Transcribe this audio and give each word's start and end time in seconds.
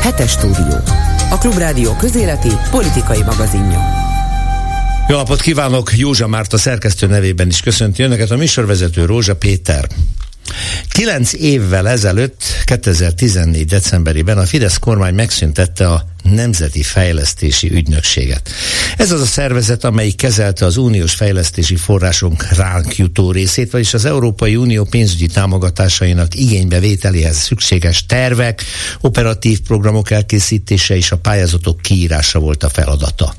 Hetes 0.00 0.30
stúdió. 0.30 0.76
A 1.30 1.38
Klubrádió 1.38 1.92
közéleti 1.92 2.50
politikai 2.70 3.22
magazinja. 3.22 3.80
Jó 5.08 5.16
napot 5.16 5.40
kívánok! 5.40 5.96
Józsa 5.96 6.26
Márta 6.26 6.58
szerkesztő 6.58 7.06
nevében 7.06 7.48
is 7.48 7.60
köszönti 7.60 8.02
önöket 8.02 8.30
a 8.30 8.36
műsorvezető 8.36 9.04
Rózsa 9.04 9.36
Péter. 9.36 9.88
Kilenc 10.88 11.32
évvel 11.32 11.88
ezelőtt, 11.88 12.42
2014. 12.64 13.64
decemberében 13.64 14.38
a 14.38 14.46
Fidesz 14.46 14.78
kormány 14.78 15.14
megszüntette 15.14 15.90
a 15.90 16.04
Nemzeti 16.30 16.82
Fejlesztési 16.82 17.70
Ügynökséget. 17.70 18.50
Ez 18.96 19.10
az 19.10 19.20
a 19.20 19.26
szervezet, 19.26 19.84
amelyik 19.84 20.16
kezelte 20.16 20.64
az 20.64 20.76
uniós 20.76 21.14
fejlesztési 21.14 21.76
forrásunk 21.76 22.48
ránk 22.48 22.96
jutó 22.96 23.30
részét, 23.30 23.70
vagyis 23.70 23.94
az 23.94 24.04
Európai 24.04 24.56
Unió 24.56 24.84
pénzügyi 24.84 25.26
támogatásainak 25.26 26.34
igénybevételéhez 26.34 27.36
szükséges 27.36 28.06
tervek, 28.06 28.64
operatív 29.00 29.60
programok 29.60 30.10
elkészítése 30.10 30.96
és 30.96 31.10
a 31.10 31.16
pályázatok 31.16 31.80
kiírása 31.80 32.38
volt 32.38 32.62
a 32.62 32.68
feladata. 32.68 33.34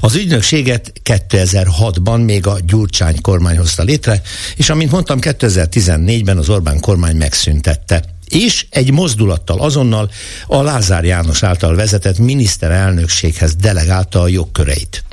Az 0.00 0.14
ügynökséget 0.14 0.92
2006-ban 1.04 2.24
még 2.24 2.46
a 2.46 2.58
Gyurcsány 2.66 3.20
kormány 3.20 3.56
hozta 3.56 3.82
létre, 3.82 4.22
és 4.56 4.70
amint 4.70 4.90
mondtam, 4.90 5.18
2014-ben 5.20 6.38
az 6.38 6.48
Orbán 6.48 6.80
kormány 6.80 7.16
megszüntette 7.16 8.13
és 8.34 8.66
egy 8.70 8.90
mozdulattal 8.90 9.60
azonnal 9.60 10.10
a 10.46 10.62
Lázár 10.62 11.04
János 11.04 11.42
által 11.42 11.74
vezetett 11.74 12.18
miniszterelnökséghez 12.18 13.54
delegálta 13.54 14.20
a 14.20 14.28
jogköreit. 14.28 15.04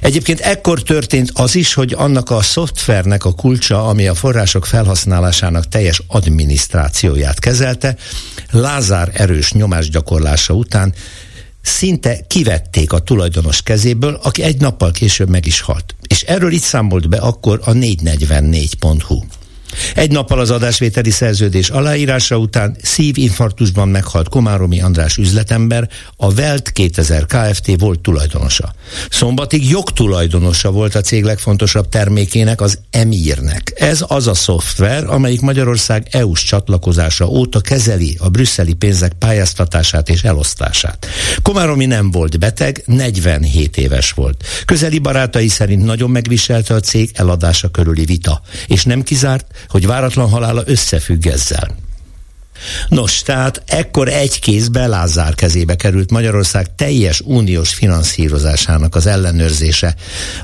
Egyébként 0.00 0.40
ekkor 0.40 0.82
történt 0.82 1.30
az 1.34 1.54
is, 1.54 1.74
hogy 1.74 1.94
annak 1.96 2.30
a 2.30 2.42
szoftvernek 2.42 3.24
a 3.24 3.32
kulcsa, 3.32 3.86
ami 3.86 4.06
a 4.06 4.14
források 4.14 4.66
felhasználásának 4.66 5.68
teljes 5.68 6.02
adminisztrációját 6.06 7.38
kezelte, 7.38 7.96
Lázár 8.50 9.10
erős 9.12 9.52
nyomásgyakorlása 9.52 10.54
után 10.54 10.94
szinte 11.62 12.20
kivették 12.28 12.92
a 12.92 12.98
tulajdonos 12.98 13.62
kezéből, 13.62 14.20
aki 14.22 14.42
egy 14.42 14.60
nappal 14.60 14.90
később 14.90 15.28
meg 15.28 15.46
is 15.46 15.60
halt. 15.60 15.94
És 16.08 16.22
erről 16.22 16.52
itt 16.52 16.62
számolt 16.62 17.08
be 17.08 17.16
akkor 17.16 17.60
a 17.64 17.72
444.hu. 17.72 19.22
Egy 19.94 20.10
nappal 20.10 20.38
az 20.38 20.50
adásvételi 20.50 21.10
szerződés 21.10 21.68
aláírása 21.68 22.36
után 22.36 22.76
szívinfarktusban 22.82 23.88
meghalt 23.88 24.28
Komáromi 24.28 24.80
András 24.80 25.16
üzletember, 25.16 25.88
a 26.16 26.32
Welt 26.32 26.72
2000 26.72 27.26
Kft. 27.26 27.80
volt 27.80 28.00
tulajdonosa. 28.00 28.74
Szombatig 29.10 29.70
jogtulajdonosa 29.70 30.70
volt 30.70 30.94
a 30.94 31.00
cég 31.00 31.24
legfontosabb 31.24 31.88
termékének, 31.88 32.60
az 32.60 32.78
Emirnek. 32.90 33.72
Ez 33.76 34.04
az 34.08 34.26
a 34.26 34.34
szoftver, 34.34 35.04
amelyik 35.04 35.40
Magyarország 35.40 36.06
EU-s 36.10 36.42
csatlakozása 36.42 37.26
óta 37.26 37.60
kezeli 37.60 38.16
a 38.20 38.28
brüsszeli 38.28 38.72
pénzek 38.72 39.12
pályáztatását 39.12 40.08
és 40.08 40.22
elosztását. 40.22 41.06
Komáromi 41.42 41.86
nem 41.86 42.10
volt 42.10 42.38
beteg, 42.38 42.82
47 42.86 43.76
éves 43.76 44.10
volt. 44.10 44.44
Közeli 44.64 44.98
barátai 44.98 45.48
szerint 45.48 45.84
nagyon 45.84 46.10
megviselte 46.10 46.74
a 46.74 46.80
cég 46.80 47.10
eladása 47.14 47.68
körüli 47.68 48.04
vita, 48.04 48.42
és 48.66 48.84
nem 48.84 49.02
kizárt, 49.02 49.46
hogy 49.68 49.86
váratlan 49.86 50.28
halála 50.28 50.62
összefügg 50.66 51.26
ezzel. 51.26 51.82
Nos, 52.88 53.22
tehát 53.22 53.62
ekkor 53.66 54.08
egy 54.08 54.40
kézbe 54.40 54.86
Lázár 54.86 55.34
kezébe 55.34 55.76
került 55.76 56.10
Magyarország 56.10 56.74
teljes 56.74 57.20
uniós 57.20 57.74
finanszírozásának 57.74 58.94
az 58.94 59.06
ellenőrzése. 59.06 59.94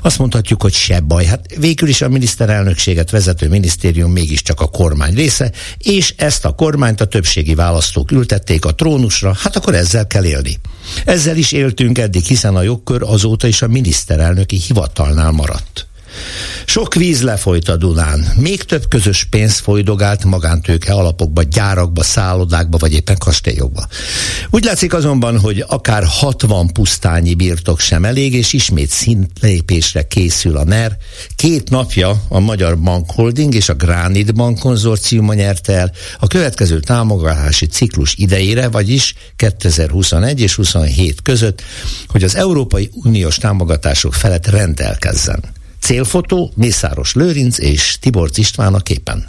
Azt 0.01 0.17
mondhatjuk, 0.17 0.61
hogy 0.61 0.73
se 0.73 0.99
baj. 0.99 1.25
Hát 1.25 1.45
végül 1.57 1.89
is 1.89 2.01
a 2.01 2.09
miniszterelnökséget 2.09 3.09
vezető 3.09 3.47
minisztérium 3.49 4.11
mégiscsak 4.11 4.61
a 4.61 4.67
kormány 4.67 5.13
része, 5.13 5.51
és 5.77 6.13
ezt 6.17 6.45
a 6.45 6.51
kormányt 6.51 7.01
a 7.01 7.05
többségi 7.05 7.55
választók 7.55 8.11
ültették 8.11 8.65
a 8.65 8.75
trónusra, 8.75 9.35
hát 9.39 9.55
akkor 9.55 9.75
ezzel 9.75 10.07
kell 10.07 10.23
élni. 10.23 10.59
Ezzel 11.05 11.37
is 11.37 11.51
éltünk 11.51 11.97
eddig, 11.97 12.23
hiszen 12.23 12.55
a 12.55 12.61
jogkör 12.61 13.03
azóta 13.03 13.47
is 13.47 13.61
a 13.61 13.67
miniszterelnöki 13.67 14.57
hivatalnál 14.67 15.31
maradt. 15.31 15.89
Sok 16.65 16.93
víz 16.93 17.21
lefolyt 17.21 17.69
a 17.69 17.75
Dunán, 17.75 18.25
még 18.35 18.63
több 18.63 18.87
közös 18.87 19.23
pénz 19.23 19.59
folydogált 19.59 20.23
magántőke 20.23 20.93
alapokba, 20.93 21.43
gyárakba, 21.43 22.03
szállodákba, 22.03 22.77
vagy 22.77 22.93
éppen 22.93 23.17
kastélyokba. 23.17 23.87
Úgy 24.49 24.63
látszik 24.63 24.93
azonban, 24.93 25.39
hogy 25.39 25.63
akár 25.67 26.03
60 26.05 26.67
pusztányi 26.67 27.33
birtok 27.33 27.79
sem 27.79 28.05
elég, 28.05 28.33
és 28.33 28.53
ismét 28.53 28.89
szintlépésre 28.89 30.07
készül 30.07 30.57
a 30.57 30.63
NER. 30.63 30.97
Két 31.35 31.69
napja 31.69 32.21
a 32.27 32.39
Magyar 32.39 32.79
Bank 32.79 33.11
Holding 33.11 33.55
és 33.55 33.69
a 33.69 33.73
Granit 33.73 34.33
Bank 34.33 34.59
konzorciuma 34.59 35.33
nyerte 35.33 35.73
el 35.73 35.91
a 36.19 36.27
következő 36.27 36.79
támogatási 36.79 37.65
ciklus 37.65 38.15
idejére, 38.17 38.67
vagyis 38.67 39.13
2021 39.35 40.41
és 40.41 40.55
27 40.55 41.21
között, 41.21 41.63
hogy 42.07 42.23
az 42.23 42.35
Európai 42.35 42.89
Uniós 42.93 43.37
támogatások 43.37 44.13
felett 44.13 44.47
rendelkezzen. 44.47 45.59
Célfotó 45.91 46.51
Mészáros 46.55 47.13
Lőrinc 47.13 47.57
és 47.57 47.97
Tibor 47.99 48.29
István 48.35 48.73
a 48.73 48.79
képen. 48.79 49.25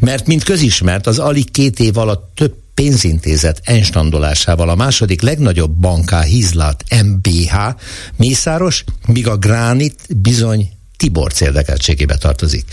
Mert 0.00 0.26
mint 0.26 0.42
közismert, 0.42 1.06
az 1.06 1.18
alig 1.18 1.50
két 1.50 1.80
év 1.80 1.96
alatt 1.96 2.32
több 2.34 2.54
pénzintézet 2.74 3.60
enstandolásával 3.62 4.68
a 4.68 4.74
második 4.74 5.22
legnagyobb 5.22 5.70
banká 5.70 6.22
hízlalt 6.22 6.84
MBH 7.04 7.54
Mészáros, 8.16 8.84
míg 9.06 9.28
a 9.28 9.36
Gránit 9.36 10.00
bizony 10.16 10.73
Tiborc 10.96 11.40
érdekeltségébe 11.40 12.16
tartozik. 12.16 12.64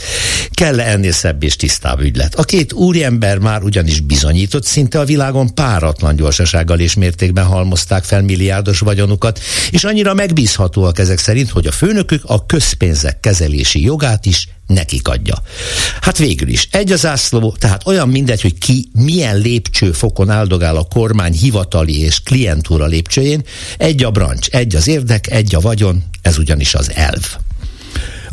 kell 0.51 0.79
-e 0.79 0.91
ennél 0.91 1.11
szebb 1.11 1.43
és 1.43 1.55
tisztább 1.55 1.99
ügylet? 1.99 2.35
A 2.35 2.43
két 2.43 2.73
úriember 2.73 3.37
már 3.37 3.63
ugyanis 3.63 3.99
bizonyított, 3.99 4.63
szinte 4.63 4.99
a 4.99 5.05
világon 5.05 5.53
páratlan 5.53 6.15
gyorsasággal 6.15 6.79
és 6.79 6.93
mértékben 6.93 7.45
halmozták 7.45 8.03
fel 8.03 8.21
milliárdos 8.21 8.79
vagyonukat, 8.79 9.39
és 9.71 9.83
annyira 9.83 10.13
megbízhatóak 10.13 10.99
ezek 10.99 11.19
szerint, 11.19 11.49
hogy 11.49 11.67
a 11.67 11.71
főnökük 11.71 12.21
a 12.25 12.45
közpénzek 12.45 13.19
kezelési 13.19 13.81
jogát 13.81 14.25
is 14.25 14.47
nekik 14.67 15.07
adja. 15.07 15.35
Hát 16.01 16.17
végül 16.17 16.47
is, 16.47 16.67
egy 16.71 16.91
az 16.91 17.05
ászló, 17.05 17.55
tehát 17.59 17.87
olyan 17.87 18.09
mindegy, 18.09 18.41
hogy 18.41 18.57
ki 18.57 18.89
milyen 18.93 19.37
lépcsőfokon 19.37 20.29
áldogál 20.29 20.75
a 20.75 20.83
kormány 20.83 21.33
hivatali 21.33 21.99
és 21.99 22.19
klientúra 22.23 22.85
lépcsőjén, 22.85 23.43
egy 23.77 24.03
a 24.03 24.11
brancs, 24.11 24.47
egy 24.47 24.75
az 24.75 24.87
érdek, 24.87 25.31
egy 25.31 25.55
a 25.55 25.59
vagyon, 25.59 26.03
ez 26.21 26.37
ugyanis 26.37 26.73
az 26.73 26.91
elv. 26.93 27.35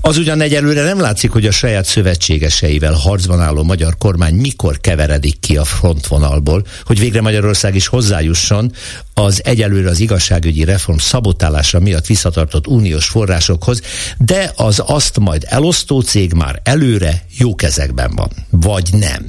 Az 0.08 0.19
ugyan 0.19 0.41
egyelőre 0.41 0.82
nem 0.82 1.00
látszik, 1.00 1.30
hogy 1.30 1.46
a 1.46 1.50
saját 1.50 1.84
szövetségeseivel 1.84 2.92
harcban 2.92 3.41
álló 3.41 3.62
magyar 3.62 3.98
kormány 3.98 4.34
mikor 4.34 4.80
keveredik 4.80 5.41
ki 5.41 5.56
a 5.56 5.64
frontvonalból, 5.64 6.66
hogy 6.84 6.98
végre 6.98 7.20
Magyarország 7.20 7.74
is 7.74 7.86
hozzájusson 7.86 8.72
az 9.14 9.41
egyelőre 9.44 9.88
az 9.88 10.00
igazságügyi 10.00 10.64
reform 10.64 10.98
szabotálása 10.98 11.80
miatt 11.80 12.06
visszatartott 12.06 12.66
uniós 12.66 13.06
forrásokhoz, 13.06 13.80
de 14.18 14.52
az 14.56 14.82
azt 14.86 15.18
majd 15.18 15.44
elosztó 15.48 16.00
cég 16.00 16.32
már 16.32 16.60
előre 16.62 17.24
jó 17.38 17.54
kezekben 17.54 18.10
van. 18.14 18.30
Vagy 18.50 18.88
nem 18.92 19.26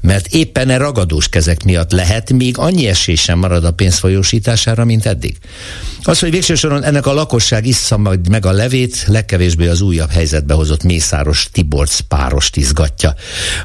mert 0.00 0.26
éppen 0.26 0.70
e 0.70 0.76
ragadós 0.76 1.28
kezek 1.28 1.64
miatt 1.64 1.92
lehet 1.92 2.32
még 2.32 2.58
annyi 2.58 2.86
esély 2.86 3.14
sem 3.14 3.38
marad 3.38 3.64
a 3.64 3.70
pénz 3.70 3.98
folyósítására, 3.98 4.84
mint 4.84 5.06
eddig. 5.06 5.36
Az, 6.02 6.18
hogy 6.18 6.30
végső 6.30 6.54
soron 6.54 6.84
ennek 6.84 7.06
a 7.06 7.12
lakosság 7.12 7.66
issza 7.66 7.96
majd 7.96 8.28
meg 8.28 8.46
a 8.46 8.52
levét, 8.52 9.04
legkevésbé 9.06 9.66
az 9.66 9.80
újabb 9.80 10.10
helyzetbe 10.10 10.54
hozott 10.54 10.82
Mészáros 10.82 11.48
Tiborc 11.52 12.00
párost 12.00 12.56
izgatja. 12.56 13.14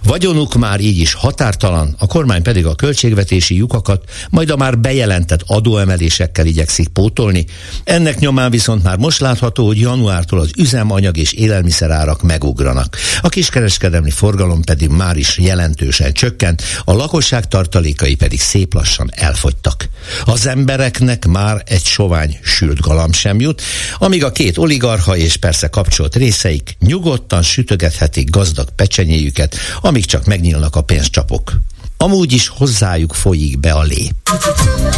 Vagyonuk 0.03 0.55
már 0.55 0.79
így 0.79 0.97
is 0.97 1.13
határtalan, 1.13 1.95
a 1.97 2.07
kormány 2.07 2.41
pedig 2.41 2.65
a 2.65 2.75
költségvetési 2.75 3.55
lyukakat, 3.55 4.03
majd 4.29 4.49
a 4.49 4.55
már 4.55 4.79
bejelentett 4.79 5.43
adóemelésekkel 5.47 6.45
igyekszik 6.45 6.87
pótolni. 6.87 7.45
Ennek 7.83 8.19
nyomán 8.19 8.51
viszont 8.51 8.83
már 8.83 8.97
most 8.97 9.19
látható, 9.19 9.65
hogy 9.65 9.79
januártól 9.79 10.39
az 10.39 10.51
üzemanyag 10.57 11.17
és 11.17 11.33
élelmiszerárak 11.33 12.21
megugranak. 12.21 12.97
A 13.21 13.29
kiskereskedelmi 13.29 14.11
forgalom 14.11 14.61
pedig 14.61 14.89
már 14.89 15.17
is 15.17 15.37
jelentős 15.37 15.96
jelentősen 15.97 16.13
csökkent, 16.13 16.63
a 16.85 16.93
lakosság 16.93 17.47
tartalékai 17.47 18.15
pedig 18.15 18.41
szép 18.41 18.73
lassan 18.73 19.09
elfogytak. 19.15 19.89
Az 20.25 20.47
embereknek 20.47 21.27
már 21.27 21.63
egy 21.65 21.83
sovány 21.83 22.37
sült 22.43 22.79
galamb 22.79 23.13
sem 23.13 23.39
jut, 23.39 23.61
amíg 23.97 24.23
a 24.23 24.31
két 24.31 24.57
oligarha 24.57 25.17
és 25.17 25.37
persze 25.37 25.67
kapcsolt 25.67 26.15
részeik 26.15 26.75
nyugodtan 26.79 27.41
sütögethetik 27.41 28.29
gazdag 28.29 28.69
pecsenyéjüket, 28.75 29.55
amíg 29.81 30.05
csak 30.05 30.25
megnyílnak 30.25 30.75
a 30.75 30.81
pénzcsapok. 30.81 31.59
Amúgy 31.97 32.33
is 32.33 32.47
hozzájuk 32.47 33.13
folyik 33.13 33.59
be 33.59 33.71
a 33.71 33.81
lé. 33.81 34.09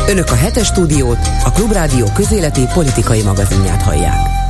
Önök 0.07 0.31
a 0.31 0.35
hetes 0.35 0.67
stúdiót, 0.67 1.19
a 1.43 1.51
Klubrádió 1.51 2.11
közéleti 2.15 2.61
politikai 2.73 3.21
magazinját 3.21 3.81
hallják. 3.81 4.48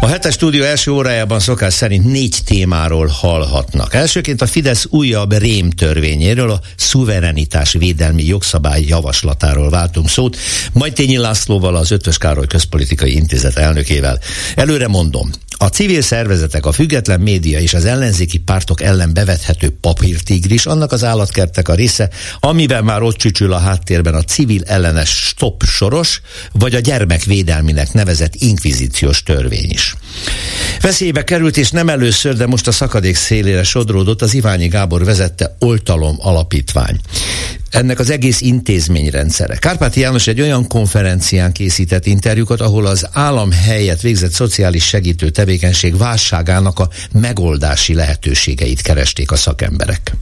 A 0.00 0.06
hetes 0.06 0.34
stúdió 0.34 0.62
első 0.62 0.90
órájában 0.90 1.40
szokás 1.40 1.74
szerint 1.74 2.04
négy 2.04 2.36
témáról 2.44 3.06
hallhatnak. 3.06 3.94
Elsőként 3.94 4.42
a 4.42 4.46
Fidesz 4.46 4.86
újabb 4.90 5.32
rém 5.32 5.70
törvényéről, 5.70 6.50
a 6.50 6.60
szuverenitás 6.76 7.72
védelmi 7.72 8.24
jogszabály 8.24 8.84
javaslatáról 8.88 9.70
váltunk 9.70 10.08
szót, 10.08 10.36
majd 10.72 10.92
Tényi 10.92 11.16
Lászlóval 11.16 11.76
az 11.76 11.90
Ötös 11.90 12.18
Károly 12.18 12.46
Közpolitikai 12.46 13.14
Intézet 13.14 13.56
elnökével. 13.56 14.18
Előre 14.54 14.88
mondom, 14.88 15.30
A 15.58 15.66
civil 15.66 16.02
szervezetek, 16.02 16.66
a 16.66 16.72
független 16.72 17.20
média 17.20 17.58
és 17.58 17.74
az 17.74 17.84
ellenzéki 17.84 18.38
pártok 18.38 18.82
ellen 18.82 19.14
bevethető 19.14 19.76
papírtigris, 19.80 20.66
annak 20.66 20.92
az 20.92 21.04
állatkertek 21.04 21.68
a 21.68 21.74
része, 21.74 22.10
amiben 22.40 22.84
már 22.84 23.02
ott 23.02 23.16
csücsül 23.16 23.52
a 23.52 23.58
háttérben 23.58 24.14
a 24.14 24.22
civil 24.22 24.62
ellenes 24.64 25.08
stop 25.08 25.62
soros, 25.64 26.20
vagy 26.52 26.74
a 26.74 26.80
gyermekvédelminek 26.80 27.92
nevezett 27.92 28.34
inkvizíciós 28.34 29.22
törvény 29.22 29.70
is. 29.70 29.94
Veszélybe 30.80 31.24
került, 31.24 31.56
és 31.56 31.70
nem 31.70 31.88
először, 31.88 32.36
de 32.36 32.46
most 32.46 32.66
a 32.66 32.72
szakadék 32.72 33.16
szélére 33.16 33.62
sodródott 33.62 34.22
az 34.22 34.34
Iványi 34.34 34.68
Gábor 34.68 35.04
vezette 35.04 35.56
Oltalom 35.58 36.16
Alapítvány 36.18 37.00
ennek 37.76 37.98
az 37.98 38.10
egész 38.10 38.40
intézményrendszere. 38.40 39.56
Kárpáti 39.56 40.00
János 40.00 40.26
egy 40.26 40.40
olyan 40.40 40.66
konferencián 40.66 41.52
készített 41.52 42.06
interjúkat, 42.06 42.60
ahol 42.60 42.86
az 42.86 43.06
állam 43.12 43.50
helyett 43.50 44.00
végzett 44.00 44.32
szociális 44.32 44.84
segítő 44.84 45.30
tevékenység 45.46 45.96
válságának 45.96 46.78
a 46.78 46.88
megoldási 47.12 47.94
lehetőségeit 47.94 48.80
keresték 48.80 49.30
a 49.30 49.36
szakemberek. 49.36 50.16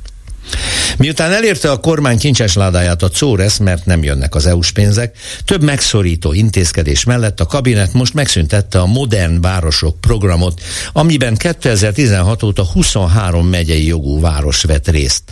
Miután 0.98 1.32
elérte 1.32 1.70
a 1.70 1.76
kormány 1.80 2.18
kincses 2.18 2.54
ládáját 2.54 3.02
a 3.02 3.10
Czóresz, 3.10 3.58
mert 3.58 3.86
nem 3.86 4.02
jönnek 4.02 4.34
az 4.34 4.46
EU-s 4.46 4.70
pénzek, 4.70 5.16
több 5.44 5.62
megszorító 5.62 6.32
intézkedés 6.32 7.04
mellett 7.04 7.40
a 7.40 7.46
kabinet 7.46 7.92
most 7.92 8.14
megszüntette 8.14 8.80
a 8.80 8.86
Modern 8.86 9.40
Városok 9.40 10.00
programot, 10.00 10.60
amiben 10.92 11.36
2016 11.36 12.42
óta 12.42 12.64
23 12.64 13.46
megyei 13.46 13.86
jogú 13.86 14.20
város 14.20 14.62
vett 14.62 14.88
részt. 14.88 15.22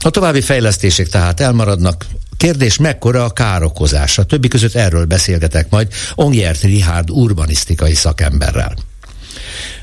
A 0.00 0.10
további 0.10 0.40
fejlesztések 0.40 1.08
tehát 1.08 1.40
elmaradnak, 1.40 2.06
Kérdés, 2.40 2.76
mekkora 2.76 3.24
a 3.24 3.30
károkozása? 3.30 4.24
Többi 4.24 4.48
között 4.48 4.74
erről 4.74 5.04
beszélgetek 5.04 5.70
majd 5.70 5.88
Ongyert 6.14 6.62
Richard 6.62 7.10
urbanisztikai 7.10 7.94
szakemberrel. 7.94 8.74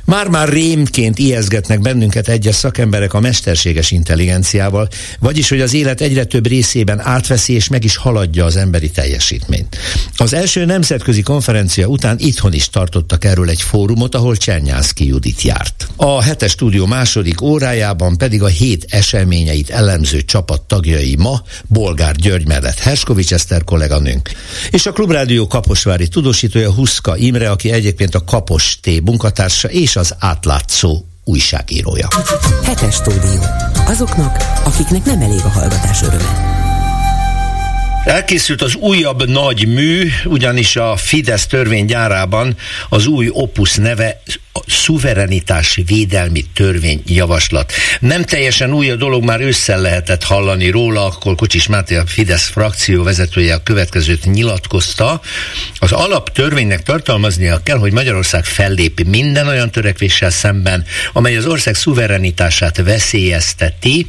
Már-már 0.07 0.49
rémként 0.49 1.19
ijeszgetnek 1.19 1.81
bennünket 1.81 2.27
egyes 2.27 2.55
szakemberek 2.55 3.13
a 3.13 3.19
mesterséges 3.19 3.91
intelligenciával, 3.91 4.87
vagyis 5.19 5.49
hogy 5.49 5.61
az 5.61 5.73
élet 5.73 6.01
egyre 6.01 6.23
több 6.23 6.47
részében 6.47 6.99
átveszi 6.99 7.53
és 7.53 7.67
meg 7.67 7.83
is 7.83 7.95
haladja 7.95 8.45
az 8.45 8.55
emberi 8.55 8.89
teljesítményt. 8.89 9.77
Az 10.17 10.33
első 10.33 10.65
nemzetközi 10.65 11.21
konferencia 11.21 11.87
után 11.87 12.15
itthon 12.19 12.53
is 12.53 12.69
tartottak 12.69 13.25
erről 13.25 13.49
egy 13.49 13.61
fórumot, 13.61 14.15
ahol 14.15 14.35
Csernyánszki 14.35 15.07
Judit 15.07 15.41
járt. 15.41 15.87
A 15.95 16.21
hetes 16.21 16.51
stúdió 16.51 16.85
második 16.85 17.41
órájában 17.41 18.17
pedig 18.17 18.43
a 18.43 18.47
hét 18.47 18.85
eseményeit 18.89 19.69
elemző 19.69 20.21
csapat 20.21 20.61
tagjai 20.61 21.15
ma 21.15 21.41
Bolgár 21.65 22.15
György 22.15 22.47
mellett 22.47 22.79
Herskovics 22.79 23.33
Eszter 23.33 23.63
kolléganőnk, 23.63 24.31
és 24.71 24.85
a 24.85 24.91
Klubrádió 24.91 25.47
Kaposvári 25.47 26.07
tudósítója 26.07 26.73
Huszka 26.73 27.17
Imre, 27.17 27.49
aki 27.49 27.71
egyébként 27.71 28.15
a 28.15 28.23
Kapos 28.23 28.79
T 28.81 29.01
munkatársa 29.03 29.69
és 29.69 29.95
az 29.97 30.15
átlátszó 30.19 31.05
újságírója. 31.23 32.07
Hetes 32.63 32.95
stúdió. 32.95 33.41
Azoknak, 33.87 34.37
akiknek 34.63 35.05
nem 35.05 35.21
elég 35.21 35.41
a 35.43 35.49
hallgatás 35.49 36.01
öröme. 36.01 36.66
Elkészült 38.07 38.61
az 38.61 38.75
újabb 38.75 39.29
nagy 39.29 39.67
mű, 39.67 40.09
ugyanis 40.25 40.75
a 40.75 40.95
Fidesz 40.95 41.45
törvénygyárában 41.45 42.57
az 42.89 43.05
új 43.05 43.29
Opus 43.31 43.75
neve 43.75 44.21
a 44.53 44.59
szuverenitási 44.67 45.83
védelmi 45.83 46.45
törvény 46.53 47.01
javaslat. 47.05 47.71
Nem 47.99 48.23
teljesen 48.23 48.73
új 48.73 48.89
a 48.89 48.95
dolog, 48.95 49.23
már 49.23 49.41
ősszel 49.41 49.81
lehetett 49.81 50.23
hallani 50.23 50.69
róla, 50.69 51.05
akkor 51.05 51.35
Kocsis 51.35 51.67
Máté 51.67 51.95
a 51.95 52.05
Fidesz 52.05 52.47
frakció 52.47 53.03
vezetője 53.03 53.53
a 53.53 53.63
következőt 53.63 54.25
nyilatkozta. 54.25 55.21
Az 55.79 55.91
alaptörvénynek 55.91 56.83
tartalmaznia 56.83 57.59
kell, 57.63 57.77
hogy 57.77 57.91
Magyarország 57.91 58.45
fellépi 58.45 59.03
minden 59.03 59.47
olyan 59.47 59.71
törekvéssel 59.71 60.29
szemben, 60.29 60.85
amely 61.13 61.37
az 61.37 61.45
ország 61.45 61.75
szuverenitását 61.75 62.77
veszélyezteti, 62.77 64.07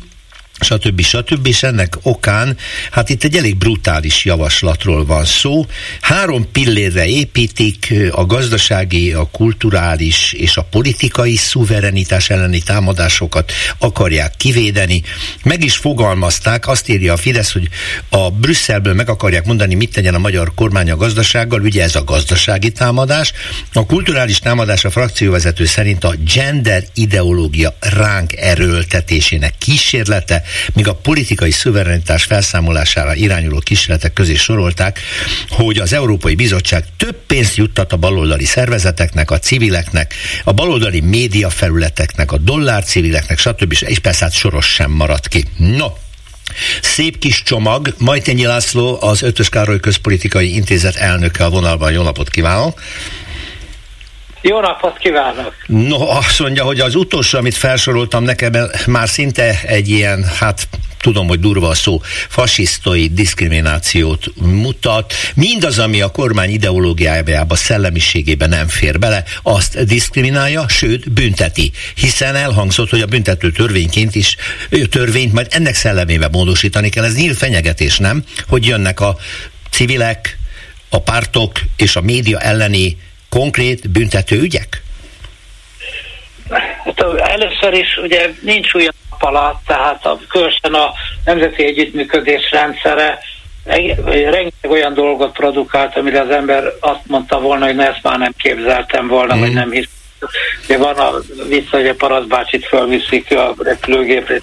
stb. 0.61 1.01
stb. 1.01 1.47
És 1.47 1.63
ennek 1.63 1.99
okán, 2.03 2.57
hát 2.91 3.09
itt 3.09 3.25
egy 3.25 3.37
elég 3.37 3.57
brutális 3.57 4.25
javaslatról 4.25 5.05
van 5.05 5.25
szó. 5.25 5.67
Három 6.01 6.51
pillérre 6.53 7.07
építik 7.07 7.95
a 8.11 8.27
gazdasági, 8.27 9.13
a 9.13 9.29
kulturális 9.33 10.33
és 10.33 10.57
a 10.57 10.63
politikai 10.63 11.37
szuverenitás 11.37 12.31
elleni 12.31 12.63
támadásokat 12.63 13.53
akarják 13.79 14.35
kivédeni. 14.37 15.03
Meg 15.43 15.65
is 15.65 15.77
fogalmazták, 15.77 16.69
azt 16.69 16.89
írja 16.89 17.13
a 17.13 17.17
Fidesz, 17.17 17.53
hogy 17.53 17.69
a 18.09 18.31
Brüsszelből 18.31 18.95
meg 18.95 19.09
akarják 19.09 19.45
mondani, 19.45 19.75
mit 19.75 19.93
tegyen 19.93 20.15
a 20.15 20.19
magyar 20.19 20.53
kormány 20.55 20.91
a 20.91 20.97
gazdasággal, 20.97 21.61
ugye 21.61 21.83
ez 21.83 21.95
a 21.95 22.05
gazdasági 22.05 22.73
támadás. 22.73 23.33
A 23.73 23.87
kulturális 23.87 24.39
támadás 24.39 24.85
a 24.85 24.91
frakcióvezető 24.91 25.65
szerint 25.65 26.05
a 26.05 26.15
gender 26.35 26.85
ideológia 26.95 27.77
ránk 27.81 28.37
erőltetésének 28.37 29.55
kísérlete, 29.59 30.43
míg 30.73 30.89
a 30.89 30.95
politikai 30.95 31.51
szuverenitás 31.51 32.25
felszámolására 32.25 33.15
irányuló 33.15 33.59
kísérletek 33.59 34.13
közé 34.13 34.35
sorolták, 34.35 35.01
hogy 35.49 35.79
az 35.79 35.93
Európai 35.93 36.35
Bizottság 36.35 36.85
több 36.97 37.17
pénzt 37.27 37.57
juttat 37.57 37.93
a 37.93 37.97
baloldali 37.97 38.45
szervezeteknek, 38.45 39.31
a 39.31 39.39
civileknek, 39.39 40.15
a 40.45 40.53
baloldali 40.53 41.01
médiafelületeknek, 41.01 42.33
a 42.33 42.39
dollár 42.39 42.85
civileknek, 42.85 43.39
stb. 43.39 43.75
És 43.87 43.99
persze 43.99 44.25
hát 44.25 44.35
soros 44.35 44.67
sem 44.67 44.91
maradt 44.91 45.29
ki. 45.29 45.45
No, 45.57 45.87
Szép 46.83 47.19
kis 47.19 47.43
csomag. 47.43 47.95
Majtényi 47.99 48.45
László, 48.45 48.99
az 49.01 49.23
Ötös 49.23 49.49
Károly 49.49 49.81
Közpolitikai 49.81 50.55
Intézet 50.55 50.97
elnöke 50.97 51.45
a 51.45 51.51
vonalban. 51.51 51.93
Jó 51.93 52.03
napot 52.03 52.31
kívánok! 52.31 52.81
Jó 54.41 54.61
napot 54.61 54.99
kívánok! 54.99 55.55
No, 55.67 56.09
azt 56.09 56.39
mondja, 56.39 56.65
hogy 56.65 56.81
az 56.81 56.95
utolsó, 56.95 57.39
amit 57.39 57.55
felsoroltam 57.55 58.25
nekem, 58.25 58.53
már 58.87 59.09
szinte 59.09 59.61
egy 59.67 59.89
ilyen, 59.89 60.25
hát 60.39 60.69
tudom, 61.01 61.27
hogy 61.27 61.41
durva 61.41 61.69
a 61.69 61.75
szó, 61.75 62.01
fasisztai 62.29 63.09
diszkriminációt 63.09 64.27
mutat. 64.41 65.13
Mindaz, 65.35 65.79
ami 65.79 66.01
a 66.01 66.09
kormány 66.09 66.51
ideológiájába, 66.51 67.55
szellemiségébe 67.55 68.47
nem 68.47 68.69
fér 68.69 68.99
bele, 68.99 69.25
azt 69.43 69.85
diszkriminálja, 69.85 70.69
sőt, 70.69 71.13
bünteti. 71.13 71.71
Hiszen 71.95 72.35
elhangzott, 72.35 72.91
hogy 72.91 73.01
a 73.01 73.07
büntető 73.07 73.51
törvényként 73.51 74.15
is 74.15 74.37
törvényt 74.91 75.33
majd 75.33 75.47
ennek 75.51 75.75
szellemébe 75.75 76.29
módosítani 76.29 76.89
kell. 76.89 77.05
Ez 77.05 77.17
nyílt 77.17 77.37
fenyegetés, 77.37 77.99
nem? 77.99 78.25
Hogy 78.49 78.67
jönnek 78.67 79.01
a 79.01 79.17
civilek, 79.71 80.39
a 80.89 81.01
pártok 81.01 81.61
és 81.77 81.97
a 81.97 82.01
média 82.01 82.39
elleni 82.39 82.97
konkrét 83.29 83.91
büntető 83.91 84.41
ügyek? 84.41 84.83
Hát 86.85 87.01
először 87.19 87.73
is 87.73 87.97
ugye 88.03 88.31
nincs 88.43 88.75
új 88.75 88.85
nap 88.85 89.23
alatt, 89.23 89.61
tehát 89.67 90.07
a, 90.07 90.19
különösen 90.29 90.75
a 90.75 90.93
nemzeti 91.25 91.65
együttműködés 91.65 92.51
rendszere 92.51 93.19
rengeteg 94.31 94.71
olyan 94.71 94.95
dolgot 94.95 95.33
produkált, 95.33 95.97
amire 95.97 96.21
az 96.21 96.31
ember 96.31 96.65
azt 96.81 97.07
mondta 97.07 97.41
volna, 97.41 97.67
hogy 97.67 97.79
ezt 97.79 98.03
már 98.03 98.19
nem 98.19 98.33
képzeltem 98.37 99.09
volna, 99.09 99.37
mm. 99.37 99.41
vagy 99.41 99.53
nem 99.53 99.71
hisz. 99.71 99.89
Ugye 100.65 100.79
van 100.79 100.97
a 100.97 101.11
vicc, 101.49 101.71
hogy 101.71 101.87
a 101.87 101.95
paraszbácsit 101.95 102.67
fölviszik 102.67 103.31
a 103.31 103.55
repülőgépre, 103.59 104.41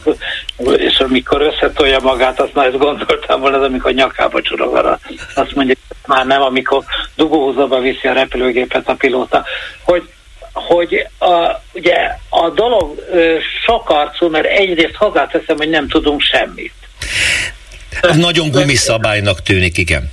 és 0.77 0.99
amikor 0.99 1.41
összetolja 1.41 1.99
magát, 1.99 2.39
azt 2.39 2.53
már 2.53 2.67
ezt 2.67 2.77
gondoltam 2.77 3.41
volna, 3.41 3.61
amikor 3.61 3.93
nyakába 3.93 4.41
csurog 4.41 4.99
azt 5.35 5.55
mondja, 5.55 5.75
már 6.05 6.25
nem, 6.25 6.41
amikor 6.41 6.83
dugóhúzóba 7.15 7.79
viszi 7.79 8.07
a 8.07 8.13
repülőgépet 8.13 8.87
a 8.89 8.93
pilóta, 8.93 9.45
hogy 9.83 10.09
hogy 10.55 11.07
a, 11.19 11.61
ugye 11.73 11.95
a 12.29 12.49
dolog 12.49 13.03
sokarcú, 13.65 14.29
mert 14.29 14.45
egyrészt 14.45 14.95
hozzáteszem, 14.95 15.57
hogy 15.57 15.69
nem 15.69 15.87
tudunk 15.87 16.21
semmit. 16.21 16.73
Ez 18.01 18.15
nagyon 18.15 18.51
gumiszabálynak 18.51 19.41
tűnik, 19.41 19.77
igen. 19.77 20.11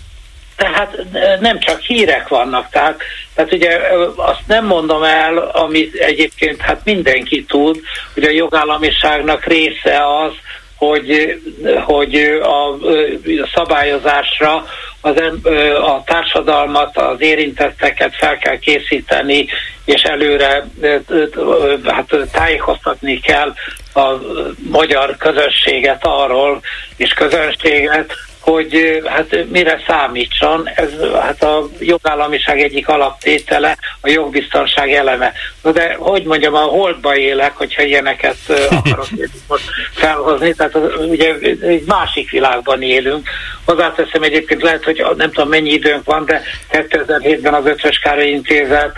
Tehát 0.62 0.96
nem 1.40 1.58
csak 1.60 1.80
hírek 1.80 2.28
vannak, 2.28 2.68
tehát, 2.70 3.02
tehát 3.34 3.52
ugye 3.52 3.80
azt 4.16 4.42
nem 4.46 4.66
mondom 4.66 5.02
el, 5.02 5.38
amit 5.38 5.94
egyébként 5.94 6.60
hát 6.60 6.80
mindenki 6.84 7.44
tud, 7.44 7.80
hogy 8.14 8.22
a 8.22 8.30
jogállamiságnak 8.30 9.44
része 9.44 9.96
az, 10.24 10.32
hogy, 10.76 11.40
hogy 11.84 12.14
a 12.42 12.78
szabályozásra 13.54 14.64
az, 15.00 15.14
a 15.84 16.02
társadalmat, 16.04 16.96
az 16.96 17.20
érintetteket 17.20 18.16
fel 18.16 18.38
kell 18.38 18.58
készíteni, 18.58 19.46
és 19.84 20.02
előre 20.02 20.64
hát, 21.84 22.16
tájékoztatni 22.32 23.20
kell 23.20 23.54
a 23.94 24.18
magyar 24.70 25.16
közösséget 25.16 26.04
arról, 26.06 26.60
és 26.96 27.12
közönséget, 27.12 28.14
hogy 28.42 29.02
hát 29.06 29.46
mire 29.50 29.82
számítson, 29.86 30.68
ez 30.74 30.90
hát 31.20 31.42
a 31.42 31.68
jogállamiság 31.78 32.60
egyik 32.60 32.88
alaptétele, 32.88 33.76
a 34.00 34.08
jogbiztonság 34.08 34.92
eleme. 34.92 35.32
De 35.62 35.96
hogy 35.98 36.24
mondjam, 36.24 36.54
a 36.54 36.58
holdba 36.58 37.16
élek, 37.16 37.56
hogyha 37.56 37.82
ilyeneket 37.82 38.36
akarok 38.84 39.08
most 39.48 39.64
felhozni, 39.94 40.54
tehát 40.54 40.76
ugye 41.08 41.34
egy 41.60 41.84
másik 41.86 42.30
világban 42.30 42.82
élünk, 42.82 43.28
Hozzáteszem 43.64 44.22
egyébként 44.22 44.62
lehet, 44.62 44.84
hogy 44.84 45.04
nem 45.16 45.30
tudom 45.30 45.48
mennyi 45.48 45.72
időnk 45.72 46.04
van, 46.04 46.24
de 46.24 46.42
2007-ben 46.70 47.54
az 47.54 47.66
Ötvös 47.66 47.98
Károly 47.98 48.28
Intézet 48.28 48.92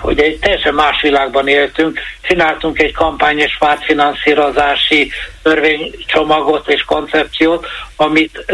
hogy 0.00 0.20
egy 0.20 0.38
teljesen 0.38 0.74
más 0.74 1.02
világban 1.02 1.48
éltünk, 1.48 2.00
csináltunk 2.22 2.82
egy 2.82 2.92
kampány 2.92 3.38
és 3.38 3.56
pártfinanszírozási 3.58 5.10
törvénycsomagot 5.42 6.68
és 6.68 6.82
koncepciót, 6.84 7.66
amit 7.96 8.44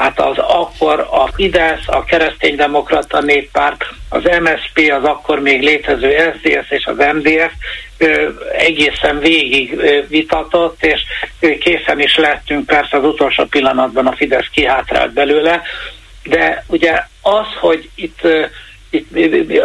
hát 0.00 0.20
az 0.20 0.38
akkor 0.38 1.06
a 1.10 1.26
Fidesz, 1.34 1.82
a 1.86 2.04
kereszténydemokrata 2.04 3.20
néppárt, 3.20 3.84
az 4.08 4.22
MSP, 4.22 4.92
az 4.92 5.04
akkor 5.04 5.40
még 5.40 5.62
létező 5.62 6.34
SDS 6.34 6.70
és 6.70 6.84
az 6.84 6.96
MDF 6.96 7.52
egészen 8.52 9.18
végig 9.18 9.80
vitatott, 10.08 10.84
és 10.84 11.00
készen 11.60 12.00
is 12.00 12.16
lettünk, 12.16 12.66
persze 12.66 12.96
az 12.96 13.04
utolsó 13.04 13.44
pillanatban 13.44 14.06
a 14.06 14.16
Fidesz 14.16 14.48
kihátrált 14.52 15.12
belőle, 15.12 15.62
de 16.22 16.64
ugye 16.66 17.02
az, 17.22 17.46
hogy 17.60 17.90
itt 17.94 18.20
itt 18.90 19.10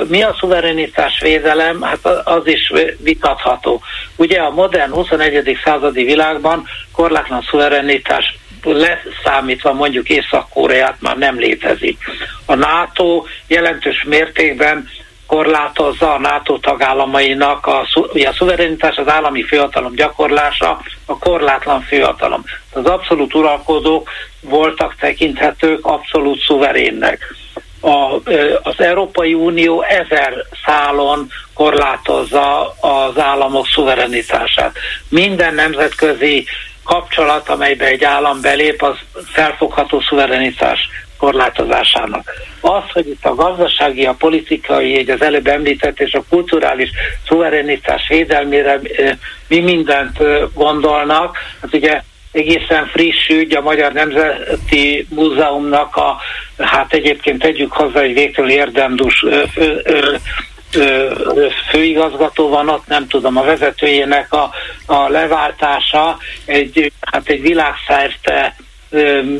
mi 0.09 0.23
a 0.23 0.35
szuverenitás 0.39 1.19
védelem, 1.19 1.81
hát 1.81 2.05
az 2.23 2.47
is 2.47 2.71
vitatható. 2.97 3.81
Ugye 4.15 4.39
a 4.39 4.49
modern 4.49 4.91
21. 4.91 5.57
századi 5.63 6.03
világban 6.03 6.67
korlátlan 6.91 7.41
szuverenitás 7.49 8.37
leszámítva 8.65 9.74
mondjuk 9.74 10.10
Észak-Koreát 10.10 10.95
már 11.00 11.17
nem 11.17 11.38
létezik. 11.38 11.98
A 12.45 12.55
NATO 12.55 13.24
jelentős 13.48 14.03
mértékben 14.03 14.88
korlátozza 15.27 16.13
a 16.13 16.19
NATO 16.19 16.57
tagállamainak 16.57 17.67
a, 17.67 17.79
a 18.13 18.34
szuverenitás, 18.38 18.95
az 18.95 19.07
állami 19.07 19.43
főhatalom 19.43 19.95
gyakorlása, 19.95 20.81
a 21.05 21.17
korlátlan 21.17 21.81
főhatalom. 21.81 22.43
Az 22.74 22.86
abszolút 22.86 23.36
uralkodók 23.36 24.10
voltak 24.41 24.95
tekinthetők 24.95 25.86
abszolút 25.86 26.39
szuverénnek 26.39 27.36
a, 27.86 28.22
az 28.63 28.75
Európai 28.77 29.34
Unió 29.34 29.81
ezer 29.81 30.45
szálon 30.65 31.27
korlátozza 31.53 32.75
az 32.79 33.17
államok 33.17 33.67
szuverenitását. 33.67 34.77
Minden 35.10 35.53
nemzetközi 35.53 36.45
kapcsolat, 36.85 37.49
amelybe 37.49 37.85
egy 37.85 38.03
állam 38.03 38.41
belép, 38.41 38.81
az 38.81 38.97
felfogható 39.25 40.01
szuverenitás 40.01 40.89
korlátozásának. 41.17 42.31
Az, 42.61 42.83
hogy 42.93 43.07
itt 43.07 43.25
a 43.25 43.35
gazdasági, 43.35 44.05
a 44.05 44.13
politikai, 44.13 44.97
egy 44.97 45.09
az 45.09 45.21
előbb 45.21 45.47
említett 45.47 45.99
és 45.99 46.13
a 46.13 46.23
kulturális 46.29 46.89
szuverenitás 47.27 48.07
védelmére 48.07 48.79
mi 49.47 49.59
mindent 49.59 50.17
gondolnak, 50.53 51.37
hát 51.61 51.73
ugye 51.73 52.01
egészen 52.31 52.87
friss 52.87 53.27
ügy, 53.27 53.55
a 53.55 53.61
Magyar 53.61 53.91
Nemzeti 53.91 55.07
Múzeumnak 55.09 55.95
a, 55.95 56.17
hát 56.57 56.93
egyébként 56.93 57.41
tegyük 57.41 57.71
hozzá, 57.71 57.99
egy 57.99 58.13
végtől 58.13 58.49
érdemdus 58.49 59.25
fő, 59.53 59.81
főigazgató 61.69 62.50
van 62.50 62.69
ott, 62.69 62.88
nem 62.88 63.07
tudom, 63.07 63.38
a 63.38 63.43
vezetőjének 63.43 64.34
a, 64.34 64.51
a 64.86 65.10
leváltása 65.10 66.17
egy, 66.45 66.91
hát 67.01 67.27
egy 67.27 67.41
világszerte 67.41 68.55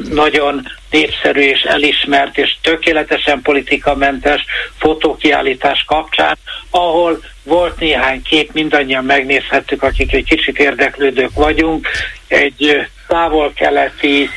nagyon 0.10 0.68
népszerű 0.90 1.42
és 1.42 1.62
elismert 1.62 2.38
és 2.38 2.56
tökéletesen 2.62 3.42
politikamentes 3.42 4.46
fotókiállítás 4.78 5.84
kapcsán, 5.88 6.38
ahol 6.70 7.20
volt 7.44 7.80
néhány 7.80 8.22
kép, 8.22 8.54
mindannyian 8.54 9.06
megnézhettük, 9.06 9.84
akik 9.84 10.14
egy 10.14 10.24
kicsit 10.24 10.60
érdeklődők 10.60 11.34
vagyunk, 11.34 11.88
egy 12.28 12.88
távol-keleti 13.08 14.30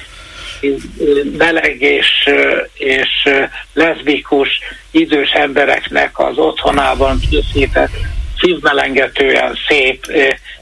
meleg 1.39 1.81
és, 1.81 2.31
és 2.75 3.29
leszbikus 3.73 4.49
idős 4.91 5.31
embereknek 5.31 6.19
az 6.19 6.39
otthonában 6.39 7.21
készített 7.31 7.91
szívmelengetően 8.41 9.59
szép 9.69 10.07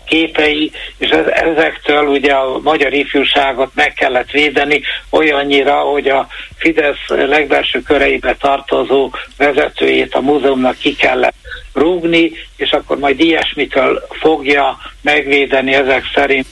képei, 0.06 0.72
és 0.98 1.08
ezektől 1.28 2.06
ugye 2.06 2.32
a 2.32 2.58
magyar 2.58 2.92
ifjúságot 2.92 3.70
meg 3.74 3.92
kellett 3.92 4.30
védeni 4.30 4.82
olyannyira, 5.10 5.80
hogy 5.80 6.08
a 6.08 6.26
Fidesz 6.56 7.06
legbelső 7.08 7.82
köreibe 7.82 8.36
tartozó 8.36 9.10
vezetőjét 9.36 10.14
a 10.14 10.20
múzeumnak 10.20 10.76
ki 10.78 10.96
kellett 10.96 11.34
rúgni, 11.72 12.32
és 12.56 12.70
akkor 12.70 12.98
majd 12.98 13.20
ilyesmitől 13.20 14.06
fogja 14.10 14.78
megvédeni 15.02 15.74
ezek 15.74 16.04
szerint 16.14 16.46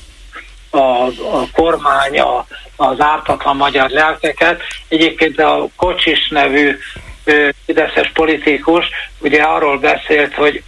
a, 0.70 1.06
a 1.06 1.46
kormány 1.52 2.18
a, 2.18 2.46
az 2.76 3.00
ártatlan 3.00 3.57
magyar 3.57 3.90
lelkeket. 3.90 4.62
Egyébként 4.88 5.40
a 5.40 5.69
Kocsis 5.76 6.28
nevű 6.28 6.78
fideszes 7.66 8.11
politikus 8.14 8.87
ugye 9.19 9.43
arról 9.43 9.78
beszélt, 9.78 10.35
hogy 10.35 10.62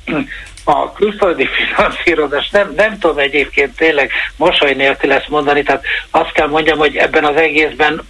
a 0.69 0.93
külföldi 0.93 1.49
finanszírozás 1.57 2.49
nem, 2.51 2.73
nem 2.77 2.99
tudom 2.99 3.19
egyébként 3.19 3.77
tényleg 3.77 4.11
mosoly 4.37 4.75
nélkül 4.75 5.13
ezt 5.13 5.29
mondani, 5.29 5.63
tehát 5.63 5.83
azt 6.11 6.33
kell 6.33 6.47
mondjam, 6.47 6.79
hogy 6.79 6.97
ebben 6.97 7.25
az 7.25 7.37
egészben 7.37 8.03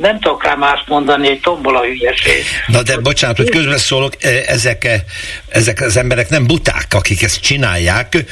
nem 0.00 0.20
tudok 0.20 0.44
rá 0.44 0.54
mást 0.54 0.88
mondani, 0.88 1.28
egy 1.28 1.40
tombola 1.40 1.82
hülyeség. 1.82 2.44
Na 2.66 2.82
de 2.82 2.98
bocsánat, 2.98 3.36
hogy 3.36 3.50
közbeszólok, 3.50 4.12
ezek, 4.46 4.88
ezek 5.48 5.80
az 5.80 5.96
emberek 5.96 6.28
nem 6.28 6.46
buták, 6.46 6.86
akik 6.90 7.22
ezt 7.22 7.40
csinálják, 7.40 8.24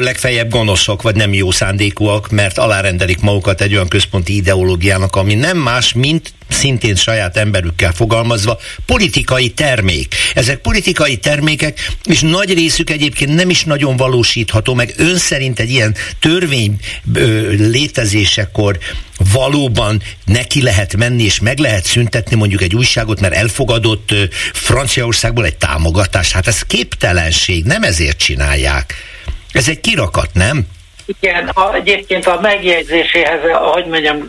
legfeljebb 0.00 0.50
gonoszok, 0.50 1.02
vagy 1.02 1.14
nem 1.14 1.32
jó 1.32 1.50
szándékúak, 1.50 2.30
mert 2.30 2.58
alárendelik 2.58 3.20
magukat 3.20 3.60
egy 3.60 3.74
olyan 3.74 3.88
központi 3.88 4.36
ideológiának, 4.36 5.16
ami 5.16 5.34
nem 5.34 5.56
más, 5.56 5.92
mint 5.92 6.32
szintén 6.52 6.94
saját 6.94 7.36
emberükkel 7.36 7.92
fogalmazva, 7.92 8.58
politikai 8.86 9.48
termék. 9.48 10.14
Ezek 10.34 10.58
politikai 10.58 11.16
termékek, 11.16 11.90
és 12.04 12.20
nagy 12.20 12.54
részük 12.54 12.90
egyébként 12.90 13.34
nem 13.34 13.50
is 13.50 13.64
nagyon 13.64 13.96
valósítható, 13.96 14.74
meg 14.74 14.94
ön 14.96 15.16
szerint 15.16 15.58
egy 15.58 15.70
ilyen 15.70 15.94
törvény 16.20 16.76
ö, 17.14 17.50
létezésekor 17.50 18.78
valóban 19.32 20.02
neki 20.24 20.62
lehet 20.62 20.96
menni, 20.96 21.22
és 21.22 21.40
meg 21.40 21.58
lehet 21.58 21.84
szüntetni 21.84 22.36
mondjuk 22.36 22.62
egy 22.62 22.74
újságot, 22.74 23.20
mert 23.20 23.34
elfogadott 23.34 24.10
ö, 24.10 24.24
Franciaországból 24.52 25.44
egy 25.44 25.56
támogatás. 25.56 26.32
Hát 26.32 26.46
ez 26.46 26.62
képtelenség, 26.62 27.64
nem 27.64 27.82
ezért 27.82 28.18
csinálják. 28.18 28.94
Ez 29.52 29.68
egy 29.68 29.80
kirakat, 29.80 30.30
nem? 30.34 30.66
Igen, 31.20 31.48
a, 31.48 31.74
egyébként 31.74 32.26
a 32.26 32.38
megjegyzéséhez, 32.40 33.40
hogy 33.72 33.86
mondjam, 33.86 34.28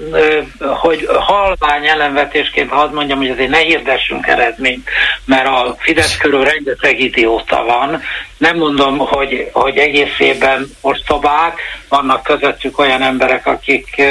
hogy 0.60 1.08
halvány 1.20 1.88
ellenvetésként 1.88 2.70
hadd 2.70 2.94
mondjam, 2.94 3.18
hogy 3.18 3.30
azért 3.30 3.50
ne 3.50 3.58
hirdessünk 3.58 4.28
eredményt, 4.28 4.90
mert 5.26 5.48
a 5.48 5.76
Fidesz 5.80 6.18
körül 6.18 6.44
rengeteg 6.44 7.00
idióta 7.00 7.64
van. 7.64 8.02
Nem 8.38 8.58
mondom, 8.58 8.98
hogy, 8.98 9.50
hogy 9.54 9.78
egészében 9.78 10.70
ostobák, 10.82 11.60
vannak 11.90 12.24
közöttük 12.24 12.80
olyan 12.80 13.02
emberek, 13.02 13.48
akik, 13.48 14.02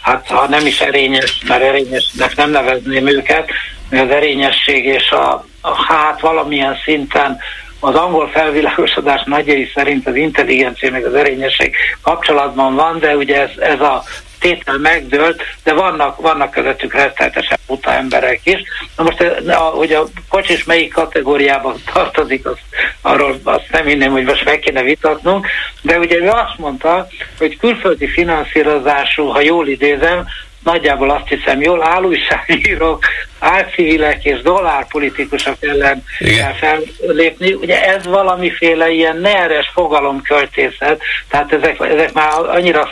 hát 0.00 0.26
ha 0.26 0.48
nem 0.48 0.66
is 0.66 0.80
erényes, 0.80 1.40
mert 1.48 1.62
erényesnek 1.62 2.36
nem 2.36 2.50
nevezném 2.50 3.06
őket, 3.06 3.50
az 3.90 4.10
erényesség 4.10 4.84
és 4.84 5.10
a, 5.10 5.46
a 5.60 5.84
hát 5.84 6.20
valamilyen 6.20 6.76
szinten 6.84 7.38
az 7.84 7.94
angol 7.94 8.28
felvilágosodás 8.28 9.22
nagyjai 9.24 9.70
szerint 9.74 10.06
az 10.06 10.14
intelligencia 10.14 10.90
meg 10.90 11.04
az 11.04 11.14
erényesség 11.14 11.74
kapcsolatban 12.02 12.74
van, 12.74 12.98
de 12.98 13.16
ugye 13.16 13.40
ez, 13.40 13.50
ez 13.58 13.80
a 13.80 14.02
tétel 14.40 14.78
megdőlt, 14.78 15.42
de 15.62 15.74
vannak, 15.74 16.20
vannak 16.20 16.50
közöttük 16.50 16.94
rettenetesen 16.94 17.58
buta 17.66 17.92
emberek 17.92 18.40
is. 18.42 18.62
Na 18.96 19.02
most, 19.02 19.20
a, 19.46 19.54
hogy 19.54 19.92
a 19.92 20.04
kocsis 20.28 20.64
melyik 20.64 20.92
kategóriában 20.92 21.74
tartozik, 21.92 22.46
az, 22.46 22.56
arról 23.00 23.40
azt 23.42 23.68
nem 23.70 23.86
hinném, 23.86 24.10
hogy 24.10 24.24
most 24.24 24.44
meg 24.44 24.58
kéne 24.58 24.82
vitatnunk, 24.82 25.46
de 25.82 25.98
ugye 25.98 26.16
ő 26.16 26.28
azt 26.28 26.58
mondta, 26.58 27.06
hogy 27.38 27.58
külföldi 27.58 28.06
finanszírozású, 28.08 29.26
ha 29.26 29.40
jól 29.40 29.68
idézem, 29.68 30.26
nagyjából 30.64 31.10
azt 31.10 31.28
hiszem 31.28 31.60
jól, 31.60 31.82
állújságírók, 31.82 33.04
álcivilek 33.38 34.24
és 34.24 34.40
dollárpolitikusok 34.42 35.56
ellen 35.60 36.04
Igen. 36.18 36.36
kell 36.36 36.52
fellépni. 36.52 37.52
Ugye 37.52 37.84
ez 37.84 38.04
valamiféle 38.04 38.90
ilyen 38.90 39.16
neres 39.16 39.70
fogalomköltészet, 39.74 41.00
tehát 41.28 41.52
ezek, 41.52 41.80
ezek 41.80 42.12
már 42.12 42.32
annyira, 42.32 42.88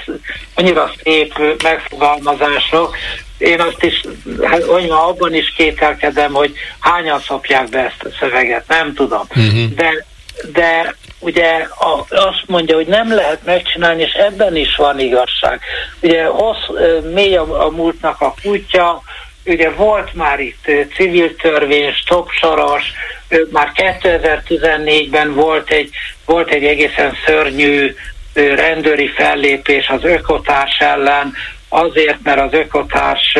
annyira 0.54 0.92
szép 1.02 1.34
megfogalmazások, 1.62 2.96
én 3.38 3.60
azt 3.60 3.82
is, 3.82 4.00
hát, 4.42 4.62
hogy 4.62 4.86
ma 4.86 5.06
abban 5.06 5.34
is 5.34 5.52
kételkedem, 5.56 6.32
hogy 6.32 6.52
hányan 6.80 7.20
szopják 7.20 7.68
be 7.68 7.78
ezt 7.78 8.02
a 8.04 8.16
szöveget, 8.20 8.68
nem 8.68 8.94
tudom. 8.94 9.22
Uh-huh. 9.28 9.74
De, 9.74 10.04
de 10.52 10.94
ugye 11.18 11.66
a, 11.78 12.04
azt 12.08 12.42
mondja, 12.46 12.76
hogy 12.76 12.86
nem 12.86 13.14
lehet 13.14 13.44
megcsinálni, 13.44 14.02
és 14.02 14.12
ebben 14.12 14.56
is 14.56 14.76
van 14.76 14.98
igazság. 14.98 15.60
Ugye 16.00 16.24
hossz, 16.24 16.68
mély 17.12 17.36
a, 17.36 17.64
a 17.66 17.70
múltnak 17.70 18.20
a 18.20 18.34
kutya, 18.42 19.02
ugye 19.44 19.70
volt 19.70 20.14
már 20.14 20.40
itt 20.40 20.70
civil 20.94 21.36
törvény, 21.36 21.92
stopsoros, 21.92 22.92
már 23.50 23.72
2014-ben 23.74 25.34
volt 25.34 25.70
egy, 25.70 25.90
volt 26.24 26.50
egy 26.50 26.64
egészen 26.64 27.16
szörnyű 27.26 27.94
rendőri 28.34 29.08
fellépés 29.08 29.88
az 29.88 30.04
ökotárs 30.04 30.78
ellen, 30.78 31.34
azért, 31.68 32.18
mert 32.22 32.40
az 32.40 32.52
ökotárs 32.52 33.36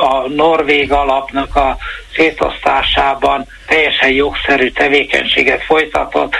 a 0.00 0.28
Norvég 0.28 0.92
alapnak 0.92 1.56
a 1.56 1.76
szétosztásában 2.16 3.46
teljesen 3.66 4.10
jogszerű 4.10 4.70
tevékenységet 4.70 5.62
folytatott, 5.64 6.34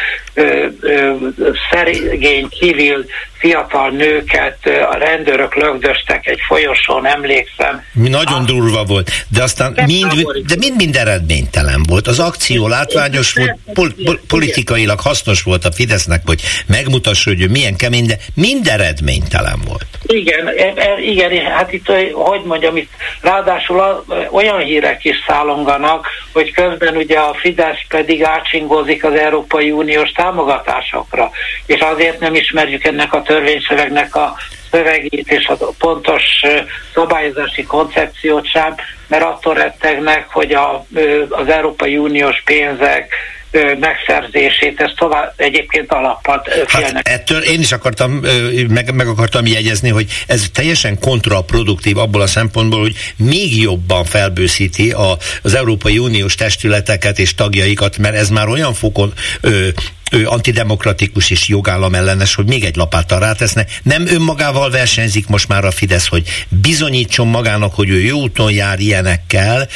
szerény, 1.71 2.49
civil, 2.59 3.05
fiatal 3.39 3.91
nőket 3.91 4.59
a 4.91 4.97
rendőrök 4.97 5.55
lögdöstek 5.55 6.27
egy 6.27 6.41
folyosón, 6.47 7.07
emlékszem. 7.07 7.83
Mi 7.93 8.09
nagyon 8.09 8.43
a... 8.43 8.45
durva 8.45 8.85
volt, 8.85 9.11
de 9.29 9.43
aztán 9.43 9.79
mind, 9.87 10.13
de 10.47 10.55
mind, 10.59 10.77
mind 10.77 10.97
eredménytelen 10.97 11.83
volt. 11.89 12.07
Az 12.07 12.19
akció 12.19 12.69
látványos 12.69 13.33
volt, 13.35 13.59
pol, 13.75 13.89
pol, 14.05 14.21
politikailag 14.29 15.01
hasznos 15.01 15.43
volt 15.43 15.65
a 15.65 15.73
Fidesznek, 15.73 16.23
hogy 16.25 16.43
megmutassa, 16.67 17.31
hogy 17.31 17.43
ő 17.43 17.49
milyen 17.49 17.77
kemény, 17.77 18.07
de 18.07 18.17
mind 18.35 18.69
eredménytelen 18.69 19.59
volt. 19.67 19.87
Igen, 20.07 20.47
e, 20.47 20.73
e, 20.77 21.01
igen, 21.01 21.45
hát 21.45 21.73
itt, 21.73 21.87
hogy 22.13 22.41
mondjam, 22.45 22.77
itt 22.77 22.91
ráadásul 23.21 24.05
olyan 24.31 24.59
hírek 24.59 25.05
is 25.05 25.17
szállonganak, 25.27 26.07
hogy 26.33 26.53
közben 26.53 26.97
ugye 26.97 27.14
a 27.15 27.35
Fidesz 27.35 27.87
pedig 27.89 28.23
átsingózik 28.23 29.05
az 29.05 29.15
Európai 29.15 29.71
Uniós 29.71 30.11
támogatásokra, 30.11 31.31
és 31.67 31.81
azért 31.81 32.21
nem 32.21 32.35
ismerjük 32.35 32.85
ennek 32.85 33.15
a 33.15 33.23
törvényszövegnek 33.23 34.15
a 34.15 34.35
szövegét 34.71 35.31
és 35.31 35.47
a 35.47 35.57
pontos 35.79 36.23
szabályozási 36.95 37.63
koncepciót 37.63 38.47
sem, 38.47 38.75
mert 39.07 39.25
attól 39.25 39.55
rettegnek, 39.55 40.27
hogy 40.31 40.53
a, 40.53 40.87
az 41.29 41.49
Európai 41.49 41.97
Uniós 41.97 42.43
pénzek 42.45 43.15
megszerzését, 43.81 44.81
ez 44.81 44.91
tovább 44.97 45.33
egyébként 45.37 45.93
alappal 45.93 46.47
hát 46.67 47.01
ettől 47.03 47.43
én 47.43 47.61
is 47.61 47.73
akartam, 47.73 48.21
meg, 48.69 48.95
meg 48.95 49.07
akartam 49.07 49.47
jegyezni, 49.47 49.89
hogy 49.89 50.07
ez 50.27 50.45
teljesen 50.53 50.99
kontraproduktív 50.99 51.99
abból 51.99 52.21
a 52.21 52.27
szempontból, 52.27 52.81
hogy 52.81 52.95
még 53.17 53.63
jobban 53.63 54.05
felbőszíti 54.05 54.91
a, 54.91 55.17
az 55.43 55.55
Európai 55.55 55.99
Uniós 55.99 56.35
testületeket 56.35 57.19
és 57.19 57.35
tagjaikat, 57.35 57.99
mert 57.99 58.15
ez 58.15 58.29
már 58.29 58.49
olyan 58.49 58.75
fokon 58.75 59.13
ö, 59.41 59.69
ő 60.15 60.27
antidemokratikus 60.27 61.31
és 61.31 61.49
jogállam 61.49 61.95
ellenes, 61.95 62.35
hogy 62.35 62.47
még 62.47 62.65
egy 62.65 62.77
lapáttal 62.77 63.19
ráteszne. 63.21 63.65
Nem 63.83 64.07
önmagával 64.07 64.71
versenyzik 64.71 65.29
most 65.29 65.49
már 65.49 65.65
a 65.65 65.71
Fidesz, 65.71 66.09
hogy 66.09 66.23
bizonyítson 66.49 67.27
magának, 67.27 67.75
hogy 67.75 67.89
ő 67.89 68.01
jó 68.01 68.19
úton 68.19 68.53
jár 68.53 68.79
ilyenekkel, 68.79 69.69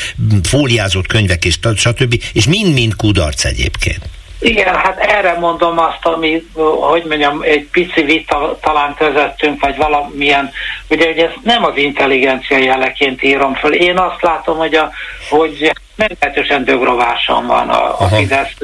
fóliázott 0.43 1.07
könyvek 1.07 1.45
és 1.45 1.59
stb. 1.77 2.23
És 2.33 2.47
mind-mind 2.47 2.97
kudarc 2.97 3.45
egyébként. 3.45 4.01
Igen, 4.41 4.75
hát 4.75 4.99
erre 4.99 5.39
mondom 5.39 5.79
azt, 5.79 6.05
ami, 6.07 6.43
hogy 6.91 7.05
mondjam, 7.09 7.43
egy 7.43 7.69
pici 7.73 8.03
vita 8.03 8.59
talán 8.63 8.95
közöttünk, 8.95 9.61
vagy 9.61 9.77
valamilyen, 9.77 10.51
ugye, 10.89 11.07
hogy 11.07 11.19
ezt 11.19 11.39
nem 11.43 11.65
az 11.65 11.77
intelligencia 11.77 12.59
jeleként 12.59 13.23
írom 13.23 13.55
föl. 13.55 13.75
Én 13.75 13.99
azt 13.99 14.23
látom, 14.23 14.57
hogy, 14.57 14.75
a, 14.75 14.91
hogy 15.31 15.73
meglehetősen 15.99 16.65
dögrováson 16.65 17.47
van 17.47 17.69
a, 17.69 18.01
a 18.01 18.05
Fidesz. 18.07 18.57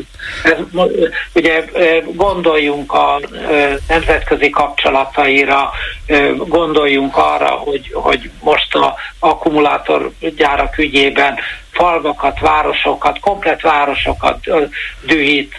Ez, 0.45 0.57
ugye 1.35 1.65
gondoljunk 2.15 2.93
a 2.93 3.21
nemzetközi 3.89 4.51
kapcsolataira, 4.51 5.71
gondoljunk 6.37 7.17
arra, 7.17 7.49
hogy, 7.49 7.91
hogy 7.93 8.31
most 8.41 8.75
a 8.75 8.95
akkumulátorgyárak 9.19 10.79
ügyében 10.79 11.39
falvakat, 11.71 12.41
városokat, 12.41 13.19
komplet 13.21 13.61
városokat 13.61 14.39
dühít 15.07 15.57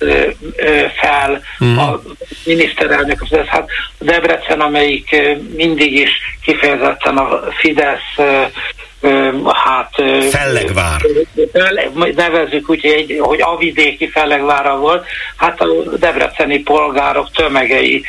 fel 1.01 1.41
mm. 1.63 1.77
a 1.77 1.99
miniszterelnök. 2.45 3.23
Hát 3.47 3.69
Debrecen, 3.99 4.59
amelyik 4.59 5.15
mindig 5.55 5.93
is 5.93 6.11
kifejezetten 6.41 7.17
a 7.17 7.39
Fidesz 7.51 8.15
hát... 9.53 9.89
Fellegvár. 10.29 11.01
Nevezzük 12.15 12.69
úgy, 12.69 12.81
hogy, 12.81 13.17
hogy 13.19 13.41
avidéki 13.41 14.09
Fellegvára 14.09 14.77
volt, 14.77 15.05
hát 15.35 15.61
a 15.61 15.67
debreceni 15.97 16.59
polgárok 16.59 17.31
tömegei 17.31 18.03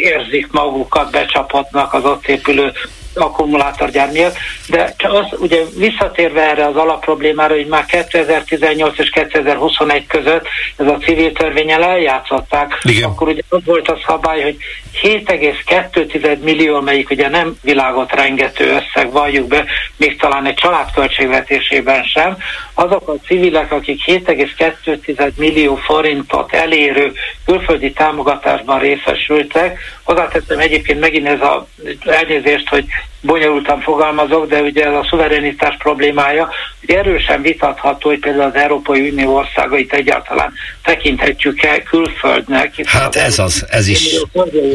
érzik 0.00 0.48
magukat, 0.50 1.10
becsaphatnak 1.10 1.94
az 1.94 2.04
ott 2.04 2.26
épülő 2.26 2.72
akkumulátorgyár 3.20 4.10
miatt, 4.12 4.36
de 4.68 4.94
az, 4.98 5.26
ugye 5.40 5.62
visszatérve 5.76 6.50
erre 6.50 6.66
az 6.66 6.76
alapproblémára, 6.76 7.54
hogy 7.54 7.66
már 7.66 7.84
2018 7.84 8.98
és 8.98 9.10
2021 9.10 10.06
között 10.06 10.46
ez 10.76 10.86
a 10.86 10.96
civil 10.96 11.32
törvényel 11.32 11.82
eljátszották, 11.82 12.80
Igen. 12.82 13.08
akkor 13.08 13.28
ugye 13.28 13.42
az 13.48 13.60
volt 13.64 13.88
a 13.88 13.98
szabály, 14.06 14.42
hogy 14.42 14.56
7,2 15.02 16.38
millió, 16.38 16.74
amelyik 16.74 17.10
ugye 17.10 17.28
nem 17.28 17.56
világot 17.62 18.12
rengető 18.12 18.64
összeg, 18.64 19.12
valljuk 19.12 19.46
be, 19.46 19.64
még 19.96 20.18
talán 20.20 20.46
egy 20.46 20.54
család 20.54 20.90
költségvetésében 20.94 22.04
sem, 22.04 22.36
azok 22.74 23.08
a 23.08 23.14
civilek, 23.26 23.72
akik 23.72 24.02
7,2 24.06 25.32
millió 25.36 25.76
forintot 25.76 26.52
elérő 26.52 27.12
külföldi 27.44 27.92
támogatásban 27.92 28.78
részesültek, 28.78 29.78
hozzáteszem 30.02 30.58
egyébként 30.58 31.00
megint 31.00 31.26
ez 31.26 31.40
a 31.40 31.66
elnézést, 32.04 32.68
hogy 32.68 32.84
bonyolultan 33.20 33.80
fogalmazok, 33.80 34.48
de 34.48 34.60
ugye 34.60 34.84
ez 34.84 34.94
a 34.94 35.06
szuverenitás 35.10 35.76
problémája, 35.78 36.48
hogy 36.80 36.94
erősen 36.94 37.42
vitatható, 37.42 38.08
hogy 38.08 38.18
például 38.18 38.50
az 38.50 38.54
Európai 38.54 39.10
Unió 39.10 39.36
országait 39.36 39.92
egyáltalán 39.92 40.52
tekinthetjük-e 40.82 41.82
külföldnek. 41.82 42.86
Hát 42.86 43.16
ez 43.16 43.38
az, 43.38 43.66
ez 43.70 43.86
is. 43.86 44.20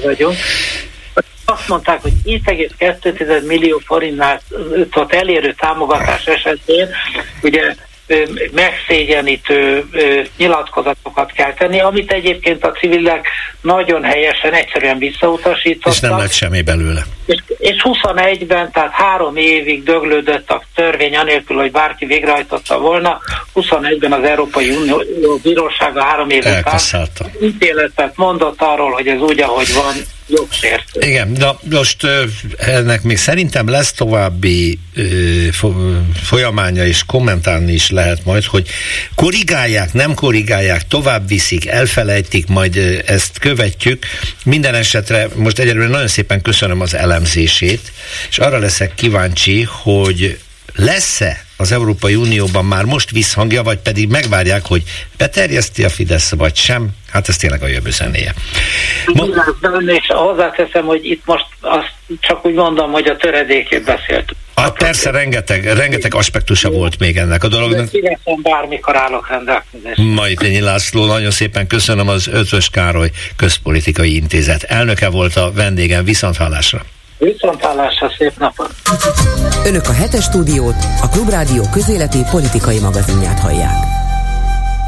Vagyunk. 0.03 0.36
Azt 1.45 1.67
mondták, 1.67 2.01
hogy 2.01 2.13
7,2 2.25 3.45
millió 3.47 3.82
forintot 3.86 5.13
elérő 5.13 5.53
támogatás 5.53 6.25
esetén 6.25 6.89
ugye 7.41 7.75
megszégyenítő 8.52 9.86
nyilatkozatokat 10.38 11.32
kell 11.32 11.54
tenni, 11.54 11.80
amit 11.80 12.12
egyébként 12.12 12.65
a 12.65 12.71
civilek 12.71 13.28
nagyon 13.62 14.04
helyesen 14.04 14.54
egyszerűen 14.54 14.97
visszautasítottak. 14.97 15.93
És 15.93 15.99
nem 15.99 16.17
lett 16.17 16.32
semmi 16.32 16.62
belőle. 16.62 17.06
És, 17.26 17.39
és 17.58 17.76
21-ben, 17.84 18.71
tehát 18.71 18.91
három 18.91 19.36
évig 19.36 19.84
döglődött 19.84 20.49
a 20.49 20.63
törvény 20.76 21.15
anélkül, 21.15 21.58
hogy 21.58 21.71
bárki 21.71 22.06
végrehajtotta 22.06 22.80
volna. 22.80 23.19
21-ben 23.56 24.12
az 24.12 24.23
Európai 24.23 24.69
Unió 24.69 25.04
Bírósága 25.43 26.04
három 26.04 26.30
év 26.30 26.45
után 26.45 26.80
ítéletet 27.41 28.13
mondott 28.15 28.62
arról, 28.62 28.91
hogy 28.91 29.08
ez 29.08 29.19
úgy, 29.19 29.41
ahogy 29.41 29.73
van, 29.73 29.93
jogsértő. 30.28 31.08
Igen, 31.08 31.34
de 31.34 31.56
most 31.69 32.08
ennek 32.58 33.04
még 33.04 33.17
szerintem 33.17 33.69
lesz 33.69 33.93
további 33.93 34.80
folyamánya 36.23 36.86
és 36.86 37.06
kommentálni 37.06 37.71
is 37.71 37.89
lehet 37.89 38.02
majd, 38.23 38.43
hogy 38.43 38.67
korrigálják, 39.15 39.93
nem 39.93 40.13
korrigálják, 40.13 40.87
tovább 40.87 41.27
viszik, 41.27 41.67
elfelejtik, 41.67 42.47
majd 42.47 43.03
ezt 43.05 43.39
követjük. 43.39 44.05
Minden 44.45 44.75
esetre 44.75 45.27
most 45.35 45.59
egyelőre 45.59 45.87
nagyon 45.87 46.07
szépen 46.07 46.41
köszönöm 46.41 46.81
az 46.81 46.93
elemzését, 46.93 47.91
és 48.29 48.37
arra 48.37 48.57
leszek 48.57 48.93
kíváncsi, 48.95 49.67
hogy 49.83 50.37
lesz-e 50.75 51.45
az 51.57 51.71
Európai 51.71 52.15
Unióban 52.15 52.65
már 52.65 52.83
most 52.83 53.11
visszhangja, 53.11 53.63
vagy 53.63 53.77
pedig 53.77 54.09
megvárják, 54.09 54.65
hogy 54.65 54.83
beterjeszti 55.17 55.83
a 55.83 55.89
Fidesz, 55.89 56.31
vagy 56.31 56.55
sem? 56.55 56.89
Hát 57.11 57.29
ez 57.29 57.37
tényleg 57.37 57.63
a 57.63 57.67
jövő 57.67 57.89
zenéje. 57.91 58.33
Ma... 59.13 59.25
És 59.85 60.07
hozzáteszem, 60.07 60.85
hogy 60.85 61.05
itt 61.05 61.21
most 61.25 61.45
azt 61.59 61.93
csak 62.19 62.45
úgy 62.45 62.53
mondom, 62.53 62.91
hogy 62.91 63.07
a 63.07 63.17
töredékét 63.17 63.83
beszéltük. 63.83 64.37
Hát 64.55 64.77
persze, 64.77 65.11
rengeteg, 65.11 65.63
rengeteg 65.65 66.15
aspektusa 66.15 66.69
volt 66.69 66.99
még 66.99 67.17
ennek 67.17 67.43
a 67.43 67.47
dolognak. 67.47 67.87
Szívesen 67.87 68.39
bármikor 68.41 68.95
állok 68.95 69.29
rendelkezésre. 69.29 70.03
Majtényi 70.03 70.59
László, 70.59 71.05
nagyon 71.05 71.31
szépen 71.31 71.67
köszönöm 71.67 72.07
az 72.07 72.27
Ötvös 72.27 72.69
Károly 72.69 73.11
Közpolitikai 73.35 74.15
Intézet. 74.15 74.63
Elnöke 74.63 75.09
volt 75.09 75.35
a 75.35 75.51
vendégem, 75.51 76.03
viszonthallásra. 76.03 76.85
Viszontlátásra, 77.17 78.11
szép 78.17 78.33
napot! 78.37 78.75
Önök 79.65 79.87
a 79.87 79.93
hetes 79.93 80.23
stúdiót, 80.23 80.75
a 81.01 81.09
Klubrádió 81.09 81.63
közéleti 81.71 82.19
politikai 82.31 82.79
magazinját 82.79 83.39
hallják. 83.39 84.02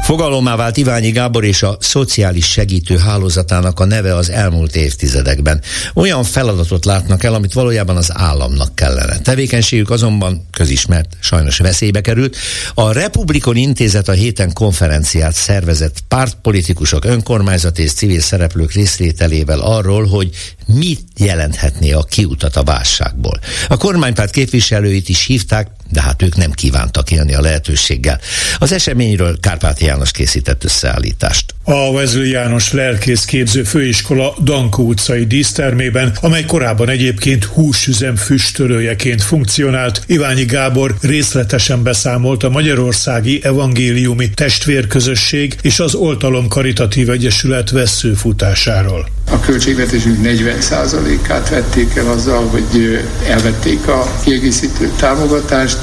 Fogalommá 0.06 0.56
vált 0.56 0.76
Iványi 0.76 1.10
Gábor 1.10 1.44
és 1.44 1.62
a 1.62 1.76
szociális 1.80 2.50
segítő 2.50 2.96
hálózatának 2.96 3.80
a 3.80 3.84
neve 3.84 4.14
az 4.14 4.30
elmúlt 4.30 4.76
évtizedekben. 4.76 5.60
Olyan 5.94 6.24
feladatot 6.24 6.84
látnak 6.84 7.24
el, 7.24 7.34
amit 7.34 7.52
valójában 7.52 7.96
az 7.96 8.10
államnak 8.14 8.74
kellene. 8.74 9.18
Tevékenységük 9.18 9.90
azonban 9.90 10.46
közismert, 10.52 11.16
sajnos 11.20 11.58
veszélybe 11.58 12.00
került. 12.00 12.36
A 12.74 12.92
Republikon 12.92 13.56
Intézet 13.56 14.08
a 14.08 14.12
héten 14.12 14.52
konferenciát 14.52 15.34
szervezett 15.34 16.00
pártpolitikusok, 16.08 17.04
önkormányzat 17.04 17.78
és 17.78 17.92
civil 17.92 18.20
szereplők 18.20 18.72
részvételével 18.72 19.60
arról, 19.60 20.06
hogy 20.06 20.30
mit 20.66 21.02
jelenthetné 21.16 21.92
a 21.92 22.02
kiutat 22.02 22.56
a 22.56 22.62
válságból. 22.62 23.40
A 23.68 23.76
kormánypárt 23.76 24.32
képviselőit 24.32 25.08
is 25.08 25.24
hívták, 25.24 25.70
de 25.90 26.02
hát 26.02 26.22
ők 26.22 26.36
nem 26.36 26.50
kívántak 26.50 27.10
élni 27.10 27.34
a 27.34 27.40
lehetőséggel. 27.40 28.20
Az 28.58 28.72
eseményről 28.72 29.38
Kárpát 29.40 29.80
János 29.80 30.10
készített 30.10 30.64
összeállítást. 30.64 31.54
A 31.64 31.72
Wesley 31.72 32.24
János 32.24 32.72
lelkész 32.72 33.24
képző 33.24 33.62
főiskola 33.62 34.34
Dankó 34.42 34.86
utcai 34.86 35.26
dísztermében, 35.26 36.16
amely 36.20 36.44
korábban 36.44 36.88
egyébként 36.88 37.44
húsüzem 37.44 38.16
füstölőjeként 38.16 39.22
funkcionált, 39.22 40.02
Iványi 40.06 40.44
Gábor 40.44 40.94
részletesen 41.00 41.82
beszámolt 41.82 42.42
a 42.42 42.48
Magyarországi 42.48 43.40
Evangéliumi 43.42 44.30
Testvérközösség 44.30 45.56
és 45.62 45.80
az 45.80 45.94
Oltalom 45.94 46.48
Karitatív 46.48 47.10
Egyesület 47.10 47.70
veszőfutásáról. 47.70 49.08
A 49.30 49.40
költségvetésünk 49.40 50.18
40%-át 50.22 51.48
vették 51.48 51.96
el 51.96 52.10
azzal, 52.10 52.46
hogy 52.46 52.98
elvették 53.28 53.86
a 53.86 54.20
kiegészítő 54.24 54.90
támogatást. 54.96 55.75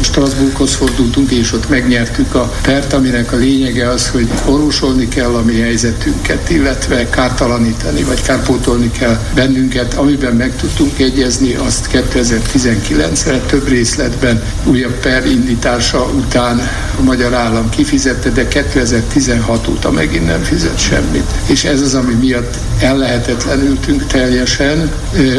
Strasbourghoz 0.00 0.74
fordultunk, 0.74 1.30
és 1.30 1.52
ott 1.52 1.68
megnyertük 1.68 2.34
a 2.34 2.52
pert, 2.62 2.92
aminek 2.92 3.32
a 3.32 3.36
lényege 3.36 3.88
az, 3.88 4.08
hogy 4.08 4.28
orvosolni 4.46 5.08
kell 5.08 5.34
a 5.34 5.42
mi 5.42 5.60
helyzetünket, 5.60 6.50
illetve 6.50 7.08
kártalanítani, 7.08 8.02
vagy 8.02 8.22
kárpótolni 8.22 8.90
kell 8.90 9.18
bennünket. 9.34 9.94
Amiben 9.94 10.34
meg 10.34 10.56
tudtunk 10.56 10.98
egyezni, 10.98 11.54
azt 11.54 11.88
2019-re 11.92 13.38
több 13.38 13.68
részletben 13.68 14.42
újabb 14.64 15.00
per 15.00 15.26
indítása 15.26 16.04
után 16.04 16.58
a 16.98 17.02
magyar 17.02 17.34
állam 17.34 17.68
kifizette, 17.68 18.30
de 18.30 18.48
2016 18.48 19.68
óta 19.68 19.90
megint 19.90 20.26
nem 20.26 20.42
fizet 20.42 20.78
semmit. 20.78 21.30
És 21.46 21.64
ez 21.64 21.80
az, 21.80 21.94
ami 21.94 22.14
miatt 22.14 22.56
ellehetetlenültünk 22.80 24.06
teljesen, 24.06 24.90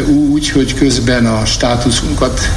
úgy, 0.08 0.50
hogy 0.50 0.74
közben 0.74 1.26
a 1.26 1.46
státuszunkat 1.46 2.50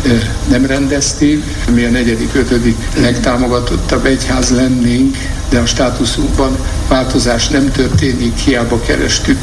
nem 0.48 0.66
rendezték. 0.66 1.35
Mi 1.74 1.84
a 1.84 1.90
negyedik, 1.90 2.34
ötödik 2.34 2.76
legtámogatottabb 3.00 4.06
egyház 4.06 4.50
lennénk, 4.50 5.16
de 5.48 5.58
a 5.58 5.66
státuszunkban 5.66 6.56
változás 6.88 7.48
nem 7.48 7.70
történik, 7.70 8.38
hiába 8.38 8.80
kerestük 8.80 9.38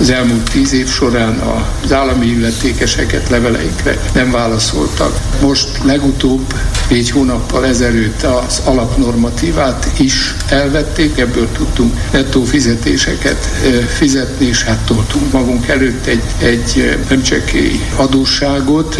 az 0.00 0.10
elmúlt 0.10 0.50
tíz 0.50 0.72
év 0.72 0.88
során 0.88 1.38
az 1.84 1.92
állami 1.92 2.26
illetékeseket 2.26 3.28
leveleinkre, 3.28 3.98
nem 4.14 4.30
válaszoltak. 4.30 5.18
Most 5.40 5.68
legutóbb 5.84 6.54
négy 6.88 7.10
hónappal 7.10 7.66
ezelőtt 7.66 8.22
az 8.22 8.60
alapnormatívát 8.64 9.90
is 9.96 10.34
elvették, 10.48 11.18
ebből 11.18 11.48
tudtunk 11.52 11.94
nettó 12.12 12.44
fizetéseket 12.44 13.48
fizetni, 13.96 14.46
és 14.46 14.62
hát 14.62 14.78
toltunk 14.78 15.32
magunk 15.32 15.68
előtt 15.68 16.06
egy, 16.06 16.22
egy 16.38 16.98
nem 17.08 17.22
csekély 17.22 17.80
adósságot, 17.96 18.96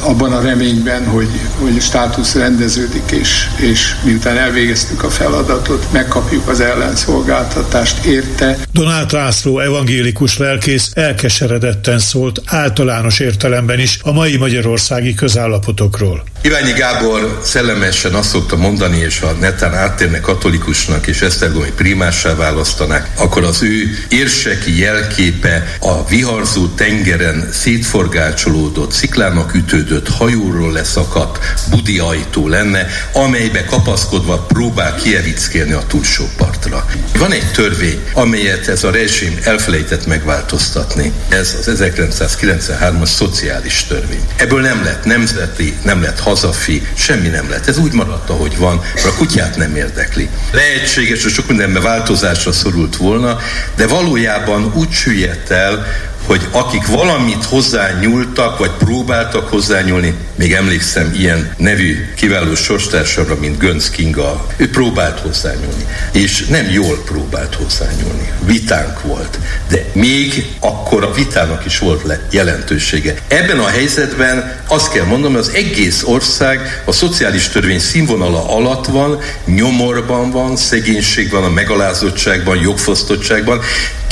abban 0.00 0.32
a 0.32 0.40
reményben, 0.40 1.06
hogy, 1.06 1.28
a 1.58 1.80
státusz 1.80 2.34
rendeződik, 2.34 3.10
és, 3.10 3.46
és 3.56 3.94
miután 4.04 4.36
elvégeztük 4.36 5.02
a 5.02 5.10
feladatot, 5.10 5.92
megkapjuk 5.92 6.48
az 6.48 6.60
ellenszolgáltatást 6.60 8.04
érte. 8.04 8.56
Donát 8.72 9.12
László 9.12 9.58
evangélikus 9.58 10.38
lelkész 10.38 10.90
elkeseredetten 10.94 11.98
szólt 11.98 12.42
általános 12.46 13.18
értelemben 13.18 13.78
is 13.78 13.98
a 14.02 14.12
mai 14.12 14.36
magyarországi 14.36 15.14
közállapotokról. 15.14 16.22
Iványi 16.42 16.72
Gábor 16.72 17.40
szellemesen 17.44 18.14
azt 18.14 18.28
szokta 18.28 18.56
mondani, 18.56 18.98
és 18.98 19.18
ha 19.18 19.32
netán 19.32 19.74
áttérnek 19.74 20.20
katolikusnak 20.20 21.06
és 21.06 21.22
Esztergomi 21.22 21.70
primássá 21.76 22.34
választanák, 22.34 23.08
akkor 23.16 23.44
az 23.44 23.62
ő 23.62 23.98
érseki 24.08 24.78
jelképe 24.78 25.76
a 25.80 26.06
viharzó 26.08 26.66
tengeren 26.66 27.48
szétforgácsolódott, 27.52 28.92
sziklának 28.92 29.54
ütődött, 29.54 30.08
hajóról 30.08 30.72
leszakadt 30.72 31.38
budi 31.70 31.98
ajtó 31.98 32.48
lenne, 32.48 32.86
amelybe 33.12 33.64
kapaszkodva 33.64 34.38
próbál 34.38 34.94
kievickélni 34.94 35.72
a 35.72 35.82
túlsó 35.86 36.24
partra. 36.36 36.86
Van 37.18 37.32
egy 37.32 37.52
törvény, 37.52 38.00
amelyet 38.12 38.68
ez 38.68 38.84
a 38.84 38.90
rezsim 38.90 39.38
elfelejtett 39.44 40.06
megváltoztatni. 40.06 41.12
Ez 41.28 41.56
az 41.58 41.82
1993-as 41.84 43.08
szociális 43.08 43.84
törvény. 43.84 44.24
Ebből 44.36 44.60
nem 44.60 44.84
lett 44.84 45.04
nemzeti, 45.04 45.76
nem 45.84 46.02
lett 46.02 46.18
hazafi, 46.30 46.82
semmi 46.94 47.28
nem 47.28 47.50
lett. 47.50 47.66
Ez 47.66 47.78
úgy 47.78 47.92
maradt, 47.92 48.30
ahogy 48.30 48.58
van, 48.58 48.80
mert 48.94 49.06
a 49.06 49.14
kutyát 49.14 49.56
nem 49.56 49.76
érdekli. 49.76 50.28
Lehetséges, 50.52 51.22
hogy 51.22 51.32
sok 51.32 51.46
mindenben 51.46 51.82
változásra 51.82 52.52
szorult 52.52 52.96
volna, 52.96 53.38
de 53.76 53.86
valójában 53.86 54.72
úgy 54.74 54.90
süllyedt 54.90 55.50
el, 55.50 55.86
hogy 56.30 56.48
akik 56.50 56.86
valamit 56.86 57.44
hozzányúltak, 57.44 58.58
vagy 58.58 58.70
próbáltak 58.70 59.48
hozzányúlni, 59.48 60.14
még 60.34 60.52
emlékszem 60.52 61.14
ilyen 61.18 61.54
nevű 61.56 62.12
kiváló 62.16 62.54
sorstársamra, 62.54 63.34
mint 63.34 63.58
Gönc 63.58 63.88
Kinga, 63.88 64.46
ő 64.56 64.70
próbált 64.70 65.18
hozzányúlni, 65.18 65.86
és 66.12 66.46
nem 66.46 66.70
jól 66.70 67.02
próbált 67.04 67.54
hozzányúlni. 67.54 68.32
Vitánk 68.44 69.02
volt, 69.02 69.38
de 69.68 69.84
még 69.92 70.46
akkor 70.60 71.04
a 71.04 71.12
vitának 71.12 71.64
is 71.64 71.78
volt 71.78 72.18
jelentősége. 72.30 73.14
Ebben 73.28 73.58
a 73.58 73.68
helyzetben 73.68 74.62
azt 74.66 74.92
kell 74.92 75.04
mondanom, 75.04 75.36
hogy 75.36 75.46
az 75.48 75.54
egész 75.54 76.02
ország 76.02 76.82
a 76.84 76.92
szociális 76.92 77.48
törvény 77.48 77.80
színvonala 77.80 78.48
alatt 78.56 78.86
van, 78.86 79.18
nyomorban 79.44 80.30
van, 80.30 80.56
szegénység 80.56 81.30
van, 81.30 81.44
a 81.44 81.50
megalázottságban, 81.50 82.60
jogfosztottságban, 82.60 83.60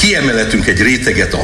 Kiemeletünk 0.00 0.66
egy 0.66 0.82
réteget, 0.82 1.34
a 1.34 1.42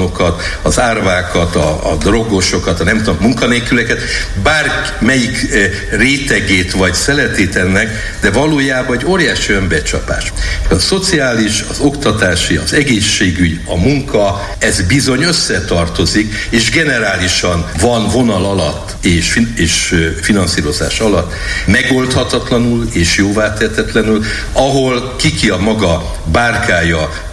hajléktalanokat, 0.00 0.42
az 0.62 0.80
árvákat, 0.80 1.56
a, 1.56 1.90
a 1.90 1.96
drogosokat, 1.96 2.80
a 2.80 2.84
nem 2.84 2.98
tudom, 2.98 3.16
munkanélküleket, 3.20 4.00
bármelyik 4.42 5.52
eh, 5.52 5.70
rétegét 5.90 6.72
vagy 6.72 6.94
szeletét 6.94 7.56
ennek, 7.56 8.16
de 8.20 8.30
valójában 8.30 8.96
egy 8.96 9.06
óriási 9.06 9.52
önbecsapás. 9.52 10.32
A 10.70 10.78
szociális, 10.78 11.64
az 11.70 11.78
oktatási, 11.80 12.56
az 12.56 12.72
egészségügy, 12.72 13.60
a 13.64 13.76
munka, 13.76 14.48
ez 14.58 14.82
bizony 14.82 15.22
összetartozik, 15.22 16.34
és 16.50 16.70
generálisan 16.70 17.70
van 17.80 18.08
vonal 18.08 18.44
alatt 18.44 19.04
és, 19.04 19.40
és 19.54 19.92
eh, 19.92 20.22
finanszírozás 20.22 21.00
alatt 21.00 21.32
megoldhatatlanul 21.66 22.88
és 22.92 23.16
jóvátetetlenül, 23.16 24.24
ahol 24.52 25.14
kiki 25.16 25.48
a 25.48 25.56
maga 25.56 26.14
bárkája 26.32 27.28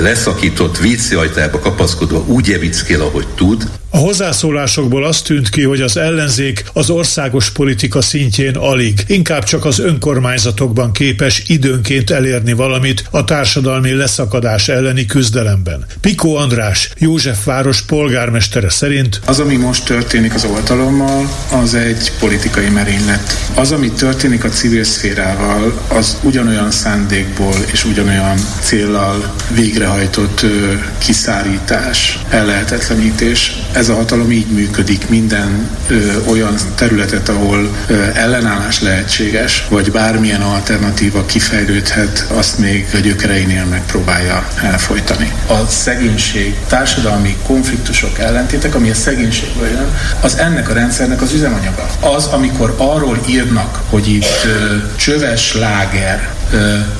leszakított 0.00 0.78
vízjajtába 0.78 1.58
kapaszkodva 1.58 2.24
úgy 2.26 2.52
evickél, 2.52 3.00
ahogy 3.00 3.26
tud, 3.34 3.68
a 3.94 3.96
hozzászólásokból 3.96 5.04
azt 5.04 5.24
tűnt 5.24 5.48
ki, 5.48 5.62
hogy 5.62 5.80
az 5.80 5.96
ellenzék 5.96 6.64
az 6.72 6.90
országos 6.90 7.50
politika 7.50 8.00
szintjén 8.00 8.56
alig, 8.56 9.04
inkább 9.06 9.44
csak 9.44 9.64
az 9.64 9.78
önkormányzatokban 9.78 10.92
képes 10.92 11.42
időnként 11.46 12.10
elérni 12.10 12.52
valamit 12.52 13.04
a 13.10 13.24
társadalmi 13.24 13.92
leszakadás 13.92 14.68
elleni 14.68 15.06
küzdelemben. 15.06 15.86
Pikó 16.00 16.36
András, 16.36 16.90
József 16.98 17.44
város 17.44 17.82
polgármestere 17.82 18.70
szerint 18.70 19.20
Az, 19.24 19.40
ami 19.40 19.56
most 19.56 19.84
történik 19.84 20.34
az 20.34 20.44
oltalommal, 20.44 21.28
az 21.50 21.74
egy 21.74 22.12
politikai 22.20 22.68
merénylet. 22.68 23.50
Az, 23.54 23.72
ami 23.72 23.90
történik 23.90 24.44
a 24.44 24.48
civil 24.48 24.84
szférával, 24.84 25.80
az 25.88 26.16
ugyanolyan 26.22 26.70
szándékból 26.70 27.56
és 27.72 27.84
ugyanolyan 27.84 28.36
céllal 28.60 29.34
végrehajtott 29.54 30.46
kiszárítás, 30.98 32.18
ellehetetlenítés 32.30 33.52
ez 33.82 33.88
a 33.88 33.94
hatalom 33.94 34.30
így 34.30 34.46
működik 34.46 35.08
minden 35.08 35.68
ö, 35.88 35.96
olyan 36.26 36.54
területet, 36.74 37.28
ahol 37.28 37.70
ö, 37.86 38.02
ellenállás 38.14 38.80
lehetséges, 38.80 39.66
vagy 39.68 39.90
bármilyen 39.90 40.40
alternatíva 40.40 41.24
kifejlődhet, 41.26 42.26
azt 42.34 42.58
még 42.58 42.88
a 42.94 42.96
gyökereinél 42.96 43.64
megpróbálja 43.64 44.48
elfolytani. 44.62 45.32
A 45.46 45.66
szegénység, 45.66 46.56
társadalmi 46.66 47.36
konfliktusok, 47.46 48.18
ellentétek, 48.18 48.74
ami 48.74 48.90
a 48.90 48.94
szegénységből 48.94 49.68
jön, 49.68 49.96
az 50.20 50.38
ennek 50.38 50.68
a 50.68 50.72
rendszernek 50.72 51.22
az 51.22 51.32
üzemanyaga. 51.32 51.86
Az, 52.00 52.26
amikor 52.26 52.74
arról 52.78 53.20
írnak, 53.28 53.82
hogy 53.90 54.08
itt 54.08 54.44
ö, 54.44 54.76
csöves 54.96 55.54
láger, 55.54 56.34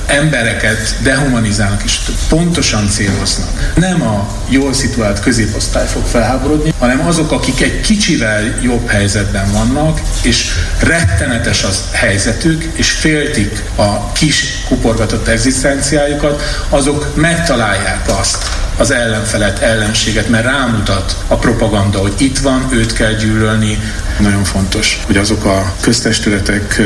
embereket 0.05 0.95
dehumanizálnak 1.01 1.83
és 1.83 1.99
pontosan 2.29 2.89
céloznak. 2.89 3.73
Nem 3.75 4.01
a 4.01 4.27
jól 4.49 4.73
szituált 4.73 5.19
középosztály 5.19 5.87
fog 5.87 6.05
felháborodni, 6.05 6.73
hanem 6.79 7.07
azok, 7.07 7.31
akik 7.31 7.61
egy 7.61 7.81
kicsivel 7.81 8.59
jobb 8.61 8.87
helyzetben 8.87 9.51
vannak, 9.51 10.01
és 10.21 10.51
rettenetes 10.79 11.63
az 11.63 11.83
helyzetük, 11.91 12.63
és 12.73 12.91
féltik 12.91 13.63
a 13.75 14.11
kis 14.11 14.63
kuporgatott 14.67 15.27
egzisztenciájukat, 15.27 16.41
azok 16.69 17.15
megtalálják 17.15 18.09
azt, 18.19 18.37
az 18.77 18.91
ellenfelet, 18.91 19.59
ellenséget, 19.59 20.29
mert 20.29 20.45
rámutat 20.45 21.15
a 21.27 21.35
propaganda, 21.35 21.97
hogy 21.97 22.13
itt 22.17 22.37
van, 22.37 22.67
őt 22.71 22.93
kell 22.93 23.13
gyűlölni, 23.13 23.77
Nagyon 24.19 24.43
fontos, 24.43 24.99
hogy 25.05 25.17
azok 25.17 25.45
a 25.45 25.75
köztestületek 25.81 26.81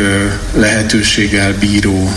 lehetőséggel 0.53 1.53
bíró 1.53 2.11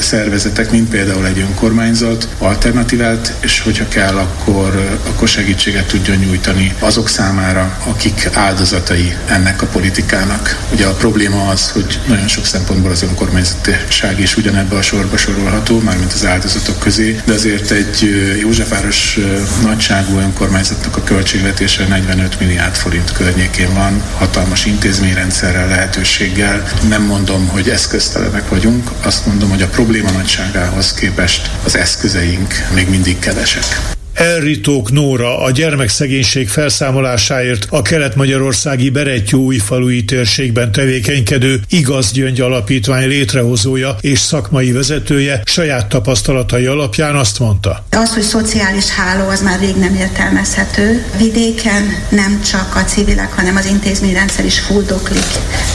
szervezetek, 0.00 0.70
mint 0.70 0.88
például 0.88 1.26
egy 1.26 1.38
önkormányzat, 1.38 2.28
alternatívát, 2.38 3.32
és 3.40 3.60
hogyha 3.60 3.88
kell, 3.88 4.16
akkor, 4.16 4.98
akkor 5.08 5.28
segítséget 5.28 5.86
tudjon 5.86 6.16
nyújtani 6.16 6.74
azok 6.78 7.08
számára, 7.08 7.78
akik 7.84 8.28
áldozatai 8.32 9.16
ennek 9.28 9.62
a 9.62 9.66
politikának. 9.66 10.58
Ugye 10.72 10.86
a 10.86 10.92
probléma 10.92 11.48
az, 11.48 11.70
hogy 11.70 12.00
nagyon 12.06 12.28
sok 12.28 12.46
szempontból 12.46 12.90
az 12.90 13.02
önkormányzatiság 13.02 14.20
is 14.20 14.36
ugyanebbe 14.36 14.76
a 14.76 14.82
sorba 14.82 15.16
sorolható, 15.16 15.80
mármint 15.80 16.12
az 16.12 16.26
áldozatok 16.26 16.78
közé, 16.78 17.20
de 17.24 17.32
azért 17.32 17.70
egy 17.70 18.10
Józsefváros 18.40 19.18
nagyságú 19.62 20.18
önkormányzatnak 20.18 20.96
a 20.96 21.02
költségvetése 21.02 21.86
45 21.86 22.40
milliárd 22.40 22.74
forint 22.74 23.12
környékén 23.12 23.74
van, 23.74 24.02
hatalmas 24.18 24.51
intézményrendszerrel, 24.66 25.68
lehetőséggel. 25.68 26.62
Nem 26.88 27.02
mondom, 27.02 27.48
hogy 27.48 27.68
eszköztelenek 27.68 28.48
vagyunk, 28.48 28.90
azt 29.02 29.26
mondom, 29.26 29.50
hogy 29.50 29.62
a 29.62 29.68
probléma 29.68 30.10
nagyságához 30.10 30.94
képest 30.94 31.50
az 31.64 31.76
eszközeink 31.76 32.54
még 32.74 32.88
mindig 32.88 33.18
kevesek. 33.18 34.00
Elritók 34.14 34.92
Nóra 34.92 35.42
a 35.42 35.50
gyermekszegénység 35.50 36.48
felszámolásáért 36.48 37.66
a 37.70 37.82
kelet-magyarországi 37.82 38.90
Berettyói 38.90 39.58
falui 39.58 40.04
térségben 40.04 40.72
tevékenykedő 40.72 41.60
Igaz 41.68 42.12
Gyöngy 42.12 42.40
Alapítvány 42.40 43.08
létrehozója 43.08 43.96
és 44.00 44.18
szakmai 44.18 44.72
vezetője 44.72 45.42
saját 45.44 45.88
tapasztalatai 45.88 46.66
alapján 46.66 47.16
azt 47.16 47.38
mondta. 47.38 47.84
Az, 47.90 48.14
hogy 48.14 48.22
szociális 48.22 48.88
háló, 48.88 49.28
az 49.28 49.42
már 49.42 49.60
rég 49.60 49.76
nem 49.76 49.94
értelmezhető. 49.94 51.04
Vidéken 51.18 51.82
nem 52.08 52.40
csak 52.42 52.74
a 52.74 52.84
civilek, 52.84 53.32
hanem 53.32 53.56
az 53.56 53.66
intézményrendszer 53.66 54.44
is 54.44 54.58
fuldoklik. 54.58 55.26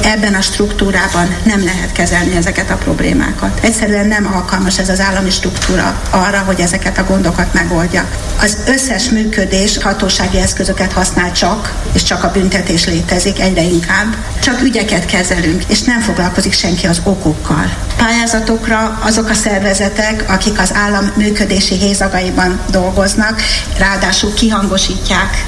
Ebben 0.03 0.33
a 0.33 0.41
struktúrában 0.41 1.35
nem 1.45 1.63
lehet 1.63 1.91
kezelni 1.91 2.35
ezeket 2.35 2.69
a 2.69 2.75
problémákat. 2.75 3.59
Egyszerűen 3.63 4.07
nem 4.07 4.29
alkalmas 4.33 4.79
ez 4.79 4.89
az 4.89 4.99
állami 4.99 5.29
struktúra 5.29 6.01
arra, 6.09 6.39
hogy 6.39 6.59
ezeket 6.59 6.97
a 6.97 7.03
gondokat 7.03 7.53
megoldja. 7.53 8.09
Az 8.41 8.57
összes 8.65 9.09
működés 9.09 9.77
hatósági 9.77 10.39
eszközöket 10.39 10.91
használ 10.91 11.31
csak, 11.31 11.73
és 11.93 12.03
csak 12.03 12.23
a 12.23 12.31
büntetés 12.31 12.85
létezik 12.85 13.39
egyre 13.39 13.61
inkább. 13.61 14.15
Csak 14.39 14.61
ügyeket 14.61 15.05
kezelünk, 15.05 15.63
és 15.67 15.81
nem 15.81 15.99
foglalkozik 15.99 16.53
senki 16.53 16.87
az 16.87 17.01
okokkal. 17.03 17.73
Pályázatokra 17.97 18.99
azok 19.01 19.29
a 19.29 19.33
szervezetek, 19.33 20.23
akik 20.27 20.59
az 20.59 20.73
állam 20.73 21.11
működési 21.15 21.75
hézagaiban 21.75 22.59
dolgoznak, 22.69 23.41
ráadásul 23.77 24.33
kihangosítják 24.33 25.45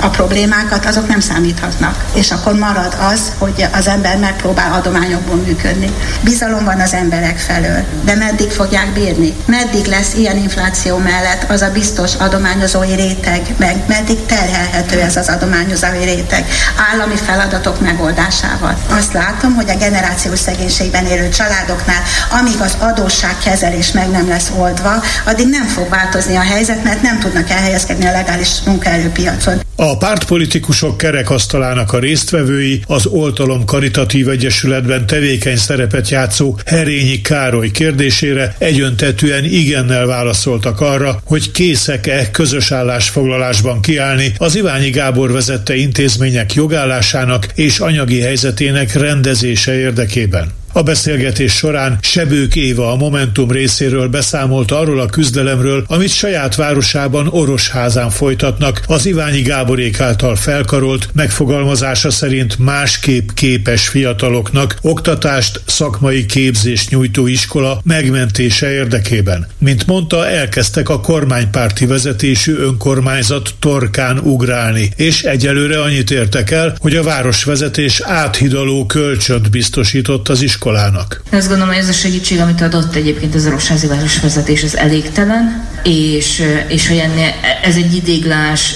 a 0.00 0.08
problémákat, 0.08 0.86
azok 0.86 1.08
nem 1.08 1.20
számíthatnak. 1.20 2.04
És 2.14 2.30
akkor 2.30 2.54
marad 2.54 2.96
az, 3.12 3.32
hogy 3.38 3.66
az 3.72 3.86
ember 3.86 4.16
megpróbál 4.18 4.72
adományokból 4.72 5.36
működni. 5.36 5.90
Bizalom 6.20 6.64
van 6.64 6.80
az 6.80 6.92
emberek 6.92 7.38
felől, 7.38 7.84
de 8.04 8.14
meddig 8.14 8.50
fogják 8.50 8.92
bírni? 8.92 9.34
Meddig 9.44 9.86
lesz 9.86 10.14
ilyen 10.14 10.36
infláció 10.36 10.96
mellett 10.96 11.50
az 11.50 11.62
a 11.62 11.70
biztos 11.88 12.14
adományozói 12.14 12.94
réteg, 12.94 13.54
meg 13.58 13.84
meddig 13.88 14.26
terhelhető 14.26 15.00
ez 15.00 15.16
az 15.16 15.28
adományozói 15.28 16.04
réteg 16.04 16.46
állami 16.92 17.16
feladatok 17.16 17.80
megoldásával. 17.80 18.78
Azt 18.90 19.12
látom, 19.12 19.54
hogy 19.54 19.70
a 19.70 19.76
generációs 19.76 20.38
szegénységben 20.38 21.06
élő 21.06 21.28
családoknál, 21.28 22.02
amíg 22.40 22.60
az 22.60 22.76
adósságkezelés 22.78 23.92
meg 23.92 24.10
nem 24.10 24.28
lesz 24.28 24.52
oldva, 24.56 25.02
addig 25.24 25.48
nem 25.48 25.66
fog 25.66 25.88
változni 25.88 26.36
a 26.36 26.40
helyzet, 26.40 26.84
mert 26.84 27.02
nem 27.02 27.18
tudnak 27.18 27.50
elhelyezkedni 27.50 28.06
a 28.06 28.12
legális 28.12 28.50
munkaerőpiacon. 28.66 29.60
A 29.80 29.96
pártpolitikusok 29.96 30.96
kerekasztalának 30.96 31.92
a 31.92 31.98
résztvevői 31.98 32.82
az 32.86 33.06
Oltalom 33.06 33.64
Karitatív 33.64 34.28
Egyesületben 34.28 35.06
tevékeny 35.06 35.56
szerepet 35.56 36.08
játszó 36.08 36.58
Herényi 36.64 37.20
Károly 37.20 37.70
kérdésére 37.70 38.54
egyöntetűen 38.58 39.44
igennel 39.44 40.06
válaszoltak 40.06 40.80
arra, 40.80 41.20
hogy 41.24 41.50
készek-e 41.78 42.30
közös 42.30 42.72
állásfoglalásban 42.72 43.80
kiállni 43.80 44.32
az 44.38 44.56
Iványi 44.56 44.90
Gábor 44.90 45.32
vezette 45.32 45.74
intézmények 45.74 46.54
jogállásának 46.54 47.46
és 47.54 47.78
anyagi 47.78 48.20
helyzetének 48.20 48.94
rendezése 48.94 49.74
érdekében. 49.74 50.52
A 50.72 50.82
beszélgetés 50.82 51.52
során 51.52 51.98
Sebők 52.02 52.56
Éva 52.56 52.92
a 52.92 52.96
Momentum 52.96 53.50
részéről 53.50 54.08
beszámolt 54.08 54.70
arról 54.70 55.00
a 55.00 55.06
küzdelemről, 55.06 55.84
amit 55.86 56.08
saját 56.08 56.54
városában 56.54 57.26
Orosházán 57.26 58.10
folytatnak 58.10 58.82
az 58.86 59.06
Iványi 59.06 59.40
Gáborék 59.40 60.00
által 60.00 60.36
felkarolt, 60.36 61.08
megfogalmazása 61.12 62.10
szerint 62.10 62.58
másképp 62.58 63.28
képes 63.34 63.88
fiataloknak 63.88 64.76
oktatást, 64.82 65.60
szakmai 65.66 66.26
képzést 66.26 66.90
nyújtó 66.90 67.26
iskola 67.26 67.80
megmentése 67.84 68.72
érdekében. 68.72 69.46
Mint 69.58 69.86
mondta, 69.86 70.28
elkezdtek 70.28 70.88
a 70.88 71.00
kormánypárti 71.00 71.86
vezetésű 71.86 72.54
önkormányzat 72.54 73.54
torkán 73.58 74.18
ugrálni, 74.18 74.90
és 74.96 75.22
egyelőre 75.22 75.82
annyit 75.82 76.10
értek 76.10 76.50
el, 76.50 76.76
hogy 76.78 76.96
a 76.96 77.02
városvezetés 77.02 78.00
áthidaló 78.00 78.86
kölcsönt 78.86 79.50
biztosított 79.50 80.28
az 80.28 80.42
iskola 80.42 80.67
iskolának. 80.68 81.20
Azt 81.32 81.48
gondolom, 81.48 81.74
hogy 81.74 81.82
ez 81.82 81.88
a 81.88 81.92
segítség, 81.92 82.40
amit 82.40 82.60
adott 82.60 82.94
egyébként 82.94 83.34
az 83.34 83.46
Orosházi 83.46 83.86
Városvezetés, 83.86 84.62
az 84.62 84.76
elégtelen, 84.76 85.66
és, 85.82 86.42
és 86.68 86.88
hogy 86.88 86.96
ennél, 86.96 87.30
ez 87.62 87.76
egy 87.76 87.94
idéglás 87.94 88.74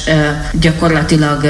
gyakorlatilag 0.53 1.47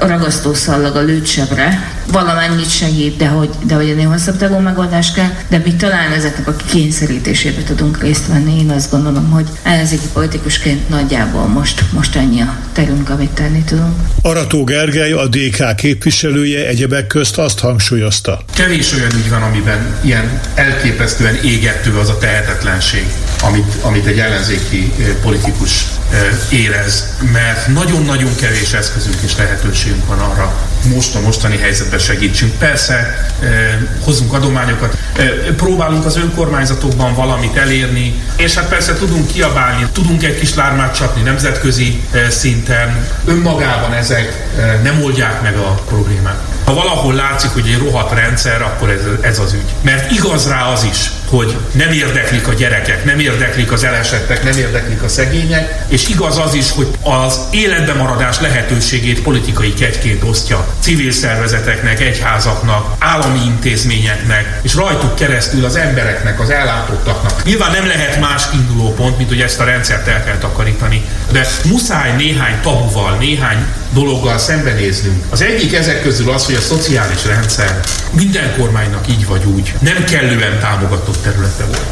ragasztószallag 0.00 0.96
a 0.96 1.00
lőtsebre, 1.00 1.92
valamennyit 2.12 2.70
segít, 2.70 3.16
de 3.16 3.26
hogy, 3.26 3.50
de 3.66 3.74
hogy 3.74 3.88
ennél 3.88 4.08
hosszabb 4.08 4.36
távú 4.36 4.58
megoldás 4.58 5.12
kell, 5.12 5.30
de 5.48 5.60
mi 5.64 5.74
talán 5.74 6.12
ezeknek 6.12 6.48
a 6.48 6.56
kényszerítésébe 6.70 7.62
tudunk 7.62 8.02
részt 8.02 8.26
venni. 8.26 8.58
Én 8.58 8.70
azt 8.70 8.90
gondolom, 8.90 9.30
hogy 9.30 9.46
ellenzéki 9.62 10.06
politikusként 10.12 10.88
nagyjából 10.88 11.46
most, 11.46 11.82
most 11.92 12.16
ennyi 12.16 12.40
a 12.40 12.56
terünk, 12.72 13.10
amit 13.10 13.30
tenni 13.30 13.62
tudunk. 13.62 13.94
Arató 14.22 14.64
Gergely, 14.64 15.12
a 15.12 15.26
DK 15.26 15.74
képviselője 15.76 16.66
egyebek 16.66 17.06
közt 17.06 17.38
azt 17.38 17.58
hangsúlyozta. 17.58 18.40
Kevés 18.54 18.92
olyan 18.92 19.10
ügy 19.14 19.30
van, 19.30 19.42
amiben 19.44 19.98
ilyen 20.00 20.40
elképesztően 20.54 21.34
égető 21.42 21.98
az 21.98 22.08
a 22.08 22.18
tehetetlenség, 22.18 23.06
amit, 23.42 23.74
amit 23.82 24.06
egy 24.06 24.18
ellenzéki 24.18 24.92
politikus 25.22 25.84
érez, 26.50 27.14
mert 27.32 27.66
nagyon-nagyon 27.66 28.34
kevés 28.36 28.72
eszközünk 28.72 29.16
és 29.24 29.36
lehetőségünk 29.36 30.06
van 30.06 30.18
arra, 30.18 30.54
most 30.84 31.14
a 31.14 31.20
mostani 31.20 31.58
helyzetben 31.58 31.98
segítsünk. 31.98 32.52
Persze 32.58 33.26
hozunk 34.04 34.32
adományokat, 34.32 34.96
próbálunk 35.56 36.04
az 36.04 36.16
önkormányzatokban 36.16 37.14
valamit 37.14 37.56
elérni, 37.56 38.22
és 38.36 38.54
hát 38.54 38.68
persze 38.68 38.94
tudunk 38.94 39.26
kiabálni, 39.26 39.86
tudunk 39.92 40.22
egy 40.22 40.38
kis 40.38 40.54
lármát 40.54 40.94
csapni 40.96 41.22
nemzetközi 41.22 42.02
szinten. 42.28 43.06
Önmagában 43.24 43.92
ezek 43.92 44.46
nem 44.82 45.02
oldják 45.02 45.42
meg 45.42 45.56
a 45.56 45.82
problémát. 45.88 46.38
Ha 46.64 46.74
valahol 46.74 47.14
látszik, 47.14 47.50
hogy 47.50 47.66
egy 47.66 47.78
rohadt 47.78 48.12
rendszer, 48.12 48.62
akkor 48.62 48.90
ez, 48.90 49.00
ez 49.20 49.38
az 49.38 49.52
ügy. 49.52 49.74
Mert 49.80 50.10
igaz 50.10 50.48
rá 50.48 50.62
az 50.62 50.86
is, 50.90 51.10
hogy 51.34 51.56
nem 51.72 51.92
érdeklik 51.92 52.48
a 52.48 52.52
gyerekek, 52.52 53.04
nem 53.04 53.18
érdeklik 53.18 53.72
az 53.72 53.84
elesettek, 53.84 54.42
nem 54.44 54.58
érdeklik 54.58 55.02
a 55.02 55.08
szegények, 55.08 55.84
és 55.88 56.08
igaz 56.08 56.38
az 56.38 56.54
is, 56.54 56.70
hogy 56.70 56.88
az 57.02 57.40
életbe 57.50 57.92
maradás 57.92 58.40
lehetőségét 58.40 59.22
politikai 59.22 59.74
kegyként 59.74 60.22
osztja 60.22 60.66
civil 60.80 61.12
szervezeteknek, 61.12 62.00
egyházaknak, 62.00 62.96
állami 62.98 63.40
intézményeknek, 63.44 64.58
és 64.62 64.74
rajtuk 64.74 65.14
keresztül 65.14 65.64
az 65.64 65.76
embereknek, 65.76 66.40
az 66.40 66.50
ellátottaknak. 66.50 67.44
Nyilván 67.44 67.72
nem 67.72 67.86
lehet 67.86 68.20
más 68.20 68.42
induló 68.52 68.94
pont, 68.94 69.16
mint 69.16 69.28
hogy 69.28 69.40
ezt 69.40 69.60
a 69.60 69.64
rendszert 69.64 70.08
el 70.08 70.24
kell 70.24 70.38
takarítani, 70.38 71.04
de 71.30 71.46
muszáj 71.64 72.16
néhány 72.16 72.60
tabuval, 72.62 73.16
néhány 73.16 73.64
dologgal 73.94 74.38
szembenéznünk. 74.38 75.24
Az 75.30 75.42
egyik 75.42 75.74
ezek 75.74 76.02
közül 76.02 76.30
az, 76.30 76.44
hogy 76.44 76.54
a 76.54 76.60
szociális 76.60 77.26
rendszer 77.26 77.80
minden 78.10 78.54
kormánynak 78.58 79.08
így 79.08 79.26
vagy 79.26 79.44
úgy 79.44 79.74
nem 79.80 80.04
kellően 80.04 80.58
támogatott 80.60 81.22
területe 81.22 81.64
volt. 81.64 81.86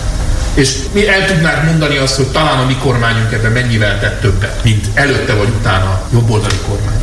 És 0.54 0.78
mi 0.92 1.08
el 1.08 1.26
tudnánk 1.26 1.64
mondani 1.64 1.96
azt, 1.96 2.16
hogy 2.16 2.26
talán 2.26 2.58
a 2.58 2.66
mi 2.66 2.76
kormányunk 2.76 3.32
ebben 3.32 3.52
mennyivel 3.52 4.00
tett 4.00 4.20
többet, 4.20 4.64
mint 4.64 4.86
előtte 4.94 5.34
vagy 5.34 5.48
utána 5.58 5.84
a 5.84 6.08
jobboldali 6.12 6.58
kormány. 6.68 7.00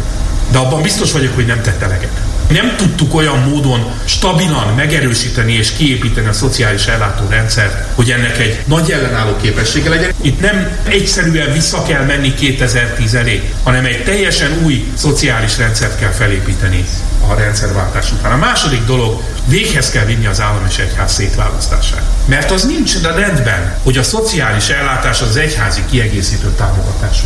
De 0.52 0.58
abban 0.58 0.82
biztos 0.82 1.12
vagyok, 1.12 1.36
hogy 1.36 1.46
nem 1.46 1.62
tette 1.62 1.86
eleget. 1.86 2.22
Nem 2.50 2.76
tudtuk 2.78 3.14
olyan 3.14 3.40
módon 3.40 3.92
stabilan 4.06 4.74
megerősíteni 4.76 5.54
és 5.54 5.72
kiépíteni 5.72 6.28
a 6.28 6.34
szociális 6.34 6.86
ellátórendszert, 6.86 7.86
hogy 7.96 8.12
ennek 8.12 8.38
egy 8.38 8.60
nagy 8.66 8.92
ellenálló 8.92 9.36
képessége 9.42 9.90
legyen. 9.90 10.12
Itt 10.22 10.40
nem 10.40 10.78
egyszerűen 10.84 11.54
vissza 11.54 11.84
kell 11.84 12.06
menni 12.06 12.34
2010 12.34 13.14
elé, 13.14 13.50
hanem 13.64 13.86
egy 13.86 14.04
teljesen 14.04 14.60
új 14.64 14.92
szociális 14.94 15.58
rendszert 15.58 16.00
kell 16.00 16.12
felépíteni 16.12 16.86
a 17.28 17.34
rendszerváltás 17.34 18.12
után. 18.12 18.32
A 18.32 18.38
második 18.38 18.86
dolog, 18.86 19.22
véghez 19.46 19.90
kell 19.90 20.06
vinni 20.06 20.26
az 20.26 20.42
állam 20.42 20.66
és 20.70 20.78
egyház 20.78 21.14
szétválasztását. 21.14 22.04
Mert 22.26 22.52
az 22.52 22.64
nincs 22.64 22.96
a 23.04 23.12
rendben, 23.16 23.78
hogy 23.84 23.98
a 23.98 24.04
szociális 24.04 24.70
ellátás 24.70 25.22
az 25.22 25.38
egyházi 25.38 25.82
kiegészítő 25.90 26.52
támogatású. 26.58 27.26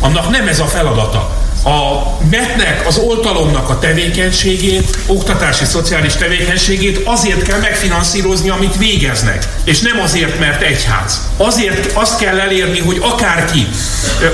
Annak 0.00 0.30
nem 0.30 0.48
ez 0.48 0.60
a 0.60 0.66
feladata 0.66 1.47
a 1.68 2.16
metnek, 2.30 2.86
az 2.86 2.98
oltalomnak 2.98 3.68
a 3.68 3.78
tevékenységét, 3.78 4.98
oktatási, 5.06 5.64
szociális 5.64 6.14
tevékenységét 6.14 7.00
azért 7.04 7.42
kell 7.42 7.58
megfinanszírozni, 7.58 8.48
amit 8.48 8.76
végeznek. 8.76 9.44
És 9.64 9.80
nem 9.80 10.00
azért, 10.00 10.38
mert 10.38 10.62
egyház. 10.62 11.28
Azért 11.36 11.92
azt 11.92 12.18
kell 12.18 12.40
elérni, 12.40 12.80
hogy 12.80 12.98
akárki 13.00 13.66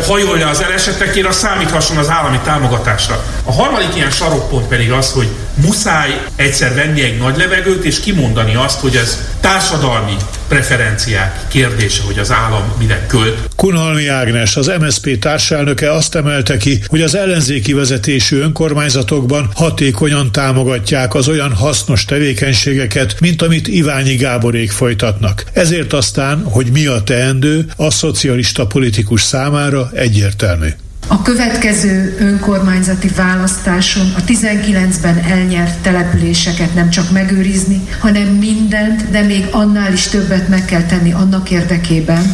hajol 0.06 0.38
le 0.38 0.48
az 0.48 0.62
elesetekért, 0.62 1.26
az 1.26 1.36
számíthasson 1.36 1.96
az 1.96 2.10
állami 2.10 2.38
támogatásra. 2.44 3.24
A 3.44 3.52
harmadik 3.52 3.94
ilyen 3.94 4.10
sarokpont 4.10 4.66
pedig 4.66 4.92
az, 4.92 5.12
hogy 5.12 5.28
muszáj 5.54 6.10
egyszer 6.36 6.74
venni 6.74 7.02
egy 7.02 7.18
nagy 7.18 7.36
levegőt, 7.36 7.84
és 7.84 8.00
kimondani 8.00 8.54
azt, 8.54 8.80
hogy 8.80 8.96
ez 8.96 9.18
társadalmi 9.40 10.16
preferenciák 10.48 11.40
kérdése, 11.48 12.02
hogy 12.02 12.18
az 12.18 12.32
állam 12.32 12.72
mire 12.78 13.06
költ. 13.06 13.48
Kunhalmi 13.56 14.06
Ágnes, 14.06 14.56
az 14.56 14.72
MSZP 14.80 15.18
társelnöke 15.18 15.92
azt 15.92 16.14
emelte 16.14 16.56
ki, 16.56 16.82
hogy 16.86 17.02
az 17.02 17.14
ellenzéki 17.14 17.72
vezetésű 17.72 18.38
önkormányzatokban 18.38 19.50
hatékonyan 19.54 20.32
támogatják 20.32 21.14
az 21.14 21.28
olyan 21.28 21.52
hasznos 21.52 22.04
tevékenységeket, 22.04 23.20
mint 23.20 23.42
amit 23.42 23.68
Iványi 23.68 24.14
Gáborék 24.14 24.70
folytatnak. 24.70 25.44
Ezért 25.52 25.92
aztán, 25.92 26.42
hogy 26.42 26.66
mi 26.72 26.86
a 26.86 27.02
teendő, 27.02 27.66
a 27.76 27.90
szocialista 27.90 28.66
politikus 28.66 29.22
számára 29.22 29.90
egyértelmű. 29.94 30.68
A 31.06 31.22
következő 31.22 32.16
önkormányzati 32.18 33.08
választáson 33.08 34.12
a 34.16 34.24
19-ben 34.24 35.18
elnyert 35.18 35.78
településeket 35.78 36.74
nem 36.74 36.90
csak 36.90 37.10
megőrizni, 37.10 37.88
hanem 38.00 38.26
mindent, 38.26 39.10
de 39.10 39.22
még 39.22 39.46
annál 39.50 39.92
is 39.92 40.06
többet 40.06 40.48
meg 40.48 40.64
kell 40.64 40.82
tenni 40.82 41.12
annak 41.12 41.50
érdekében, 41.50 42.32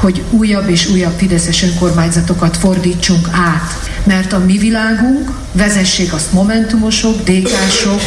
hogy 0.00 0.22
újabb 0.30 0.68
és 0.68 0.88
újabb 0.88 1.18
fideszes 1.18 1.62
önkormányzatokat 1.62 2.56
fordítsunk 2.56 3.28
át. 3.32 3.90
Mert 4.04 4.32
a 4.32 4.38
mi 4.38 4.58
világunk, 4.58 5.30
vezessék 5.52 6.12
azt 6.12 6.32
momentumosok, 6.32 7.22
DK-sok, 7.22 8.00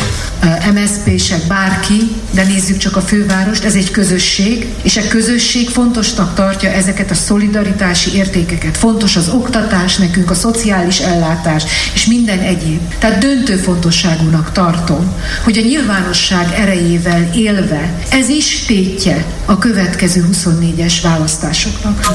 MSZP-sek, 0.73 1.47
bárki, 1.47 2.15
de 2.31 2.43
nézzük 2.43 2.77
csak 2.77 2.95
a 2.95 3.01
fővárost, 3.01 3.63
ez 3.63 3.75
egy 3.75 3.91
közösség, 3.91 4.67
és 4.81 4.97
a 4.97 5.07
közösség 5.07 5.69
fontosnak 5.69 6.35
tartja 6.35 6.69
ezeket 6.69 7.11
a 7.11 7.13
szolidaritási 7.13 8.15
értékeket. 8.15 8.77
Fontos 8.77 9.15
az 9.15 9.29
oktatás 9.29 9.92
nekünk, 9.97 10.29
a 10.29 10.33
szociális 10.33 10.99
ellátás, 10.99 11.63
és 11.93 12.05
minden 12.05 12.39
egyéb. 12.39 12.81
Tehát 12.99 13.17
döntő 13.17 13.55
fontosságúnak 13.55 14.51
tartom, 14.51 15.13
hogy 15.43 15.57
a 15.57 15.61
nyilvánosság 15.61 16.53
erejével 16.53 17.29
élve 17.35 17.93
ez 18.09 18.29
is 18.29 18.65
tétje 18.65 19.25
a 19.45 19.57
következő 19.57 20.25
24-es 20.31 20.93
választásoknak. 21.03 22.05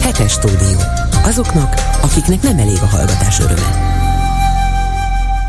Hetes 0.00 0.32
stúdió. 0.32 0.78
Azoknak, 1.24 1.74
akiknek 2.00 2.42
nem 2.42 2.58
elég 2.58 2.78
a 2.82 2.86
hallgatás 2.86 3.38
öröme 3.40 4.06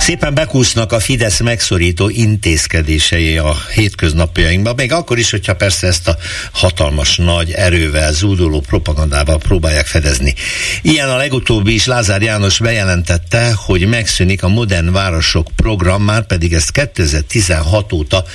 szépen 0.10 0.34
bekúsznak 0.34 0.92
a 0.92 1.00
Fidesz 1.00 1.40
megszorító 1.40 2.10
intézkedései 2.10 3.38
a 3.38 3.56
hétköznapjainkba, 3.74 4.74
még 4.74 4.92
akkor 4.92 5.18
is, 5.18 5.32
hogyha 5.32 5.56
persze 5.56 5.88
ezt 5.88 6.08
a 6.08 6.18
hatalmas 6.52 7.18
nagy 7.18 7.52
erővel, 7.52 8.14
zúduló 8.14 8.60
propagandával 8.60 9.38
próbálják 9.38 9.86
fedezni. 9.86 10.34
Ilyen 10.82 11.10
a 11.10 11.18
legutóbbi 11.18 11.74
is 11.74 11.86
Lázár 11.86 12.22
János 12.22 12.60
bejelentette, 12.60 13.54
hogy 13.56 13.88
megszűnik 13.88 14.44
a 14.44 14.48
Modern 14.48 14.92
Városok 14.92 15.48
program, 15.56 16.04
már 16.04 16.26
pedig 16.26 16.54
ezt 16.54 16.72
2016 16.72 17.94
óta 17.94 18.26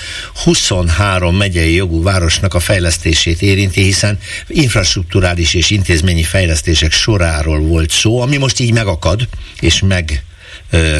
23 0.44 1.36
megyei 1.36 1.74
jogú 1.74 2.02
városnak 2.02 2.54
a 2.54 2.60
fejlesztését 2.60 3.42
érinti, 3.42 3.82
hiszen 3.82 4.18
infrastruktúrális 4.46 5.54
és 5.54 5.70
intézményi 5.70 6.22
fejlesztések 6.22 6.92
soráról 6.92 7.60
volt 7.60 7.90
szó, 7.90 8.20
ami 8.20 8.36
most 8.36 8.60
így 8.60 8.72
megakad, 8.72 9.28
és 9.60 9.80
meg 9.80 10.24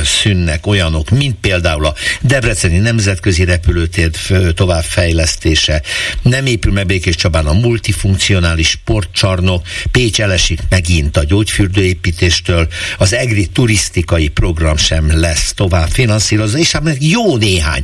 szűnnek 0.04 0.66
olyanok, 0.66 1.10
mint 1.10 1.36
például 1.40 1.86
a 1.86 1.94
Debreceni 2.20 2.78
Nemzetközi 2.78 3.44
Repülőtér 3.44 4.10
továbbfejlesztése, 4.54 5.82
nem 6.22 6.46
épül 6.46 6.72
meg 6.72 6.86
Békés 6.86 7.14
Csabán 7.14 7.46
a 7.46 7.52
multifunkcionális 7.52 8.68
sportcsarnok, 8.68 9.66
Pécs 9.90 10.20
elesik 10.20 10.60
megint 10.68 11.16
a 11.16 11.24
gyógyfürdőépítéstől, 11.24 12.68
az 12.98 13.12
EGRI 13.12 13.46
turisztikai 13.46 14.28
program 14.28 14.76
sem 14.76 15.20
lesz 15.20 15.52
tovább 15.54 15.88
finanszírozva, 15.88 16.58
és 16.58 16.72
hát 16.72 16.82
meg 16.82 17.02
jó 17.02 17.36
néhány. 17.36 17.82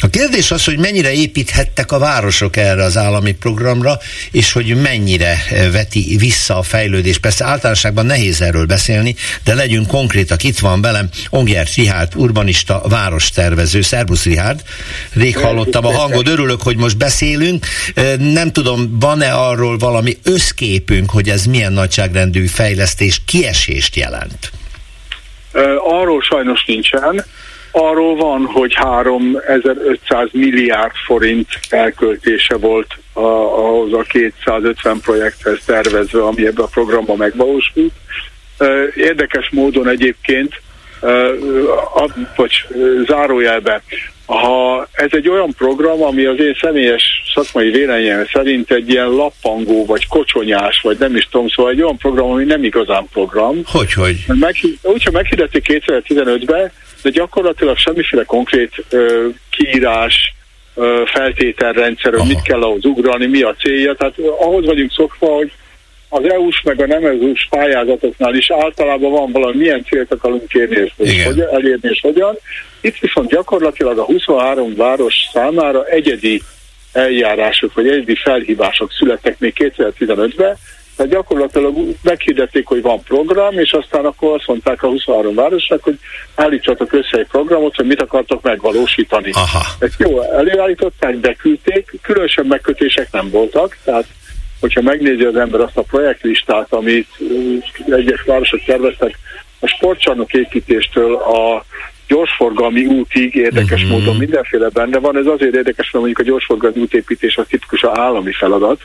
A 0.00 0.08
kérdés 0.08 0.50
az, 0.50 0.64
hogy 0.64 0.78
mennyire 0.78 1.12
építhettek 1.12 1.92
a 1.92 1.98
városok 1.98 2.56
erre 2.56 2.84
az 2.84 2.96
állami 2.96 3.32
programra, 3.32 3.98
és 4.30 4.52
hogy 4.52 4.76
mennyire 4.80 5.44
veti 5.72 6.16
vissza 6.18 6.58
a 6.58 6.62
fejlődés. 6.62 7.18
Persze 7.18 7.44
általánosságban 7.44 8.06
nehéz 8.06 8.40
erről 8.40 8.66
beszélni, 8.66 9.14
de 9.44 9.54
legyünk 9.54 9.86
konkrétak, 9.86 10.42
itt 10.42 10.58
van 10.58 10.80
velem 10.80 11.08
Ongyer 11.30 11.66
Rihárd, 11.76 12.12
urbanista, 12.16 12.82
várostervező. 12.88 13.80
Szerbusz 13.80 14.24
Rihárd, 14.24 14.62
rég 15.12 15.38
hallottam 15.38 15.86
a 15.86 15.92
hangod, 15.92 16.28
örülök, 16.28 16.62
hogy 16.62 16.76
most 16.76 16.96
beszélünk. 16.96 17.66
Nem 18.18 18.52
tudom, 18.52 18.96
van-e 19.00 19.32
arról 19.32 19.78
valami 19.78 20.16
összképünk, 20.24 21.10
hogy 21.10 21.28
ez 21.28 21.44
milyen 21.44 21.72
nagyságrendű 21.72 22.46
fejlesztés, 22.46 23.20
kiesést 23.26 23.96
jelent? 23.96 24.50
Arról 25.84 26.22
sajnos 26.22 26.64
nincsen. 26.64 27.24
Arról 27.70 28.16
van, 28.16 28.44
hogy 28.44 28.74
3500 28.74 30.28
milliárd 30.32 30.92
forint 31.06 31.48
elköltése 31.68 32.56
volt 32.56 32.98
ahhoz 33.12 33.92
a 33.92 34.02
250 34.02 35.00
projekthez 35.00 35.58
tervezve, 35.64 36.22
ami 36.22 36.46
ebben 36.46 36.64
a 36.64 36.68
programban 36.68 37.16
megvalósult. 37.16 37.92
Érdekes 38.94 39.48
módon 39.50 39.88
egyébként 39.88 40.60
vagy 42.36 42.66
zárójelbe, 43.06 43.82
ha 44.28 44.86
ez 44.92 45.08
egy 45.10 45.28
olyan 45.28 45.54
program, 45.58 46.02
ami 46.02 46.24
az 46.24 46.40
én 46.40 46.56
személyes 46.60 47.22
szakmai 47.34 47.70
véleményem 47.70 48.26
szerint 48.32 48.70
egy 48.70 48.90
ilyen 48.90 49.08
lappangó, 49.08 49.86
vagy 49.86 50.06
kocsonyás, 50.06 50.80
vagy 50.80 50.98
nem 50.98 51.16
is 51.16 51.28
tudom, 51.30 51.48
szóval 51.48 51.72
egy 51.72 51.82
olyan 51.82 51.96
program, 51.96 52.30
ami 52.30 52.44
nem 52.44 52.64
igazán 52.64 53.08
program. 53.12 53.60
Hogy, 53.64 53.92
hogy? 53.92 54.24
Meg, 54.26 54.54
úgyhogy 54.82 55.12
meghirdették 55.12 55.82
2015-ben, 55.86 56.72
de 57.02 57.10
gyakorlatilag 57.10 57.76
semmiféle 57.76 58.24
konkrét 58.24 58.84
ö, 58.90 59.26
kiírás, 59.50 60.34
ö, 60.74 61.02
feltételrendszer, 61.06 62.14
hogy 62.14 62.28
mit 62.28 62.42
kell 62.42 62.62
ahhoz 62.62 62.84
ugrani, 62.84 63.26
mi 63.26 63.42
a 63.42 63.54
célja. 63.54 63.94
Tehát 63.94 64.14
ahhoz 64.38 64.64
vagyunk 64.64 64.92
szokva, 64.92 65.26
hogy 65.26 65.52
az 66.08 66.30
EU-s 66.30 66.62
meg 66.62 66.80
a 66.80 66.86
nem 66.86 67.04
EU-s 67.04 67.46
pályázatoknál 67.50 68.34
is 68.34 68.50
általában 68.50 69.10
van 69.10 69.32
valami, 69.32 69.56
milyen 69.56 69.84
célt 69.84 70.12
akarunk 70.12 70.48
kérni, 70.48 70.76
és 70.76 71.24
hogy, 71.24 71.40
elérni, 71.40 71.88
és 71.88 72.00
hogyan. 72.00 72.38
Itt 72.80 72.98
viszont 72.98 73.28
gyakorlatilag 73.28 73.98
a 73.98 74.04
23 74.04 74.74
város 74.76 75.14
számára 75.32 75.84
egyedi 75.84 76.42
eljárások, 76.92 77.74
vagy 77.74 77.88
egyedi 77.88 78.14
felhívások 78.14 78.92
születtek 78.92 79.38
még 79.38 79.52
2015-ben, 79.56 80.56
tehát 80.96 81.12
gyakorlatilag 81.12 81.76
meghirdették, 82.02 82.66
hogy 82.66 82.82
van 82.82 83.02
program, 83.02 83.58
és 83.58 83.72
aztán 83.72 84.04
akkor 84.04 84.34
azt 84.34 84.46
mondták 84.46 84.82
a 84.82 84.88
23 84.88 85.34
városnak, 85.34 85.82
hogy 85.82 85.98
állítsatok 86.34 86.92
össze 86.92 87.18
egy 87.18 87.26
programot, 87.26 87.76
hogy 87.76 87.86
mit 87.86 88.02
akartok 88.02 88.42
megvalósítani. 88.42 89.30
Aha. 89.32 89.64
Ezt 89.78 89.94
jó, 89.98 90.22
előállították, 90.22 91.16
beküldték, 91.16 91.98
különösebb 92.02 92.46
megkötések 92.46 93.08
nem 93.12 93.30
voltak, 93.30 93.76
tehát 93.84 94.04
hogyha 94.60 94.82
megnézi 94.82 95.24
az 95.24 95.36
ember 95.36 95.60
azt 95.60 95.76
a 95.76 95.82
projektlistát, 95.82 96.72
amit 96.72 97.08
egyes 97.86 98.22
városok 98.22 98.64
terveztek, 98.64 99.18
a 99.60 99.66
sportcsarnok 99.66 100.32
építéstől 100.32 101.14
a 101.14 101.64
gyorsforgalmi 102.08 102.86
útig 102.86 103.34
érdekes 103.34 103.82
uh-huh. 103.82 103.98
módon 103.98 104.16
mindenféle 104.16 104.68
benne 104.68 104.98
van. 104.98 105.16
Ez 105.16 105.26
azért 105.26 105.54
érdekes, 105.54 105.90
mert 105.90 106.04
mondjuk 106.04 106.18
a 106.18 106.30
gyorsforgalmi 106.30 106.80
útépítés 106.80 107.36
az 107.36 107.46
tipikus 107.48 107.84
állami 107.84 108.32
feladat. 108.32 108.80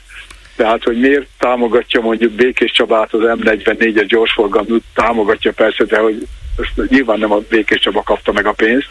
Tehát, 0.55 0.83
hogy 0.83 0.99
miért 0.99 1.27
támogatja 1.39 2.01
mondjuk 2.01 2.31
Békés 2.31 2.71
Csabát 2.71 3.13
az 3.13 3.19
M44-es 3.23 4.05
gyorsforgalmi 4.07 4.71
út, 4.71 4.83
támogatja 4.93 5.51
persze, 5.51 5.83
de 5.83 5.97
hogy 5.99 6.27
ezt 6.57 6.89
nyilván 6.89 7.19
nem 7.19 7.31
a 7.31 7.39
Békés 7.49 7.79
Csaba 7.79 8.03
kapta 8.03 8.31
meg 8.31 8.45
a 8.45 8.51
pénzt, 8.51 8.87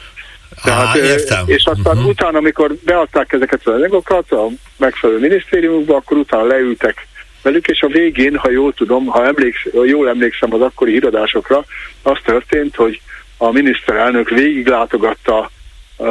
tehát, 0.64 0.96
Á, 0.96 1.04
értem. 1.04 1.44
És 1.46 1.64
aztán 1.64 1.96
uh-huh. 1.96 2.08
utána, 2.08 2.38
amikor 2.38 2.74
beadták 2.84 3.32
ezeket 3.32 3.66
az 3.66 3.74
anyagokat 3.74 4.32
a 4.32 4.46
megfelelő 4.76 5.18
minisztériumokba, 5.18 5.96
akkor 5.96 6.16
utána 6.16 6.46
leültek 6.46 7.06
velük, 7.42 7.66
és 7.66 7.82
a 7.82 7.86
végén, 7.86 8.36
ha 8.36 8.50
jól 8.50 8.72
tudom, 8.72 9.06
ha 9.06 9.26
emléksz, 9.26 9.66
jól 9.86 10.08
emlékszem 10.08 10.54
az 10.54 10.60
akkori 10.60 10.92
híradásokra, 10.92 11.64
az 12.02 12.18
történt, 12.24 12.76
hogy 12.76 13.00
a 13.36 13.50
miniszterelnök 13.50 14.28
végiglátogatta 14.28 15.50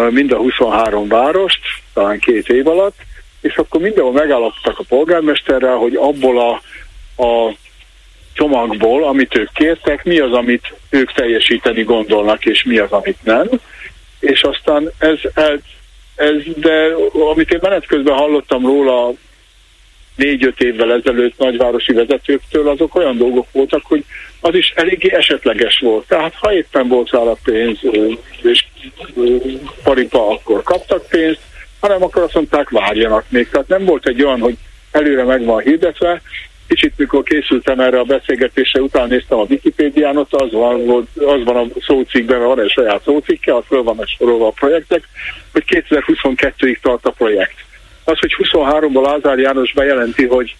mind 0.09 0.31
a 0.31 0.37
23 0.37 1.07
várost, 1.07 1.59
talán 1.93 2.19
két 2.19 2.49
év 2.49 2.67
alatt, 2.67 2.95
és 3.41 3.55
akkor 3.55 3.81
mindenhol 3.81 4.13
megállapodtak 4.13 4.79
a 4.79 4.83
polgármesterrel, 4.87 5.75
hogy 5.75 5.95
abból 5.95 6.39
a, 6.39 6.61
a 7.23 7.55
csomagból, 8.33 9.03
amit 9.03 9.37
ők 9.37 9.51
kértek, 9.53 10.03
mi 10.03 10.19
az, 10.19 10.33
amit 10.33 10.73
ők 10.89 11.11
teljesíteni 11.11 11.83
gondolnak, 11.83 12.45
és 12.45 12.63
mi 12.63 12.77
az, 12.77 12.91
amit 12.91 13.23
nem 13.23 13.49
és 14.21 14.41
aztán 14.41 14.91
ez, 14.97 15.19
ez, 15.33 15.59
ez 16.15 16.35
de 16.55 16.93
amit 17.31 17.51
én 17.51 17.59
menet 17.61 17.85
közben 17.85 18.15
hallottam 18.15 18.65
róla 18.65 19.13
négy-öt 20.15 20.61
évvel 20.61 20.93
ezelőtt 20.93 21.37
nagyvárosi 21.37 21.93
vezetőktől, 21.93 22.69
azok 22.69 22.95
olyan 22.95 23.17
dolgok 23.17 23.47
voltak, 23.51 23.81
hogy 23.83 24.03
az 24.39 24.55
is 24.55 24.73
eléggé 24.75 25.13
esetleges 25.13 25.79
volt. 25.79 26.07
Tehát 26.07 26.33
ha 26.35 26.53
éppen 26.53 26.87
volt 26.87 27.09
rá 27.09 27.21
pénz, 27.43 27.77
és 28.41 28.65
paripa, 29.83 30.29
akkor 30.29 30.63
kaptak 30.63 31.07
pénzt, 31.07 31.41
hanem 31.79 32.03
akkor 32.03 32.21
azt 32.21 32.33
mondták, 32.33 32.69
várjanak 32.69 33.25
még. 33.29 33.49
Tehát 33.49 33.67
nem 33.67 33.85
volt 33.85 34.07
egy 34.07 34.23
olyan, 34.23 34.39
hogy 34.39 34.55
előre 34.91 35.23
meg 35.23 35.43
van 35.45 35.61
hirdetve. 35.61 36.21
Kicsit, 36.71 36.93
mikor 36.97 37.23
készültem 37.23 37.79
erre 37.79 37.99
a 37.99 38.03
beszélgetésre, 38.03 38.81
utána 38.81 39.05
néztem 39.05 39.39
a 39.39 39.45
Wikipédián, 39.49 40.17
ott 40.17 40.33
az 40.33 40.51
van, 40.51 41.07
az 41.15 41.43
van 41.43 41.55
a 41.55 41.79
szócikkben, 41.79 42.39
van 42.39 42.59
egy 42.59 42.69
saját 42.69 43.03
szócikke, 43.03 43.55
az 43.55 43.63
föl 43.67 43.83
van 43.83 44.03
sorolva 44.17 44.47
a 44.47 44.51
projektek, 44.51 45.07
hogy 45.51 45.63
2022-ig 45.67 46.79
tart 46.81 47.05
a 47.05 47.11
projekt. 47.11 47.55
Az, 48.03 48.19
hogy 48.19 48.35
23-ban 48.37 49.05
Lázár 49.05 49.39
János 49.39 49.73
bejelenti, 49.73 50.25
hogy 50.25 50.55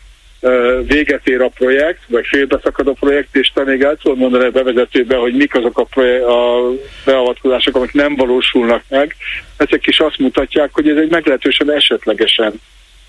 véget 0.88 1.28
ér 1.28 1.41
a 1.41 1.49
projekt, 1.49 2.01
vagy 2.07 2.26
félbeszakad 2.28 2.88
a 2.88 2.93
projekt, 2.99 3.36
és 3.36 3.51
te 3.53 3.64
még 3.64 3.82
el 3.82 3.95
tudod 3.95 4.18
mondani 4.18 4.45
a 4.45 4.51
bevezetőben, 4.51 5.20
hogy 5.20 5.36
mik 5.36 5.55
azok 5.55 5.78
a, 5.78 5.84
projekt, 5.84 6.26
a 6.26 6.72
beavatkozások, 7.05 7.76
amik 7.76 7.93
nem 7.93 8.16
valósulnak 8.16 8.84
meg. 8.89 9.16
Ezek 9.57 9.88
is 9.88 9.99
azt 9.99 10.18
mutatják, 10.18 10.70
hogy 10.74 10.89
ez 10.89 10.97
egy 10.97 11.09
meglehetősen 11.09 11.72
esetlegesen 11.72 12.53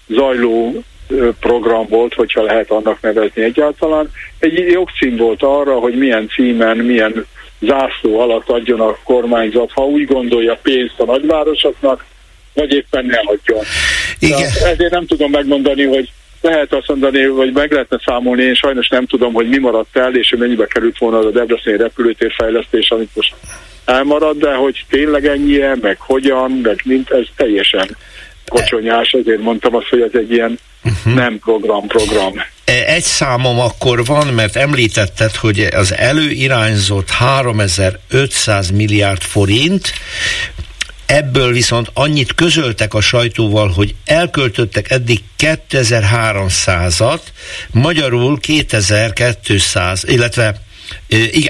zajló 0.07 0.83
program 1.41 1.87
volt, 1.89 2.15
hogyha 2.15 2.43
lehet 2.43 2.71
annak 2.71 3.01
nevezni 3.01 3.43
egyáltalán. 3.43 4.11
Egy 4.39 4.55
jogcím 4.55 5.17
volt 5.17 5.43
arra, 5.43 5.79
hogy 5.79 5.95
milyen 5.95 6.29
címen, 6.29 6.77
milyen 6.77 7.27
zászló 7.61 8.21
alatt 8.21 8.49
adjon 8.49 8.81
a 8.81 8.97
kormányzat, 9.05 9.71
ha 9.73 9.87
úgy 9.87 10.07
gondolja 10.07 10.59
pénzt 10.63 11.01
a 11.01 11.05
nagyvárosoknak, 11.05 12.05
vagy 12.55 12.73
éppen 12.73 13.05
ne 13.05 13.19
adjon. 13.19 13.65
Igen. 14.19 14.51
ezért 14.65 14.91
nem 14.91 15.07
tudom 15.07 15.31
megmondani, 15.31 15.85
hogy 15.85 16.13
lehet 16.41 16.73
azt 16.73 16.89
mondani, 16.89 17.27
vagy 17.27 17.53
meg 17.53 17.73
lehetne 17.73 18.01
számolni, 18.05 18.43
én 18.43 18.55
sajnos 18.55 18.89
nem 18.89 19.07
tudom, 19.07 19.33
hogy 19.33 19.49
mi 19.49 19.59
maradt 19.59 19.97
el, 19.97 20.17
és 20.17 20.35
mennyibe 20.39 20.67
került 20.67 20.99
volna 20.99 21.19
az 21.19 21.25
a 21.25 21.31
Debreceni 21.31 21.77
repülőtér 21.77 22.33
fejlesztés, 22.33 22.91
amit 22.91 23.11
most 23.15 23.35
elmarad, 23.85 24.37
de 24.37 24.55
hogy 24.55 24.85
tényleg 24.89 25.27
ennyire, 25.27 25.77
meg 25.81 26.01
hogyan, 26.01 26.51
meg 26.51 26.81
mint, 26.85 27.11
ez 27.11 27.27
teljesen 27.37 27.97
kocsonyás, 28.53 29.11
ezért 29.11 29.41
mondtam 29.41 29.75
azt, 29.75 29.89
hogy 29.89 30.01
ez 30.01 30.11
egy 30.13 30.33
ilyen 30.33 30.59
uh-huh. 30.85 31.15
nem 31.15 31.39
program-program. 31.39 32.33
E, 32.65 32.85
egy 32.87 33.03
számom 33.03 33.61
akkor 33.61 34.05
van, 34.05 34.27
mert 34.27 34.57
említetted, 34.57 35.35
hogy 35.35 35.61
az 35.61 35.95
előirányzott 35.95 37.11
3500 37.11 38.71
milliárd 38.71 39.23
forint, 39.23 39.93
Ebből 41.07 41.53
viszont 41.53 41.91
annyit 41.95 42.35
közöltek 42.35 42.95
a 42.95 43.01
sajtóval, 43.01 43.69
hogy 43.69 43.95
elköltöttek 44.05 44.91
eddig 44.91 45.21
2300-at, 45.39 47.21
magyarul 47.71 48.39
2200, 48.41 50.05
illetve 50.07 50.63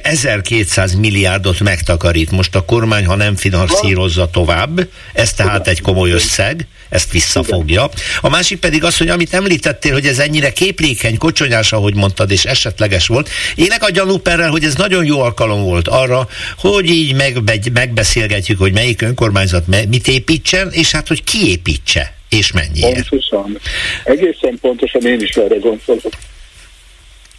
1200 0.03 0.95
milliárdot 0.95 1.61
megtakarít 1.61 2.30
most 2.30 2.55
a 2.55 2.64
kormány, 2.64 3.05
ha 3.05 3.16
nem 3.16 3.36
finanszírozza 3.36 4.30
tovább. 4.30 4.88
Ez 5.12 5.32
tehát 5.32 5.68
egy 5.68 5.80
komoly 5.80 6.11
összeg 6.11 6.66
ezt 6.93 7.12
visszafogja. 7.12 7.88
A 8.20 8.28
másik 8.28 8.59
pedig 8.59 8.84
az, 8.84 8.99
hogy 8.99 9.09
amit 9.09 9.34
említettél, 9.34 9.93
hogy 9.93 10.07
ez 10.07 10.18
ennyire 10.18 10.53
képlékeny, 10.53 11.18
kocsonyás, 11.18 11.72
ahogy 11.72 11.95
mondtad, 11.95 12.30
és 12.30 12.45
esetleges 12.45 13.07
volt. 13.07 13.28
Élek 13.55 13.82
a 13.82 13.90
gyanúperrel, 13.90 14.51
hogy 14.51 14.64
ez 14.64 14.74
nagyon 14.74 15.05
jó 15.05 15.20
alkalom 15.20 15.62
volt 15.62 15.88
arra, 15.88 16.28
hogy 16.59 16.90
így 16.90 17.14
meg, 17.14 17.36
megbeszélgetjük, 17.72 18.59
hogy 18.59 18.72
melyik 18.72 19.03
önkormányzat 19.03 19.64
mit 19.88 20.09
építsen, 20.09 20.70
és 20.70 20.90
hát, 20.90 21.09
hogy 21.09 21.24
ki 21.24 21.49
építse, 21.49 22.14
és 22.28 22.53
mennyire. 22.53 22.93
Pontosan. 22.93 23.59
Egészen 24.05 24.59
pontosan 24.61 25.07
én 25.07 25.20
is 25.20 25.30
erre 25.30 25.57
gondolok. 25.57 26.12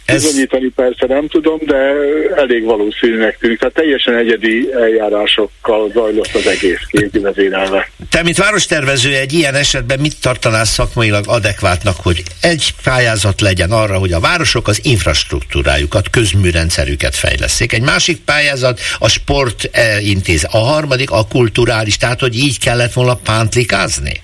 Ez... 0.04 0.22
Bizonyítani 0.22 0.68
persze 0.68 1.06
nem 1.06 1.28
tudom, 1.28 1.58
de 1.66 1.94
elég 2.36 2.64
valószínűnek 2.64 3.38
tűnik. 3.38 3.58
Tehát 3.58 3.74
teljesen 3.74 4.16
egyedi 4.16 4.68
eljárásokkal 4.72 5.90
zajlott 5.92 6.34
az 6.34 6.46
egész 6.46 7.10
vezérelve. 7.12 7.88
Te, 8.10 8.22
mint 8.22 8.36
várostervező, 8.36 9.14
egy 9.14 9.32
ilyen 9.32 9.54
esetben 9.54 10.00
mit 10.00 10.20
tartanál 10.20 10.64
szakmailag 10.64 11.24
adekvátnak, 11.26 11.96
hogy 12.02 12.22
egy 12.40 12.74
pályázat 12.82 13.40
legyen 13.40 13.70
arra, 13.70 13.98
hogy 13.98 14.12
a 14.12 14.20
városok 14.20 14.68
az 14.68 14.80
infrastruktúrájukat, 14.82 16.10
közműrendszerüket 16.10 17.14
fejleszték. 17.14 17.72
Egy 17.72 17.82
másik 17.82 18.20
pályázat 18.24 18.80
a 18.98 19.08
sport 19.08 19.68
eh, 19.72 20.08
intéz. 20.08 20.46
A 20.50 20.58
harmadik 20.58 21.10
a 21.10 21.26
kulturális, 21.30 21.96
tehát 21.96 22.20
hogy 22.20 22.36
így 22.36 22.58
kellett 22.58 22.92
volna 22.92 23.14
pántlikázni? 23.24 24.20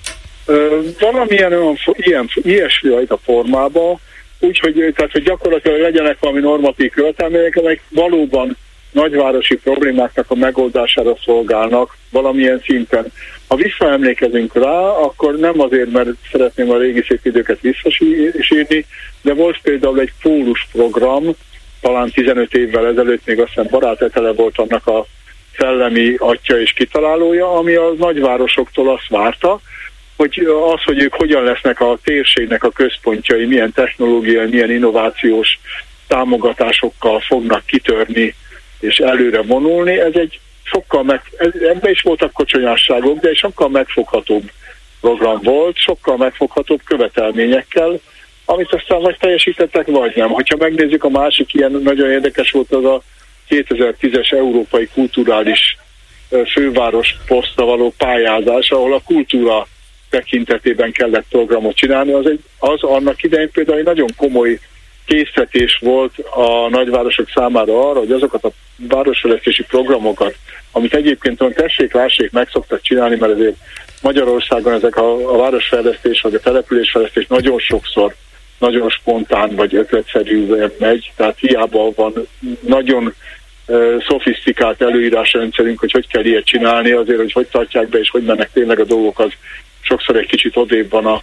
Valamilyen 0.99 1.53
olyan, 1.53 1.77
ilyen, 1.95 2.29
ilyesmi 2.35 2.89
a 3.07 3.19
formában, 4.41 4.49
Úgyhogy 4.49 4.93
tehát, 4.95 5.11
hogy 5.11 5.23
gyakorlatilag 5.23 5.79
legyenek 5.79 6.17
valami 6.19 6.39
normatív 6.39 6.91
követelmények, 6.91 7.55
amelyek 7.55 7.81
valóban 7.89 8.57
nagyvárosi 8.91 9.55
problémáknak 9.55 10.25
a 10.27 10.35
megoldására 10.35 11.15
szolgálnak 11.23 11.97
valamilyen 12.09 12.61
szinten. 12.65 13.05
Ha 13.47 13.55
visszaemlékezünk 13.55 14.53
rá, 14.53 14.79
akkor 14.79 15.37
nem 15.37 15.59
azért, 15.59 15.91
mert 15.91 16.09
szeretném 16.31 16.69
a 16.69 16.77
régi 16.77 17.03
szép 17.07 17.25
időket 17.25 17.59
visszasírni, 17.61 18.85
de 19.21 19.33
volt 19.33 19.59
például 19.61 19.99
egy 19.99 20.13
pólus 20.21 20.67
program, 20.71 21.23
talán 21.81 22.09
15 22.11 22.53
évvel 22.53 22.87
ezelőtt 22.87 23.25
még 23.25 23.39
azt 23.39 23.49
hiszem 23.53 23.67
barátetele 23.69 24.31
volt 24.31 24.57
annak 24.57 24.87
a 24.87 25.05
szellemi 25.57 26.15
atya 26.17 26.59
és 26.59 26.73
kitalálója, 26.73 27.57
ami 27.57 27.75
a 27.75 27.93
nagyvárosoktól 27.97 28.89
azt 28.89 29.07
várta, 29.07 29.59
hogy 30.21 30.47
az, 30.73 30.83
hogy 30.83 31.01
ők 31.01 31.13
hogyan 31.13 31.43
lesznek 31.43 31.79
a 31.79 31.97
térségnek 32.03 32.63
a 32.63 32.69
központjai, 32.69 33.45
milyen 33.45 33.71
technológiai, 33.71 34.49
milyen 34.49 34.71
innovációs 34.71 35.59
támogatásokkal 36.07 37.19
fognak 37.19 37.65
kitörni 37.65 38.35
és 38.79 38.97
előre 38.97 39.41
vonulni, 39.41 39.99
ez 39.99 40.13
egy 40.13 40.39
sokkal 40.63 41.03
meg, 41.03 41.21
ebben 41.37 41.91
is 41.91 42.01
voltak 42.01 42.31
kocsonyásságok, 42.31 43.19
de 43.19 43.29
egy 43.29 43.37
sokkal 43.37 43.69
megfoghatóbb 43.69 44.51
program 45.01 45.39
volt, 45.43 45.77
sokkal 45.77 46.17
megfoghatóbb 46.17 46.81
követelményekkel, 46.85 47.99
amit 48.45 48.73
aztán 48.73 49.01
vagy 49.01 49.17
teljesítettek, 49.19 49.85
vagy 49.85 50.15
nem. 50.15 50.29
Hogyha 50.29 50.55
megnézzük, 50.59 51.03
a 51.03 51.09
másik 51.09 51.53
ilyen 51.53 51.71
nagyon 51.71 52.11
érdekes 52.11 52.51
volt 52.51 52.71
az 52.71 52.85
a 52.85 53.01
2010-es 53.49 54.33
Európai 54.33 54.89
Kulturális 54.93 55.77
Főváros 56.51 57.15
posztra 57.27 57.65
való 57.65 57.93
pályázás, 57.97 58.69
ahol 58.69 58.93
a 58.93 59.01
kultúra 59.05 59.67
tekintetében 60.11 60.91
kellett 60.91 61.25
programot 61.29 61.75
csinálni, 61.75 62.11
az, 62.11 62.25
egy, 62.25 62.39
az 62.59 62.83
annak 62.83 63.23
idején 63.23 63.51
például 63.51 63.77
egy 63.77 63.85
nagyon 63.85 64.09
komoly 64.17 64.59
készítés 65.05 65.77
volt 65.81 66.17
a 66.17 66.69
nagyvárosok 66.69 67.29
számára 67.33 67.89
arra, 67.89 67.99
hogy 67.99 68.11
azokat 68.11 68.43
a 68.43 68.51
városfejlesztési 68.75 69.63
programokat, 69.63 70.35
amit 70.71 70.93
egyébként 70.93 71.41
olyan 71.41 71.53
tessék, 71.53 71.93
lássék, 71.93 72.31
meg 72.31 72.47
szoktak 72.51 72.81
csinálni, 72.81 73.15
mert 73.15 73.33
azért 73.33 73.55
Magyarországon 74.01 74.73
ezek 74.73 74.95
a, 74.95 75.33
a 75.33 75.37
városfejlesztés 75.37 76.21
vagy 76.21 76.33
a 76.33 76.39
településfejlesztés 76.39 77.27
nagyon 77.27 77.59
sokszor 77.59 78.15
nagyon 78.61 78.89
spontán 78.89 79.55
vagy 79.55 79.75
ötletszerű 79.75 80.45
megy, 80.79 81.11
tehát 81.15 81.39
hiába 81.39 81.91
van 81.95 82.13
nagyon 82.59 83.13
uh, 83.67 84.03
szofisztikált 84.07 84.81
előírásrendszerünk, 84.81 85.79
hogy 85.79 85.91
hogy 85.91 86.07
kell 86.07 86.25
ilyet 86.25 86.45
csinálni, 86.45 86.91
azért, 86.91 87.17
hogy 87.17 87.31
hogy 87.31 87.47
tartják 87.47 87.89
be 87.89 87.99
és 87.99 88.09
hogy 88.09 88.23
mennek 88.23 88.49
tényleg 88.53 88.79
a 88.79 88.83
dolgok, 88.83 89.19
az 89.19 89.31
sokszor 89.81 90.15
egy 90.15 90.27
kicsit 90.27 90.57
odébb 90.57 90.89
van 90.89 91.05
a 91.05 91.21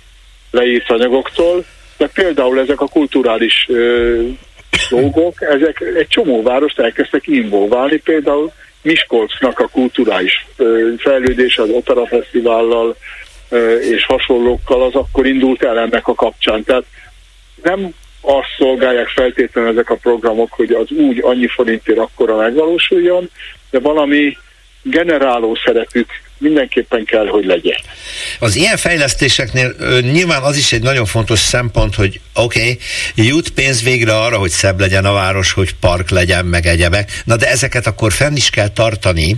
leírt 0.50 0.90
anyagoktól, 0.90 1.64
de 1.96 2.06
például 2.06 2.60
ezek 2.60 2.80
a 2.80 2.88
kulturális 2.88 3.66
ö, 3.68 4.22
dolgok, 4.90 5.42
ezek 5.42 5.80
egy 5.80 6.08
csomó 6.08 6.42
várost 6.42 6.78
elkezdtek 6.78 7.26
involválni, 7.26 7.96
például 7.96 8.52
Miskolcnak 8.82 9.58
a 9.58 9.68
kulturális 9.68 10.46
ö, 10.56 10.92
fejlődése 10.98 11.62
az 11.62 11.70
Opera 11.70 12.06
Fesztivállal 12.06 12.96
ö, 13.48 13.78
és 13.78 14.04
hasonlókkal 14.04 14.82
az 14.82 14.94
akkor 14.94 15.26
indult 15.26 15.62
el 15.62 15.78
ennek 15.78 16.08
a 16.08 16.14
kapcsán. 16.14 16.64
Tehát 16.64 16.84
nem 17.62 17.94
azt 18.20 18.54
szolgálják 18.58 19.08
feltétlenül 19.08 19.70
ezek 19.70 19.90
a 19.90 19.96
programok, 19.96 20.52
hogy 20.52 20.70
az 20.70 20.90
úgy 20.90 21.18
annyi 21.22 21.46
forintért 21.46 21.98
akkora 21.98 22.36
megvalósuljon, 22.36 23.30
de 23.70 23.78
valami 23.78 24.36
generáló 24.90 25.58
szerepük 25.64 26.06
mindenképpen 26.38 27.04
kell, 27.04 27.26
hogy 27.26 27.44
legyen. 27.44 27.80
Az 28.38 28.56
ilyen 28.56 28.76
fejlesztéseknél 28.76 29.74
ö, 29.78 30.00
nyilván 30.00 30.42
az 30.42 30.56
is 30.56 30.72
egy 30.72 30.82
nagyon 30.82 31.06
fontos 31.06 31.38
szempont, 31.38 31.94
hogy 31.94 32.20
oké, 32.34 32.60
okay, 32.60 32.78
jut 33.14 33.50
pénz 33.50 33.82
végre 33.82 34.18
arra, 34.18 34.38
hogy 34.38 34.50
szebb 34.50 34.80
legyen 34.80 35.04
a 35.04 35.12
város, 35.12 35.52
hogy 35.52 35.74
park 35.74 36.10
legyen, 36.10 36.44
meg 36.44 36.66
egyebek, 36.66 37.22
na 37.24 37.36
de 37.36 37.50
ezeket 37.50 37.86
akkor 37.86 38.12
fenn 38.12 38.36
is 38.36 38.50
kell 38.50 38.68
tartani, 38.68 39.36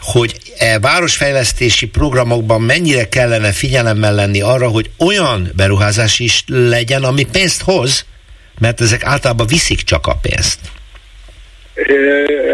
hogy 0.00 0.36
e 0.58 0.78
városfejlesztési 0.78 1.86
programokban 1.86 2.62
mennyire 2.62 3.08
kellene 3.08 3.52
figyelemmel 3.52 4.14
lenni 4.14 4.40
arra, 4.40 4.68
hogy 4.68 4.90
olyan 4.98 5.52
beruházás 5.56 6.18
is 6.18 6.44
legyen, 6.46 7.04
ami 7.04 7.24
pénzt 7.32 7.62
hoz, 7.62 8.04
mert 8.58 8.80
ezek 8.80 9.04
általában 9.04 9.46
viszik 9.46 9.82
csak 9.82 10.06
a 10.06 10.14
pénzt. 10.14 10.58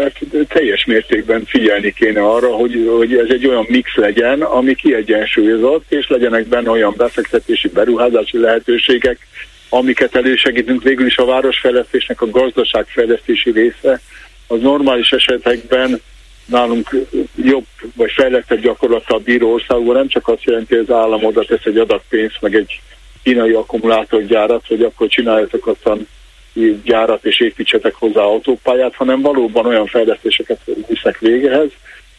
Hát 0.01 0.19
teljes 0.47 0.85
mértékben 0.85 1.45
figyelni 1.45 1.93
kéne 1.93 2.21
arra, 2.21 2.47
hogy, 2.47 2.89
hogy 2.97 3.13
ez 3.13 3.29
egy 3.29 3.47
olyan 3.47 3.65
mix 3.69 3.95
legyen, 3.95 4.41
ami 4.41 4.75
kiegyensúlyozott, 4.75 5.91
és 5.91 6.07
legyenek 6.07 6.47
benne 6.47 6.69
olyan 6.69 6.93
befektetési, 6.97 7.69
beruházási 7.69 8.37
lehetőségek, 8.37 9.27
amiket 9.69 10.15
elősegítünk. 10.15 10.83
Végül 10.83 11.05
is 11.05 11.17
a 11.17 11.25
városfejlesztésnek 11.25 12.21
a 12.21 12.29
gazdaságfejlesztési 12.29 13.51
része 13.51 14.01
az 14.47 14.61
normális 14.61 15.11
esetekben 15.11 16.01
nálunk 16.45 16.89
jobb 17.35 17.65
vagy 17.95 18.11
fejlettebb 18.11 18.61
gyakorlattal 18.61 19.19
bíró 19.19 19.53
országban 19.53 19.95
nem 19.95 20.07
csak 20.07 20.27
azt 20.27 20.43
jelenti, 20.43 20.75
hogy 20.75 20.85
az 20.87 20.95
állam 20.95 21.23
oda 21.23 21.45
tesz 21.45 21.65
egy 21.65 21.77
adag 21.77 22.01
pénzt, 22.09 22.37
meg 22.41 22.55
egy 22.55 22.81
kínai 23.23 23.51
akkumulátorgyárat, 23.51 24.67
hogy 24.67 24.83
akkor 24.83 25.07
csináljatok 25.07 25.67
aztán 25.67 26.07
gyárat 26.83 27.25
és 27.25 27.39
építsetek 27.39 27.93
hozzá 27.93 28.21
autópályát, 28.21 28.95
hanem 28.95 29.21
valóban 29.21 29.65
olyan 29.65 29.85
fejlesztéseket 29.85 30.59
visznek 30.87 31.19
végehez, 31.19 31.69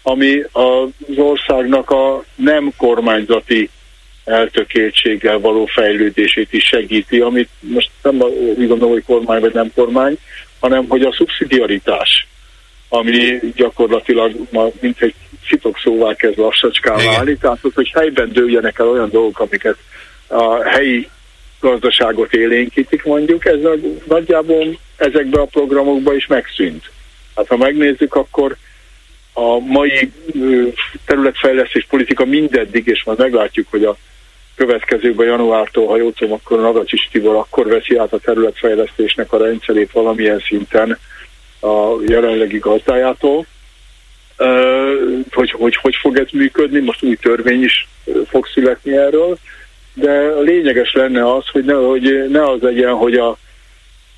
ami 0.03 0.43
az 0.53 0.89
országnak 1.17 1.91
a 1.91 2.25
nem 2.35 2.73
kormányzati 2.77 3.71
eltökéltséggel 4.25 5.39
való 5.39 5.67
fejlődését 5.67 6.53
is 6.53 6.65
segíti, 6.65 7.21
amit 7.21 7.49
most 7.61 7.91
nem 8.03 8.21
úgy 8.57 8.69
gondolom, 8.69 8.93
hogy 8.93 9.05
kormány 9.05 9.41
vagy 9.41 9.55
nem 9.55 9.73
kormány, 9.75 10.19
hanem 10.61 10.85
hogy 10.89 11.03
a 11.03 11.13
szubszidiaritás, 11.13 12.27
ami 12.89 13.41
gyakorlatilag 13.55 14.33
ma 14.51 14.69
mint 14.81 15.01
egy 15.01 15.15
szitok 15.49 15.79
szóvá 15.79 16.15
kezd 16.15 16.39
lassacskán 16.39 16.97
válni, 16.97 17.37
tehát 17.37 17.59
hogy 17.75 17.91
helyben 17.95 18.33
dőljenek 18.33 18.79
el 18.79 18.89
olyan 18.89 19.11
dolgok, 19.11 19.39
amiket 19.39 19.77
a 20.27 20.63
helyi 20.63 21.09
gazdaságot 21.63 22.33
élénkítik 22.33 23.05
mondjuk, 23.05 23.45
ez 23.45 23.59
nagyjából 24.05 24.79
ezekben 24.97 25.41
a 25.41 25.45
programokban 25.45 26.17
is 26.17 26.27
megszűnt. 26.27 26.91
Hát 27.37 27.47
ha 27.47 27.57
megnézzük, 27.57 28.15
akkor 28.15 28.57
a 29.33 29.59
mai 29.59 30.13
területfejlesztés 31.07 31.87
politika 31.89 32.25
mindeddig, 32.25 32.87
és 32.87 33.05
majd 33.05 33.19
meglátjuk, 33.19 33.67
hogy 33.71 33.85
a 33.85 33.97
következőben 34.57 35.27
januártól, 35.27 35.87
ha 35.87 35.97
jól 35.97 36.13
tudom, 36.13 36.33
akkor 36.33 36.61
Navacsis 36.61 37.09
Tibor 37.13 37.37
akkor 37.37 37.67
veszi 37.67 37.97
át 37.97 38.13
a 38.13 38.19
területfejlesztésnek 38.19 39.33
a 39.33 39.39
rendszerét 39.39 39.93
valamilyen 39.93 40.43
szinten 40.49 40.99
a 41.61 41.97
jelenlegi 42.07 42.59
gazdájától. 42.59 43.47
Hogy, 45.31 45.51
hogy 45.51 45.77
hogy 45.77 45.97
fog 46.01 46.19
ez 46.19 46.29
működni, 46.33 46.81
most 46.81 47.03
új 47.03 47.17
törvény 47.17 47.63
is 47.63 47.89
fog 48.29 48.47
születni 48.47 48.97
erről, 48.97 49.39
de 49.95 50.41
lényeges 50.41 50.93
lenne 50.93 51.35
az, 51.35 51.49
hogy 51.53 51.65
ne, 51.65 51.75
hogy 51.75 52.29
ne 52.31 52.51
az 52.51 52.61
legyen, 52.61 52.95
hogy 52.95 53.15
a 53.15 53.37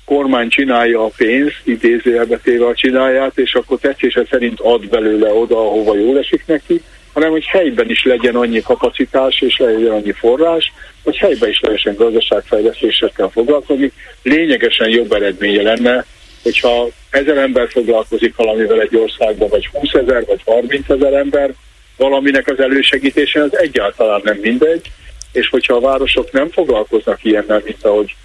kormány 0.05 0.49
csinálja 0.49 1.03
a 1.03 1.11
pénzt, 1.17 1.61
idézőjelbe 1.63 2.37
téve 2.37 2.65
a 2.65 2.75
csinálját, 2.75 3.37
és 3.37 3.53
akkor 3.53 3.79
tetszése 3.79 4.25
szerint 4.29 4.59
ad 4.59 4.89
belőle 4.89 5.33
oda, 5.33 5.57
ahova 5.57 5.97
jól 5.97 6.17
esik 6.17 6.43
neki, 6.45 6.81
hanem 7.13 7.29
hogy 7.31 7.45
helyben 7.45 7.89
is 7.89 8.03
legyen 8.03 8.35
annyi 8.35 8.61
kapacitás 8.61 9.41
és 9.41 9.57
legyen 9.57 9.91
annyi 9.91 10.11
forrás, 10.11 10.73
hogy 11.03 11.17
helyben 11.17 11.49
is 11.49 11.59
lehessen 11.59 11.95
gazdaságfejlesztésekkel 11.95 13.29
foglalkozni. 13.29 13.91
Lényegesen 14.23 14.89
jobb 14.89 15.11
eredménye 15.11 15.61
lenne, 15.61 16.05
hogyha 16.43 16.87
ezer 17.09 17.37
ember 17.37 17.69
foglalkozik 17.69 18.35
valamivel 18.35 18.81
egy 18.81 18.95
országban, 18.95 19.49
vagy 19.49 19.67
20 19.67 19.93
ezer, 19.93 20.25
vagy 20.25 20.41
30 20.45 20.89
ezer 20.89 21.13
ember, 21.13 21.53
valaminek 21.97 22.47
az 22.47 22.59
elősegítése 22.59 23.41
az 23.41 23.57
egyáltalán 23.57 24.21
nem 24.23 24.37
mindegy, 24.41 24.91
és 25.35 25.49
hogyha 25.49 25.75
a 25.75 25.79
városok 25.79 26.31
nem 26.31 26.49
foglalkoznak 26.49 27.23
ilyennel, 27.23 27.61
mint 27.65 27.85
ahogy 27.85 28.15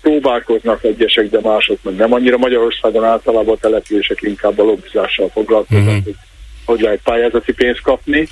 próbálkoznak 0.00 0.84
egyesek, 0.84 1.30
de 1.30 1.40
mások 1.42 1.78
meg 1.82 1.94
nem 1.94 2.12
annyira 2.12 2.36
Magyarországon 2.36 3.04
általában 3.04 3.54
a 3.54 3.60
települések 3.60 4.22
inkább 4.22 4.58
a 4.58 4.62
lobbizással 4.62 5.28
foglalkoznak, 5.28 5.86
uh-huh. 5.86 6.04
hogy, 6.04 6.14
hogy 6.64 6.80
lehet 6.80 7.00
pályázati 7.04 7.52
pénzt 7.52 7.80
kapni 7.80 8.28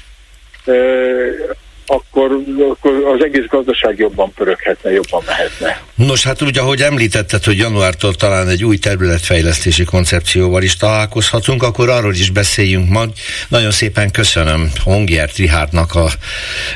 akkor, 1.90 2.30
akkor 2.70 2.92
az 3.14 3.24
egész 3.24 3.46
gazdaság 3.48 3.98
jobban 3.98 4.32
pöröghetne, 4.34 4.90
jobban 4.90 5.22
mehetne. 5.26 5.80
Nos, 5.94 6.24
hát 6.24 6.42
ugye, 6.42 6.60
ahogy 6.60 6.80
említetted, 6.80 7.44
hogy 7.44 7.58
januártól 7.58 8.14
talán 8.14 8.48
egy 8.48 8.64
új 8.64 8.76
területfejlesztési 8.76 9.84
koncepcióval 9.84 10.62
is 10.62 10.76
találkozhatunk, 10.76 11.62
akkor 11.62 11.88
arról 11.88 12.14
is 12.14 12.30
beszéljünk 12.30 12.88
majd. 12.88 13.10
Nagyon 13.48 13.70
szépen 13.70 14.10
köszönöm 14.10 14.70
Hongiert 14.84 15.36
Rihártnak, 15.36 15.94
a 15.94 16.08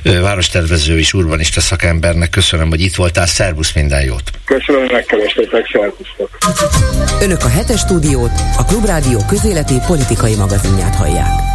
várostervező 0.02 0.98
és 0.98 1.12
urbanista 1.12 1.60
szakembernek. 1.60 2.30
Köszönöm, 2.30 2.68
hogy 2.68 2.80
itt 2.80 2.94
voltál. 2.94 3.26
Szervusz, 3.26 3.72
minden 3.72 4.04
jót! 4.04 4.30
Köszönöm, 4.44 4.80
hogy 4.80 4.92
megkerestétek, 4.92 5.70
szervusztok! 5.72 6.38
Önök 7.20 7.44
a 7.44 7.48
hetes 7.48 7.80
stúdiót, 7.80 8.32
a 8.58 8.64
Klubrádió 8.64 9.18
közéleti 9.28 9.74
politikai 9.86 10.34
magazinját 10.34 10.94
hallják. 10.94 11.53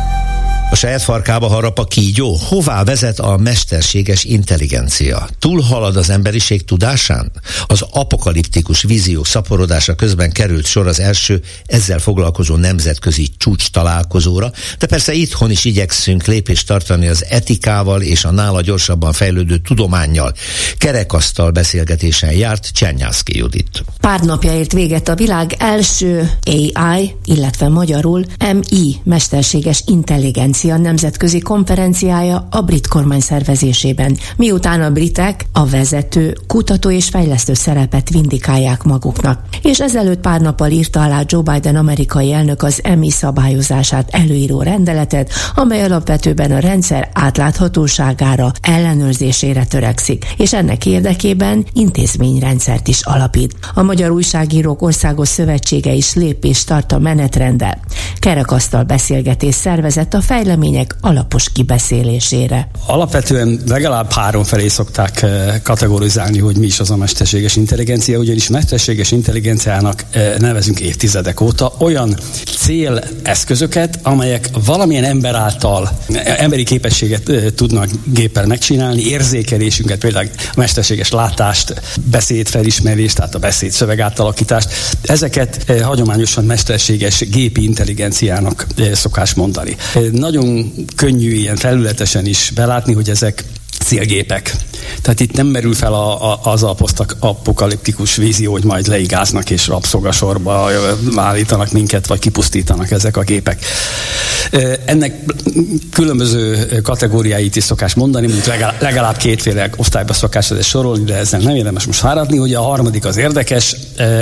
A 0.72 0.76
saját 0.76 1.02
farkába 1.02 1.48
harap 1.48 1.80
a 1.80 1.84
kígyó? 1.84 2.36
Hová 2.36 2.84
vezet 2.84 3.20
a 3.20 3.38
mesterséges 3.38 4.24
intelligencia? 4.24 5.30
Túlhalad 5.40 5.96
az 5.96 6.10
emberiség 6.10 6.66
tudásán? 6.66 7.32
Az 7.66 7.86
apokaliptikus 7.92 8.82
víziók 8.82 9.26
szaporodása 9.26 9.96
közben 9.96 10.32
került 10.32 10.66
sor 10.66 10.88
az 10.88 11.00
első 11.00 11.42
ezzel 11.66 12.00
foglalkozó 12.00 12.56
nemzetközi 12.56 13.28
csúcs 13.38 13.70
találkozóra, 13.70 14.52
de 14.80 14.88
persze 14.88 15.14
itthon 15.14 15.52
is 15.52 15.66
igyekszünk 15.66 16.26
lépést 16.26 16.68
tartani 16.68 17.08
az 17.08 17.26
etikával 17.30 18.02
és 18.02 18.26
a 18.26 18.32
nála 18.32 18.62
gyorsabban 18.62 19.14
fejlődő 19.14 19.58
tudományjal. 19.58 20.34
Kerekasztal 20.78 21.52
beszélgetésen 21.52 22.32
járt 22.32 22.70
Csernyászki 22.72 23.38
Judit. 23.38 23.84
Pár 24.00 24.20
napja 24.20 24.54
ért 24.54 24.72
véget 24.72 25.08
a 25.08 25.16
világ 25.16 25.56
első 25.58 26.32
AI, 26.46 27.16
illetve 27.26 27.68
magyarul 27.68 28.24
MI 28.54 28.96
mesterséges 29.04 29.84
intelligencia 29.86 30.58
konferencia 30.60 30.90
nemzetközi 30.90 31.40
konferenciája 31.40 32.48
a 32.52 32.62
brit 32.62 32.88
kormány 32.88 33.20
szervezésében, 33.20 34.18
miután 34.36 34.82
a 34.82 34.92
britek 34.92 35.46
a 35.54 35.66
vezető, 35.66 36.38
kutató 36.48 36.92
és 36.92 37.10
fejlesztő 37.10 37.54
szerepet 37.54 38.10
vindikálják 38.10 38.84
maguknak. 38.84 39.40
És 39.62 39.80
ezelőtt 39.80 40.20
pár 40.20 40.42
nappal 40.42 40.70
írta 40.70 41.02
alá 41.02 41.22
Joe 41.26 41.42
Biden 41.42 41.76
amerikai 41.76 42.32
elnök 42.34 42.64
az 42.64 42.80
EMI 42.84 43.10
szabályozását 43.10 44.10
előíró 44.12 44.62
rendeletet, 44.62 45.32
amely 45.56 45.84
alapvetően 45.84 46.52
a 46.52 46.60
rendszer 46.60 47.10
átláthatóságára, 47.14 48.52
ellenőrzésére 48.62 49.66
törekszik, 49.66 50.26
és 50.38 50.54
ennek 50.54 50.86
érdekében 50.86 51.66
intézményrendszert 51.74 52.88
is 52.88 53.02
alapít. 53.02 53.54
A 53.74 53.82
Magyar 53.82 54.12
Újságírók 54.12 54.82
Országos 54.82 55.28
Szövetsége 55.28 55.92
is 55.92 56.14
lépést 56.14 56.68
tart 56.68 56.92
a 56.92 57.00
menetrendel. 57.00 57.80
Kerekasztal 58.20 58.84
beszélgetés 58.84 59.56
szervezett 59.56 60.14
a 60.14 60.22
fejlesztés 60.22 60.48
fejlemények 60.50 60.96
alapos 61.02 61.52
kibeszélésére. 61.52 62.68
Alapvetően 62.86 63.60
legalább 63.68 64.12
három 64.12 64.44
felé 64.44 64.68
szokták 64.68 65.22
eh, 65.22 65.56
kategorizálni, 65.64 66.40
hogy 66.40 66.58
mi 66.58 66.66
is 66.66 66.80
az 66.80 66.92
a 66.92 66.96
mesterséges 66.96 67.56
intelligencia, 67.56 68.18
ugyanis 68.20 68.50
mesterséges 68.50 69.12
intelligenciának 69.12 70.04
eh, 70.10 70.36
nevezünk 70.40 70.80
évtizedek 70.80 71.42
óta 71.42 71.74
olyan 71.78 72.18
céleszközöket, 72.58 74.00
amelyek 74.04 74.50
valamilyen 74.66 75.04
ember 75.04 75.36
által 75.36 75.90
eh, 76.08 76.44
emberi 76.44 76.64
képességet 76.64 77.32
tudnak 77.56 77.90
géppel 78.04 78.46
megcsinálni, 78.46 79.02
érzékelésünket, 79.02 80.00
például 80.00 80.30
a 80.38 80.54
mesterséges 80.56 81.12
látást, 81.12 81.82
beszédfelismerést, 82.12 83.16
tehát 83.16 83.36
a 83.36 83.40
beszéd 83.40 83.72
szöveg 83.72 84.00
átalakítást, 84.00 84.70
ezeket 85.02 85.72
hagyományosan 85.82 86.46
mesterséges 86.46 87.20
gépi 87.30 87.64
intelligenciának 87.64 88.68
szokás 88.94 89.34
mondani. 89.34 89.76
Nagyon 90.12 90.39
nagyon 90.40 90.72
könnyű 90.96 91.32
ilyen 91.32 91.56
felületesen 91.56 92.26
is 92.26 92.52
belátni, 92.56 92.94
hogy 92.94 93.10
ezek 93.10 93.44
célgépek. 93.80 94.56
Tehát 95.02 95.20
itt 95.20 95.36
nem 95.36 95.48
merül 95.48 95.74
fel 95.74 95.94
a, 95.94 96.32
a, 96.32 96.40
az 96.44 96.64
a 96.64 96.74
posztapokaliptikus 96.74 98.16
vízió, 98.16 98.52
hogy 98.52 98.64
majd 98.64 98.88
leigáznak 98.88 99.50
és 99.50 99.68
rabszolgasorba 99.68 100.70
állítanak 101.16 101.72
minket, 101.72 102.08
vagy 102.08 102.20
kipusztítanak 102.20 102.92
ezek 102.92 103.18
a 103.18 103.22
gépek. 103.22 103.64
Ennek 104.86 105.14
különböző 105.92 106.68
kategóriáit 106.84 107.56
is 107.56 107.64
szokás 107.64 107.94
mondani, 107.94 108.28
mint 108.28 108.46
legalább, 108.46 108.82
legalább 108.82 109.18
kétféle 109.18 109.70
osztályba 109.76 110.14
szokás 110.14 110.52
ezt 110.52 110.68
sorolni, 110.68 111.04
de 111.04 111.16
ezzel 111.16 111.40
nem 111.40 111.56
érdemes 111.56 111.86
most 111.86 112.00
fáradni. 112.00 112.38
Ugye 112.38 112.58
a 112.58 112.62
harmadik 112.62 113.06
az 113.06 113.18
érdekes, 113.18 113.76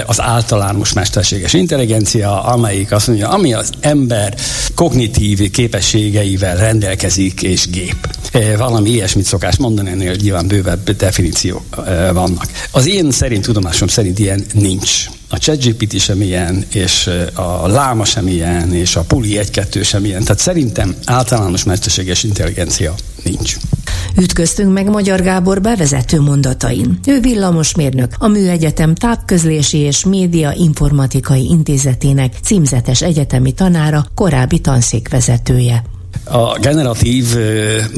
az 0.06 0.22
általános 0.22 0.94
mesterséges 0.94 1.54
intelligencia, 1.54 2.44
amelyik 2.44 2.92
azt 2.92 3.08
mondja, 3.08 3.30
ami 3.30 3.54
az 3.54 3.70
ember 3.80 4.36
kognitív 4.76 5.52
képességeivel 5.52 6.58
rendelkezik 6.58 7.42
és 7.42 7.68
gép. 7.70 8.08
Valami 8.58 8.90
ilyesmit 8.90 9.26
szokás 9.26 9.47
mondani, 9.56 9.90
ennél 9.90 10.14
nyilván 10.14 10.48
bővebb 10.48 10.92
definíciók 10.92 11.76
vannak. 12.14 12.48
Az 12.72 12.88
én 12.88 13.12
szerint, 13.12 13.46
tudomásom 13.46 13.88
szerint 13.88 14.20
ilyen 14.20 14.46
nincs. 14.54 15.06
A 15.30 15.38
ChatGPT 15.38 16.00
sem 16.00 16.22
ilyen, 16.22 16.66
és 16.74 17.10
a 17.34 17.68
Láma 17.68 18.06
sem 18.06 18.28
ilyen, 18.28 18.74
és 18.74 18.96
a 18.96 19.02
Puli 19.02 19.40
1-2 19.42 19.86
sem 19.86 20.06
ilyen. 20.06 20.22
Tehát 20.22 20.40
szerintem 20.40 20.96
általános 21.06 21.64
mesterséges 21.64 22.24
intelligencia 22.24 22.94
nincs. 23.24 23.58
Ütköztünk 24.18 24.74
meg 24.74 24.90
Magyar 24.90 25.22
Gábor 25.22 25.62
bevezető 25.62 26.20
mondatain. 26.22 27.00
Ő 27.06 27.20
villamosmérnök, 27.20 28.14
a 28.18 28.28
Műegyetem 28.28 28.96
Távközlési 28.96 29.78
és 29.78 30.06
Média 30.06 30.54
Informatikai 30.58 31.46
Intézetének 31.46 32.34
címzetes 32.44 33.02
egyetemi 33.02 33.52
tanára, 33.52 34.06
korábbi 34.16 34.60
tanszékvezetője. 34.60 35.84
A 36.32 36.60
generatív, 36.60 37.36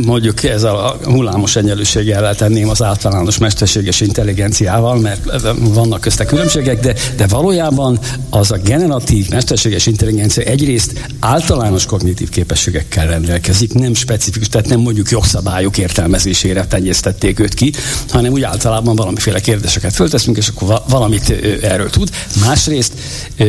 mondjuk 0.06 0.44
ez 0.44 0.64
a 0.64 0.98
hullámos 1.04 1.56
egyenlőséggel 1.56 2.36
tenném 2.36 2.70
az 2.70 2.84
általános 2.84 3.38
mesterséges 3.38 4.02
intelligenciával, 4.02 5.00
mert 5.00 5.22
vannak 5.60 6.02
közte 6.02 6.26
különbségek, 6.26 6.80
de, 6.80 6.96
de 7.18 7.28
valójában 7.28 8.00
az 8.30 8.52
a 8.52 8.58
generatív 8.58 9.30
mesterséges 9.30 9.86
intelligencia 9.86 10.44
egyrészt 10.44 11.08
általános 11.20 11.86
kognitív 11.86 12.30
képességekkel 12.30 13.08
rendelkezik, 13.08 13.74
nem 13.74 13.94
specifikus, 13.94 14.50
tehát 14.50 14.68
nem 14.68 14.80
mondjuk 14.80 15.10
jogszabályok 15.10 15.78
értelmezésére 15.78 16.66
tenyésztették 16.66 17.40
őt 17.40 17.54
ki, 17.54 17.72
hanem 18.10 18.32
úgy 18.32 18.44
általában 18.44 18.96
valamiféle 18.96 19.40
kérdéseket 19.40 19.94
fölteszünk, 19.94 20.38
és 20.38 20.48
akkor 20.48 20.82
valamit 20.90 21.30
erről 21.62 21.90
tud. 21.90 22.10
Másrészt 22.46 22.94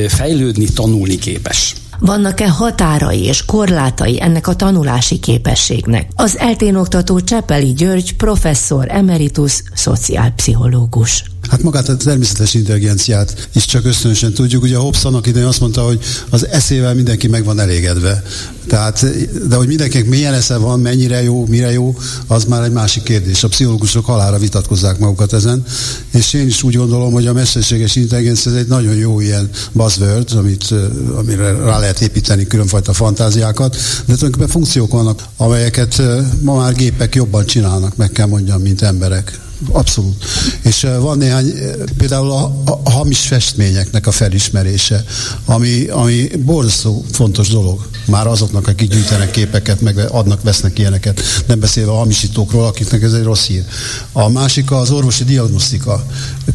fejlődni, 0.08 0.64
tanulni 0.64 1.18
képes. 1.18 1.74
Vannak-e 2.00 2.50
határai 2.50 3.24
és 3.24 3.44
korlátai 3.44 4.22
ennek 4.22 4.46
a 4.46 4.54
tanulási 4.54 5.18
képességnek? 5.18 6.08
Az 6.14 6.38
eltén 6.38 6.76
oktató 6.76 7.20
Csepeli 7.20 7.72
György 7.72 8.16
professzor 8.16 8.86
emeritus 8.88 9.62
szociálpszichológus. 9.74 11.24
Hát 11.50 11.62
magát 11.62 11.88
a 11.88 11.96
természetes 11.96 12.54
intelligenciát 12.54 13.48
is 13.52 13.64
csak 13.64 13.84
ösztönösen 13.84 14.32
tudjuk. 14.32 14.62
Ugye 14.62 14.76
Hobbes 14.76 15.04
annak 15.04 15.26
idején 15.26 15.48
azt 15.48 15.60
mondta, 15.60 15.82
hogy 15.82 16.00
az 16.28 16.46
eszével 16.46 16.94
mindenki 16.94 17.28
meg 17.28 17.44
van 17.44 17.60
elégedve. 17.60 18.22
Tehát, 18.66 19.06
de 19.48 19.56
hogy 19.56 19.66
mindenkinek 19.66 20.08
milyen 20.08 20.34
esze 20.34 20.56
van, 20.56 20.80
mennyire 20.80 21.22
jó, 21.22 21.46
mire 21.46 21.72
jó, 21.72 21.96
az 22.26 22.44
már 22.44 22.62
egy 22.62 22.72
másik 22.72 23.02
kérdés. 23.02 23.44
A 23.44 23.48
pszichológusok 23.48 24.04
halára 24.04 24.38
vitatkozzák 24.38 24.98
magukat 24.98 25.32
ezen. 25.32 25.64
És 26.12 26.32
én 26.32 26.46
is 26.46 26.62
úgy 26.62 26.76
gondolom, 26.76 27.12
hogy 27.12 27.26
a 27.26 27.32
mesterséges 27.32 27.96
intelligencia 27.96 28.52
ez 28.52 28.58
egy 28.58 28.68
nagyon 28.68 28.94
jó 28.94 29.20
ilyen 29.20 29.50
buzzword, 29.72 30.32
amit, 30.32 30.74
amire 31.16 31.52
rá 31.52 31.78
lehet 31.78 32.00
építeni 32.00 32.46
különfajta 32.46 32.92
fantáziákat, 32.92 33.72
de 33.72 34.14
tulajdonképpen 34.14 34.48
funkciók 34.48 34.92
vannak, 34.92 35.24
amelyeket 35.36 36.02
ma 36.40 36.54
már 36.54 36.74
gépek 36.74 37.14
jobban 37.14 37.46
csinálnak, 37.46 37.96
meg 37.96 38.10
kell 38.10 38.26
mondjam, 38.26 38.60
mint 38.60 38.82
emberek. 38.82 39.49
Abszolút. 39.68 40.24
És 40.62 40.86
van 41.00 41.18
néhány, 41.18 41.52
például 41.96 42.30
a, 42.30 42.62
a 42.64 42.90
hamis 42.90 43.18
festményeknek 43.18 44.06
a 44.06 44.10
felismerése, 44.10 45.04
ami, 45.44 45.86
ami 45.86 46.28
borzasztó 46.44 47.04
fontos 47.12 47.48
dolog. 47.48 47.88
Már 48.06 48.26
azoknak, 48.26 48.68
akik 48.68 48.90
gyűjtenek 48.90 49.30
képeket, 49.30 49.80
meg 49.80 49.98
adnak, 50.10 50.42
vesznek 50.42 50.78
ilyeneket, 50.78 51.20
nem 51.46 51.60
beszélve 51.60 51.90
a 51.90 51.96
hamisítókról, 51.96 52.66
akiknek 52.66 53.02
ez 53.02 53.12
egy 53.12 53.22
rossz 53.22 53.46
hír. 53.46 53.64
A 54.12 54.28
másik 54.28 54.70
az 54.70 54.90
orvosi 54.90 55.24
diagnosztika, 55.24 56.06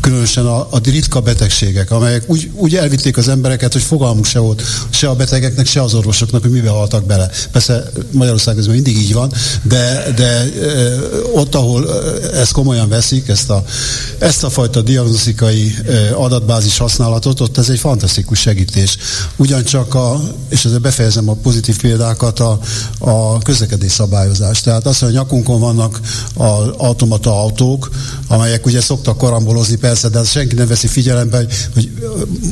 különösen 0.02 0.46
a, 0.46 0.68
a 0.72 0.80
ritka 0.84 1.20
betegségek, 1.20 1.92
amelyek 1.92 2.24
úgy, 2.28 2.52
úgy 2.56 2.76
elvitték 2.76 3.18
az 3.18 3.28
embereket, 3.28 3.74
hogy 3.74 3.82
fogalmuk 3.82 4.26
se 4.26 4.40
volt 4.40 4.64
se 4.90 5.10
a 5.10 5.16
betegeknek, 5.16 5.66
se 5.66 5.82
az 5.82 5.94
orvosoknak, 5.94 6.42
hogy 6.42 6.52
mivel 6.52 6.74
haltak 6.74 7.06
bele. 7.06 7.30
Persze 7.52 7.92
Magyarország 8.12 8.58
ez 8.58 8.68
mindig 8.68 8.98
így 8.98 9.14
van, 9.14 9.32
de, 9.62 10.14
de 10.16 10.46
ott, 11.34 11.56
ahol 11.56 12.04
ez 12.34 12.52
komolyan 12.52 12.90
veszik, 12.96 13.28
ezt 13.28 13.50
a, 13.50 13.64
ezt 14.20 14.44
a 14.44 14.50
fajta 14.50 14.82
diagnosztikai 14.82 15.76
adatbázis 16.16 16.78
használatot, 16.78 17.40
ott 17.42 17.58
ez 17.58 17.70
egy 17.70 17.80
fantasztikus 17.80 18.40
segítés. 18.40 18.98
Ugyancsak 19.36 19.96
a, 19.96 20.22
és 20.50 20.66
ezzel 20.66 20.80
befejezem 20.80 21.30
a 21.30 21.34
pozitív 21.34 21.82
példákat, 21.82 22.40
a, 22.40 22.60
a 23.00 23.38
közlekedés 23.38 23.92
szabályozás. 23.92 24.62
Tehát 24.62 24.86
az, 24.86 25.00
hogy 25.00 25.10
a 25.10 25.12
nyakunkon 25.12 25.60
vannak 25.60 26.00
az 26.34 26.68
automata 26.78 27.42
autók, 27.42 27.90
amelyek 28.28 28.66
ugye 28.66 28.82
szoktak 28.82 29.18
karambolozni, 29.18 29.76
persze, 29.76 30.10
de 30.10 30.24
senki 30.24 30.56
nem 30.56 30.68
veszi 30.68 30.88
figyelembe, 30.88 31.38
hogy, 31.38 31.54
hogy 31.74 31.90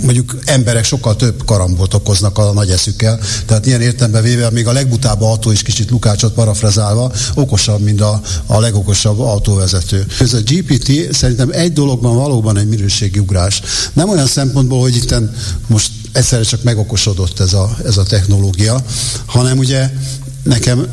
mondjuk 0.04 0.38
emberek 0.46 0.84
sokkal 0.84 1.16
több 1.16 1.46
karambolt 1.46 1.94
okoznak 1.94 2.38
a 2.38 2.54
nagy 2.54 2.70
eszükkel. 2.70 3.20
Tehát 3.46 3.66
ilyen 3.66 3.82
értelemben 3.82 4.24
véve, 4.24 4.50
még 4.50 4.68
a 4.68 4.72
legbutább 4.72 5.22
autó 5.22 5.52
is 5.52 5.62
kicsit 5.62 5.90
Lukácsot 5.90 6.34
parafrazálva, 6.34 7.12
okosabb, 7.36 7.82
mint 7.82 8.02
a, 8.02 8.22
a 8.46 8.60
legokosabb 8.60 9.20
autóvezető. 9.20 10.06
Ez 10.34 10.40
a 10.40 10.54
GPT 10.54 11.14
szerintem 11.14 11.50
egy 11.52 11.74
dologban 11.74 12.16
valóban 12.16 12.58
egy 12.58 12.68
minőségi 12.68 13.20
ugrás. 13.20 13.62
Nem 13.94 14.10
olyan 14.10 14.26
szempontból, 14.26 14.80
hogy 14.80 14.96
itt 14.96 15.16
most 15.68 15.92
egyszerre 16.12 16.44
csak 16.44 16.64
megokosodott 16.64 17.40
ez 17.40 17.54
a, 17.54 17.78
ez 17.86 17.98
a 17.98 18.04
technológia, 18.04 18.84
hanem 19.26 19.58
ugye 19.58 19.90
nekem 20.44 20.88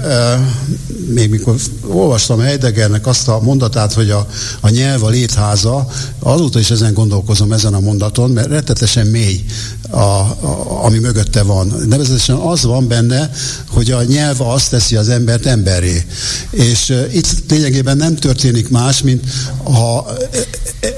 még 1.08 1.30
mikor 1.30 1.54
olvastam 1.86 2.38
Heideggernek 2.38 3.06
azt 3.06 3.28
a 3.28 3.40
mondatát, 3.40 3.92
hogy 3.92 4.10
a, 4.10 4.26
a 4.60 4.68
nyelv 4.68 5.04
a 5.04 5.08
létháza, 5.08 5.86
azóta 6.18 6.58
is 6.58 6.70
ezen 6.70 6.94
gondolkozom 6.94 7.52
ezen 7.52 7.74
a 7.74 7.80
mondaton, 7.80 8.30
mert 8.30 8.48
rettetesen 8.48 9.06
mély, 9.06 9.44
a, 9.90 9.98
a, 9.98 10.84
ami 10.84 10.98
mögötte 10.98 11.42
van. 11.42 11.74
Nevezetesen 11.88 12.36
az 12.36 12.62
van 12.62 12.88
benne, 12.88 13.30
hogy 13.68 13.90
a 13.90 14.02
nyelv 14.02 14.40
azt 14.40 14.70
teszi 14.70 14.96
az 14.96 15.08
embert 15.08 15.46
emberré. 15.46 16.04
És 16.50 16.90
e, 16.90 17.06
itt 17.12 17.26
lényegében 17.48 17.96
nem 17.96 18.16
történik 18.16 18.68
más, 18.68 19.02
mint 19.02 19.24
ha 19.64 20.06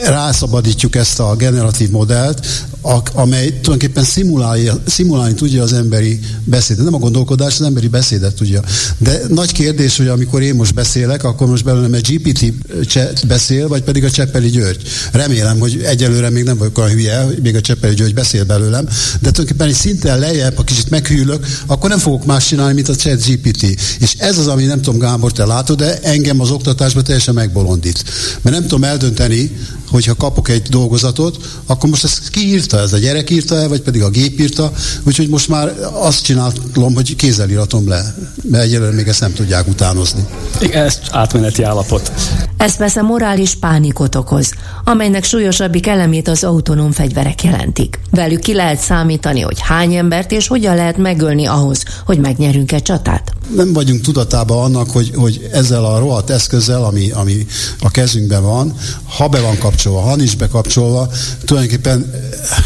rászabadítjuk 0.05 0.97
ezt 0.97 1.21
a 1.21 1.37
generatív 1.37 1.91
modellt, 1.91 2.47
a, 2.83 2.99
amely 3.13 3.49
tulajdonképpen 3.49 4.05
szimulálja, 4.05 4.83
szimulálni 4.87 5.35
tudja 5.35 5.63
az 5.63 5.73
emberi 5.73 6.21
beszédet. 6.45 6.85
Nem 6.85 6.95
a 6.95 6.99
gondolkodás, 6.99 7.61
az 7.61 7.67
emberi 7.67 7.89
beszédet 7.89 8.35
tudja. 8.43 8.63
De 8.99 9.21
nagy 9.29 9.53
kérdés, 9.53 9.97
hogy 9.97 10.09
amikor 10.09 10.43
én 10.43 10.55
most 10.55 10.75
beszélek, 10.75 11.25
akkor 11.25 11.47
most 11.47 11.65
belőlem 11.65 11.95
egy 11.95 12.07
GPT 12.07 12.53
beszél, 13.27 13.69
vagy 13.69 13.83
pedig 13.83 14.05
a 14.05 14.11
Cseppeli 14.11 14.49
György. 14.49 14.83
Remélem, 15.13 15.59
hogy 15.59 15.83
egyelőre 15.83 16.31
még 16.31 16.45
nem 16.45 16.57
vagyok 16.57 16.79
olyan 16.79 16.91
hülye, 16.91 17.21
hogy 17.23 17.39
még 17.43 17.57
a 17.57 17.61
Cseppeli 17.61 17.95
György 17.95 18.15
beszél 18.15 18.45
belőlem, 18.45 18.85
de 18.85 19.31
tulajdonképpen 19.31 19.69
egy 19.69 19.75
szinten 19.75 20.19
lejjebb, 20.19 20.57
ha 20.57 20.65
kicsit 20.65 20.91
meghűlök, 20.91 21.47
akkor 21.67 21.91
nem 21.91 21.99
fogok 21.99 22.25
más 22.25 22.47
csinálni, 22.47 22.75
mint 22.75 22.89
a 22.89 22.95
chat 22.95 23.27
GPT. 23.27 23.63
És 23.99 24.15
ez 24.19 24.39
az, 24.39 24.47
ami 24.47 24.65
nem 24.65 24.83
tudom, 24.83 25.01
Gábor, 25.01 25.33
te 25.33 25.45
látod, 25.45 25.79
de 25.79 25.99
engem 26.01 26.41
az 26.41 26.51
oktatásban 26.51 27.05
teljesen 27.05 27.35
megbolondít. 27.35 28.05
Mert 28.43 28.57
nem 28.57 28.67
tudom 28.67 28.85
eldönteni, 28.85 29.57
hogyha 29.93 30.15
kapok 30.15 30.49
egy 30.49 30.63
dolgozatot, 30.63 31.37
akkor 31.67 31.91
most 31.91 32.05
ezt 32.05 32.31
ki 32.31 32.49
írta, 32.49 32.79
ez 32.79 32.93
a 32.93 32.99
gyerek 32.99 33.31
írta 33.31 33.57
el, 33.57 33.69
vagy 33.69 33.81
pedig 33.81 34.03
a 34.03 34.11
gép 34.11 34.41
írta, 34.41 34.73
úgyhogy 35.03 35.29
most 35.29 35.49
már 35.49 35.75
azt 35.93 36.23
csinálom, 36.23 36.95
hogy 36.95 37.17
kézzel 37.17 37.51
íratom 37.51 37.89
le, 37.89 38.15
mert 38.51 38.65
egyelőre 38.65 38.95
még 38.95 39.09
ezt 39.09 39.21
nem 39.21 39.33
tudják 39.33 39.69
utánozni. 39.69 40.25
Ez 40.73 40.99
átmeneti 41.11 41.63
állapot. 41.63 42.13
Ez 42.57 42.77
persze 42.77 43.03
morális 43.03 43.55
pánikot 43.55 44.15
okoz, 44.15 44.51
amelynek 44.85 45.25
súlyosabbik 45.25 45.87
elemét 45.87 46.29
az 46.29 46.45
autonóm 46.45 46.93
fegyverek 46.93 47.45
jelentik. 47.45 48.01
Velük 48.11 48.41
ki 48.41 48.55
lehet 48.55 48.81
számítani, 48.81 49.41
hogy 49.41 49.61
hány 49.61 49.95
embert 49.95 50.33
és 50.33 50.47
hogyan 50.47 50.75
lehet 50.75 50.97
megölni 50.97 51.47
ahhoz, 51.47 51.83
hogy 52.07 52.19
megnyerünk 52.19 52.73
egy 52.73 52.83
csatát. 52.83 53.33
Nem 53.57 53.73
vagyunk 53.73 54.01
tudatában 54.01 54.65
annak, 54.65 54.91
hogy, 54.91 55.13
hogy 55.15 55.49
ezzel 55.53 55.85
a 55.85 55.99
rohadt 55.99 56.31
eszközzel, 56.31 56.85
ami, 56.85 57.11
ami 57.11 57.47
a 57.81 57.91
kezünkben 57.91 58.43
van, 58.43 58.75
ha 59.05 59.29
be 59.29 59.41
van 59.41 59.59
kapcsolva, 59.59 60.01
ha 60.01 60.17
nincs 60.17 60.37
bekapcsolva, 60.37 61.13
tulajdonképpen 61.45 62.11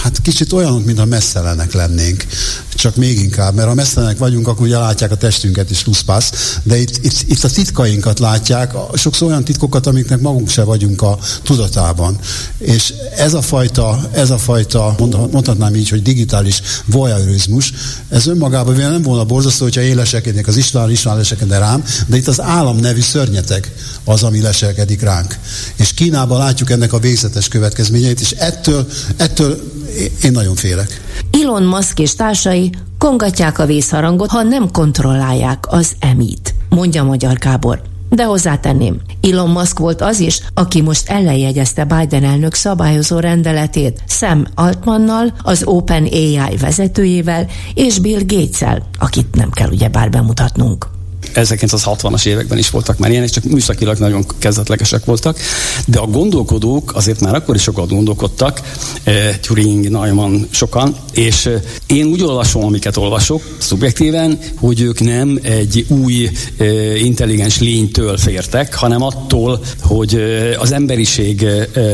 hát 0.03 0.21
kicsit 0.23 0.53
olyanok, 0.53 0.85
mintha 0.85 1.05
messzelenek 1.05 1.73
lennénk. 1.73 2.27
Csak 2.75 2.97
még 2.97 3.19
inkább, 3.19 3.55
mert 3.55 3.69
ha 3.69 3.75
messzelenek 3.75 4.19
vagyunk, 4.19 4.49
akkor 4.49 4.67
ugye 4.67 4.79
látják 4.79 5.11
a 5.11 5.17
testünket 5.17 5.71
is 5.71 5.87
luszpász, 5.87 6.59
de 6.63 6.79
itt, 6.79 7.05
itt, 7.05 7.25
itt 7.27 7.45
a 7.45 7.49
titkainkat 7.49 8.19
látják, 8.19 8.73
sokszor 8.95 9.29
olyan 9.29 9.45
titkokat, 9.45 9.87
amiknek 9.87 10.21
magunk 10.21 10.49
se 10.49 10.63
vagyunk 10.63 11.03
a 11.03 11.19
tudatában. 11.43 12.19
És 12.59 12.93
ez 13.17 13.35
a 13.35 13.43
fajta, 13.43 14.09
ez 14.13 14.31
a 14.31 14.39
fajta 14.39 14.95
mondhatnám 15.31 15.75
így, 15.75 15.89
hogy 15.89 16.03
digitális 16.03 16.63
voyeurizmus, 16.87 17.73
ez 18.09 18.27
önmagában 18.27 18.77
nem 18.77 19.03
volna 19.03 19.25
borzasztó, 19.25 19.65
hogyha 19.65 19.81
én 19.81 19.97
leselkednék 19.97 20.47
az 20.47 20.57
István, 20.77 20.91
István 20.91 21.17
leselkedne 21.17 21.59
rám, 21.59 21.85
de 22.07 22.17
itt 22.17 22.27
az 22.27 22.41
állam 22.41 22.77
nevű 22.77 23.01
szörnyeteg 23.01 23.73
az, 24.05 24.23
ami 24.23 24.41
leselkedik 24.41 25.03
ránk. 25.03 25.39
És 25.77 25.95
Kínában 25.95 26.39
látjuk 26.39 26.71
ennek 26.71 26.93
a 26.93 26.99
végzetes 26.99 27.49
következményeit, 27.49 28.21
és 28.21 28.31
ettől, 28.31 28.87
ettől 29.17 29.73
én 30.23 30.33
nagyon 30.33 30.55
félek. 30.55 31.01
Elon 31.43 31.63
Musk 31.63 31.99
és 31.99 32.15
társai 32.15 32.73
kongatják 32.99 33.59
a 33.59 33.67
vészharangot, 33.67 34.31
ha 34.31 34.43
nem 34.43 34.71
kontrollálják 34.71 35.65
az 35.69 35.93
emit, 35.99 36.55
mondja 36.69 37.03
Magyar 37.05 37.39
Gábor. 37.39 37.83
De 38.09 38.25
hozzátenném, 38.25 39.01
Elon 39.23 39.51
Musk 39.51 39.79
volt 39.79 40.01
az 40.01 40.21
is, 40.21 40.41
aki 40.55 40.83
most 40.83 41.09
ellenjegyezte 41.09 41.85
Biden 41.85 42.25
elnök 42.25 42.55
szabályozó 42.55 43.19
rendeletét 43.19 44.03
Sam 44.07 44.45
Altmannal, 44.55 45.33
az 45.43 45.65
OpenAI 45.65 46.57
vezetőjével 46.61 47.47
és 47.75 47.99
Bill 47.99 48.21
Gates-el, 48.27 48.83
akit 48.99 49.35
nem 49.35 49.51
kell 49.51 49.71
ugye 49.71 49.89
bár 49.89 50.11
bemutatnunk. 50.11 50.96
1960-as 51.37 52.27
években 52.27 52.59
is 52.59 52.71
voltak 52.71 52.99
már 52.99 53.11
ilyenek, 53.11 53.31
csak 53.31 53.45
műszakilag 53.45 53.99
nagyon 53.99 54.27
kezdetlegesek 54.39 55.05
voltak, 55.05 55.39
de 55.87 55.99
a 55.99 56.07
gondolkodók 56.07 56.95
azért 56.95 57.21
már 57.21 57.35
akkor 57.35 57.55
is 57.55 57.63
sokat 57.63 57.89
gondolkodtak, 57.89 58.61
Turing, 59.41 59.91
Neumann, 59.91 60.43
sokan, 60.51 60.97
és 61.13 61.51
én 61.87 62.07
úgy 62.07 62.23
olvasom, 62.23 62.65
amiket 62.65 62.97
olvasok, 62.97 63.57
szubjektíven, 63.59 64.39
hogy 64.61 64.81
ők 64.81 65.01
nem 65.01 65.39
egy 65.43 65.87
új 65.89 66.31
intelligens 66.97 67.61
lénytől 67.61 68.17
fértek, 68.17 68.75
hanem 68.75 69.03
attól, 69.03 69.61
hogy 69.83 70.21
az 70.59 70.73
emberiség 70.73 71.47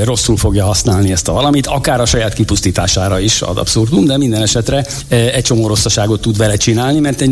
rosszul 0.04 0.36
fogja 0.36 0.64
használni 0.64 1.12
ezt 1.12 1.28
a 1.28 1.32
valamit, 1.32 1.66
akár 1.66 2.00
a 2.00 2.06
saját 2.06 2.34
kipusztítására 2.34 3.20
is 3.20 3.42
ad 3.42 3.58
abszurdum, 3.58 4.04
de 4.04 4.16
minden 4.16 4.42
esetre 4.42 4.86
egy 5.08 5.42
csomó 5.42 5.66
rosszaságot 5.66 6.20
tud 6.20 6.36
vele 6.36 6.56
csinálni, 6.56 7.00
mert 7.00 7.24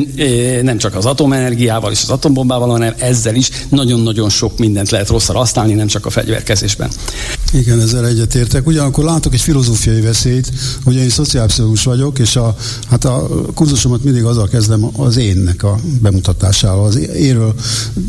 nem 0.62 0.78
csak 0.78 0.94
az 0.94 1.06
atomenergiával 1.06 1.92
és 2.01 2.07
az 2.07 2.14
atombombával, 2.14 2.68
hanem 2.68 2.94
ezzel 2.98 3.34
is 3.34 3.51
nagyon-nagyon 3.68 4.28
sok 4.28 4.59
mindent 4.59 4.90
lehet 4.90 5.09
rosszra 5.09 5.38
használni, 5.38 5.74
nem 5.74 5.86
csak 5.86 6.07
a 6.07 6.11
fegyverkezésben. 6.11 6.90
Igen, 7.53 7.80
ezzel 7.80 8.07
egyetértek. 8.07 8.66
Ugyanakkor 8.66 9.05
látok 9.05 9.34
egy 9.34 9.40
filozófiai 9.40 10.01
veszélyt, 10.01 10.53
hogy 10.84 10.94
én 10.94 11.09
szociálpszichológus 11.09 11.84
vagyok, 11.84 12.18
és 12.18 12.36
a, 12.36 12.57
hát 12.88 13.05
a 13.05 13.28
kurzusomat 13.55 14.05
mindig 14.05 14.24
azzal 14.24 14.48
kezdem 14.48 14.90
az 14.96 15.16
énnek 15.16 15.62
a 15.62 15.78
bemutatásával. 16.01 16.84
Az 16.84 16.96
énről 17.14 17.55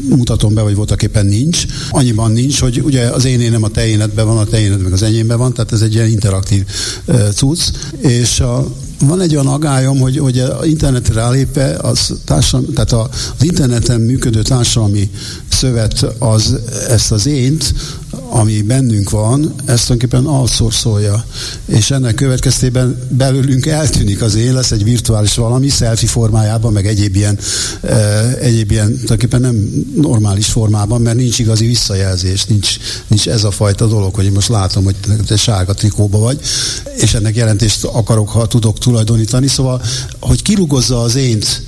mutatom 0.10 0.54
be, 0.54 0.62
hogy 0.62 0.76
voltak 0.76 1.04
éppen 1.04 1.26
nincs. 1.26 1.66
Annyiban 1.90 2.32
nincs, 2.32 2.60
hogy 2.60 2.82
ugye 2.84 3.08
az 3.08 3.26
én 3.26 3.52
nem 3.52 3.64
a 3.64 3.70
te 3.70 3.88
énedben 3.88 4.26
van, 4.26 4.38
a 4.38 4.46
te 4.46 4.60
éned 4.60 4.82
meg 4.82 4.94
az 4.94 5.02
enyémben 5.02 5.38
van, 5.38 5.54
tehát 5.54 5.72
ez 5.72 5.82
egy 5.82 5.94
ilyen 5.94 6.10
interaktív 6.10 6.66
cucc, 7.34 7.62
és 8.02 8.40
a, 8.40 8.68
van 9.08 9.22
egy 9.22 9.36
olyan 9.36 9.48
agályom, 9.48 10.00
hogy, 10.00 10.18
hogy 10.18 10.40
a 10.40 10.66
internetre 10.66 11.14
rálépve 11.14 11.78
az, 11.82 12.14
társadalmi, 12.26 12.74
tehát 12.74 12.92
az 12.92 13.44
interneten 13.44 14.02
működő 14.02 14.42
társadalmi 14.42 15.10
szövet 15.50 16.06
az 16.20 16.56
ezt 16.88 17.12
az 17.12 17.26
ént, 17.26 17.74
ami 18.30 18.62
bennünk 18.62 19.10
van, 19.10 19.54
ezt 19.66 19.86
tulajdonképpen 19.86 20.26
outsourcolja. 20.26 21.26
És 21.66 21.92
ennek 21.92 22.16
következtében 22.16 23.00
belőlünk 23.10 23.66
eltűnik 23.66 24.22
az 24.22 24.36
én, 24.36 24.54
lesz 24.54 24.72
egy 24.72 24.84
virtuális 24.84 25.36
valami, 25.36 25.70
selfie 25.70 26.10
formájában, 26.10 26.74
meg 26.74 26.88
egyéb 26.88 27.16
ilyen, 27.16 27.40
e, 27.82 27.96
egyéb 28.40 28.72
ilyen 28.72 28.88
tulajdonképpen 28.88 29.42
nem 29.42 29.86
normális 29.96 30.48
formában, 30.48 31.02
mert 31.02 31.18
nincs 31.18 31.40
igazi 31.40 31.66
visszajelzés, 31.66 32.46
nincs, 32.46 32.78
nincs 33.08 33.28
ez 33.28 33.44
a 33.44 33.52
fajta 33.52 33.88
dolog, 33.88 34.16
hogy 34.16 34.32
most 34.32 34.50
látom, 34.50 34.84
hogy 34.84 34.96
te 35.28 35.36
sárga 35.36 35.74
trikóba 35.74 36.18
vagy, 36.18 36.40
és 36.98 37.14
ennek 37.14 37.36
jelentést 37.36 37.84
akarok, 37.84 38.30
ha 38.30 38.48
tudok 38.48 38.80
tulajdonítani. 38.80 39.48
Szóval, 39.48 39.82
hogy 40.20 40.42
kirugozza 40.42 41.02
az 41.02 41.16
ént 41.16 41.64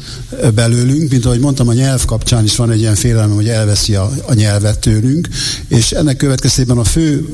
belőlünk, 0.55 1.11
mint 1.11 1.25
ahogy 1.25 1.39
mondtam, 1.39 1.67
a 1.67 1.73
nyelv 1.73 2.05
kapcsán 2.05 2.43
is 2.43 2.55
van 2.55 2.71
egy 2.71 2.79
ilyen 2.79 2.95
félelem, 2.95 3.31
hogy 3.31 3.47
elveszi 3.47 3.95
a, 3.95 4.11
a 4.25 4.33
nyelvet 4.33 4.79
tőlünk, 4.79 5.27
és 5.67 5.91
ennek 5.91 6.17
következtében 6.17 6.77
a 6.77 6.83
fő, 6.83 7.25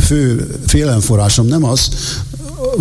fő 0.00 0.46
félelemforrásom 0.66 1.46
nem 1.46 1.64
az, 1.64 1.88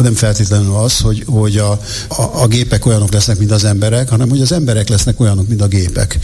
nem 0.02 0.14
feltétlenül 0.14 0.76
az, 0.76 1.00
hogy, 1.00 1.24
hogy 1.28 1.58
a, 1.58 1.72
a, 2.08 2.22
a 2.34 2.48
gépek 2.48 2.86
olyanok 2.86 3.12
lesznek, 3.12 3.38
mint 3.38 3.52
az 3.52 3.64
emberek, 3.64 4.10
hanem 4.10 4.30
hogy 4.30 4.42
az 4.42 4.52
emberek 4.52 4.90
lesznek 4.90 5.20
olyanok, 5.20 5.48
mint 5.48 5.62
a 5.62 5.68
gépek. 5.68 6.20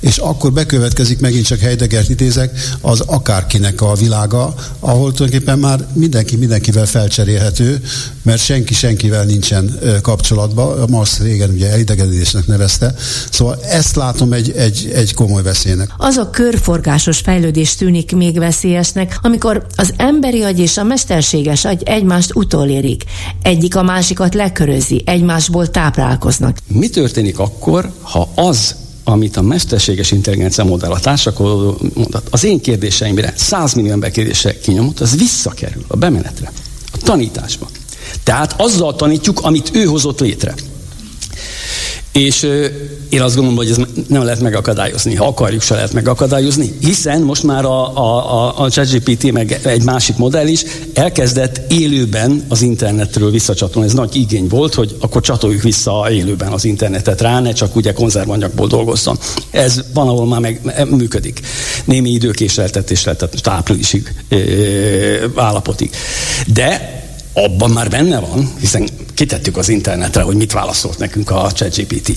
És 0.00 0.16
akkor 0.16 0.52
bekövetkezik, 0.52 1.20
megint 1.20 1.46
csak 1.46 1.58
Heideggert 1.58 2.08
idézek, 2.08 2.60
az 2.80 3.00
akárkinek 3.00 3.80
a 3.80 3.94
világa, 3.94 4.54
ahol 4.78 5.12
tulajdonképpen 5.12 5.58
már 5.58 5.86
mindenki 5.92 6.36
mindenkivel 6.36 6.86
felcserélhető, 6.86 7.82
mert 8.22 8.42
senki 8.42 8.74
senkivel 8.74 9.24
nincsen 9.24 9.78
kapcsolatban. 10.02 10.88
Marx 10.90 11.18
régen 11.18 11.50
ugye 11.50 11.70
elidegedésnek 11.70 12.46
nevezte. 12.46 12.94
Szóval 13.30 13.58
ezt 13.62 13.96
látom 13.96 14.32
egy, 14.32 14.50
egy, 14.56 14.90
egy 14.94 15.14
komoly 15.14 15.42
veszélynek. 15.42 15.90
Az 15.96 16.16
a 16.16 16.30
körforgásos 16.30 17.18
fejlődés 17.18 17.74
tűnik 17.74 18.16
még 18.16 18.38
veszélyesnek, 18.38 19.18
amikor 19.22 19.66
az 19.76 19.92
emberi 19.96 20.42
agy 20.42 20.58
és 20.58 20.76
a 20.76 20.84
mesterséges 20.84 21.64
agy 21.64 21.82
egymást 21.84 22.32
utolérik. 22.90 23.04
Egyik 23.42 23.76
a 23.76 23.82
másikat 23.82 24.34
lekörözi, 24.34 25.02
egymásból 25.06 25.70
táplálkoznak. 25.70 26.58
Mi 26.66 26.88
történik 26.88 27.38
akkor, 27.38 27.90
ha 28.02 28.28
az 28.34 28.74
amit 29.04 29.36
a 29.36 29.42
mesterséges 29.42 30.10
intelligencia 30.10 30.64
modell, 30.64 30.90
a 30.90 31.00
társakodó 31.00 31.78
mondat, 31.94 32.26
az 32.30 32.44
én 32.44 32.60
kérdéseimre, 32.60 33.32
100 33.36 33.74
millió 33.74 33.90
ember 33.90 34.10
kérdése 34.10 34.58
kinyomott, 34.58 35.00
az 35.00 35.16
visszakerül 35.16 35.84
a 35.88 35.96
bemenetre, 35.96 36.52
a 36.92 36.96
tanításba. 37.02 37.68
Tehát 38.24 38.54
azzal 38.60 38.96
tanítjuk, 38.96 39.40
amit 39.40 39.70
ő 39.72 39.84
hozott 39.84 40.20
létre. 40.20 40.54
És 42.12 42.42
én 43.08 43.22
azt 43.22 43.34
gondolom, 43.34 43.56
hogy 43.56 43.70
ez 43.70 43.76
nem 44.08 44.22
lehet 44.22 44.40
megakadályozni. 44.40 45.14
Ha 45.14 45.26
akarjuk, 45.26 45.62
se 45.62 45.74
lehet 45.74 45.92
megakadályozni, 45.92 46.74
hiszen 46.80 47.22
most 47.22 47.42
már 47.42 47.64
a, 47.64 47.96
a, 47.96 48.34
a, 48.34 48.58
a 48.58 48.70
ChatGPT 48.70 49.32
meg 49.32 49.60
egy 49.62 49.82
másik 49.82 50.16
modell 50.16 50.46
is 50.46 50.64
elkezdett 50.94 51.72
élőben 51.72 52.44
az 52.48 52.62
internetről 52.62 53.30
visszacsatolni. 53.30 53.88
Ez 53.88 53.94
nagy 53.94 54.16
igény 54.16 54.48
volt, 54.48 54.74
hogy 54.74 54.96
akkor 55.00 55.22
csatoljuk 55.22 55.62
vissza 55.62 56.06
élőben 56.10 56.52
az 56.52 56.64
internetet 56.64 57.20
rá, 57.20 57.40
ne 57.40 57.52
csak 57.52 57.76
ugye 57.76 57.92
konzervanyagból 57.92 58.66
dolgozzon. 58.66 59.18
Ez 59.50 59.80
van, 59.94 60.08
ahol 60.08 60.26
már 60.26 60.40
meg 60.40 60.86
működik. 60.90 61.40
Némi 61.84 62.10
időkésleltetésre, 62.10 63.14
tehát 63.16 63.48
áprilisig 63.48 64.14
állapotig. 65.34 65.90
De 66.46 66.99
abban 67.32 67.70
már 67.70 67.88
benne 67.88 68.20
van, 68.20 68.52
hiszen 68.60 68.88
kitettük 69.14 69.56
az 69.56 69.68
internetre, 69.68 70.22
hogy 70.22 70.36
mit 70.36 70.52
válaszolt 70.52 70.98
nekünk 70.98 71.30
a 71.30 71.52
ChatGPT. 71.52 72.12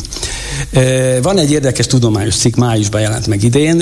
Van 1.21 1.37
egy 1.37 1.51
érdekes 1.51 1.85
tudományos 1.85 2.35
cikk, 2.35 2.55
májusban 2.55 3.01
jelent 3.01 3.27
meg 3.27 3.43
idén, 3.43 3.75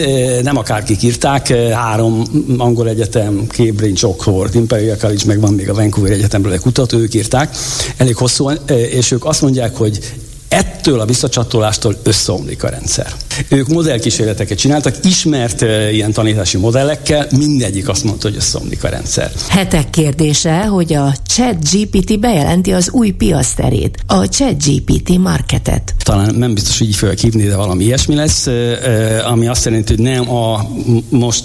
nem 0.43 0.57
akárkik 0.57 1.03
írták, 1.03 1.47
három 1.73 2.23
angol 2.57 2.88
egyetem, 2.88 3.47
Cambridge, 3.47 4.07
Oxford, 4.07 4.55
Imperial 4.55 4.97
College, 4.97 5.23
meg 5.25 5.39
van 5.39 5.53
még 5.53 5.69
a 5.69 5.73
Vancouver 5.73 6.11
Egyetemről 6.11 6.53
egy 6.53 6.59
kutató, 6.59 6.97
ők 6.97 7.13
írták, 7.13 7.55
elég 7.97 8.15
hosszú, 8.15 8.49
és 8.91 9.11
ők 9.11 9.25
azt 9.25 9.41
mondják, 9.41 9.75
hogy 9.75 9.99
ettől 10.52 10.99
a 10.99 11.06
visszacsatolástól 11.06 11.95
összeomlik 12.04 12.64
a 12.64 12.70
rendszer. 12.70 13.14
Ők 13.49 13.68
modellkísérleteket 13.68 14.58
csináltak, 14.58 14.95
ismert 15.04 15.62
ilyen 15.91 16.12
tanítási 16.12 16.58
modellekkel, 16.58 17.28
mindegyik 17.38 17.89
azt 17.89 18.04
mondta, 18.04 18.28
hogy 18.28 18.38
összeomlik 18.38 18.84
a 18.84 18.88
rendszer. 18.88 19.32
Hetek 19.47 19.89
kérdése, 19.89 20.66
hogy 20.66 20.93
a 20.93 21.14
Chat 21.28 21.70
GPT 21.72 22.20
bejelenti 22.20 22.72
az 22.72 22.89
új 22.89 23.12
piaszterét, 23.12 23.97
a 24.08 24.26
Chat 24.26 24.64
GPT 24.66 25.18
marketet. 25.18 25.95
Talán 26.04 26.36
nem 26.36 26.54
biztos, 26.54 26.78
hogy 26.78 26.88
így 26.88 26.95
fogják 26.95 27.20
hívni, 27.20 27.43
de 27.43 27.56
valami 27.56 27.84
ilyesmi 27.84 28.16
lesz, 28.16 28.47
ami 29.26 29.47
azt 29.47 29.66
jelenti, 29.66 29.95
hogy 29.95 30.04
nem 30.04 30.30
a 30.30 30.70
most 31.10 31.43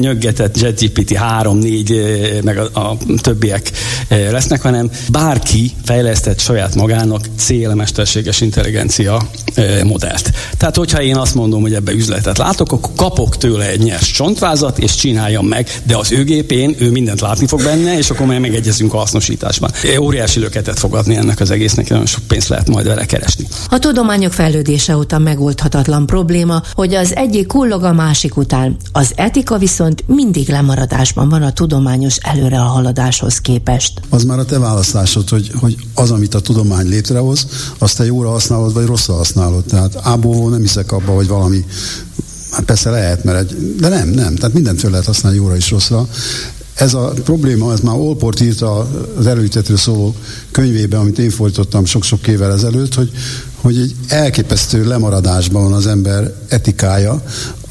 nyöggetett 0.00 0.56
ChatGPT 0.56 1.16
3, 1.16 1.58
4, 1.58 1.92
uh, 1.92 2.42
meg 2.42 2.58
a, 2.58 2.80
a 2.80 2.96
többiek 3.20 3.70
lesznek, 4.08 4.62
hanem 4.62 4.90
bárki 5.10 5.72
fejlesztett 5.84 6.40
saját 6.40 6.74
magának 6.74 7.26
célmester 7.36 8.03
mesterséges 8.04 8.40
intelligencia 8.40 9.28
modellt. 9.84 10.30
Tehát, 10.56 10.76
hogyha 10.76 11.02
én 11.02 11.16
azt 11.16 11.34
mondom, 11.34 11.62
hogy 11.62 11.74
ebbe 11.74 11.92
üzletet 11.92 12.38
látok, 12.38 12.72
akkor 12.72 12.90
kapok 12.96 13.36
tőle 13.36 13.68
egy 13.68 13.80
nyers 13.80 14.10
csontvázat, 14.10 14.78
és 14.78 14.94
csináljam 14.94 15.46
meg, 15.46 15.80
de 15.84 15.96
az 15.96 16.12
ő 16.12 16.24
gépén 16.24 16.74
ő 16.78 16.90
mindent 16.90 17.20
látni 17.20 17.46
fog 17.46 17.62
benne, 17.62 17.98
és 17.98 18.10
akkor 18.10 18.26
majd 18.26 18.40
megegyezünk 18.40 18.94
a 18.94 18.96
hasznosításban. 18.96 19.70
Óriási 20.00 20.40
löketet 20.40 20.78
fog 20.78 20.94
adni 20.94 21.16
ennek 21.16 21.40
az 21.40 21.50
egésznek, 21.50 21.88
nagyon 21.88 22.06
sok 22.06 22.22
pénzt 22.28 22.48
lehet 22.48 22.68
majd 22.68 22.86
vele 22.86 23.04
keresni. 23.04 23.46
A 23.68 23.78
tudományok 23.78 24.32
fejlődése 24.32 24.96
után 24.96 25.22
megoldhatatlan 25.22 26.06
probléma, 26.06 26.62
hogy 26.72 26.94
az 26.94 27.16
egyik 27.16 27.46
kullog 27.46 27.82
a 27.82 27.92
másik 27.92 28.36
után. 28.36 28.76
Az 28.92 29.12
etika 29.14 29.58
viszont 29.58 30.04
mindig 30.06 30.48
lemaradásban 30.48 31.28
van 31.28 31.42
a 31.42 31.52
tudományos 31.52 32.16
előrehaladáshoz 32.16 33.38
képest. 33.38 34.00
Az 34.10 34.24
már 34.24 34.38
a 34.38 34.44
te 34.44 34.58
választásod, 34.58 35.28
hogy, 35.28 35.50
hogy 35.60 35.76
az, 35.94 36.10
amit 36.10 36.34
a 36.34 36.40
tudomány 36.40 36.88
létrehoz, 36.88 37.46
az 37.78 37.93
azt 37.94 38.02
te 38.02 38.14
jóra 38.14 38.30
használod, 38.30 38.72
vagy 38.72 38.86
rosszra 38.86 39.14
használod. 39.14 39.64
Tehát 39.64 39.96
ábóvó 40.02 40.48
nem 40.48 40.60
hiszek 40.60 40.92
abba, 40.92 41.12
hogy 41.12 41.28
valami 41.28 41.64
Hát 42.50 42.64
persze 42.64 42.90
lehet, 42.90 43.24
mert 43.24 43.38
egy, 43.38 43.76
de 43.80 43.88
nem, 43.88 44.08
nem. 44.08 44.34
Tehát 44.34 44.54
mindent 44.54 44.80
fel 44.80 44.90
lehet 44.90 45.06
használni 45.06 45.38
jóra 45.38 45.56
és 45.56 45.70
rosszra. 45.70 46.08
Ez 46.74 46.94
a 46.94 47.12
probléma, 47.24 47.72
ez 47.72 47.80
már 47.80 47.96
Olport 47.96 48.40
írta 48.40 48.88
az 49.18 49.26
előítetről 49.26 49.76
szóló 49.76 50.14
könyvében, 50.50 51.00
amit 51.00 51.18
én 51.18 51.30
folytottam 51.30 51.84
sok-sok 51.84 52.26
évvel 52.26 52.52
ezelőtt, 52.52 52.94
hogy, 52.94 53.10
hogy 53.60 53.78
egy 53.78 53.94
elképesztő 54.08 54.86
lemaradásban 54.86 55.62
van 55.62 55.72
az 55.72 55.86
ember 55.86 56.34
etikája, 56.48 57.22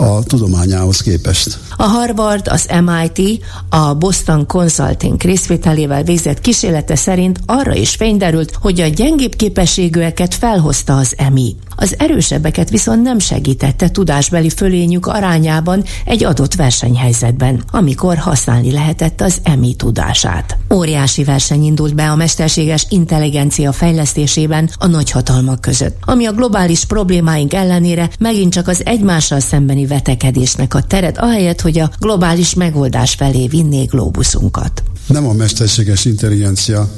a 0.03 0.23
tudományához 0.23 1.01
képest. 1.01 1.57
A 1.77 1.83
Harvard, 1.83 2.47
az 2.47 2.67
MIT, 2.85 3.45
a 3.69 3.93
Boston 3.93 4.47
Consulting 4.47 5.21
részvételével 5.21 6.03
végzett 6.03 6.41
kísérlete 6.41 6.95
szerint 6.95 7.39
arra 7.45 7.75
is 7.75 7.95
fényderült, 7.95 8.57
hogy 8.61 8.81
a 8.81 8.87
gyengébb 8.87 9.35
képességűeket 9.35 10.33
felhozta 10.33 10.97
az 10.97 11.13
EMI. 11.17 11.55
Az 11.75 11.95
erősebbeket 11.97 12.69
viszont 12.69 13.01
nem 13.01 13.19
segítette 13.19 13.89
tudásbeli 13.89 14.49
fölényük 14.49 15.07
arányában 15.07 15.83
egy 16.05 16.23
adott 16.23 16.53
versenyhelyzetben, 16.53 17.63
amikor 17.71 18.17
használni 18.17 18.71
lehetett 18.71 19.21
az 19.21 19.37
EMI 19.43 19.73
tudását. 19.75 20.57
Óriási 20.73 21.23
verseny 21.23 21.63
indult 21.63 21.95
be 21.95 22.11
a 22.11 22.15
mesterséges 22.15 22.85
intelligencia 22.89 23.71
fejlesztésében 23.71 24.69
a 24.77 24.87
nagyhatalmak 24.87 25.61
között, 25.61 25.97
ami 26.01 26.25
a 26.25 26.31
globális 26.31 26.85
problémáink 26.85 27.53
ellenére 27.53 28.09
megint 28.19 28.53
csak 28.53 28.67
az 28.67 28.81
egymással 28.85 29.39
szembeni 29.39 29.85
vetekedésnek 29.93 30.73
a 30.73 30.81
teret, 30.81 31.17
ahelyett, 31.17 31.61
hogy 31.61 31.79
a 31.79 31.91
globális 31.99 32.53
megoldás 32.53 33.13
felé 33.13 33.47
vinné 33.47 33.83
globuszunkat. 33.83 34.83
Nem 35.07 35.27
a 35.27 35.33
mesterséges 35.33 36.05
intelligencia 36.05 36.89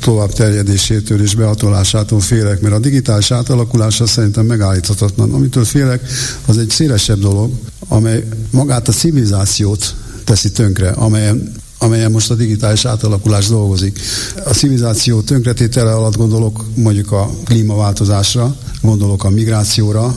tovább 0.00 0.32
terjedésétől 0.32 1.22
és 1.22 1.34
behatolásától 1.34 2.20
félek, 2.20 2.60
mert 2.60 2.74
a 2.74 2.78
digitális 2.78 3.30
átalakulása 3.30 4.06
szerintem 4.06 4.46
megállíthatatlan. 4.46 5.32
Amitől 5.32 5.64
félek, 5.64 6.08
az 6.46 6.58
egy 6.58 6.70
szélesebb 6.70 7.18
dolog, 7.18 7.52
amely 7.88 8.24
magát 8.50 8.88
a 8.88 8.92
civilizációt 8.92 9.94
teszi 10.24 10.50
tönkre, 10.52 10.90
amelyen 10.90 11.52
amelyen 11.82 12.10
most 12.10 12.30
a 12.30 12.34
digitális 12.34 12.84
átalakulás 12.84 13.48
dolgozik. 13.48 14.00
A 14.44 14.50
civilizáció 14.50 15.20
tönkretétele 15.20 15.92
alatt 15.92 16.16
gondolok 16.16 16.64
mondjuk 16.74 17.12
a 17.12 17.30
klímaváltozásra, 17.44 18.56
gondolok 18.82 19.24
a 19.24 19.30
migrációra, 19.30 20.14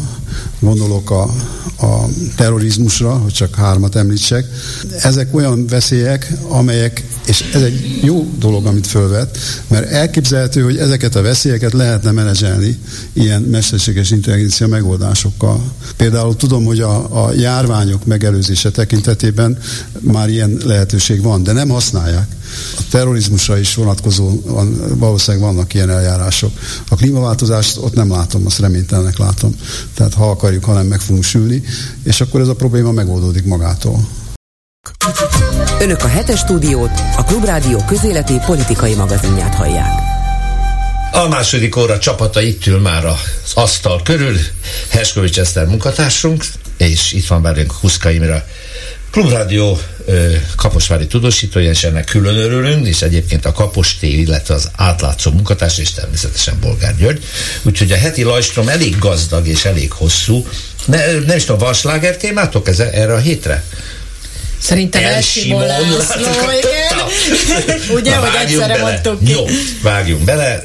gondolok 0.60 1.12
a, 1.12 1.22
a 1.86 2.08
terrorizmusra, 2.36 3.12
hogy 3.12 3.34
csak 3.34 3.56
hármat 3.56 3.96
említsek. 3.96 4.46
Ezek 5.02 5.36
olyan 5.36 5.68
veszélyek, 5.68 6.34
amelyek, 6.48 7.04
és 7.26 7.50
ez 7.54 7.62
egy 7.62 8.00
jó 8.04 8.28
dolog, 8.38 8.66
amit 8.66 8.88
fölvet, 8.88 9.38
mert 9.68 9.90
elképzelhető, 9.90 10.62
hogy 10.62 10.78
ezeket 10.78 11.16
a 11.16 11.22
veszélyeket 11.22 11.74
lehetne 11.74 12.12
menedzselni 12.12 12.80
ilyen 13.14 13.42
mesterséges 13.42 14.12
intelligencia 14.12 14.68
megoldásokkal. 14.68 15.72
Például 15.98 16.36
tudom, 16.36 16.66
hogy 16.66 16.80
a, 16.80 17.26
a 17.26 17.34
járványok 17.34 18.06
megelőzése 18.06 18.72
tekintetében 18.72 19.58
már 20.00 20.30
ilyen 20.30 20.58
lehetőség 20.64 21.22
van, 21.22 21.44
de 21.44 21.52
nem 21.52 21.70
használják. 21.70 22.28
A 22.78 22.82
terrorizmusra 22.90 23.58
is 23.58 23.76
vonatkozó 23.76 24.40
valószínűleg 24.96 25.46
vannak 25.46 25.74
ilyen 25.74 25.90
eljárások. 25.90 26.52
A 26.90 26.96
klímaváltozást 26.96 27.78
ott 27.78 27.94
nem 27.94 28.12
látom, 28.12 28.46
azt 28.46 28.60
reménytelenek 28.60 29.18
látom. 29.18 29.56
Tehát 29.94 30.14
ha 30.14 30.30
akarjuk, 30.30 30.64
hanem 30.64 30.86
meg 30.86 31.00
fogunk 31.00 31.24
sülni, 31.24 31.64
és 32.04 32.22
akkor 32.22 32.42
ez 32.42 32.48
a 32.48 32.56
probléma 32.56 32.92
megoldódik 32.92 33.46
magától. 33.46 34.08
Önök 35.80 36.04
a 36.04 36.08
hetes 36.08 36.40
stúdiót, 36.40 36.92
a 37.18 37.24
Klubrádió 37.24 37.84
közéleti 37.88 38.34
politikai 38.46 38.94
magazinját 38.94 39.56
hallják. 39.56 39.92
A 41.12 41.28
második 41.28 41.76
óra 41.76 42.00
csapata 42.00 42.42
itt 42.42 42.66
ül 42.66 42.80
már 42.80 43.06
az 43.06 43.52
asztal 43.54 44.02
körül. 44.04 44.38
Herskovics 44.90 45.40
Eszter 45.40 45.66
munkatársunk, 45.66 46.46
és 46.78 47.12
itt 47.12 47.28
van 47.28 47.42
velünk 47.42 47.72
Huszka 47.72 48.10
Imre, 48.10 48.48
Klubrádió 49.14 49.80
Kaposvári 50.56 51.08
tudósítója, 51.08 51.70
és 51.70 51.84
ennek 51.84 52.06
külön 52.06 52.38
örülünk, 52.38 52.88
és 52.88 53.02
egyébként 53.02 53.46
a 53.46 53.52
Kaposté, 53.52 54.08
illetve 54.08 54.54
az 54.54 54.70
átlátszó 54.76 55.32
munkatárs, 55.32 55.78
és 55.78 55.92
természetesen 55.92 56.58
Bolgár 56.62 56.96
György. 56.96 57.24
Úgyhogy 57.62 57.92
a 57.92 57.96
heti 57.96 58.24
lajstrom 58.24 58.68
elég 58.68 58.98
gazdag 58.98 59.48
és 59.48 59.66
elég 59.66 59.92
hosszú. 59.92 60.48
Ne, 60.86 61.12
nem 61.12 61.38
is 61.38 61.44
tudom, 61.44 61.60
van 61.60 61.74
sláger 61.74 62.18
témátok 62.18 62.68
ez, 62.68 62.80
erre 62.80 63.14
a 63.14 63.18
hétre? 63.18 63.64
Szerintem 64.60 65.04
El 65.04 65.22
Simon 65.22 65.66
László, 65.66 66.22
igen. 66.58 67.00
Ugye, 67.98 68.16
hogy 68.16 68.36
egyszerre 68.46 68.78
mondtuk 68.78 69.24
ki. 69.24 69.32
Jó, 69.32 69.46
vágjunk 69.82 70.24
bele. 70.24 70.62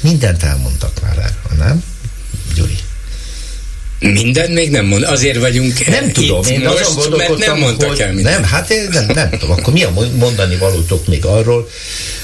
Mindent 0.00 0.42
elmondtak 0.42 1.02
már 1.02 1.18
erről, 1.18 1.66
nem? 1.66 1.84
Gyuri. 2.54 2.78
Minden 3.98 4.50
még 4.50 4.70
nem 4.70 4.86
mond, 4.86 5.02
azért 5.02 5.38
vagyunk 5.38 5.86
Nem 5.86 6.12
tudom, 6.12 6.44
én 6.44 6.60
most, 6.60 6.96
azon 6.96 7.16
mert 7.16 7.36
nem 7.36 7.58
mondtak 7.58 7.88
hogy 7.88 8.00
el 8.00 8.12
mindent. 8.12 8.40
Nem, 8.40 8.48
hát 8.50 8.70
én 8.70 8.88
nem, 8.92 9.06
nem 9.14 9.30
tudom, 9.30 9.50
akkor 9.50 9.72
mi 9.72 9.82
a 9.82 9.92
mondani 10.18 10.56
valótok 10.56 11.06
még 11.06 11.24
arról, 11.24 11.68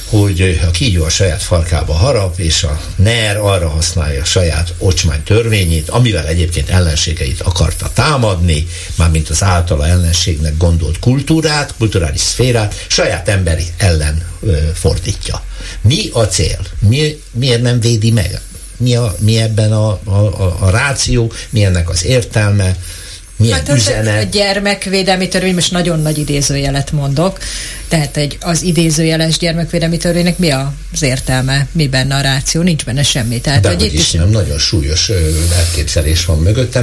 hogy 0.05 0.61
a 0.67 0.71
kígyó 0.71 1.05
a 1.05 1.09
saját 1.09 1.43
farkába 1.43 1.93
harap, 1.93 2.39
és 2.39 2.63
a 2.63 2.81
NER 2.97 3.37
arra 3.37 3.69
használja 3.69 4.21
a 4.21 4.25
saját 4.25 4.75
ocsmány 4.79 5.23
törvényét, 5.23 5.89
amivel 5.89 6.27
egyébként 6.27 6.69
ellenségeit 6.69 7.41
akarta 7.41 7.91
támadni, 7.93 8.67
mármint 8.95 9.29
az 9.29 9.43
általa 9.43 9.87
ellenségnek 9.87 10.57
gondolt 10.57 10.99
kultúrát, 10.99 11.75
kulturális 11.79 12.21
szférát, 12.21 12.85
saját 12.89 13.29
emberi 13.29 13.65
ellen 13.77 14.23
ö, 14.41 14.57
fordítja. 14.75 15.43
Mi 15.81 16.09
a 16.13 16.23
cél? 16.23 16.59
Mi, 16.79 17.21
miért 17.33 17.63
nem 17.63 17.81
védi 17.81 18.11
meg? 18.11 18.41
Mi, 18.77 18.97
a, 18.97 19.15
mi 19.19 19.37
ebben 19.37 19.73
a, 19.73 20.01
a, 20.05 20.11
a, 20.15 20.57
a 20.61 20.71
ráció, 20.71 21.33
mi 21.51 21.65
ennek 21.65 21.89
az 21.89 22.05
értelme, 22.05 22.77
milyen 23.37 23.57
hát 23.57 23.69
üzenet. 23.69 24.23
A 24.23 24.27
gyermekvédelmi 24.27 25.29
törvény, 25.29 25.55
most 25.55 25.71
nagyon 25.71 26.01
nagy 26.01 26.19
idézőjelet 26.19 26.93
mondok, 26.93 27.39
tehát 27.95 28.17
egy, 28.17 28.39
az 28.41 28.63
idézőjeles 28.63 29.39
gyermekvédelmi 29.39 29.97
törvénynek 29.97 30.39
mi 30.39 30.51
az 30.51 31.03
értelme, 31.03 31.67
mi 31.73 31.89
benne 31.89 32.15
a 32.15 32.21
ráció, 32.21 32.63
nincs 32.63 32.85
benne 32.85 33.03
semmi. 33.03 33.41
Tehát, 33.41 33.61
De 33.61 33.69
hogy 33.69 33.83
itt 33.83 33.93
is 33.93 34.11
nem, 34.11 34.31
nagyon 34.31 34.59
súlyos 34.59 35.11
elképzelés 35.57 36.25
van 36.25 36.39
mögötte, 36.39 36.81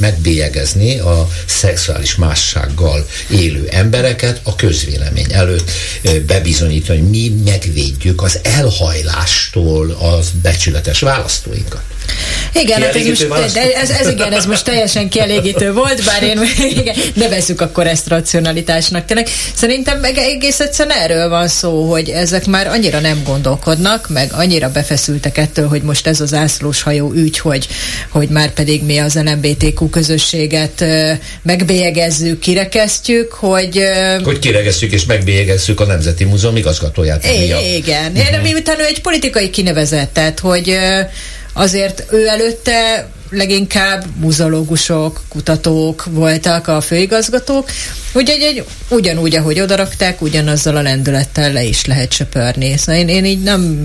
megbélyegezni 0.00 0.98
a 0.98 1.28
szexuális 1.46 2.14
mássággal 2.14 3.06
élő 3.30 3.68
embereket 3.70 4.40
a 4.42 4.56
közvélemény 4.56 5.32
előtt 5.32 5.70
bebizonyítani, 6.26 6.98
hogy 6.98 7.08
mi 7.08 7.28
megvédjük 7.44 8.22
az 8.22 8.38
elhajlástól 8.42 9.90
az 9.90 10.30
becsületes 10.42 11.00
választóinkat. 11.00 11.82
Igen, 12.54 12.82
hát 12.82 12.94
ez, 12.94 13.06
most, 13.28 13.52
de 13.52 13.74
ez, 13.74 13.90
ez, 13.90 14.08
igen, 14.08 14.32
ez 14.32 14.46
most 14.46 14.64
teljesen 14.64 15.08
kielégítő 15.08 15.72
volt, 15.72 16.04
bár 16.04 16.22
én 16.22 16.40
igen, 16.80 16.96
nevezzük 17.14 17.60
akkor 17.60 17.86
ezt 17.86 18.08
racionalitásnak. 18.08 19.04
Tényleg 19.04 19.28
szerintem 19.54 20.00
meg 20.14 20.24
egész 20.24 20.60
egyszerűen 20.60 20.98
erről 20.98 21.28
van 21.28 21.48
szó, 21.48 21.90
hogy 21.90 22.08
ezek 22.08 22.46
már 22.46 22.66
annyira 22.66 23.00
nem 23.00 23.22
gondolkodnak, 23.24 24.08
meg 24.08 24.32
annyira 24.32 24.70
befeszültek 24.70 25.38
ettől, 25.38 25.68
hogy 25.68 25.82
most 25.82 26.06
ez 26.06 26.20
az 26.20 26.34
ászlós 26.34 26.82
hajó 26.82 27.12
ügy, 27.12 27.38
hogy, 27.38 27.68
hogy 28.08 28.28
már 28.28 28.52
pedig 28.52 28.82
mi 28.84 28.98
az 28.98 29.14
LMBTQ 29.14 29.90
közösséget 29.90 30.84
megbélyegezzük, 31.42 32.38
kirekesztjük, 32.38 33.32
hogy... 33.32 33.82
Hogy 34.24 34.38
kirekesztjük 34.38 34.92
és 34.92 35.04
megbélyegezzük 35.04 35.80
a 35.80 35.84
Nemzeti 35.84 36.24
Múzeum 36.24 36.56
igazgatóját. 36.56 37.26
Igen, 37.76 38.12
uh-huh. 38.12 38.42
miután 38.42 38.80
ő 38.80 38.84
egy 38.84 39.00
politikai 39.00 39.50
kinevezett, 39.50 40.12
tehát 40.12 40.38
hogy 40.38 40.78
azért 41.52 42.04
ő 42.10 42.26
előtte 42.26 43.08
leginkább 43.32 44.04
muzológusok, 44.16 45.20
kutatók 45.28 46.04
voltak 46.10 46.68
a 46.68 46.80
főigazgatók, 46.80 47.68
Úgyhogy 48.14 48.42
egy, 48.42 48.64
ugyanúgy, 48.88 49.34
ahogy 49.34 49.60
odarakták, 49.60 50.22
ugyanazzal 50.22 50.76
a 50.76 50.82
lendülettel 50.82 51.52
le 51.52 51.62
is 51.64 51.84
lehet 51.84 52.12
söpörni. 52.12 52.76
Szóval 52.76 53.00
én, 53.00 53.08
én 53.08 53.24
így 53.24 53.42
nem, 53.42 53.78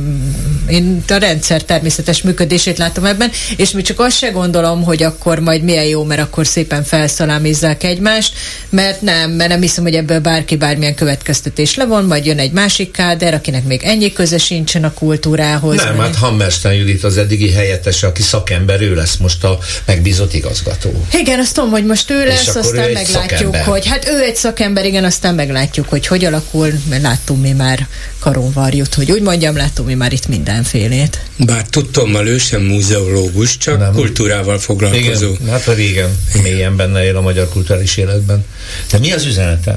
én 0.70 1.04
a 1.08 1.14
rendszer 1.14 1.64
természetes 1.64 2.22
működését 2.22 2.78
látom 2.78 3.06
ebben, 3.06 3.32
és 3.58 3.72
mi 3.72 3.82
csak 3.82 4.00
azt 4.00 4.18
se 4.18 4.30
gondolom, 4.30 4.84
hogy 4.84 5.04
akkor 5.04 5.40
majd 5.40 5.64
milyen 5.64 5.86
jó, 5.86 6.04
mert 6.04 6.22
akkor 6.22 6.48
szépen 6.48 6.84
felszalámizzák 6.84 7.84
egymást, 7.84 8.34
mert 8.70 9.02
nem, 9.02 9.32
mert 9.32 9.50
nem 9.50 9.62
hiszem, 9.62 9.84
hogy 9.84 9.96
ebből 9.96 10.20
bárki 10.20 10.56
bármilyen 10.56 10.96
következtetés 10.96 11.76
levon, 11.76 12.06
majd 12.06 12.26
jön 12.26 12.40
egy 12.40 12.52
másik 12.52 12.92
káder, 12.92 13.34
akinek 13.34 13.64
még 13.64 13.82
ennyi 13.84 14.14
köze 14.14 14.38
sincsen 14.38 14.84
a 14.84 14.94
kultúrához. 14.94 15.76
Nem, 15.76 15.96
mert... 15.96 16.16
hát 16.16 16.16
Hammerstein 16.16 16.80
Judit 16.80 17.04
az 17.04 17.18
eddigi 17.18 17.52
helyettese, 17.52 18.08
aki 18.08 18.22
szakember, 18.22 18.82
ő 18.82 18.96
lesz 18.96 19.18
most 19.18 19.37
a 19.44 19.58
megbízott 19.86 20.34
igazgató. 20.34 21.06
Igen, 21.14 21.40
azt 21.40 21.54
tudom, 21.54 21.70
hogy 21.70 21.86
most 21.86 22.12
ő 22.12 22.26
lesz, 22.26 22.56
aztán 22.56 22.90
ő 22.90 22.94
meglátjuk, 22.94 23.22
szakember. 23.30 23.64
hogy 23.64 23.88
hát 23.88 24.10
ő 24.10 24.22
egy 24.22 24.36
szakember, 24.36 24.86
igen, 24.86 25.04
aztán 25.04 25.36
meglátjuk, 25.36 25.90
hogy 25.90 26.08
hogy 26.08 26.26
alakul, 26.26 26.74
mert 26.90 27.02
láttunk 27.02 27.42
mi 27.42 27.52
már 27.52 27.88
karonvarjút, 28.20 28.94
hogy 28.94 29.12
úgy 29.12 29.22
mondjam, 29.22 29.56
láttunk 29.56 29.88
mi 29.88 29.94
már 29.94 30.14
itt 30.14 30.28
mindenfélét. 30.28 31.20
Bár 31.38 31.62
tudtommal 31.70 32.28
ő 32.28 32.38
sem 32.38 32.62
múzeológus, 32.62 33.58
csak 33.58 33.80
Nem. 33.80 33.94
kultúrával 33.94 34.60
foglalkozó. 34.60 35.34
Igen, 35.34 35.50
hát 35.50 35.66
régen 35.76 36.18
mélyen 36.44 36.76
benne 36.76 37.04
él 37.04 37.18
a 37.18 37.22
magyar 37.22 37.50
kulturális 37.50 37.98
életben. 37.98 38.46
De 38.92 38.98
mi 38.98 39.12
az 39.12 39.26
üzenetem? 39.26 39.76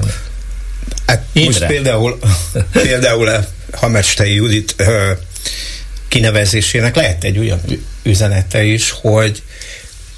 Hát 1.05 1.25
most 1.33 1.65
például, 1.65 2.19
például 2.71 3.27
a 3.27 3.45
Hamestei 3.73 4.33
Judit 4.33 4.73
ö, 4.77 5.11
kinevezésének 6.11 6.95
lehet 6.95 7.23
egy 7.23 7.37
olyan 7.37 7.61
üzenete 8.03 8.63
is, 8.63 8.89
hogy 9.01 9.41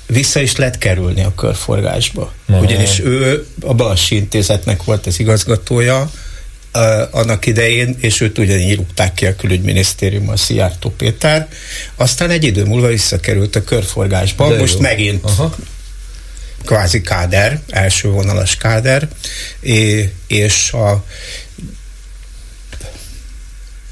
vissza 0.08 0.40
is 0.40 0.56
lehet 0.56 0.78
kerülni 0.78 1.24
a 1.24 1.34
körforgásba. 1.36 2.34
Aha. 2.50 2.60
Ugyanis 2.60 3.00
ő 3.00 3.48
a 3.62 3.74
Balassi 3.74 4.16
Intézetnek 4.16 4.84
volt 4.84 5.06
az 5.06 5.20
igazgatója, 5.20 6.12
uh, 6.74 6.82
annak 7.12 7.46
idején, 7.46 7.96
és 8.00 8.22
őt 8.22 8.38
ugyanígy 8.38 8.76
rúgták 8.76 9.14
ki 9.14 9.26
a 9.26 9.36
a 10.28 10.38
Szijjártó 10.38 10.90
Péter. 10.90 11.48
Aztán 11.96 12.30
egy 12.30 12.44
idő 12.44 12.64
múlva 12.64 12.88
visszakerült 12.88 13.56
a 13.56 13.64
körforgásba, 13.64 14.50
De 14.50 14.60
most 14.60 14.74
jó. 14.74 14.80
megint 14.80 15.24
Aha 15.24 15.56
kvázi 16.66 17.02
káder, 17.02 17.60
első 17.70 18.10
vonalas 18.10 18.58
káder, 18.58 19.08
és 20.28 20.72
a 20.72 21.04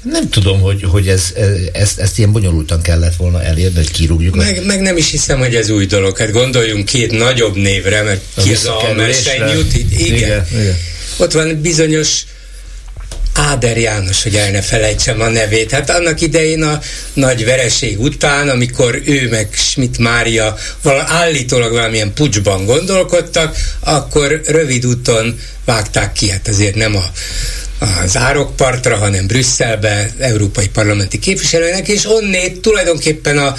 nem 0.02 0.28
tudom, 0.28 0.60
hogy, 0.60 0.82
hogy 0.82 1.08
ez, 1.08 1.34
ezt, 1.72 1.98
ezt 1.98 2.18
ilyen 2.18 2.32
bonyolultan 2.32 2.82
kellett 2.82 3.16
volna 3.16 3.42
elérni, 3.42 3.76
hogy 3.76 3.90
kirúgjuk. 3.90 4.36
Meg, 4.36 4.64
meg 4.64 4.80
nem 4.80 4.96
is 4.96 5.10
hiszem, 5.10 5.38
hogy 5.38 5.54
ez 5.54 5.70
új 5.70 5.86
dolog. 5.86 6.18
Hát 6.18 6.30
gondoljunk 6.30 6.84
két 6.84 7.10
nagyobb 7.10 7.56
névre, 7.56 8.02
mert 8.02 8.20
ki 8.36 8.52
az 8.52 8.64
a 8.64 8.80
igen. 8.90 9.70
igen, 9.88 10.46
igen. 10.52 10.76
Ott 11.16 11.32
van 11.32 11.60
bizonyos 11.60 12.22
Áder 13.34 13.78
János, 13.78 14.22
hogy 14.22 14.36
el 14.36 14.50
ne 14.50 14.62
felejtsem 14.62 15.20
a 15.20 15.28
nevét. 15.28 15.70
Hát 15.70 15.90
annak 15.90 16.20
idején 16.20 16.62
a 16.62 16.80
nagy 17.12 17.44
vereség 17.44 18.00
után, 18.00 18.48
amikor 18.48 19.02
ő 19.04 19.28
meg 19.28 19.48
Schmidt 19.52 19.98
Mária 19.98 20.56
vala, 20.82 21.04
állítólag 21.08 21.72
valamilyen 21.72 22.12
pucsban 22.12 22.64
gondolkodtak, 22.64 23.56
akkor 23.80 24.40
rövid 24.46 24.86
úton 24.86 25.40
vágták 25.64 26.12
ki, 26.12 26.30
hát 26.30 26.48
azért 26.48 26.74
nem 26.74 26.96
a 26.96 27.04
az 27.82 28.16
árokpartra, 28.16 28.96
hanem 28.96 29.26
Brüsszelbe 29.26 30.10
európai 30.18 30.68
parlamenti 30.68 31.18
képviselőnek, 31.18 31.88
és 31.88 32.06
onnét 32.06 32.60
tulajdonképpen 32.60 33.38
a, 33.38 33.54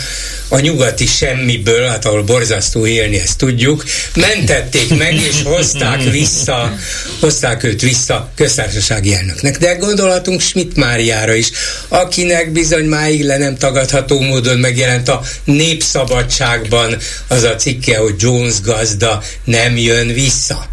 a 0.47 0.59
nyugati 0.59 1.05
semmiből, 1.05 1.87
hát 1.87 2.05
ahol 2.05 2.23
borzasztó 2.23 2.85
élni, 2.85 3.19
ezt 3.19 3.37
tudjuk, 3.37 3.83
mentették 4.15 4.97
meg, 4.97 5.13
és 5.13 5.41
hozták 5.43 6.03
vissza, 6.19 6.75
hozták 7.19 7.63
őt 7.63 7.81
vissza 7.81 8.31
köztársasági 8.35 9.13
elnöknek. 9.13 9.57
De 9.57 9.73
gondolhatunk 9.73 10.41
Schmidt 10.41 10.75
Máriára 10.75 11.33
is, 11.33 11.51
akinek 11.87 12.51
bizony 12.51 12.85
máig 12.85 13.23
le 13.23 13.37
nem 13.37 13.57
tagadható 13.57 14.19
módon 14.19 14.57
megjelent 14.57 15.09
a 15.09 15.21
Népszabadságban 15.43 16.97
az 17.27 17.43
a 17.43 17.55
cikke, 17.55 17.97
hogy 17.97 18.15
Jones 18.17 18.61
gazda 18.61 19.23
nem 19.43 19.77
jön 19.77 20.13
vissza 20.13 20.71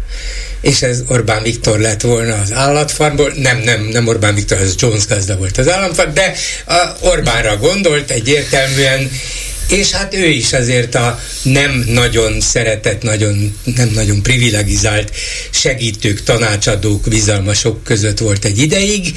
és 0.61 0.81
ez 0.81 1.03
Orbán 1.07 1.43
Viktor 1.43 1.79
lett 1.79 2.01
volna 2.01 2.35
az 2.35 2.51
állatfarmból, 2.51 3.33
nem, 3.35 3.57
nem, 3.57 3.81
nem 3.81 4.07
Orbán 4.07 4.35
Viktor, 4.35 4.57
ez 4.57 4.73
Jones 4.77 5.05
gazda 5.07 5.37
volt 5.37 5.57
az 5.57 5.69
államfarm, 5.69 6.13
de 6.13 6.33
a 6.65 6.95
Orbánra 6.99 7.57
gondolt 7.57 8.11
egyértelműen, 8.11 9.11
és 9.69 9.91
hát 9.91 10.13
ő 10.13 10.25
is 10.25 10.53
azért 10.53 10.95
a 10.95 11.19
nem 11.41 11.83
nagyon 11.87 12.41
szeretett, 12.41 13.01
nagyon, 13.01 13.57
nem 13.75 13.89
nagyon 13.93 14.21
privilegizált 14.21 15.11
segítők, 15.49 16.23
tanácsadók, 16.23 17.07
bizalmasok 17.09 17.83
között 17.83 18.17
volt 18.17 18.45
egy 18.45 18.59
ideig, 18.59 19.13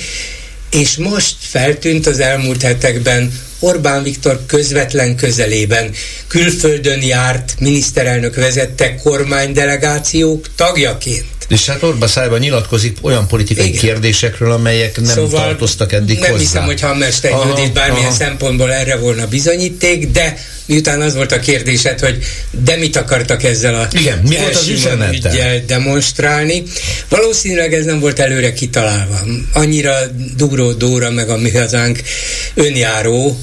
és 0.71 0.97
most 0.97 1.37
feltűnt 1.41 2.07
az 2.07 2.21
elmúlt 2.21 2.63
hetekben 2.63 3.33
Orbán 3.59 4.03
Viktor 4.03 4.41
közvetlen 4.47 5.17
közelében 5.17 5.91
külföldön 6.27 7.03
járt, 7.03 7.55
miniszterelnök 7.59 8.35
vezette 8.35 8.95
kormánydelegációk 8.95 10.47
tagjaként. 10.55 11.34
És 11.49 11.67
hát 11.67 11.83
Orbán 11.83 12.09
szájban 12.09 12.39
nyilatkozik 12.39 12.97
olyan 13.01 13.27
politikai 13.27 13.67
Igen. 13.67 13.81
kérdésekről, 13.81 14.53
amelyek 14.53 14.97
nem 14.97 15.15
szóval 15.15 15.41
tartoztak 15.41 15.93
eddig 15.93 16.19
nem 16.19 16.31
hozzá. 16.31 16.43
hiszem, 16.43 16.65
hogy 16.65 16.81
Hammerstein 16.81 17.37
Judit 17.49 17.73
bármilyen 17.73 18.07
aha. 18.07 18.15
szempontból 18.15 18.73
erre 18.73 18.97
volna 18.97 19.27
bizonyíték, 19.27 20.11
de 20.11 20.37
miután 20.67 21.01
az 21.01 21.15
volt 21.15 21.33
a 21.33 21.39
kérdésed, 21.39 22.01
hogy 22.01 22.19
de 22.65 22.77
mit 22.77 22.97
akartak 22.97 23.43
ezzel 23.43 23.75
a 23.75 23.89
Igen, 23.93 24.19
mi 24.19 24.37
volt 24.37 24.57
az 24.57 24.71
demonstrálni. 25.67 26.63
Valószínűleg 27.09 27.75
ez 27.75 27.85
nem 27.85 28.01
volt 28.01 28.19
előre 28.19 28.53
kitalálva. 28.53 29.21
Annyira 29.53 29.97
Dugró 30.37 30.73
Dóra 30.73 31.11
meg 31.11 31.29
a 31.29 31.37
mi 31.37 31.51
hazánk 31.51 31.99
önjáró, 32.55 33.39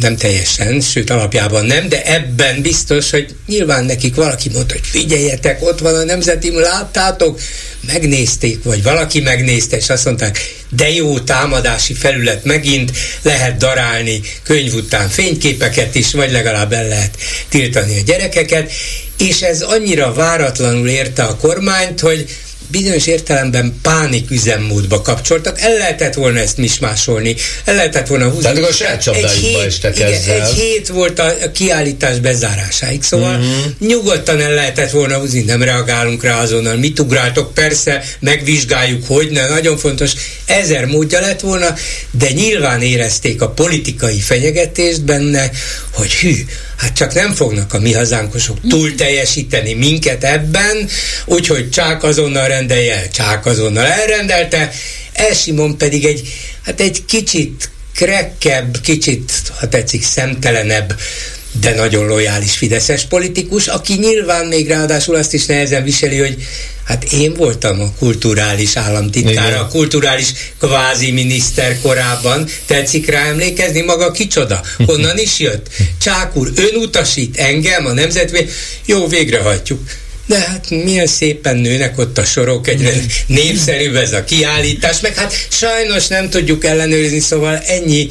nem 0.00 0.16
teljesen, 0.16 0.80
sőt 0.80 1.10
alapjában 1.10 1.64
nem, 1.64 1.88
de 1.88 2.02
ebben 2.02 2.62
biztos, 2.62 3.10
hogy 3.10 3.34
nyilván 3.46 3.84
nekik 3.84 4.14
valaki 4.14 4.50
mondta, 4.52 4.74
hogy 4.74 4.86
figyeljetek, 4.86 5.62
ott 5.62 5.78
van 5.78 5.94
a 5.94 6.04
nemzeti, 6.04 6.50
láttátok, 6.50 7.40
megnézték, 7.86 8.62
vagy 8.62 8.82
valaki 8.82 9.20
megnézte, 9.20 9.76
és 9.76 9.88
azt 9.88 10.04
mondták, 10.04 10.38
de 10.70 10.90
jó 10.90 11.18
támadási 11.18 11.94
felület 11.94 12.44
megint, 12.44 12.92
lehet 13.22 13.56
darálni 13.56 14.20
könyv 14.42 14.74
után 14.74 15.08
fényképeket 15.08 15.94
is, 15.94 16.12
vagy 16.12 16.32
legalább 16.32 16.72
el 16.72 16.88
lehet 16.88 17.16
tiltani 17.48 17.98
a 17.98 18.02
gyerekeket, 18.06 18.72
és 19.18 19.40
ez 19.40 19.62
annyira 19.62 20.12
váratlanul 20.12 20.88
érte 20.88 21.22
a 21.22 21.36
kormányt, 21.36 22.00
hogy 22.00 22.26
bizonyos 22.68 23.06
értelemben 23.06 23.78
pánik 23.82 24.30
üzemmódba 24.30 25.02
kapcsoltak, 25.02 25.60
el 25.60 25.76
lehetett 25.76 26.14
volna 26.14 26.38
ezt 26.38 26.56
mismásolni, 26.56 27.36
el 27.64 27.74
lehetett 27.74 28.06
volna 28.06 28.28
húzni. 28.28 28.52
Tehát 28.52 28.70
a 28.70 28.72
saját 28.72 29.06
egy 29.06 29.30
hét, 29.30 29.88
igen, 29.94 30.12
egy 30.12 30.48
hét 30.48 30.88
volt 30.88 31.18
a 31.18 31.50
kiállítás 31.54 32.18
bezárásáig, 32.18 33.02
szóval 33.02 33.34
uh-huh. 33.34 33.88
nyugodtan 33.88 34.40
el 34.40 34.54
lehetett 34.54 34.90
volna 34.90 35.18
húzni, 35.18 35.40
nem 35.40 35.62
reagálunk 35.62 36.22
rá 36.22 36.40
azonnal, 36.40 36.76
mit 36.76 36.98
ugráltok, 36.98 37.54
persze, 37.54 38.04
megvizsgáljuk, 38.20 39.06
hogy 39.06 39.30
ne, 39.30 39.48
nagyon 39.48 39.76
fontos, 39.78 40.12
ezer 40.46 40.84
módja 40.84 41.20
lett 41.20 41.40
volna, 41.40 41.74
de 42.10 42.30
nyilván 42.30 42.82
érezték 42.82 43.42
a 43.42 43.48
politikai 43.48 44.20
fenyegetést 44.20 45.04
benne, 45.04 45.50
hogy 45.92 46.14
hű, 46.14 46.34
hát 46.76 46.96
csak 46.96 47.14
nem 47.14 47.34
fognak 47.34 47.74
a 47.74 47.78
mi 47.78 47.92
hazánkosok 47.92 48.58
túl 48.68 48.94
teljesíteni 48.94 49.74
minket 49.74 50.24
ebben, 50.24 50.88
úgyhogy 51.24 51.70
csak 51.70 52.02
azonnal 52.02 52.48
rendelje 52.48 52.94
el, 52.94 53.10
csak 53.10 53.46
azonnal 53.46 53.86
elrendelte, 53.86 54.72
Elsimon 55.12 55.78
pedig 55.78 56.04
egy, 56.04 56.28
hát 56.62 56.80
egy 56.80 57.04
kicsit 57.04 57.70
krekkebb, 57.94 58.80
kicsit, 58.80 59.32
ha 59.58 59.68
tetszik, 59.68 60.04
szemtelenebb 60.04 60.94
de 61.60 61.74
nagyon 61.74 62.06
lojális 62.06 62.56
fideszes 62.56 63.04
politikus, 63.04 63.66
aki 63.66 63.94
nyilván 63.94 64.46
még 64.46 64.68
ráadásul 64.68 65.14
azt 65.14 65.34
is 65.34 65.46
nehezen 65.46 65.84
viseli, 65.84 66.18
hogy 66.18 66.36
hát 66.84 67.04
én 67.12 67.34
voltam 67.34 67.80
a 67.80 67.92
kulturális 67.98 68.76
államtitkára, 68.76 69.60
a 69.60 69.66
kulturális 69.66 70.32
kvázi 70.58 71.10
miniszter 71.10 71.80
korábban. 71.80 72.48
Tetszik 72.66 73.10
rá 73.10 73.24
emlékezni? 73.24 73.80
Maga 73.80 74.10
kicsoda? 74.10 74.62
Honnan 74.86 75.18
is 75.18 75.38
jött? 75.38 75.66
Csák 76.00 76.36
úr, 76.36 76.52
ön 76.54 76.74
utasít 76.74 77.36
engem 77.36 77.86
a 77.86 77.92
nemzetvé. 77.92 78.48
Jó, 78.84 79.06
végrehajtjuk. 79.06 79.80
De 80.26 80.38
hát 80.38 80.70
milyen 80.70 81.06
szépen 81.06 81.56
nőnek 81.56 81.98
ott 81.98 82.18
a 82.18 82.24
sorok, 82.24 82.68
egyre 82.68 82.92
népszerűbb 83.26 83.94
ez 83.94 84.12
a 84.12 84.24
kiállítás, 84.24 85.00
meg 85.00 85.14
hát 85.14 85.46
sajnos 85.50 86.06
nem 86.06 86.30
tudjuk 86.30 86.64
ellenőrizni, 86.64 87.20
szóval 87.20 87.58
ennyi 87.58 88.08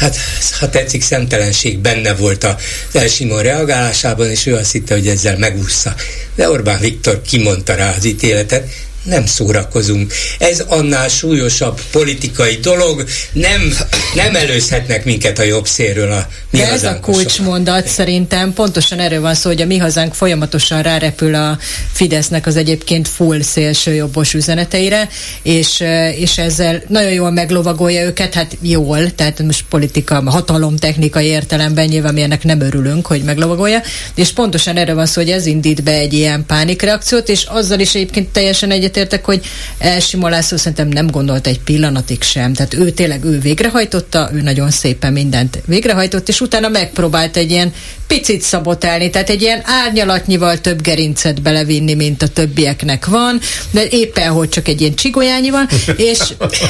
hát 0.00 0.16
ha 0.58 0.68
tetszik, 0.68 1.02
szemtelenség 1.02 1.78
benne 1.78 2.14
volt 2.14 2.44
a 2.44 2.56
Elsimon 2.92 3.42
reagálásában, 3.42 4.30
és 4.30 4.46
ő 4.46 4.54
azt 4.54 4.72
hitte, 4.72 4.94
hogy 4.94 5.08
ezzel 5.08 5.38
megúszza. 5.38 5.94
De 6.34 6.50
Orbán 6.50 6.80
Viktor 6.80 7.22
kimondta 7.22 7.74
rá 7.74 7.94
az 7.96 8.04
ítéletet, 8.04 8.68
nem 9.02 9.26
szórakozunk. 9.26 10.12
Ez 10.38 10.60
annál 10.68 11.08
súlyosabb 11.08 11.80
politikai 11.90 12.54
dolog, 12.54 13.04
nem, 13.32 13.72
nem 14.14 14.36
előzhetnek 14.36 15.04
minket 15.04 15.38
a 15.38 15.42
jobb 15.42 15.66
szélről 15.66 16.12
a 16.12 16.26
mi 16.50 16.58
De 16.58 16.70
ez 16.70 16.84
a 16.84 17.00
kulcsmondat 17.00 17.86
szerintem. 17.86 18.52
Pontosan 18.52 18.98
erről 18.98 19.20
van 19.20 19.34
szó, 19.34 19.48
hogy 19.48 19.60
a 19.60 19.66
mi 19.66 19.76
hazánk 19.76 20.14
folyamatosan 20.14 20.82
rárepül 20.82 21.34
a 21.34 21.58
Fidesznek 21.92 22.46
az 22.46 22.56
egyébként 22.56 23.08
full 23.08 23.42
szélső 23.42 23.94
jobbos 23.94 24.34
üzeneteire, 24.34 25.08
és, 25.42 25.82
és 26.16 26.38
ezzel 26.38 26.82
nagyon 26.88 27.12
jól 27.12 27.30
meglovagolja 27.30 28.04
őket, 28.04 28.34
hát 28.34 28.56
jól, 28.60 29.14
tehát 29.14 29.42
most 29.42 29.64
politika, 29.68 30.22
hatalom 30.30 30.76
technikai 30.76 31.26
értelemben 31.26 31.86
nyilván 31.86 32.14
mi 32.14 32.22
ennek 32.22 32.44
nem 32.44 32.60
örülünk, 32.60 33.06
hogy 33.06 33.22
meglovagolja, 33.22 33.82
és 34.14 34.30
pontosan 34.32 34.76
erről 34.76 34.94
van 34.94 35.06
szó, 35.06 35.20
hogy 35.20 35.30
ez 35.30 35.46
indít 35.46 35.82
be 35.82 35.92
egy 35.92 36.12
ilyen 36.12 36.44
pánikreakciót, 36.46 37.28
és 37.28 37.44
azzal 37.44 37.80
is 37.80 37.94
egyébként 37.94 38.28
teljesen 38.28 38.70
egy 38.70 38.89
egyetértek, 38.90 39.24
hogy 39.24 39.46
Elsimo 39.78 40.28
László 40.28 40.56
szerintem 40.56 40.88
nem 40.88 41.06
gondolt 41.06 41.46
egy 41.46 41.60
pillanatig 41.60 42.22
sem. 42.22 42.52
Tehát 42.52 42.74
ő 42.74 42.90
tényleg 42.90 43.24
ő 43.24 43.40
végrehajtotta, 43.40 44.30
ő 44.34 44.40
nagyon 44.40 44.70
szépen 44.70 45.12
mindent 45.12 45.58
végrehajtott, 45.66 46.28
és 46.28 46.40
utána 46.40 46.68
megpróbált 46.68 47.36
egy 47.36 47.50
ilyen 47.50 47.72
picit 48.06 48.42
szabotálni, 48.42 49.10
tehát 49.10 49.30
egy 49.30 49.42
ilyen 49.42 49.62
árnyalatnyival 49.64 50.58
több 50.60 50.82
gerincet 50.82 51.42
belevinni, 51.42 51.94
mint 51.94 52.22
a 52.22 52.28
többieknek 52.28 53.06
van, 53.06 53.40
de 53.70 53.86
éppen, 53.90 54.30
hogy 54.30 54.48
csak 54.48 54.68
egy 54.68 54.80
ilyen 54.80 54.94
csigolyányi 54.94 55.50
van, 55.50 55.68
és, 55.96 56.18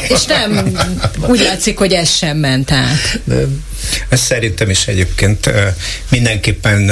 és 0.08 0.24
nem 0.24 0.72
úgy 1.26 1.40
látszik, 1.40 1.78
hogy 1.78 1.92
ez 1.92 2.10
sem 2.16 2.36
ment 2.36 2.70
át. 2.70 3.20
Ez 4.08 4.20
szerintem 4.20 4.70
is 4.70 4.86
egyébként 4.86 5.50
mindenképpen 6.08 6.90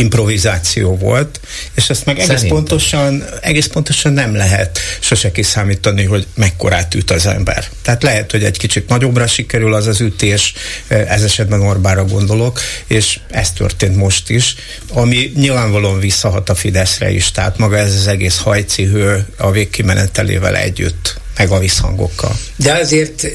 improvizáció 0.00 0.96
volt, 0.96 1.40
és 1.74 1.90
ezt 1.90 2.04
meg 2.04 2.14
egész 2.16 2.26
Szerintem. 2.26 2.56
pontosan, 2.56 3.24
egész 3.40 3.66
pontosan 3.66 4.12
nem 4.12 4.34
lehet 4.34 4.78
sose 5.00 5.32
kiszámítani, 5.32 6.04
hogy 6.04 6.26
mekkorát 6.34 6.94
üt 6.94 7.10
az 7.10 7.26
ember. 7.26 7.68
Tehát 7.82 8.02
lehet, 8.02 8.30
hogy 8.30 8.44
egy 8.44 8.58
kicsit 8.58 8.88
nagyobbra 8.88 9.26
sikerül 9.26 9.74
az 9.74 9.86
az 9.86 10.00
ütés, 10.00 10.54
ez 10.88 11.22
esetben 11.22 11.60
Orbára 11.60 12.04
gondolok, 12.04 12.60
és 12.86 13.18
ez 13.30 13.50
történt 13.52 13.96
most 13.96 14.30
is, 14.30 14.54
ami 14.92 15.32
nyilvánvalóan 15.34 16.00
visszahat 16.00 16.48
a 16.48 16.54
Fideszre 16.54 17.10
is, 17.10 17.30
tehát 17.30 17.58
maga 17.58 17.76
ez 17.76 17.94
az 17.94 18.06
egész 18.06 18.36
hajcihő 18.36 19.26
a 19.36 19.50
végkimenetelével 19.50 20.56
együtt, 20.56 21.20
meg 21.36 21.50
a 21.50 21.58
visszhangokkal. 21.58 22.36
De 22.56 22.72
azért 22.72 23.26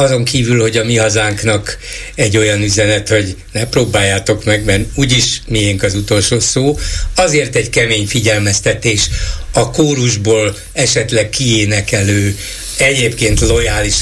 azon 0.00 0.24
kívül, 0.24 0.60
hogy 0.60 0.76
a 0.76 0.84
mi 0.84 0.96
hazánknak 0.96 1.78
egy 2.14 2.36
olyan 2.36 2.62
üzenet, 2.62 3.08
hogy 3.08 3.36
ne 3.52 3.66
próbáljátok 3.66 4.44
meg, 4.44 4.64
mert 4.64 4.82
úgyis 4.94 5.42
miénk 5.46 5.82
az 5.82 5.94
utolsó 5.94 6.40
szó, 6.40 6.78
azért 7.14 7.56
egy 7.56 7.70
kemény 7.70 8.06
figyelmeztetés 8.06 9.10
a 9.52 9.70
kórusból 9.70 10.56
esetleg 10.72 11.28
kiénekelő 11.28 12.36
egyébként 12.78 13.40
lojális, 13.40 13.94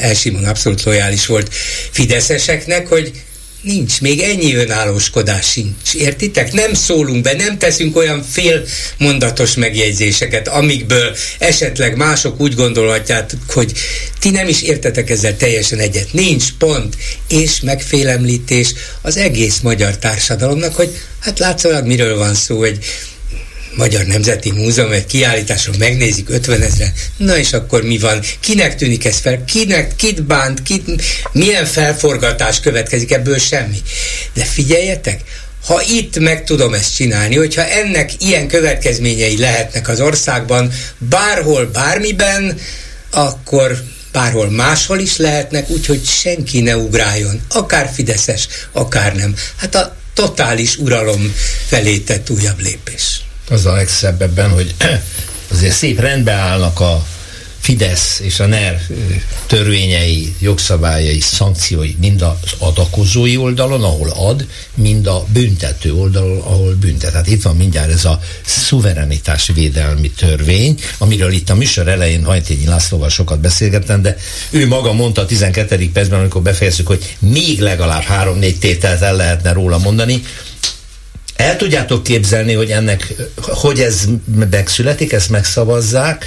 Elsimon 0.00 0.44
abszolút 0.44 0.82
lojális 0.82 1.26
volt 1.26 1.54
fideszeseknek, 1.90 2.86
hogy 2.86 3.12
Nincs, 3.60 4.00
még 4.00 4.20
ennyi 4.20 4.54
önállóskodás 4.54 5.50
sincs. 5.50 5.94
Értitek? 5.94 6.52
Nem 6.52 6.74
szólunk 6.74 7.22
be, 7.22 7.32
nem 7.32 7.58
teszünk 7.58 7.96
olyan 7.96 8.24
félmondatos 8.30 9.54
megjegyzéseket, 9.54 10.48
amikből 10.48 11.16
esetleg 11.38 11.96
mások 11.96 12.40
úgy 12.40 12.54
gondolhatják, 12.54 13.30
hogy 13.48 13.72
ti 14.20 14.30
nem 14.30 14.48
is 14.48 14.62
értetek 14.62 15.10
ezzel 15.10 15.36
teljesen 15.36 15.78
egyet. 15.78 16.12
Nincs, 16.12 16.44
pont. 16.58 16.96
És 17.28 17.60
megfélemlítés 17.60 18.74
az 19.02 19.16
egész 19.16 19.60
magyar 19.60 19.98
társadalomnak, 19.98 20.74
hogy 20.74 20.90
hát 21.20 21.38
látszólag 21.38 21.86
miről 21.86 22.16
van 22.16 22.34
szó, 22.34 22.62
egy 22.62 22.84
Magyar 23.76 24.04
Nemzeti 24.04 24.50
Múzeum 24.50 24.92
egy 24.92 25.06
kiállításon 25.06 25.74
megnézik 25.78 26.28
50 26.28 26.62
ezre, 26.62 26.92
na 27.16 27.38
és 27.38 27.52
akkor 27.52 27.82
mi 27.82 27.98
van? 27.98 28.22
Kinek 28.40 28.76
tűnik 28.76 29.04
ez 29.04 29.18
fel? 29.18 29.44
Kinek, 29.44 29.96
kit 29.96 30.22
bánt? 30.22 30.62
Kit, 30.62 31.02
milyen 31.32 31.64
felforgatás 31.64 32.60
következik 32.60 33.12
ebből? 33.12 33.38
Semmi. 33.38 33.78
De 34.34 34.44
figyeljetek, 34.44 35.20
ha 35.66 35.82
itt 35.82 36.18
meg 36.18 36.44
tudom 36.44 36.74
ezt 36.74 36.94
csinálni, 36.94 37.36
hogyha 37.36 37.64
ennek 37.64 38.10
ilyen 38.18 38.48
következményei 38.48 39.38
lehetnek 39.38 39.88
az 39.88 40.00
országban, 40.00 40.72
bárhol, 40.98 41.66
bármiben, 41.66 42.58
akkor 43.10 43.82
bárhol 44.12 44.50
máshol 44.50 44.98
is 44.98 45.16
lehetnek, 45.16 45.70
úgyhogy 45.70 46.04
senki 46.04 46.60
ne 46.60 46.76
ugráljon, 46.76 47.40
akár 47.48 47.90
Fideszes, 47.94 48.48
akár 48.72 49.14
nem. 49.14 49.34
Hát 49.56 49.74
a 49.74 49.96
totális 50.14 50.76
uralom 50.76 51.34
felé 51.66 51.98
tett 51.98 52.30
újabb 52.30 52.60
lépés 52.60 53.25
az 53.48 53.66
a 53.66 53.72
legszebb 53.72 54.22
ebben, 54.22 54.50
hogy 54.50 54.74
azért 55.52 55.74
szép 55.74 56.00
rendbe 56.00 56.32
állnak 56.32 56.80
a 56.80 57.06
Fidesz 57.66 58.20
és 58.22 58.40
a 58.40 58.46
NER 58.46 58.80
törvényei, 59.46 60.34
jogszabályai, 60.40 61.20
szankciói 61.20 61.96
mind 62.00 62.22
az 62.22 62.50
adakozói 62.58 63.36
oldalon, 63.36 63.84
ahol 63.84 64.10
ad, 64.10 64.46
mind 64.74 65.06
a 65.06 65.24
büntető 65.32 65.94
oldalon, 65.94 66.38
ahol 66.38 66.74
büntet. 66.74 67.10
Tehát 67.10 67.26
itt 67.26 67.42
van 67.42 67.56
mindjárt 67.56 67.90
ez 67.90 68.04
a 68.04 68.20
szuverenitás 68.44 69.50
védelmi 69.54 70.10
törvény, 70.10 70.80
amiről 70.98 71.32
itt 71.32 71.50
a 71.50 71.54
műsor 71.54 71.88
elején 71.88 72.24
Hajtényi 72.24 72.66
Lászlóval 72.66 73.08
sokat 73.08 73.40
beszélgettem, 73.40 74.02
de 74.02 74.16
ő 74.50 74.66
maga 74.66 74.92
mondta 74.92 75.20
a 75.20 75.26
12. 75.26 75.90
percben, 75.92 76.18
amikor 76.18 76.42
befejezzük, 76.42 76.86
hogy 76.86 77.16
még 77.18 77.60
legalább 77.60 78.02
három-négy 78.02 78.58
tételt 78.58 79.02
el 79.02 79.16
lehetne 79.16 79.52
róla 79.52 79.78
mondani, 79.78 80.22
el 81.36 81.56
tudjátok 81.56 82.02
képzelni, 82.02 82.52
hogy 82.52 82.70
ennek, 82.70 83.14
hogy 83.36 83.80
ez 83.80 84.04
megszületik, 84.50 85.12
ezt 85.12 85.30
megszavazzák, 85.30 86.26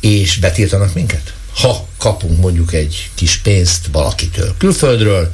és 0.00 0.36
betiltanak 0.36 0.94
minket? 0.94 1.32
Ha 1.54 1.88
kapunk 1.98 2.40
mondjuk 2.40 2.72
egy 2.72 3.10
kis 3.14 3.36
pénzt 3.36 3.86
valakitől 3.92 4.54
külföldről, 4.58 5.32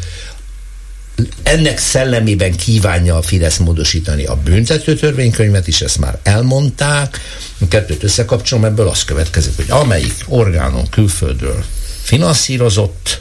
ennek 1.42 1.78
szellemében 1.78 2.56
kívánja 2.56 3.16
a 3.16 3.22
Fidesz 3.22 3.56
módosítani 3.56 4.24
a 4.24 4.36
büntető 4.36 4.94
törvénykönyvet 4.94 5.66
is, 5.66 5.80
ezt 5.80 5.98
már 5.98 6.18
elmondták. 6.22 7.20
A 7.60 7.68
kettőt 7.68 8.02
összekapcsolom, 8.02 8.64
ebből 8.64 8.88
az 8.88 9.04
következik, 9.04 9.56
hogy 9.56 9.70
amelyik 9.70 10.24
orgánon 10.26 10.88
külföldről 10.88 11.64
finanszírozott, 12.02 13.18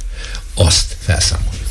azt 0.54 0.96
felszámoljuk. 1.00 1.67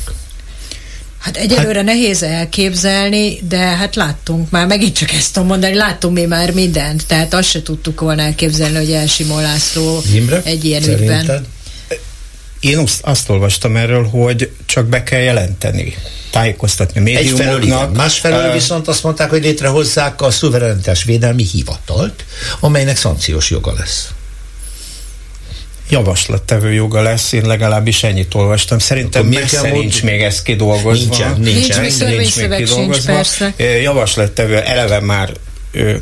Hát 1.27 1.37
egyelőre 1.37 1.77
hát, 1.77 1.85
nehéz 1.85 2.23
elképzelni, 2.23 3.39
de 3.49 3.57
hát 3.57 3.95
láttunk 3.95 4.49
már, 4.49 4.67
megint 4.67 4.95
csak 4.95 5.11
ezt 5.11 5.33
tudom 5.33 5.47
mondani, 5.47 5.73
láttunk 5.73 6.13
mi 6.13 6.25
már 6.25 6.51
mindent, 6.51 7.07
tehát 7.07 7.33
azt 7.33 7.49
se 7.49 7.61
tudtuk 7.61 7.99
volna 7.99 8.21
elképzelni, 8.21 8.75
hogy 8.75 8.91
Elsimó 8.91 9.39
László 9.39 10.01
Imre, 10.13 10.41
egy 10.43 10.65
ilyen 10.65 10.83
ügyben. 10.83 11.45
Én 12.59 12.83
azt, 13.01 13.29
olvastam 13.29 13.75
erről, 13.75 14.07
hogy 14.07 14.51
csak 14.65 14.85
be 14.85 15.03
kell 15.03 15.19
jelenteni 15.21 15.95
tájékoztatni 16.31 16.99
a 16.99 17.03
médiumoknak. 17.03 17.95
Másfelől 17.95 18.47
uh, 18.47 18.53
viszont 18.53 18.87
azt 18.87 19.03
mondták, 19.03 19.29
hogy 19.29 19.41
létrehozzák 19.41 20.21
a 20.21 20.31
szuverenitás 20.31 21.03
védelmi 21.03 21.43
hivatalt, 21.43 22.25
amelynek 22.59 22.97
szankciós 22.97 23.49
joga 23.49 23.73
lesz 23.77 24.09
javaslattevő 25.89 26.73
joga 26.73 27.01
lesz, 27.01 27.31
én 27.31 27.45
legalábbis 27.45 28.03
ennyit 28.03 28.33
olvastam. 28.33 28.79
Szerintem 28.79 29.25
messze 29.25 29.69
nincs 29.69 30.03
még 30.03 30.21
ez 30.21 30.41
kidolgozva. 30.41 31.15
Nincsen, 31.15 31.39
nincsen. 31.39 31.81
Nincs, 31.81 31.99
nincs, 31.99 32.17
nincs 32.17 32.35
még 32.47 32.65
kidolgozva. 32.65 33.23
Sincs, 33.23 33.53
Javaslattevő 33.81 34.57
eleve 34.57 34.99
már 34.99 35.31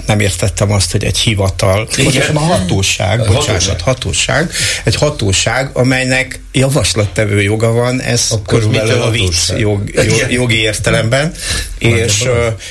nem 0.06 0.20
értettem 0.20 0.72
azt, 0.72 0.92
hogy 0.92 1.04
egy 1.04 1.18
hivatal, 1.18 1.88
bocsánat, 2.04 2.36
a 2.36 2.40
hatóság, 2.40 3.20
a 3.20 3.34
bocsánat, 3.34 3.82
hatóság, 3.82 4.52
egy 4.84 4.96
hatóság, 4.96 5.70
amelynek 5.74 6.40
javaslattevő 6.52 7.42
joga 7.42 7.72
van, 7.72 8.02
ez 8.02 8.26
Akkor 8.30 8.60
körülbelül 8.60 9.02
a 9.02 9.10
vicc 9.10 9.50
jog, 9.58 9.92
jog, 9.94 10.32
jogi 10.32 10.60
értelemben, 10.60 11.34
és 11.78 12.22
uh, 12.22 12.30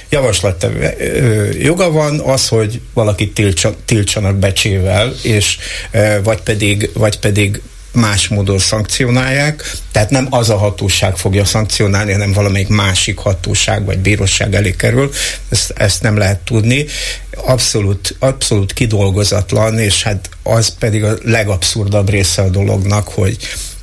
javaslattevő 0.09 0.95
joga 1.59 1.91
van 1.91 2.21
az, 2.21 2.49
hogy 2.49 2.81
valakit 2.95 3.41
tiltsanak 3.85 4.37
becsével, 4.37 5.15
és 5.23 5.59
vagy 6.23 6.41
pedig, 6.41 6.91
vagy 6.95 7.19
pedig 7.19 7.61
más 7.95 8.29
módon 8.29 8.59
szankcionálják, 8.59 9.77
tehát 9.93 10.11
nem 10.11 10.27
az 10.31 10.51
a 10.51 10.57
hatóság 10.57 11.17
fogja 11.17 11.45
szankcionálni, 11.45 12.13
hanem 12.13 12.33
valamelyik 12.33 12.69
másik 12.69 13.19
hatóság 13.19 13.85
vagy 13.85 13.99
bíróság 13.99 14.55
elé 14.55 14.71
kerül, 14.71 15.11
ezt, 15.49 15.71
ezt 15.77 16.03
nem 16.03 16.17
lehet 16.17 16.39
tudni. 16.39 16.87
Abszolút, 17.37 18.17
abszolút 18.19 18.73
kidolgozatlan, 18.73 19.79
és 19.79 20.03
hát 20.03 20.29
az 20.43 20.75
pedig 20.79 21.05
a 21.05 21.15
legabszurdabb 21.23 22.11
része 22.11 22.43
a 22.43 22.49
dolognak, 22.49 23.09
hogy 23.09 23.37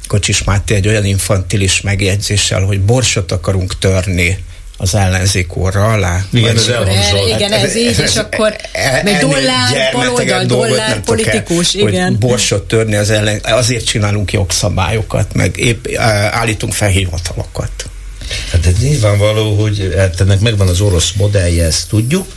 Kocsis 0.08 0.44
Máté 0.44 0.76
egy 0.76 0.88
olyan 0.88 1.06
infantilis 1.06 1.82
megjegyzéssel, 1.82 2.62
hogy 2.62 2.82
borsot 2.82 3.32
akarunk 3.32 3.80
törni 3.80 4.44
az 4.82 4.96
ellenzék 4.96 5.56
orra 5.56 5.92
alá. 5.92 6.26
Igen, 6.32 6.56
ez 6.56 6.68
elhangzott. 6.68 7.30
Igen, 7.36 7.52
ez 7.52 7.76
így, 7.76 8.00
és 8.00 8.16
akkor 8.16 8.56
még 9.04 9.18
dollár, 9.18 9.92
baloldal, 9.94 10.46
dollár, 10.46 11.00
politikus, 11.00 11.74
igen. 11.74 12.06
Hogy 12.06 12.18
borsot 12.18 12.68
törni 12.68 12.96
az 12.96 13.10
ellen, 13.10 13.40
azért 13.44 13.86
csinálunk 13.86 14.34
jogszabályokat, 14.34 15.34
meg 15.34 15.58
épp 15.58 15.86
állítunk 16.32 16.74
fel 16.74 16.90
hivatalokat. 16.90 17.72
Hát 18.52 18.66
ez 18.66 18.74
nyilvánvaló, 18.82 19.56
hogy 19.62 19.94
hát 19.98 20.22
ennek 20.22 20.40
megvan 20.40 20.68
az 20.68 20.82
orosz 20.82 21.12
modellje, 21.18 21.66
ezt 21.66 21.90
tudjuk, 21.90 22.28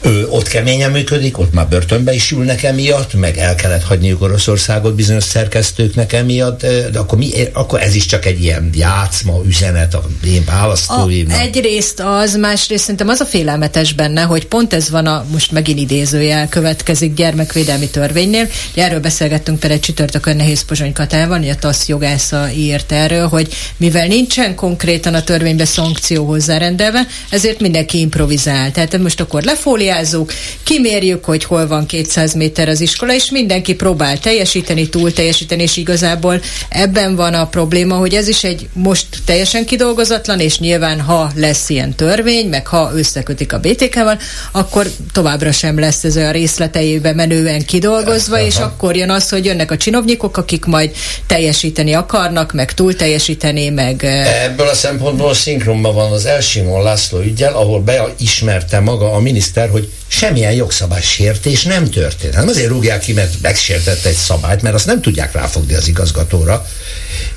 ő 0.00 0.26
ott 0.30 0.48
keményen 0.48 0.90
működik, 0.90 1.38
ott 1.38 1.52
már 1.52 1.68
börtönbe 1.68 2.14
is 2.14 2.30
ülnek 2.30 2.62
emiatt, 2.62 3.14
meg 3.14 3.36
el 3.36 3.54
kellett 3.54 3.84
hagyniuk 3.84 4.22
Oroszországot 4.22 4.94
bizonyos 4.94 5.24
szerkesztőknek 5.24 6.12
emiatt, 6.12 6.60
de 6.92 6.98
akkor, 6.98 7.18
mi, 7.18 7.30
akkor 7.52 7.80
ez 7.80 7.94
is 7.94 8.06
csak 8.06 8.26
egy 8.26 8.42
ilyen 8.42 8.70
játszma, 8.74 9.40
üzenet 9.46 9.94
a 9.94 10.04
én 10.26 10.44
választóimnak. 10.46 11.40
Egyrészt 11.40 12.00
az, 12.00 12.36
másrészt 12.36 12.82
szerintem 12.82 13.08
az 13.08 13.20
a 13.20 13.24
félelmetes 13.24 13.92
benne, 13.92 14.22
hogy 14.22 14.46
pont 14.46 14.74
ez 14.74 14.90
van 14.90 15.06
a, 15.06 15.24
most 15.30 15.52
megint 15.52 15.78
idézőjel 15.78 16.48
következik 16.48 17.14
gyermekvédelmi 17.14 17.88
törvénynél. 17.88 18.48
Erről 18.74 19.00
beszélgettünk 19.00 19.60
például 19.60 19.80
csütörtökön 19.80 20.36
Nehéz 20.36 20.64
Pozsony 20.64 20.92
Katával, 20.92 21.42
a 21.48 21.54
TASZ 21.54 21.88
jogásza 21.88 22.50
írt 22.50 22.92
erről, 22.92 23.26
hogy 23.26 23.54
mivel 23.76 24.06
nincsen 24.06 24.54
konkrétan 24.54 25.14
a 25.14 25.22
törvénybe 25.22 25.64
szankció 25.64 26.26
hozzárendelve, 26.26 27.06
ezért 27.30 27.60
mindenki 27.60 28.00
improvizál. 28.00 28.70
Tehát 28.70 28.98
most 28.98 29.20
akkor 29.20 29.42
lefóli 29.42 29.87
pályázunk, 29.88 30.32
kimérjük, 30.62 31.24
hogy 31.24 31.44
hol 31.44 31.66
van 31.66 31.86
200 31.86 32.34
méter 32.34 32.68
az 32.68 32.80
iskola, 32.80 33.14
és 33.14 33.30
mindenki 33.30 33.74
próbál 33.74 34.18
teljesíteni, 34.18 34.88
túl 34.88 35.12
teljesíteni, 35.12 35.62
és 35.62 35.76
igazából 35.76 36.40
ebben 36.68 37.16
van 37.16 37.34
a 37.34 37.46
probléma, 37.46 37.94
hogy 37.94 38.14
ez 38.14 38.28
is 38.28 38.44
egy 38.44 38.68
most 38.72 39.06
teljesen 39.24 39.64
kidolgozatlan, 39.64 40.40
és 40.40 40.58
nyilván 40.58 41.00
ha 41.00 41.30
lesz 41.34 41.68
ilyen 41.68 41.94
törvény, 41.94 42.48
meg 42.48 42.66
ha 42.66 42.90
összekötik 42.94 43.52
a 43.52 43.58
BTK-val, 43.58 44.18
akkor 44.52 44.90
továbbra 45.12 45.52
sem 45.52 45.78
lesz 45.78 46.04
ez 46.04 46.16
a 46.16 46.30
részleteibe 46.30 47.14
menően 47.14 47.64
kidolgozva, 47.64 48.40
és 48.40 48.56
akkor 48.56 48.96
jön 48.96 49.10
az, 49.10 49.28
hogy 49.28 49.44
jönnek 49.44 49.70
a 49.70 49.76
csinovnyikok, 49.76 50.36
akik 50.36 50.64
majd 50.64 50.90
teljesíteni 51.26 51.92
akarnak, 51.92 52.52
meg 52.52 52.74
túl 52.74 52.94
teljesíteni, 52.94 53.68
meg... 53.68 54.04
Ebből 54.44 54.68
a 54.68 54.74
szempontból 54.74 55.34
szinkronban 55.34 55.94
van 55.94 56.12
az 56.12 56.26
Elsimon 56.26 56.82
László 56.82 57.20
ügyel, 57.20 57.54
ahol 57.54 57.80
beismerte 57.80 58.80
maga 58.80 59.12
a 59.12 59.20
miniszter, 59.20 59.70
hogy 59.70 59.77
semmilyen 60.08 60.52
jogszabály 60.52 61.02
sértés 61.02 61.62
nem 61.62 61.90
történt. 61.90 62.34
Nem 62.34 62.48
azért 62.48 62.68
rúgják 62.68 63.00
ki, 63.00 63.12
mert 63.12 63.40
megsértett 63.42 64.04
egy 64.04 64.16
szabályt, 64.16 64.62
mert 64.62 64.74
azt 64.74 64.86
nem 64.86 65.02
tudják 65.02 65.32
ráfogni 65.32 65.74
az 65.74 65.88
igazgatóra, 65.88 66.66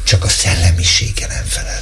csak 0.03 0.23
a 0.23 0.27
szellemisége 0.27 1.27
nem 1.27 1.45
felel. 1.47 1.81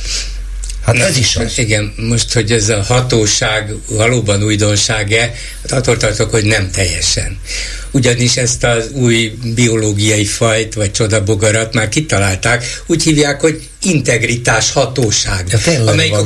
Hát 0.85 1.09
ez 1.09 1.17
is 1.17 1.35
az. 1.35 1.57
Igen, 1.57 1.93
most, 1.95 2.33
hogy 2.33 2.51
ez 2.51 2.69
a 2.69 2.83
hatóság 2.83 3.73
valóban 3.87 4.43
újdonság-e, 4.43 5.33
hát 5.61 5.71
attól 5.71 5.97
tartok, 5.97 6.31
hogy 6.31 6.45
nem 6.45 6.71
teljesen. 6.71 7.39
Ugyanis 7.91 8.37
ezt 8.37 8.63
az 8.63 8.89
új 8.91 9.37
biológiai 9.55 10.25
fajt, 10.25 10.73
vagy 10.73 10.91
csodabogarat 10.91 11.73
már 11.73 11.89
kitalálták, 11.89 12.81
úgy 12.85 13.03
hívják, 13.03 13.41
hogy 13.41 13.69
integritás 13.81 14.71
hatóság, 14.71 15.57
amelyik 15.85 16.13
a 16.13 16.23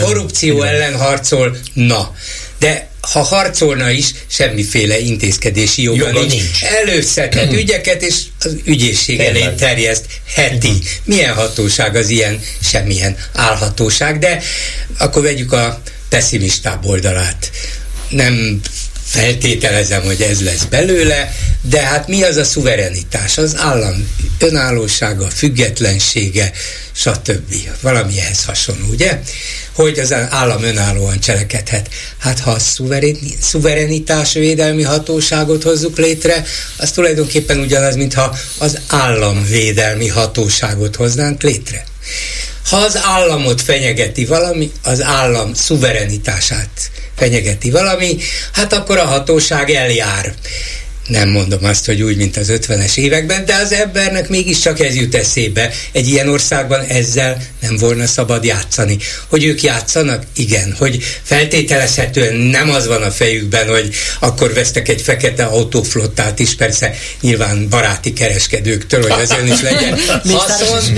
korrupció 0.00 0.54
ilyen. 0.54 0.66
ellen 0.66 0.96
harcol. 0.98 1.56
Na, 1.74 2.14
de 2.58 2.87
ha 3.00 3.22
harcolna 3.22 3.90
is, 3.90 4.06
semmiféle 4.26 4.98
intézkedési 4.98 5.82
joga, 5.82 6.06
joga 6.06 6.20
nincs. 6.20 6.32
nincs. 6.32 6.62
Előszedhet 6.62 7.52
ügyeket, 7.62 8.02
és 8.02 8.14
az 8.40 8.56
ügyészség 8.64 9.20
elé 9.20 9.48
terjeszt 9.56 10.04
heti. 10.34 10.72
Milyen 11.04 11.34
hatóság 11.34 11.96
az 11.96 12.08
ilyen? 12.08 12.40
Semmilyen 12.62 13.16
álhatóság, 13.32 14.18
de 14.18 14.42
akkor 14.98 15.22
vegyük 15.22 15.52
a 15.52 15.82
pessimistább 16.08 16.84
oldalát. 16.84 17.50
Nem 18.08 18.60
feltételezem, 19.04 20.02
hogy 20.02 20.22
ez 20.22 20.40
lesz 20.40 20.64
belőle, 20.64 21.34
de 21.62 21.80
hát 21.80 22.08
mi 22.08 22.22
az 22.22 22.36
a 22.36 22.44
szuverenitás? 22.44 23.38
Az 23.38 23.56
állam 23.56 24.08
önállósága, 24.38 25.28
függetlensége, 25.30 26.52
stb. 26.92 27.54
Valami 27.80 28.20
ehhez 28.20 28.44
hasonló, 28.44 28.86
ugye? 28.86 29.20
Hogy 29.82 29.98
az 29.98 30.12
állam 30.12 30.62
önállóan 30.62 31.20
cselekedhet. 31.20 31.88
Hát 32.18 32.40
ha 32.40 32.50
a 32.50 32.58
szuverenitás 33.40 34.32
védelmi 34.32 34.82
hatóságot 34.82 35.62
hozzuk 35.62 35.98
létre, 35.98 36.44
az 36.76 36.90
tulajdonképpen 36.90 37.58
ugyanaz, 37.58 37.96
mintha 37.96 38.36
az 38.58 38.78
államvédelmi 38.88 40.08
hatóságot 40.08 40.96
hoznánk 40.96 41.42
létre. 41.42 41.84
Ha 42.64 42.76
az 42.76 42.98
államot 43.02 43.60
fenyegeti 43.60 44.24
valami, 44.24 44.72
az 44.82 45.02
állam 45.02 45.54
szuverenitását 45.54 46.90
fenyegeti 47.16 47.70
valami, 47.70 48.16
hát 48.52 48.72
akkor 48.72 48.98
a 48.98 49.06
hatóság 49.06 49.70
eljár 49.70 50.34
nem 51.08 51.28
mondom 51.28 51.64
azt, 51.64 51.86
hogy 51.86 52.02
úgy, 52.02 52.16
mint 52.16 52.36
az 52.36 52.52
50-es 52.52 52.96
években, 52.96 53.44
de 53.44 53.54
az 53.54 53.72
embernek 53.72 54.28
mégiscsak 54.28 54.80
ez 54.80 54.94
jut 54.94 55.14
eszébe. 55.14 55.70
Egy 55.92 56.08
ilyen 56.08 56.28
országban 56.28 56.80
ezzel 56.80 57.42
nem 57.60 57.76
volna 57.76 58.06
szabad 58.06 58.44
játszani. 58.44 58.98
Hogy 59.28 59.44
ők 59.44 59.62
játszanak? 59.62 60.22
Igen. 60.36 60.74
Hogy 60.78 60.98
feltételezhetően 61.22 62.34
nem 62.34 62.70
az 62.70 62.86
van 62.86 63.02
a 63.02 63.10
fejükben, 63.10 63.68
hogy 63.68 63.94
akkor 64.20 64.52
vesztek 64.52 64.88
egy 64.88 65.00
fekete 65.00 65.44
autóflottát 65.44 66.38
is, 66.38 66.54
persze 66.54 66.94
nyilván 67.20 67.68
baráti 67.68 68.12
kereskedőktől, 68.12 69.02
hogy 69.02 69.22
azért 69.22 69.48
is 69.48 69.60
legyen 69.60 69.98
haszon, 70.24 70.94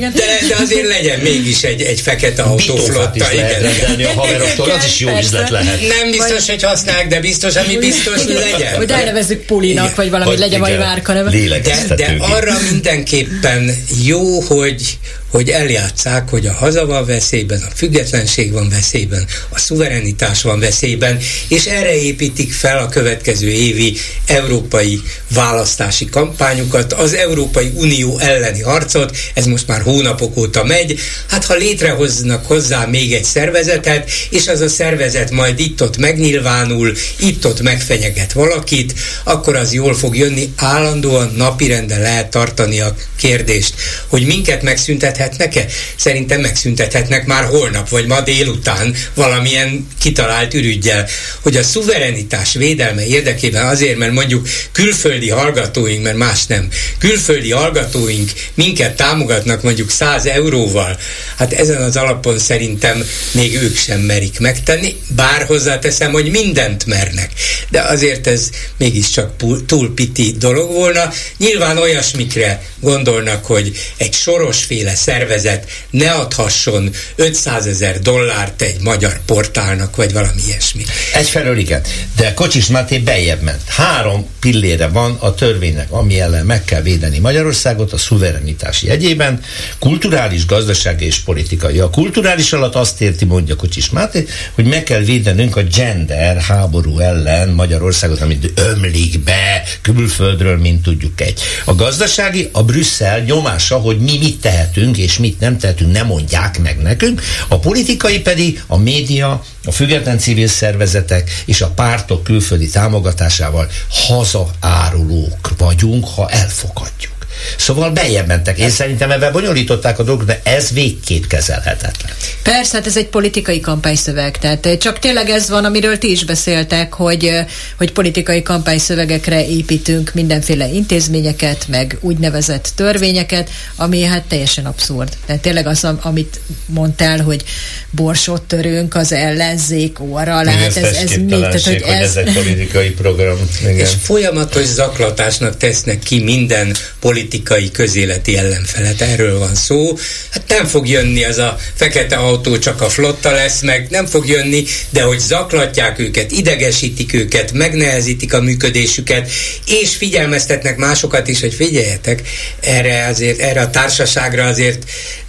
de, 0.00 0.10
de 0.48 0.56
azért 0.60 0.88
legyen 0.88 1.18
mégis 1.20 1.62
egy, 1.62 1.82
egy 1.82 2.00
fekete 2.00 2.42
autóflotta. 2.42 3.32
Igen, 3.32 4.06
a 4.06 4.20
haveroktól, 4.20 4.70
az 4.70 4.84
is 4.84 5.00
jó 5.00 5.18
üzlet 5.18 5.50
lehet. 5.50 5.80
Nem 5.80 6.10
biztos, 6.10 6.48
hogy 6.48 6.62
használják, 6.62 7.08
de 7.08 7.20
biztos, 7.20 7.54
ami 7.54 7.76
biztos, 7.76 8.24
hogy 8.24 8.34
legyen. 8.50 8.74
Hogy 8.74 8.90
elnevezzük 8.90 9.46
Pulinak, 9.48 9.84
igen, 9.84 9.96
vagy 9.96 10.10
valami 10.10 10.36
legyen 10.36 10.60
valami 10.60 10.78
márka 10.78 11.12
neve. 11.12 11.30
De, 11.30 11.94
de 11.94 12.16
arra 12.18 12.52
mindenképpen 12.70 13.70
jó, 14.04 14.40
hogy 14.40 14.98
hogy 15.30 15.48
eljátszák, 15.48 16.28
hogy 16.28 16.46
a 16.46 16.52
haza 16.52 16.86
van 16.86 17.06
veszélyben, 17.06 17.62
a 17.62 17.74
függetlenség 17.74 18.52
van 18.52 18.68
veszélyben, 18.68 19.26
a 19.48 19.58
szuverenitás 19.58 20.42
van 20.42 20.60
veszélyben, 20.60 21.18
és 21.48 21.64
erre 21.64 21.94
építik 21.94 22.52
fel 22.52 22.78
a 22.78 22.88
következő 22.88 23.48
évi 23.48 23.96
európai 24.26 25.00
választási 25.34 26.04
kampányukat, 26.04 26.92
az 26.92 27.14
Európai 27.14 27.72
Unió 27.74 28.18
elleni 28.18 28.62
harcot, 28.62 29.16
ez 29.34 29.46
most 29.46 29.66
már 29.66 29.82
hónapok 29.82 30.36
óta 30.36 30.64
megy, 30.64 30.98
hát 31.28 31.44
ha 31.44 31.54
létrehoznak 31.54 32.46
hozzá 32.46 32.84
még 32.84 33.12
egy 33.12 33.24
szervezetet, 33.24 34.10
és 34.30 34.48
az 34.48 34.60
a 34.60 34.68
szervezet 34.68 35.30
majd 35.30 35.58
itt-ott 35.58 35.96
megnyilvánul, 35.96 36.92
itt-ott 37.16 37.62
megfenyeget 37.62 38.32
valakit, 38.32 38.94
akkor 39.24 39.56
az 39.56 39.72
jól 39.72 39.94
fog 39.94 40.16
jönni, 40.16 40.52
állandóan 40.56 41.32
napirenden 41.36 42.00
lehet 42.00 42.30
tartani 42.30 42.80
a 42.80 42.94
kérdést, 43.16 43.74
hogy 44.06 44.26
minket 44.26 44.62
megszüntet 44.62 45.16
megszüntethetnek-e? 45.18 45.66
Szerintem 45.96 46.40
megszüntethetnek 46.40 47.26
már 47.26 47.44
holnap, 47.44 47.88
vagy 47.88 48.06
ma 48.06 48.20
délután 48.20 48.94
valamilyen 49.14 49.88
kitalált 50.00 50.54
ürügyel, 50.54 51.08
hogy 51.40 51.56
a 51.56 51.62
szuverenitás 51.62 52.54
védelme 52.54 53.06
érdekében 53.06 53.66
azért, 53.66 53.98
mert 53.98 54.12
mondjuk 54.12 54.48
külföldi 54.72 55.30
hallgatóink, 55.30 56.02
mert 56.02 56.16
más 56.16 56.46
nem, 56.46 56.68
külföldi 56.98 57.50
hallgatóink 57.50 58.30
minket 58.54 58.96
támogatnak 58.96 59.62
mondjuk 59.62 59.90
100 59.90 60.26
euróval, 60.26 60.98
hát 61.36 61.52
ezen 61.52 61.82
az 61.82 61.96
alapon 61.96 62.38
szerintem 62.38 63.04
még 63.32 63.54
ők 63.54 63.76
sem 63.76 64.00
merik 64.00 64.38
megtenni, 64.38 64.96
bár 65.08 65.44
hozzáteszem, 65.46 66.12
hogy 66.12 66.30
mindent 66.30 66.86
mernek. 66.86 67.30
De 67.70 67.80
azért 67.80 68.26
ez 68.26 68.50
mégiscsak 68.76 69.32
túl 69.66 69.94
piti 69.94 70.34
dolog 70.38 70.72
volna. 70.72 71.12
Nyilván 71.38 71.78
olyasmikre 71.78 72.62
gondolnak, 72.80 73.44
hogy 73.46 73.72
egy 73.96 74.14
sorosféle 74.14 74.94
szervezet 75.08 75.70
ne 75.90 76.10
adhasson 76.10 76.90
500 77.16 77.66
ezer 77.66 78.00
dollárt 78.00 78.62
egy 78.62 78.80
magyar 78.80 79.20
portálnak, 79.26 79.96
vagy 79.96 80.12
valami 80.12 80.40
ilyesmi. 80.46 80.84
Egyfelől 81.14 81.58
igen, 81.58 81.82
de 82.16 82.34
Kocsis 82.34 82.66
Máté 82.66 82.98
bejebb 82.98 83.42
ment. 83.42 83.62
Három 83.66 84.26
pillére 84.40 84.86
van 84.86 85.16
a 85.20 85.34
törvénynek, 85.34 85.90
ami 85.90 86.20
ellen 86.20 86.46
meg 86.46 86.64
kell 86.64 86.82
védeni 86.82 87.18
Magyarországot 87.18 87.92
a 87.92 87.98
szuverenitási 87.98 88.86
jegyében, 88.86 89.40
kulturális, 89.78 90.46
gazdasági 90.46 91.04
és 91.04 91.18
politikai. 91.18 91.78
A 91.78 91.90
kulturális 91.90 92.52
alatt 92.52 92.74
azt 92.74 93.00
érti, 93.00 93.24
mondja 93.24 93.56
Kocsis 93.56 93.90
Máté, 93.90 94.26
hogy 94.54 94.64
meg 94.64 94.82
kell 94.82 95.00
védenünk 95.00 95.56
a 95.56 95.62
gender 95.62 96.36
háború 96.36 96.98
ellen 96.98 97.48
Magyarországot, 97.48 98.20
amit 98.20 98.52
ömlik 98.54 99.20
be 99.20 99.62
külföldről, 99.82 100.58
mint 100.58 100.82
tudjuk 100.82 101.20
egy. 101.20 101.40
A 101.64 101.74
gazdasági, 101.74 102.48
a 102.52 102.62
Brüsszel 102.62 103.20
nyomása, 103.20 103.76
hogy 103.76 103.98
mi 103.98 104.18
mit 104.18 104.40
tehetünk, 104.40 104.96
és 104.98 105.18
mit 105.18 105.40
nem 105.40 105.58
tehetünk, 105.58 105.92
nem 105.92 106.06
mondják 106.06 106.58
meg 106.58 106.78
nekünk. 106.78 107.22
A 107.48 107.58
politikai 107.58 108.20
pedig 108.20 108.62
a 108.66 108.76
média, 108.76 109.44
a 109.64 109.72
független 109.72 110.18
civil 110.18 110.48
szervezetek 110.48 111.42
és 111.44 111.60
a 111.60 111.68
pártok 111.68 112.22
külföldi 112.22 112.68
támogatásával 112.68 113.70
hazaárulók 113.90 115.50
vagyunk, 115.58 116.08
ha 116.08 116.30
elfogadjuk. 116.30 117.17
Szóval 117.56 117.90
bejebb 117.90 118.26
mentek. 118.26 118.58
Én 118.58 118.70
szerintem 118.70 119.10
ebben 119.10 119.32
bonyolították 119.32 119.98
a 119.98 120.02
dolgot, 120.02 120.26
de 120.26 120.40
ez 120.42 120.72
végképp 120.72 121.24
kezelhetetlen. 121.24 122.12
Persze, 122.42 122.76
hát 122.76 122.86
ez 122.86 122.96
egy 122.96 123.06
politikai 123.06 123.60
kampányszöveg. 123.60 124.38
Tehát 124.38 124.76
csak 124.78 124.98
tényleg 124.98 125.30
ez 125.30 125.48
van, 125.48 125.64
amiről 125.64 125.98
ti 125.98 126.10
is 126.10 126.24
beszéltek, 126.24 126.92
hogy, 126.92 127.30
hogy 127.76 127.92
politikai 127.92 128.42
kampányszövegekre 128.42 129.46
építünk 129.46 130.10
mindenféle 130.14 130.68
intézményeket, 130.68 131.64
meg 131.68 131.98
úgynevezett 132.00 132.72
törvényeket, 132.74 133.50
ami 133.76 134.02
hát 134.02 134.22
teljesen 134.22 134.66
abszurd. 134.66 135.08
Tehát 135.26 135.42
tényleg 135.42 135.66
az, 135.66 135.86
amit 136.00 136.40
mondtál, 136.66 137.20
hogy 137.20 137.44
borsot 137.90 138.42
törünk 138.42 138.94
az 138.94 139.12
ellenzék 139.12 140.00
óra 140.00 140.36
alá, 140.36 140.52
hát 140.52 140.76
ez, 140.76 140.96
ez 140.96 141.10
mi? 141.10 141.26
Tehát, 141.26 141.62
hogy 141.62 141.82
ez... 141.86 142.02
ez 142.02 142.16
egy 142.16 142.32
politikai 142.32 142.90
program. 142.90 143.36
Igen. 143.60 143.76
És 143.76 143.90
folyamatos 144.02 144.64
zaklatásnak 144.64 145.56
tesznek 145.56 145.98
ki 145.98 146.22
minden 146.22 146.74
politikai 147.00 147.27
politikai 147.28 147.70
közéleti 147.70 148.36
ellenfelet. 148.36 149.00
Erről 149.00 149.38
van 149.38 149.54
szó. 149.54 149.98
Hát 150.30 150.42
nem 150.48 150.66
fog 150.66 150.88
jönni 150.88 151.24
az 151.24 151.38
a 151.38 151.56
fekete 151.74 152.16
autó, 152.16 152.58
csak 152.58 152.80
a 152.80 152.88
flotta 152.88 153.30
lesz 153.30 153.60
meg, 153.60 153.86
nem 153.90 154.06
fog 154.06 154.28
jönni, 154.28 154.64
de 154.90 155.02
hogy 155.02 155.18
zaklatják 155.18 155.98
őket, 155.98 156.30
idegesítik 156.30 157.12
őket, 157.12 157.52
megnehezítik 157.52 158.34
a 158.34 158.40
működésüket, 158.40 159.30
és 159.66 159.96
figyelmeztetnek 159.96 160.76
másokat 160.76 161.28
is, 161.28 161.40
hogy 161.40 161.54
figyeljetek, 161.54 162.22
erre 162.60 163.06
azért, 163.06 163.40
erre 163.40 163.60
a 163.60 163.70
társaságra 163.70 164.44
azért 164.44 164.84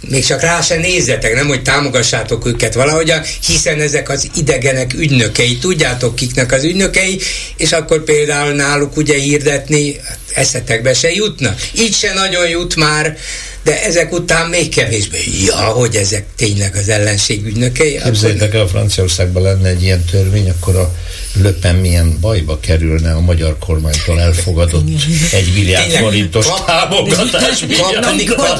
még 0.08 0.24
csak 0.24 0.40
rá 0.40 0.60
se 0.60 0.76
nézzetek, 0.76 1.34
nem, 1.34 1.46
hogy 1.46 1.62
támogassátok 1.62 2.46
őket 2.46 2.74
valahogyan, 2.74 3.22
hiszen 3.46 3.80
ezek 3.80 4.08
az 4.08 4.30
idegenek 4.36 4.94
ügynökei, 4.94 5.58
tudjátok 5.58 6.14
kiknek 6.14 6.52
az 6.52 6.64
ügynökei, 6.64 7.20
és 7.56 7.72
akkor 7.72 8.04
például 8.04 8.52
náluk 8.52 8.96
ugye 8.96 9.18
hirdetni, 9.18 10.00
eszetekbe 10.34 10.94
se 10.94 11.12
jutna. 11.12 11.54
Így 11.78 11.94
se 11.94 12.12
nagyon 12.12 12.48
jut 12.48 12.76
már, 12.76 13.16
de 13.64 13.82
ezek 13.82 14.12
után 14.12 14.48
még 14.48 14.68
kevésbé. 14.68 15.18
Ja, 15.46 15.56
hogy 15.56 15.94
ezek 15.94 16.24
tényleg 16.36 16.76
az 16.76 16.88
ellenség 16.88 17.46
ügynökei. 17.46 18.00
Képzeljétek 18.04 18.54
el, 18.54 18.66
Franciaországban 18.66 19.42
lenne 19.42 19.68
egy 19.68 19.82
ilyen 19.82 20.04
törvény, 20.04 20.50
akkor 20.50 20.76
a 20.76 20.94
löppen 21.34 21.74
milyen 21.74 22.16
bajba 22.20 22.60
kerülne 22.60 23.12
a 23.12 23.20
magyar 23.20 23.56
kormánytól 23.58 24.20
elfogadott 24.20 24.88
egy 25.32 25.52
milliárd 25.54 25.90
forintos 25.90 26.46
kap, 26.46 26.66
támogatás. 26.66 27.64
Kapni, 28.00 28.24
kap, 28.24 28.58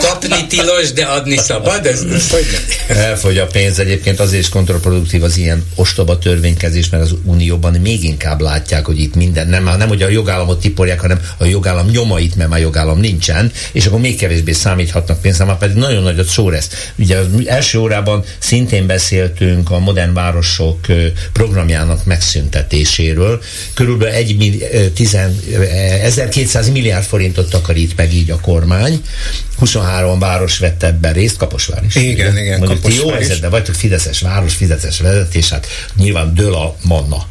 kapni 0.00 0.46
tilos, 0.46 0.92
de 0.92 1.04
adni 1.04 1.36
szabad? 1.36 1.86
Ez, 1.86 2.02
ez 2.02 2.30
hogy 2.30 2.46
Elfogy 2.96 3.38
a 3.38 3.46
pénz 3.46 3.78
egyébként 3.78 4.20
azért 4.20 4.42
is 4.42 4.48
kontraproduktív 4.48 5.22
az 5.22 5.36
ilyen 5.36 5.64
ostoba 5.74 6.18
törvénykezés, 6.18 6.88
mert 6.88 7.02
az 7.02 7.14
Unióban 7.24 7.72
még 7.72 8.04
inkább 8.04 8.40
látják, 8.40 8.86
hogy 8.86 9.00
itt 9.00 9.14
minden, 9.14 9.48
nem, 9.48 9.64
nem 9.64 9.88
hogy 9.88 10.02
a 10.02 10.08
jogállamot 10.08 10.60
tiporják, 10.60 11.00
hanem 11.00 11.20
a 11.36 11.44
jogállam 11.44 11.86
nyomait, 11.86 12.36
mert 12.36 12.50
már 12.50 12.60
jogállam 12.60 13.00
nincsen, 13.00 13.52
és 13.72 13.86
akkor 13.86 14.00
még 14.00 14.18
kevésbé 14.18 14.52
számíthatnak 14.52 15.20
pénzre, 15.20 15.44
már 15.44 15.58
pedig 15.58 15.76
nagyon 15.76 16.02
nagyot 16.02 16.28
szó 16.28 16.50
lesz. 16.50 16.90
Ugye 16.98 17.16
az 17.16 17.26
első 17.46 17.78
órában 17.78 18.24
szintén 18.38 18.86
beszéltünk 18.86 19.70
a 19.70 19.78
modern 19.78 20.12
városok 20.12 20.78
programjának 21.32 22.04
megszüntetéséről. 22.06 23.42
Körülbelül 23.74 24.14
egy, 24.14 24.90
10, 24.94 25.16
1200 26.02 26.70
milliárd 26.70 27.04
forintot 27.04 27.50
takarít 27.50 27.96
meg 27.96 28.14
így 28.14 28.30
a 28.30 28.40
kormány. 28.40 29.00
23 29.56 30.18
város 30.18 30.58
vett 30.58 30.82
ebben 30.82 31.12
részt, 31.12 31.36
Kaposvár 31.36 31.84
is. 31.84 31.94
Igen, 31.94 32.32
ugye? 32.32 32.40
igen. 32.40 32.58
Mondjuk 32.58 32.80
ti 32.80 32.94
jó 32.94 33.10
helyzetben 33.10 33.50
vagytok, 33.50 33.74
Fideszes 33.74 34.20
város, 34.20 34.54
Fideszes 34.54 35.00
vezetés, 35.00 35.48
hát 35.48 35.66
nyilván 35.96 36.34
dől 36.34 36.54
a 36.54 36.76
manna. 36.82 37.26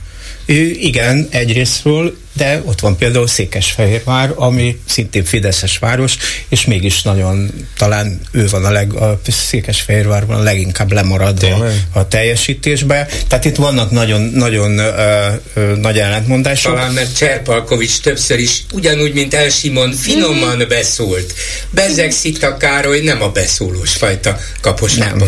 Igen, 0.46 1.28
egyrésztről, 1.30 2.18
de 2.34 2.62
ott 2.66 2.80
van 2.80 2.98
például 2.98 3.28
Székesfehérvár, 3.28 4.32
ami 4.36 4.80
szintén 4.86 5.24
Fideszes 5.24 5.78
város, 5.78 6.18
és 6.50 6.66
mégis 6.66 7.02
nagyon, 7.02 7.52
talán 7.78 8.20
ő 8.32 8.48
van 8.48 8.66
a, 8.66 8.72
leg, 8.72 8.94
a 8.94 9.20
Székesfehérvárban 9.28 10.40
a 10.40 10.44
leginkább 10.44 10.92
lemarad 10.92 11.44
a, 11.44 11.66
a 12.00 12.08
teljesítésbe. 12.08 13.08
Tehát 13.28 13.46
itt 13.46 13.56
vannak 13.56 13.92
nagyon, 13.92 14.22
nagyon 14.22 14.78
ö, 14.78 15.28
ö, 15.54 15.76
nagy 15.76 16.00
ellentmondások. 16.00 16.74
Talán 16.74 16.94
mert 16.94 17.18
Cserpalkovics 17.18 18.00
többször 18.00 18.40
is 18.40 18.64
ugyanúgy, 18.74 19.14
mint 19.14 19.34
Elsimon 19.34 19.92
finoman 19.92 20.56
mm-hmm. 20.56 20.68
beszólt. 20.68 21.34
Bezegszik 21.70 22.44
a 22.44 22.58
Károly 22.58 23.00
nem 23.00 23.22
a 23.22 23.30
beszólós 23.30 23.94
fajta 23.94 24.40
kapos 24.62 24.94
nem. 24.94 25.24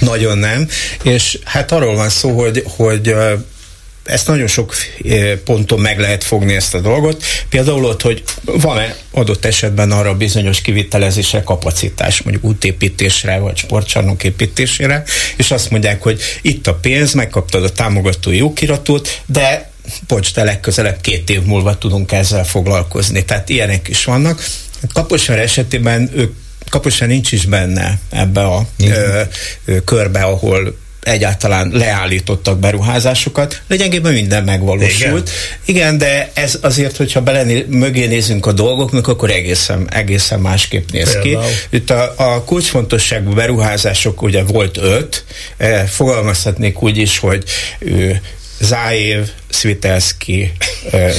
Nagyon 0.00 0.38
nem. 0.38 0.68
És 1.02 1.38
hát 1.44 1.72
arról 1.72 1.94
van 1.94 2.08
szó, 2.08 2.40
hogy, 2.40 2.62
hogy 2.66 3.14
ezt 4.10 4.26
nagyon 4.26 4.46
sok 4.46 4.74
eh, 5.04 5.36
ponton 5.44 5.80
meg 5.80 5.98
lehet 5.98 6.24
fogni 6.24 6.54
ezt 6.54 6.74
a 6.74 6.80
dolgot. 6.80 7.24
Például 7.48 7.84
ott, 7.84 8.02
hogy 8.02 8.22
van-e 8.44 8.96
adott 9.10 9.44
esetben 9.44 9.92
arra 9.92 10.14
bizonyos 10.14 10.60
kivitelezésre 10.60 11.42
kapacitás, 11.42 12.22
mondjuk 12.22 12.44
útépítésre, 12.44 13.38
vagy 13.38 13.56
sportcsarnok 13.56 14.24
építésére, 14.24 15.04
és 15.36 15.50
azt 15.50 15.70
mondják, 15.70 16.02
hogy 16.02 16.20
itt 16.42 16.66
a 16.66 16.74
pénz, 16.74 17.12
megkaptad 17.12 17.64
a 17.64 17.72
támogatói 17.72 18.42
okiratot, 18.42 19.20
de 19.26 19.70
bocs, 20.06 20.34
de 20.34 20.44
legközelebb 20.44 21.00
két 21.00 21.30
év 21.30 21.42
múlva 21.42 21.78
tudunk 21.78 22.12
ezzel 22.12 22.44
foglalkozni. 22.44 23.24
Tehát 23.24 23.48
ilyenek 23.48 23.88
is 23.88 24.04
vannak. 24.04 24.44
Kaposvár 24.92 25.38
esetében 25.38 26.10
ők 26.14 26.32
Kaposvár 26.70 27.08
nincs 27.08 27.32
is 27.32 27.44
benne 27.44 27.98
ebbe 28.10 28.44
a 28.44 28.66
ö, 28.78 29.22
ö, 29.64 29.84
körbe, 29.84 30.20
ahol 30.20 30.76
egyáltalán 31.00 31.70
leállítottak 31.72 32.58
beruházásokat, 32.58 33.60
lényegében 33.68 34.12
minden 34.12 34.44
megvalósult. 34.44 35.30
Igen, 35.30 35.54
Igen 35.64 35.98
de 35.98 36.30
ez 36.34 36.58
azért, 36.60 36.96
hogyha 36.96 37.20
bele 37.20 37.62
mögé 37.66 38.06
nézünk 38.06 38.46
a 38.46 38.52
dolgoknak, 38.52 39.08
akkor 39.08 39.30
egészen, 39.30 39.88
egészen 39.92 40.40
másképp 40.40 40.90
néz 40.90 41.12
Például. 41.12 41.44
ki. 41.44 41.76
Itt 41.76 41.90
a, 41.90 42.14
a 42.16 42.44
kulcsfontosságú 42.44 43.32
beruházások 43.32 44.22
ugye 44.22 44.42
volt 44.42 44.76
öt, 44.76 45.24
eh, 45.56 45.86
fogalmazhatnék 45.86 46.82
úgy 46.82 46.96
is, 46.96 47.18
hogy 47.18 47.44
ő, 47.78 48.20
Záév, 48.60 49.30
Svitelski, 49.50 50.52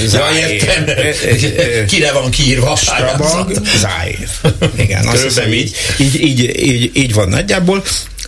Záév. 0.06 0.62
Ja, 0.62 1.84
Kire 1.86 2.12
van 2.12 2.30
kiírva 2.30 2.70
a 2.70 2.76
Strabag, 2.76 3.52
Záév. 3.76 4.28
Igen, 4.76 5.06
azt 5.06 5.22
hiszem, 5.22 5.52
így, 5.52 5.76
így, 5.98 6.20
így, 6.20 6.60
így, 6.66 6.90
így 6.94 7.14
van 7.14 7.28
nagyjából. 7.28 7.82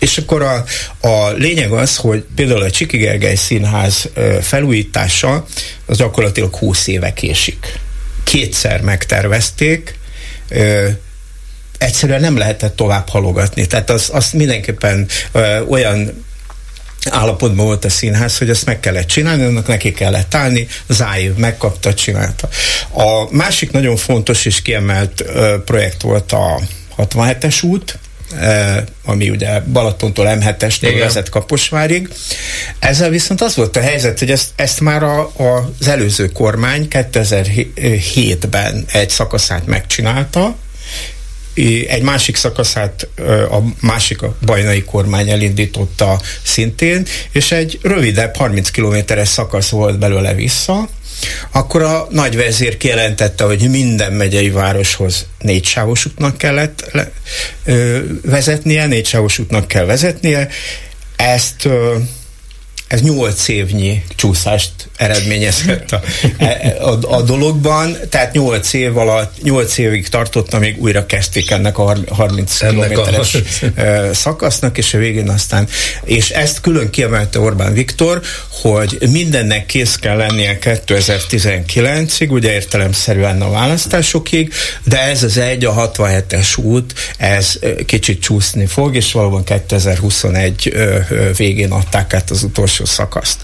És 0.05 0.19
akkor 0.19 0.43
a, 0.43 0.65
a 1.09 1.31
lényeg 1.31 1.73
az, 1.73 1.97
hogy 1.97 2.25
például 2.35 2.63
a 2.63 2.71
Csiki 2.71 2.97
Gergely 2.97 3.35
Színház 3.35 4.09
felújítása 4.41 5.47
az 5.87 5.97
gyakorlatilag 5.97 6.55
20 6.55 6.87
éve 6.87 7.13
késik. 7.13 7.79
Kétszer 8.25 8.81
megtervezték, 8.81 9.99
egyszerűen 11.79 12.21
nem 12.21 12.37
lehetett 12.37 12.77
tovább 12.77 13.09
halogatni. 13.09 13.67
Tehát 13.67 13.91
az, 13.91 14.31
mindenképpen 14.33 15.09
ö, 15.33 15.61
olyan 15.61 16.25
állapotban 17.11 17.67
volt 17.67 17.85
a 17.85 17.91
színház, 17.91 18.39
hogy 18.39 18.51
ezt 18.51 18.67
meg 18.67 18.81
kellett 18.81 19.07
csinálni, 19.07 19.43
annak 19.43 19.67
neki 19.67 19.93
kellett 19.93 20.35
állni, 20.35 20.67
Záév 20.89 21.35
megkapta, 21.35 21.95
csinálta. 21.95 22.49
A 22.93 23.35
másik 23.35 23.71
nagyon 23.71 23.97
fontos 23.97 24.45
és 24.45 24.63
kiemelt 24.63 25.21
ö, 25.21 25.57
projekt 25.65 26.03
volt 26.03 26.33
a 26.33 26.61
67-es 26.99 27.65
út, 27.65 27.99
ami 29.05 29.31
ugye 29.31 29.61
Balatontól 29.61 30.27
M7-estől 30.29 30.95
vezet 30.99 31.29
Kaposvárig. 31.29 32.09
Ezzel 32.79 33.11
viszont 33.11 33.41
az 33.41 33.57
volt 33.57 33.77
a 33.77 33.81
helyzet, 33.81 34.19
hogy 34.19 34.31
ezt, 34.31 34.49
ezt 34.57 34.81
már 34.81 35.03
a, 35.03 35.21
a, 35.21 35.71
az 35.81 35.89
előző 35.89 36.29
kormány 36.29 36.87
2007-ben 36.91 38.85
egy 38.93 39.11
szakaszát 39.11 39.67
megcsinálta, 39.67 40.57
egy 41.89 42.03
másik 42.03 42.37
szakaszát 42.37 43.09
a 43.51 43.59
másik 43.81 44.23
a 44.23 44.37
bajnai 44.45 44.83
kormány 44.83 45.31
elindította 45.31 46.21
szintén, 46.43 47.07
és 47.33 47.53
egy 47.53 47.79
rövidebb 47.83 48.37
30 48.37 48.71
kilométeres 48.71 49.29
szakasz 49.29 49.69
volt 49.69 49.99
belőle 49.99 50.35
vissza, 50.35 50.89
akkor 51.51 51.82
a 51.82 52.07
nagyvezér 52.11 52.77
kijelentette, 52.77 53.45
hogy 53.45 53.70
minden 53.70 54.12
megyei 54.12 54.51
városhoz 54.51 55.27
négy 55.39 55.65
sávos 55.65 56.07
útnak 56.07 56.39
kellett 56.39 56.89
le, 56.93 57.11
ö, 57.65 57.99
vezetnie, 58.23 58.86
négy 58.86 59.07
sávos 59.07 59.39
útnak 59.39 59.69
kell 59.69 59.85
vezetnie. 59.85 60.49
Ezt 61.16 61.65
ö, 61.65 61.97
ez 62.95 63.01
nyolc 63.01 63.49
évnyi 63.49 64.03
csúszást 64.16 64.73
eredményezhet 64.97 65.93
a, 65.93 66.01
e, 66.39 66.77
a, 66.81 67.15
a 67.16 67.23
dologban, 67.23 67.97
tehát 68.09 68.33
nyolc 68.33 68.73
év 68.73 68.97
alatt, 68.97 69.43
nyolc 69.43 69.79
évig 69.79 70.09
tartott, 70.09 70.55
amíg 70.55 70.83
újra 70.83 71.07
kezdték 71.07 71.51
ennek 71.51 71.79
a 71.79 71.97
30 72.09 72.59
kilométeres 72.59 73.35
a... 73.35 73.39
szakasznak, 74.12 74.79
és 74.79 74.95
a 74.95 74.99
végén 74.99 75.29
aztán, 75.29 75.69
és 76.05 76.31
ezt 76.31 76.61
külön 76.61 76.91
kiemelte 76.91 77.41
Orbán 77.41 77.73
Viktor, 77.73 78.21
hogy 78.51 78.99
mindennek 79.11 79.66
kész 79.66 79.97
kell 79.97 80.16
lennie 80.16 80.59
2019-ig, 80.61 82.31
ugye 82.31 82.53
értelemszerűen 82.53 83.43
a 83.43 83.51
választásokig, 83.51 84.53
de 84.85 85.01
ez 85.01 85.23
az 85.23 85.37
egy, 85.37 85.65
a 85.65 85.91
67-es 85.93 86.59
út, 86.59 86.95
ez 87.19 87.59
kicsit 87.87 88.21
csúszni 88.21 88.66
fog, 88.66 88.97
és 88.97 89.12
valóban 89.12 89.45
2021 89.45 90.75
végén 91.37 91.71
adták 91.71 92.15
át 92.15 92.31
az 92.31 92.43
utolsó 92.43 92.84
szakaszt. 92.86 93.39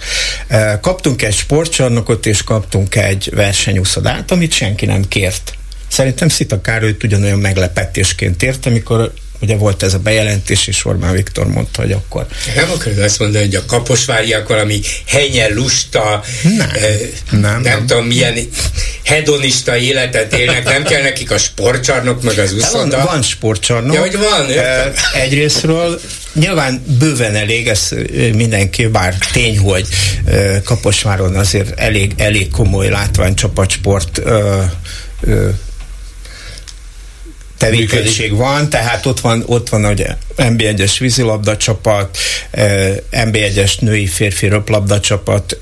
Kaptunk 0.80 1.22
egy 1.22 1.34
sportcsarnokot, 1.34 2.26
és 2.26 2.42
kaptunk 2.42 2.94
egy 2.94 3.30
versenyúszodát, 3.34 4.30
amit 4.30 4.52
senki 4.52 4.86
nem 4.86 5.08
kért. 5.08 5.54
Szerintem 5.88 6.28
Szita 6.28 6.60
Károlyt 6.60 7.04
ugyanolyan 7.04 7.38
meglepetésként 7.38 8.42
ért, 8.42 8.66
amikor 8.66 9.12
ugye 9.40 9.56
volt 9.56 9.82
ez 9.82 9.94
a 9.94 9.98
bejelentés, 9.98 10.66
és 10.66 10.84
Orbán 10.84 11.12
Viktor 11.12 11.46
mondta, 11.46 11.80
hogy 11.80 11.92
akkor... 11.92 12.26
Nem 12.54 12.70
akarod 12.70 12.98
azt 12.98 13.18
mondani, 13.18 13.44
hogy 13.44 13.54
a 13.54 13.64
kaposváriak 13.66 14.48
valami 14.48 14.80
henyen 15.06 15.54
lusta, 15.54 16.22
nem, 16.42 16.70
eh, 16.74 16.98
nem, 17.30 17.40
nem, 17.40 17.60
nem 17.60 17.86
tudom 17.86 18.06
milyen 18.06 18.34
hedonista 19.04 19.76
életet 19.76 20.32
élnek, 20.34 20.64
nem 20.64 20.82
kell 20.82 21.02
nekik 21.02 21.30
a 21.30 21.38
sportcsarnok, 21.38 22.22
meg 22.22 22.38
az 22.38 22.52
uszoda. 22.52 22.96
Van, 22.96 23.06
van 23.06 23.22
sportcsarnok. 23.22 23.94
Ja, 23.94 24.00
hogy 24.00 24.16
van, 24.16 24.50
eh, 24.50 24.92
Egyrésztről 25.14 26.00
Nyilván 26.34 26.82
bőven 26.98 27.34
elég, 27.34 27.68
ez 27.68 27.88
mindenki, 28.34 28.86
bár 28.86 29.14
tény, 29.32 29.58
hogy 29.58 29.88
Kaposváron 30.64 31.36
azért 31.36 31.80
elég, 31.80 32.12
elég 32.16 32.50
komoly 32.50 32.88
látványcsapatsport 32.88 34.22
tevékenység 37.60 38.36
van, 38.36 38.68
tehát 38.68 39.06
ott 39.06 39.20
van, 39.20 39.42
ott 39.46 39.68
van 39.68 39.84
hogy 39.84 40.06
MB1-es 40.36 40.96
vízilabda 40.98 41.56
csapat, 41.56 42.18
MB1-es 43.12 43.80
női 43.80 44.06
férfi 44.06 44.48
röplabda 44.48 45.00
csapat, 45.00 45.58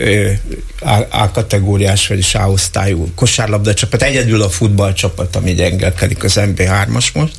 A 1.08 1.30
kategóriás 1.30 2.06
vagy 2.06 2.26
A-osztályú 2.32 3.08
kosárlabda 3.14 3.74
csapat, 3.74 4.02
egyedül 4.02 4.42
a 4.42 4.48
futballcsapat, 4.48 5.36
ami 5.36 5.54
gyengelkedik 5.54 6.24
az 6.24 6.34
MB3-as 6.36 7.12
most. 7.12 7.34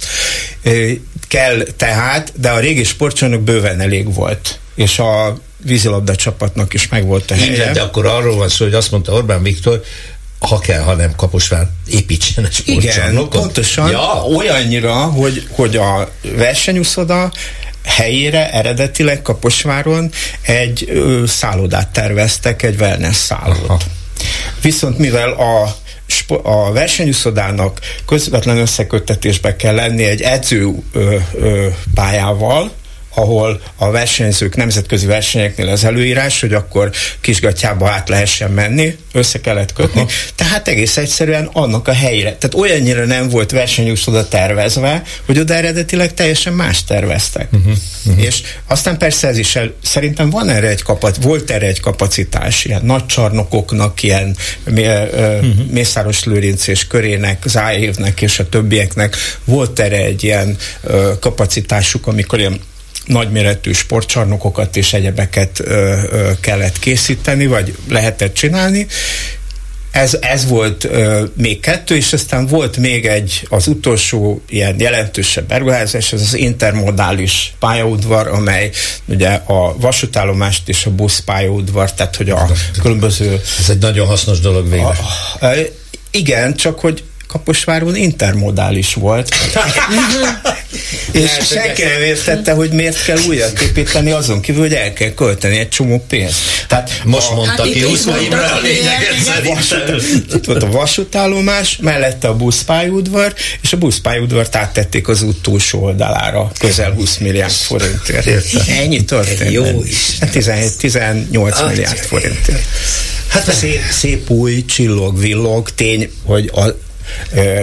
Kell 1.27 1.64
tehát, 1.77 2.31
de 2.36 2.49
a 2.49 2.60
régi 2.60 2.84
sportcsarnok 2.84 3.41
bőven 3.41 3.80
elég 3.80 4.14
volt, 4.14 4.60
és 4.76 4.99
a 4.99 5.38
vízilabda 5.64 6.15
csapatnak 6.15 6.73
is 6.73 6.88
megvolt 6.88 7.31
a 7.31 7.34
helye. 7.34 7.53
Igen, 7.53 7.73
de 7.73 7.81
akkor 7.81 8.06
arról 8.06 8.36
van 8.36 8.49
szó, 8.49 8.65
hogy 8.65 8.73
azt 8.73 8.91
mondta 8.91 9.11
Orbán 9.11 9.44
Viktor, 9.44 9.84
ha 10.39 10.59
kell, 10.59 10.81
ha 10.81 10.93
nem 10.93 11.15
Kaposvár 11.15 11.67
építsen 11.87 12.45
egy 12.45 12.61
Igen, 12.65 13.27
pontosan. 13.29 13.89
Ja. 13.89 14.23
Olyannyira, 14.23 14.93
hogy, 14.93 15.47
hogy 15.51 15.75
a 15.75 16.11
versenyúszoda 16.35 17.31
helyére 17.83 18.51
eredetileg 18.51 19.21
Kaposváron 19.21 20.11
egy 20.41 20.85
ö, 20.89 21.23
szállodát 21.27 21.87
terveztek, 21.87 22.63
egy 22.63 22.79
wellness 22.79 23.15
szállót. 23.15 23.63
Aha. 23.67 23.79
Viszont 24.61 24.97
mivel 24.97 25.29
a 25.29 25.75
a 26.43 26.71
versenyuszodának 26.71 27.79
közvetlen 28.05 28.57
összeköttetésbe 28.57 29.55
kell 29.55 29.75
lenni 29.75 30.03
egy 30.03 30.21
edző 30.21 30.75
ö, 30.91 31.15
ö, 31.33 31.67
pályával, 31.93 32.71
ahol 33.19 33.61
a 33.75 33.91
versenyzők 33.91 34.55
nemzetközi 34.55 35.05
versenyeknél 35.05 35.67
az 35.67 35.83
előírás, 35.83 36.39
hogy 36.39 36.53
akkor 36.53 36.91
kisgatjába 37.21 37.89
át 37.89 38.09
lehessen 38.09 38.51
menni, 38.51 38.95
össze 39.13 39.41
kellett 39.41 39.73
kötni. 39.73 39.99
Aha. 39.99 40.09
Tehát 40.35 40.67
egész 40.67 40.97
egyszerűen 40.97 41.49
annak 41.53 41.87
a 41.87 41.93
helyére. 41.93 42.35
Tehát 42.35 42.55
olyannyira 42.55 43.05
nem 43.05 43.29
volt 43.29 43.51
versenyús 43.51 44.07
oda 44.07 44.27
tervezve, 44.27 45.03
hogy 45.25 45.39
oda 45.39 45.53
eredetileg 45.53 46.13
teljesen 46.13 46.53
más 46.53 46.83
terveztek. 46.83 47.47
Uh-huh. 47.51 47.73
Uh-huh. 48.05 48.23
És 48.23 48.41
aztán 48.67 48.97
persze 48.97 49.27
ez 49.27 49.37
is 49.37 49.55
el, 49.55 49.73
szerintem 49.83 50.29
van 50.29 50.49
erre 50.49 50.67
egy 50.67 50.81
kapac, 50.81 51.17
volt 51.21 51.51
erre 51.51 51.67
egy 51.67 51.79
kapacitás, 51.79 52.65
ilyen 52.65 52.85
nagy 52.85 53.05
csarnokoknak, 53.05 54.03
ilyen 54.03 54.35
uh-huh. 54.65 55.71
Mészáros 55.71 56.23
Lőrinc 56.23 56.67
és 56.67 56.87
körének, 56.87 57.43
Zájévnek 57.45 58.21
és 58.21 58.39
a 58.39 58.49
többieknek 58.49 59.15
volt 59.45 59.79
erre 59.79 60.03
egy 60.03 60.23
ilyen 60.23 60.57
ö, 60.83 61.11
kapacitásuk, 61.19 62.07
amikor 62.07 62.39
ilyen 62.39 62.59
nagyméretű 63.10 63.72
sportcsarnokokat 63.72 64.76
és 64.76 64.94
egyebeket 64.94 65.60
ö, 65.60 65.98
ö, 66.11 66.31
kellett 66.41 66.80
készíteni, 66.80 67.45
vagy 67.45 67.76
lehetett 67.88 68.34
csinálni. 68.34 68.88
Ez, 69.91 70.18
ez 70.22 70.48
volt 70.48 70.84
ö, 70.84 71.23
még 71.34 71.60
kettő, 71.60 71.95
és 71.95 72.14
aztán 72.14 72.45
volt 72.45 72.77
még 72.77 73.06
egy, 73.06 73.48
az 73.49 73.68
utolsó 73.68 74.41
ilyen 74.49 74.76
jelentősebb 74.80 75.48
beruházás, 75.48 76.14
ez 76.14 76.22
az 76.22 76.34
intermodális 76.34 77.53
pályaudvar, 77.60 78.27
amely 78.27 78.69
ugye 79.06 79.30
a 79.30 79.76
vasútállomást 79.77 80.69
és 80.69 80.86
a 80.86 80.91
buszpályaudvar, 80.91 81.94
tehát 81.94 82.15
hogy 82.15 82.30
a 82.30 82.48
különböző... 82.81 83.41
Ez 83.60 83.69
egy 83.69 83.80
nagyon 83.80 84.07
hasznos 84.07 84.40
dolog 84.40 84.69
végre. 84.69 84.98
A, 85.40 85.45
a, 85.45 85.53
igen, 86.11 86.56
csak 86.56 86.80
hogy 86.80 87.03
Kaposváron 87.30 87.95
intermodális 87.95 88.93
volt. 88.93 89.35
és 91.11 91.31
senki 91.45 91.84
nem 91.84 92.01
értette, 92.01 92.53
hogy 92.53 92.72
miért 92.72 93.03
kell 93.03 93.18
újat 93.27 93.61
építeni, 93.61 94.11
azon 94.11 94.41
kívül, 94.41 94.61
hogy 94.61 94.73
el 94.73 94.93
kell 94.93 95.14
költeni 95.14 95.57
egy 95.57 95.69
csomó 95.69 96.06
pénzt. 96.07 96.39
Tehát 96.68 97.01
most 97.03 97.30
a, 97.30 97.35
mondta 97.35 97.64
hát 97.64 97.72
ki 97.72 97.81
Huszmaimra 97.81 98.53
a 98.53 98.60
lényeget 98.60 100.34
Itt 100.34 100.45
volt 100.45 100.64
a 100.64 100.72
vasútállomás, 100.72 101.77
mellette 101.81 102.27
a 102.27 102.35
buszpályudvar, 102.35 103.34
és 103.61 103.73
a 103.73 103.77
buszpályudvart 103.77 104.56
áttették 104.56 105.07
az 105.07 105.22
út 105.22 105.41
túlsó 105.41 105.84
oldalára, 105.84 106.51
közel 106.60 106.91
20 106.91 107.18
milliárd 107.18 107.51
forintért. 107.51 108.47
Ennyi 108.69 109.03
történt. 109.03 109.51
Jó 109.51 109.84
is. 109.84 110.18
17, 110.31 110.77
18 110.77 111.61
milliárd 111.61 111.97
forintért. 111.97 112.64
Hát 113.27 113.53
szép, 113.53 113.81
szép 113.91 114.30
új, 114.30 114.65
csillog, 114.65 115.19
villog, 115.19 115.69
tény, 115.69 116.11
hogy 116.26 116.51
a 116.53 116.88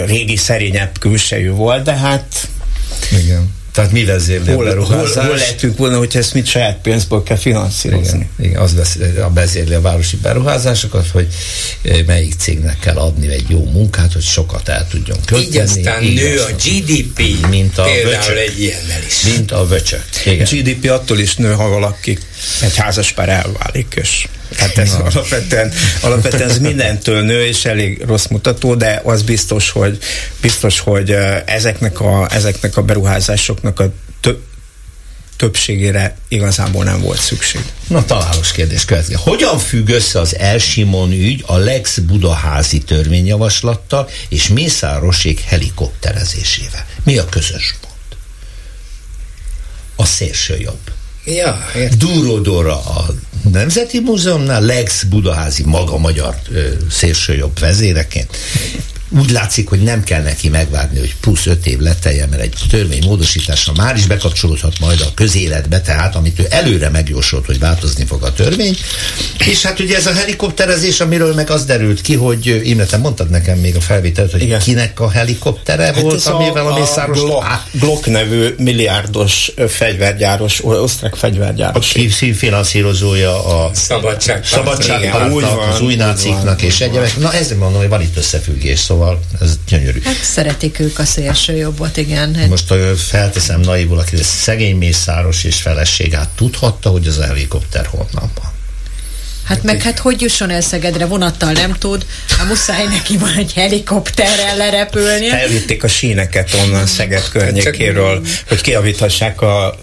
régi 0.06 0.36
szerényebb 0.36 0.98
külsejű 0.98 1.50
volt, 1.50 1.82
de 1.82 1.96
hát 1.96 2.48
igen. 3.22 3.54
Tehát 3.72 3.92
mi 3.92 4.04
vezérli 4.04 4.52
hol, 4.52 4.66
a 4.66 4.68
beruházást? 4.68 5.14
Hol, 5.14 5.24
hol 5.24 5.36
lehetünk 5.36 5.78
volna, 5.78 5.98
hogyha 5.98 6.18
ezt 6.18 6.34
mit 6.34 6.46
saját 6.46 6.78
pénzből 6.82 7.22
kell 7.22 7.36
finanszírozni? 7.36 8.28
Igen, 8.38 8.50
igen 8.50 8.60
az 8.60 8.74
vezérli, 8.74 9.18
a 9.18 9.30
vezérli 9.34 9.74
a 9.74 9.80
városi 9.80 10.16
beruházásokat, 10.16 11.08
hogy 11.08 11.26
melyik 12.06 12.34
cégnek 12.38 12.78
kell 12.78 12.96
adni 12.96 13.28
egy 13.28 13.44
jó 13.48 13.64
munkát, 13.64 14.12
hogy 14.12 14.22
sokat 14.22 14.68
el 14.68 14.86
tudjon 14.90 15.18
költeni. 15.24 15.50
Így 15.50 15.56
aztán 15.56 16.02
így 16.02 16.14
nő 16.14 16.40
a 16.40 16.50
GDP, 16.64 17.48
mint 17.48 17.78
a 17.78 17.82
például 17.82 18.14
vöcsök, 18.14 18.38
egy 18.38 18.60
ilyennel 18.60 19.02
is. 19.06 19.22
Mint 19.22 19.52
a 19.52 19.66
vöcsök. 19.66 20.04
Igen. 20.24 20.46
A 20.46 20.54
GDP 20.54 20.90
attól 20.90 21.18
is 21.18 21.36
nő, 21.36 21.52
ha 21.52 21.68
valaki 21.68 22.18
egy 22.62 22.76
házas 22.76 23.12
pár 23.12 23.28
elválik, 23.28 23.94
és 24.00 24.28
Hát 24.56 24.78
ez 24.78 24.92
alapvetően, 24.92 25.72
alapvetően 26.00 26.50
ez 26.50 26.58
mindentől 26.58 27.22
nő, 27.22 27.46
és 27.46 27.64
elég 27.64 28.02
rossz 28.06 28.26
mutató, 28.26 28.74
de 28.74 29.00
az 29.04 29.22
biztos, 29.22 29.70
hogy, 29.70 29.98
biztos, 30.40 30.80
hogy 30.80 31.16
ezeknek 31.44 32.00
a, 32.00 32.28
ezeknek 32.30 32.76
a 32.76 32.82
beruházásoknak 32.82 33.80
a 33.80 33.92
több 34.20 34.42
többségére 35.36 36.16
igazából 36.28 36.84
nem 36.84 37.00
volt 37.00 37.20
szükség. 37.20 37.60
Na, 37.88 38.04
találós 38.04 38.52
kérdés 38.52 38.84
következik. 38.84 39.16
Hogyan 39.16 39.58
függ 39.58 39.88
össze 39.88 40.20
az 40.20 40.36
Elsimon 40.36 41.12
ügy 41.12 41.42
a 41.46 41.56
Lex 41.56 41.98
Budaházi 41.98 42.78
törvényjavaslattal 42.78 44.08
és 44.28 44.48
Mészárosék 44.48 45.40
helikopterezésével? 45.40 46.86
Mi 47.02 47.18
a 47.18 47.24
közös 47.24 47.74
pont? 47.80 48.20
A 49.96 50.04
szélső 50.04 50.58
jobb. 50.58 50.95
Ja, 51.26 51.66
Dúródóra 51.98 52.74
a 52.74 53.06
Nemzeti 53.52 54.00
Múzeumnál, 54.00 54.62
Lex 54.62 55.02
Budaházi 55.02 55.62
maga 55.64 55.98
magyar 55.98 56.34
szélsőjobb 56.90 57.58
vezéreként 57.58 58.36
úgy 59.08 59.30
látszik, 59.30 59.68
hogy 59.68 59.80
nem 59.80 60.04
kell 60.04 60.22
neki 60.22 60.48
megvárni, 60.48 60.98
hogy 60.98 61.14
plusz 61.20 61.46
öt 61.46 61.66
év 61.66 61.78
letelje, 61.78 62.26
mert 62.26 62.42
egy 62.42 62.54
törvény 62.70 63.04
módosításra 63.04 63.72
már 63.76 63.96
is 63.96 64.06
bekapcsolódhat 64.06 64.78
majd 64.78 65.00
a 65.00 65.14
közéletbe, 65.14 65.80
tehát 65.80 66.16
amit 66.16 66.38
ő 66.38 66.46
előre 66.50 66.90
megjósolt, 66.90 67.46
hogy 67.46 67.58
változni 67.58 68.04
fog 68.04 68.22
a 68.22 68.32
törvény. 68.32 68.76
És 69.46 69.62
hát 69.62 69.80
ugye 69.80 69.96
ez 69.96 70.06
a 70.06 70.12
helikopterezés, 70.12 71.00
amiről 71.00 71.34
meg 71.34 71.50
az 71.50 71.64
derült 71.64 72.00
ki, 72.00 72.14
hogy 72.14 72.60
Imre, 72.64 72.84
te 72.84 72.96
mondtad 72.96 73.30
nekem 73.30 73.58
még 73.58 73.76
a 73.76 73.80
felvételt, 73.80 74.30
hogy 74.30 74.42
Igen. 74.42 74.60
kinek 74.60 75.00
a 75.00 75.10
helikoptere 75.10 75.84
hát 75.84 76.00
volt, 76.00 76.26
amivel 76.26 76.66
a, 76.66 76.74
a 76.74 76.78
Mészáros... 76.78 77.18
Glock, 77.18 77.46
Glock 77.70 78.06
nevű 78.06 78.54
milliárdos 78.58 79.52
fegyvergyáros, 79.68 80.64
osztrák 80.64 81.14
fegyvergyáros. 81.14 81.94
Aki 81.94 82.32
finanszírozója 82.32 83.44
a 83.46 83.70
szabadság, 83.74 84.44
szabadságpártnak, 84.44 85.68
az 85.72 85.80
új 85.80 85.94
náciknak 85.94 86.62
és 86.62 86.80
egyebek. 86.80 87.16
Na 87.16 87.32
ezért 87.32 87.60
mondom, 87.60 87.80
hogy 87.80 87.88
van 87.88 88.00
itt 88.00 88.16
összefüggés, 88.16 88.78
szóval 88.78 89.05
Szóval 89.06 89.24
ez 89.40 89.58
gyönyörű. 89.68 90.00
Hát 90.04 90.24
szeretik 90.24 90.78
ők 90.78 90.98
a 90.98 91.04
szélső 91.04 91.56
jobbot, 91.56 91.96
igen. 91.96 92.36
Most 92.48 92.74
felteszem 92.96 93.60
naivul, 93.60 93.98
aki 93.98 94.16
szegény 94.22 94.76
mészáros 94.76 95.44
és 95.44 95.60
feleségát 95.60 96.28
tudhatta, 96.28 96.90
hogy 96.90 97.06
az 97.06 97.18
a 97.18 97.24
helikopter 97.24 97.86
honnan 97.86 98.30
van. 98.34 98.54
Hát 99.44 99.62
meg 99.62 99.82
hát 99.82 99.98
hogy 99.98 100.20
jusson 100.20 100.50
el 100.50 100.60
Szegedre, 100.60 101.06
vonattal 101.06 101.52
nem 101.52 101.72
tud, 101.72 102.06
a 102.40 102.44
muszáj 102.44 102.86
neki 102.86 103.16
van 103.16 103.34
egy 103.34 103.52
helikopterrel 103.52 104.56
lerepülni. 104.56 105.30
Elvitték 105.30 105.84
a 105.84 105.88
síneket 105.88 106.54
onnan 106.54 106.86
Szeged 106.86 107.28
környékéről, 107.28 108.26
hogy 108.48 108.60
kiavíthassák 108.60 109.40
a 109.40 109.78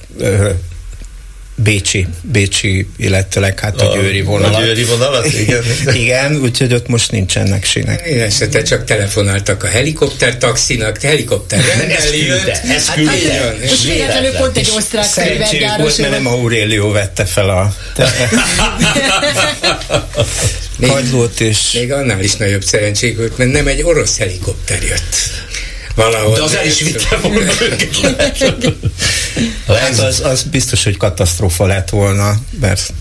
Bécsi, 1.55 2.07
Bécsi, 2.21 2.88
illetőleg 2.97 3.59
hát 3.59 3.81
a, 3.81 3.91
a 3.91 3.95
győri 3.95 4.21
vonalat. 4.21 4.55
A 4.55 4.63
győri 4.63 4.84
vonalat, 4.84 5.34
igen. 5.41 5.63
igen, 5.93 6.35
úgyhogy 6.35 6.73
ott 6.73 6.88
most 6.88 7.11
nincsenek 7.11 7.65
sínek. 7.65 8.03
Igen, 8.07 8.25
esetre 8.25 8.61
csak 8.61 8.85
telefonáltak 8.85 9.63
a 9.63 9.67
helikopter 9.67 10.38
taxinak, 10.38 11.01
helikopter 11.01 11.63
rendeli 11.77 12.25
jött. 12.25 12.47
Ez 12.47 12.88
hát, 12.88 12.95
küldte. 12.95 13.34
Hát, 13.34 13.69
most 13.69 13.84
véletlenül 13.84 14.31
pont 14.31 14.57
egy 14.57 14.71
osztrák 14.75 15.03
fegyvergyáros. 15.03 15.77
volt, 15.81 15.97
mert 15.97 16.11
nem 16.11 16.27
Aurelio 16.27 16.91
vette 16.91 17.25
fel 17.25 17.49
a 17.49 17.75
kagylót, 20.88 21.39
és... 21.39 21.71
Még 21.73 21.91
annál 21.91 22.19
is 22.23 22.35
nagyobb 22.35 22.63
szerencsék 22.63 23.17
volt, 23.17 23.38
mert 23.38 23.51
nem 23.51 23.67
egy 23.67 23.81
orosz 23.81 24.17
helikopter 24.17 24.84
jött 24.84 25.15
valahol. 25.95 26.35
De 26.35 26.41
az 26.41 26.55
el 26.55 26.65
is 26.65 26.79
vitte 26.79 27.17
volna 27.17 27.51
hát 29.67 29.99
az, 30.09 30.19
az 30.19 30.43
biztos, 30.43 30.83
hogy 30.83 30.97
katasztrófa 30.97 31.65
lett 31.65 31.89
volna, 31.89 32.35
mert 32.59 32.93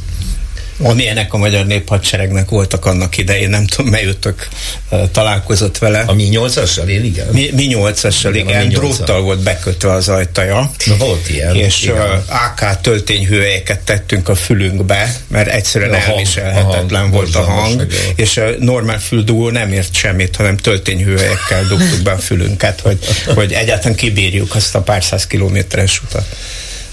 amilyenek 0.83 1.33
a 1.33 1.37
magyar 1.37 1.67
néphadseregnek 1.67 2.49
voltak 2.49 2.87
annak 2.87 3.17
idején, 3.17 3.49
nem 3.49 3.67
tudom, 3.67 3.91
melyőtök 3.91 4.49
uh, 4.91 5.11
találkozott 5.11 5.79
vele. 5.79 6.05
A 6.07 6.13
mi 6.13 6.23
nyolcassal, 6.23 6.89
én 6.89 7.05
igen? 7.05 7.27
Mi, 7.33 7.51
mi 7.55 7.65
nyolcassal, 7.65 8.35
igen, 8.35 8.49
igen 8.49 8.69
dróttal 8.69 9.21
volt 9.21 9.43
bekötve 9.43 9.93
az 9.93 10.09
ajtaja. 10.09 10.71
Na 10.85 10.97
volt 10.97 11.29
ilyen. 11.29 11.55
És 11.57 11.83
igen. 11.83 12.25
AK 12.27 12.81
töltényhőjeket 12.81 13.81
tettünk 13.81 14.29
a 14.29 14.35
fülünkbe, 14.35 15.15
mert 15.29 15.49
egyszerűen 15.49 15.93
a 15.93 15.97
elviselhetetlen 15.97 17.01
hang, 17.01 17.13
volt 17.13 17.35
a 17.35 17.43
hang, 17.43 17.87
és 18.17 18.37
a 18.37 18.45
normál 18.59 19.01
füldugó 19.01 19.51
nem 19.51 19.73
ért 19.73 19.95
semmit, 19.95 20.37
hanem 20.37 20.57
töltényhőjekkel 20.57 21.65
dugtuk 21.69 22.03
be 22.03 22.11
a 22.11 22.19
fülünket, 22.19 22.81
hogy, 22.81 22.99
hogy 23.35 23.53
egyáltalán 23.53 23.97
kibírjuk 23.97 24.55
azt 24.55 24.75
a 24.75 24.81
pár 24.81 25.05
száz 25.05 25.27
kilométeres 25.27 26.03
utat. 26.03 26.27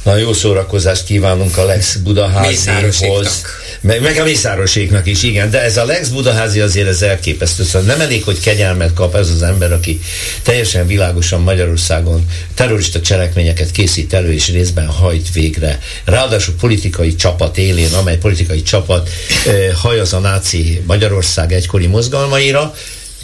Na 0.03 0.15
jó 0.15 0.33
szórakozást 0.33 1.03
kívánunk 1.03 1.57
a 1.57 1.65
Lex 1.65 1.95
Budaházihoz. 1.95 3.41
Meg, 3.81 4.01
meg 4.01 4.17
a 4.17 4.23
Mészároséknak 4.23 5.05
is, 5.07 5.23
igen, 5.23 5.49
de 5.49 5.61
ez 5.61 5.77
a 5.77 5.85
Lex 5.85 6.07
Budaházi 6.07 6.59
azért 6.59 6.87
ez 6.87 7.01
elképesztő. 7.01 7.63
Szóval 7.63 7.87
nem 7.87 8.01
elég, 8.01 8.23
hogy 8.23 8.39
kegyelmet 8.39 8.93
kap 8.93 9.15
ez 9.15 9.29
az 9.29 9.41
ember, 9.41 9.71
aki 9.73 9.99
teljesen 10.43 10.87
világosan 10.87 11.41
Magyarországon 11.41 12.25
terrorista 12.53 13.01
cselekményeket 13.01 13.71
készít 13.71 14.13
elő 14.13 14.33
és 14.33 14.49
részben 14.51 14.87
hajt 14.87 15.31
végre. 15.33 15.79
Ráadásul 16.05 16.55
politikai 16.59 17.15
csapat 17.15 17.57
élén, 17.57 17.93
amely 17.93 18.17
politikai 18.17 18.61
csapat 18.61 19.09
eh, 19.45 19.53
hajaz 19.75 20.13
a 20.13 20.19
náci 20.19 20.81
Magyarország 20.85 21.53
egykori 21.53 21.87
mozgalmaira, 21.87 22.73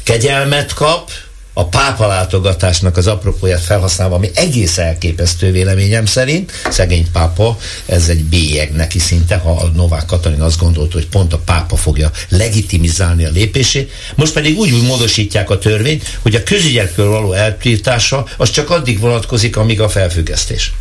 kegyelmet 0.04 0.74
kap, 0.74 1.12
a 1.58 1.66
pápa 1.66 2.08
látogatásnak 2.08 2.98
az 2.98 3.08
apropóját 3.08 3.62
felhasználva, 3.62 4.16
ami 4.16 4.30
egész 4.34 4.78
elképesztő 4.78 5.52
véleményem 5.52 6.06
szerint, 6.06 6.52
szegény 6.70 7.12
pápa, 7.12 7.58
ez 7.86 8.10
egy 8.10 8.24
bélyeg 8.24 8.72
neki 8.72 9.00
szinte, 9.00 9.36
ha 9.36 9.52
a 9.52 9.68
Novák 9.76 10.06
Katalin 10.06 10.42
azt 10.42 10.60
gondolt, 10.60 10.94
hogy 10.94 11.08
pont 11.08 11.34
a 11.34 11.38
pápa 11.38 11.76
fogja 11.76 12.12
legitimizálni 12.30 13.26
a 13.26 13.30
lépését. 13.30 13.92
Most 14.16 14.34
pedig 14.34 14.58
úgy, 14.58 14.72
úgy 14.72 14.84
módosítják 14.84 15.50
a 15.50 15.58
törvényt, 15.58 16.20
hogy 16.22 16.36
a 16.36 16.44
közügyekről 16.44 17.10
való 17.10 17.34
eltiltása 17.34 18.26
az 18.38 18.50
csak 18.52 18.70
addig 18.70 19.00
vonatkozik, 19.00 19.58
amíg 19.58 19.82
a 19.82 19.90
felfüggesztés 19.90 20.72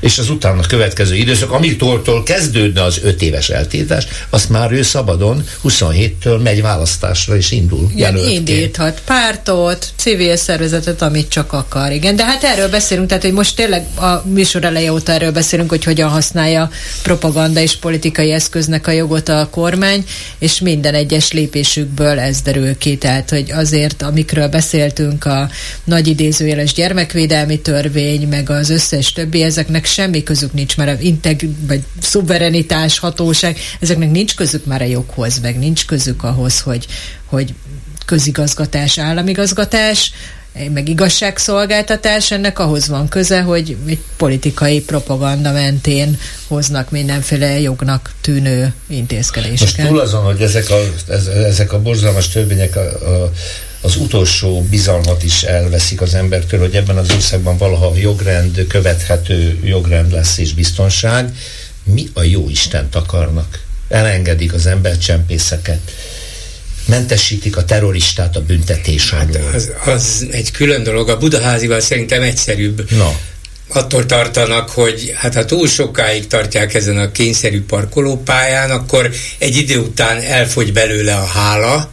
és 0.00 0.18
az 0.18 0.30
utána 0.30 0.60
következő 0.60 1.14
időszak, 1.14 1.50
amitől 1.50 2.22
kezdődne 2.24 2.82
az 2.82 3.00
öt 3.02 3.22
éves 3.22 3.48
eltiltás, 3.48 4.06
azt 4.30 4.48
már 4.48 4.72
ő 4.72 4.82
szabadon 4.82 5.44
27-től 5.64 6.42
megy 6.42 6.62
választásra 6.62 7.36
és 7.36 7.50
indul. 7.50 7.90
Igen, 7.94 8.16
indíthat 8.16 9.02
pártot, 9.04 9.86
civil 9.96 10.36
szervezetet, 10.36 11.02
amit 11.02 11.28
csak 11.28 11.52
akar. 11.52 11.92
Igen, 11.92 12.16
de 12.16 12.24
hát 12.24 12.44
erről 12.44 12.68
beszélünk, 12.68 13.08
tehát 13.08 13.22
hogy 13.22 13.32
most 13.32 13.56
tényleg 13.56 13.86
a 13.96 14.22
műsor 14.28 14.64
eleje 14.64 14.92
óta 14.92 15.12
erről 15.12 15.32
beszélünk, 15.32 15.70
hogy 15.70 15.84
hogyan 15.84 16.08
használja 16.08 16.70
propaganda 17.02 17.60
és 17.60 17.76
politikai 17.76 18.32
eszköznek 18.32 18.86
a 18.86 18.90
jogot 18.90 19.28
a 19.28 19.48
kormány, 19.50 20.04
és 20.38 20.60
minden 20.60 20.94
egyes 20.94 21.32
lépésükből 21.32 22.18
ez 22.18 22.42
derül 22.42 22.78
ki. 22.78 22.96
Tehát, 22.96 23.30
hogy 23.30 23.50
azért, 23.50 24.02
amikről 24.02 24.48
beszéltünk, 24.48 25.24
a 25.24 25.50
nagy 25.84 26.06
idézőjeles 26.06 26.72
gyermekvédelmi 26.72 27.60
törvény, 27.60 28.28
meg 28.28 28.50
az 28.50 28.70
összes 28.70 29.12
többi, 29.12 29.42
ezeknek 29.42 29.84
semmi 29.90 30.22
közük 30.22 30.52
nincs 30.52 30.76
már 30.76 30.88
a 30.88 30.96
integ, 31.00 31.48
vagy 31.66 31.82
szuverenitás, 32.00 32.98
hatóság, 32.98 33.58
ezeknek 33.80 34.10
nincs 34.10 34.34
közük 34.34 34.64
már 34.64 34.82
a 34.82 34.84
joghoz, 34.84 35.40
meg 35.40 35.58
nincs 35.58 35.86
közük 35.86 36.24
ahhoz, 36.24 36.60
hogy, 36.60 36.86
hogy 37.24 37.54
közigazgatás, 38.06 38.98
államigazgatás, 38.98 40.12
meg 40.72 40.88
igazságszolgáltatás, 40.88 42.30
ennek 42.30 42.58
ahhoz 42.58 42.88
van 42.88 43.08
köze, 43.08 43.40
hogy 43.40 43.76
egy 43.86 43.98
politikai 44.16 44.80
propaganda 44.80 45.52
mentén 45.52 46.18
hoznak 46.48 46.90
mindenféle 46.90 47.60
jognak 47.60 48.12
tűnő 48.20 48.72
intézkedéseket. 48.86 49.76
Most 49.76 49.88
túl 49.88 50.00
azon, 50.00 50.24
hogy 50.24 50.40
ezek 50.40 50.70
a, 50.70 51.12
ezek 51.46 51.72
a 51.72 51.82
borzalmas 51.82 52.28
törvények 52.28 52.76
a, 52.76 52.80
a 52.80 53.30
az 53.80 53.96
utolsó 53.96 54.62
bizalmat 54.62 55.22
is 55.22 55.42
elveszik 55.42 56.00
az 56.00 56.14
embertől, 56.14 56.60
hogy 56.60 56.74
ebben 56.74 56.96
az 56.96 57.10
országban 57.10 57.56
valaha 57.56 57.96
jogrend, 57.96 58.66
követhető 58.68 59.58
jogrend 59.64 60.12
lesz 60.12 60.38
és 60.38 60.54
biztonság. 60.54 61.36
Mi 61.84 62.08
a 62.14 62.22
jó 62.22 62.48
Istent 62.48 62.94
akarnak? 62.94 63.64
Elengedik 63.88 64.52
az 64.52 64.66
embercsempészeket, 64.66 65.80
mentesítik 66.84 67.56
a 67.56 67.64
terroristát 67.64 68.36
a 68.36 68.42
büntetés 68.42 69.10
hát 69.10 69.38
az, 69.54 69.70
az 69.84 70.26
egy 70.30 70.50
külön 70.50 70.82
dolog. 70.82 71.08
A 71.08 71.18
budaházival 71.18 71.80
szerintem 71.80 72.22
egyszerűbb. 72.22 72.90
Na 72.90 73.18
attól 73.72 74.06
tartanak, 74.06 74.70
hogy 74.70 75.12
hát 75.16 75.34
ha 75.34 75.44
túl 75.44 75.68
sokáig 75.68 76.26
tartják 76.26 76.74
ezen 76.74 76.98
a 76.98 77.12
kényszerű 77.12 77.62
parkolópályán, 77.62 78.70
akkor 78.70 79.10
egy 79.38 79.56
idő 79.56 79.78
után 79.78 80.20
elfogy 80.20 80.72
belőle 80.72 81.14
a 81.14 81.24
hála, 81.24 81.90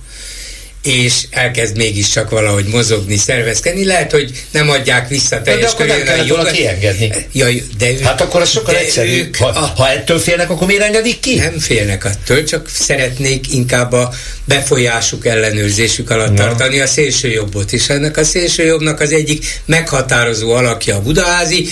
és 0.87 1.23
elkezd 1.29 1.77
mégiscsak 1.77 2.29
valahogy 2.29 2.65
mozogni, 2.65 3.17
szervezkedni. 3.17 3.85
Lehet, 3.85 4.11
hogy 4.11 4.31
nem 4.51 4.69
adják 4.69 5.07
vissza 5.07 5.41
teljes 5.41 5.73
de 5.73 5.85
körülön 5.85 6.19
a 6.19 6.23
jogot. 6.23 6.51
kiengedni. 6.51 7.11
Ja, 7.31 7.47
de 7.77 7.91
ők, 7.91 7.99
hát 7.99 8.21
akkor 8.21 8.41
az 8.41 8.49
sokkal 8.49 8.75
egyszerűbb. 8.75 9.35
Ha, 9.35 9.47
a, 9.47 9.73
ha 9.75 9.89
ettől 9.89 10.19
félnek, 10.19 10.49
akkor 10.49 10.67
miért 10.67 10.83
engedik 10.83 11.19
ki? 11.19 11.35
Nem 11.35 11.59
félnek 11.59 12.05
attól, 12.05 12.43
csak 12.43 12.69
szeretnék 12.73 13.53
inkább 13.53 13.91
a 13.91 14.13
befolyásuk, 14.45 15.25
ellenőrzésük 15.25 16.09
alatt 16.09 16.33
Na. 16.33 16.43
tartani 16.43 16.79
a 16.79 16.87
szélső 16.87 17.29
jobbot. 17.29 17.73
És 17.73 17.89
ennek 17.89 18.17
a 18.17 18.23
szélső 18.23 18.65
jobbnak 18.65 18.99
az 18.99 19.11
egyik 19.11 19.45
meghatározó 19.65 20.51
alakja 20.51 20.95
a 20.95 21.01
budaházi, 21.01 21.67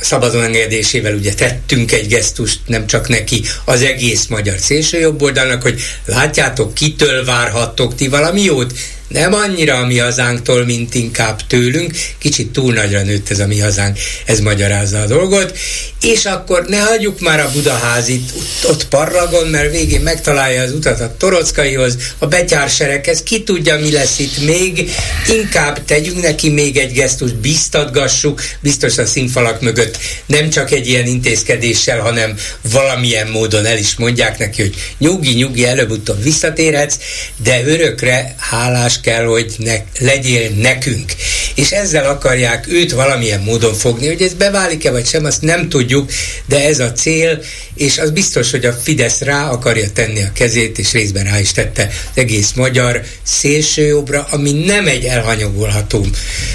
szabadon 0.00 0.42
engedésével 0.42 1.14
ugye 1.14 1.34
tettünk 1.34 1.92
egy 1.92 2.08
gesztust, 2.08 2.60
nem 2.66 2.86
csak 2.86 3.08
neki, 3.08 3.44
az 3.64 3.82
egész 3.82 4.26
magyar 4.26 4.58
szélsőjobboldalnak, 4.58 5.62
hogy 5.62 5.80
látjátok, 6.04 6.74
kitől 6.74 7.24
várhattok 7.24 7.94
ti 7.94 8.08
valami 8.08 8.42
jót, 8.42 8.72
nem 9.08 9.34
annyira 9.34 9.76
a 9.76 9.86
mi 9.86 9.98
hazánktól, 9.98 10.64
mint 10.64 10.94
inkább 10.94 11.46
tőlünk. 11.46 11.92
Kicsit 12.18 12.52
túl 12.52 12.72
nagyra 12.72 13.02
nőtt 13.02 13.30
ez 13.30 13.38
a 13.38 13.46
mi 13.46 13.58
hazánk, 13.58 13.98
ez 14.24 14.40
magyarázza 14.40 15.00
a 15.00 15.06
dolgot. 15.06 15.58
És 16.00 16.24
akkor 16.24 16.64
ne 16.68 16.78
hagyjuk 16.78 17.20
már 17.20 17.40
a 17.40 17.50
Budaházit 17.52 18.32
ott, 18.64 18.88
parragon, 18.88 19.46
mert 19.46 19.70
végén 19.70 20.00
megtalálja 20.00 20.62
az 20.62 20.72
utat 20.72 21.00
a 21.00 21.14
Torockaihoz, 21.18 21.96
a 22.18 22.26
betyárserekhez, 22.26 23.22
ki 23.22 23.42
tudja, 23.42 23.78
mi 23.78 23.92
lesz 23.92 24.18
itt 24.18 24.44
még. 24.44 24.90
Inkább 25.28 25.84
tegyünk 25.84 26.22
neki 26.22 26.48
még 26.48 26.76
egy 26.76 26.92
gesztust, 26.92 27.34
biztatgassuk, 27.34 28.42
biztos 28.60 28.98
a 28.98 29.06
színfalak 29.06 29.60
mögött 29.60 29.98
nem 30.26 30.50
csak 30.50 30.70
egy 30.70 30.88
ilyen 30.88 31.06
intézkedéssel, 31.06 32.00
hanem 32.00 32.36
valamilyen 32.72 33.28
módon 33.28 33.66
el 33.66 33.78
is 33.78 33.96
mondják 33.96 34.38
neki, 34.38 34.62
hogy 34.62 34.74
nyugi, 34.98 35.32
nyugi, 35.32 35.66
előbb-utóbb 35.66 36.22
visszatérhetsz, 36.22 36.94
de 37.42 37.62
örökre 37.64 38.34
hálás 38.38 38.97
kell, 39.00 39.24
hogy 39.24 39.54
ne, 39.58 39.74
legyél 39.98 40.50
nekünk. 40.50 41.12
És 41.54 41.70
ezzel 41.70 42.06
akarják 42.06 42.66
őt 42.68 42.92
valamilyen 42.92 43.40
módon 43.40 43.74
fogni, 43.74 44.06
hogy 44.06 44.22
ez 44.22 44.34
beválik-e 44.34 44.90
vagy 44.90 45.06
sem, 45.06 45.24
azt 45.24 45.42
nem 45.42 45.68
tudjuk, 45.68 46.10
de 46.46 46.64
ez 46.64 46.78
a 46.78 46.92
cél, 46.92 47.42
és 47.74 47.98
az 47.98 48.10
biztos, 48.10 48.50
hogy 48.50 48.64
a 48.64 48.72
Fidesz 48.72 49.20
rá 49.20 49.50
akarja 49.50 49.90
tenni 49.90 50.22
a 50.22 50.32
kezét, 50.32 50.78
és 50.78 50.92
részben 50.92 51.24
rá 51.24 51.40
is 51.40 51.52
tette 51.52 51.86
az 51.86 52.18
egész 52.18 52.52
magyar 52.52 53.02
szélsőjobbra, 53.22 54.26
ami 54.30 54.52
nem 54.52 54.86
egy 54.86 55.04
elhanyagolható 55.04 56.06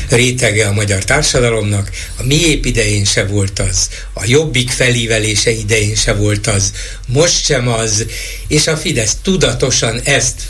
rétege 0.09 0.67
a 0.67 0.73
magyar 0.73 1.03
társadalomnak. 1.03 1.89
A 2.17 2.23
miép 2.23 2.65
idején 2.65 3.05
se 3.05 3.25
volt 3.25 3.59
az, 3.59 3.89
a 4.13 4.23
jobbik 4.25 4.69
felívelése 4.69 5.51
idején 5.51 5.95
se 5.95 6.13
volt 6.13 6.47
az, 6.47 6.71
most 7.07 7.45
sem 7.45 7.67
az, 7.67 8.05
és 8.47 8.67
a 8.67 8.77
Fidesz 8.77 9.17
tudatosan 9.21 10.01
ezt 10.03 10.41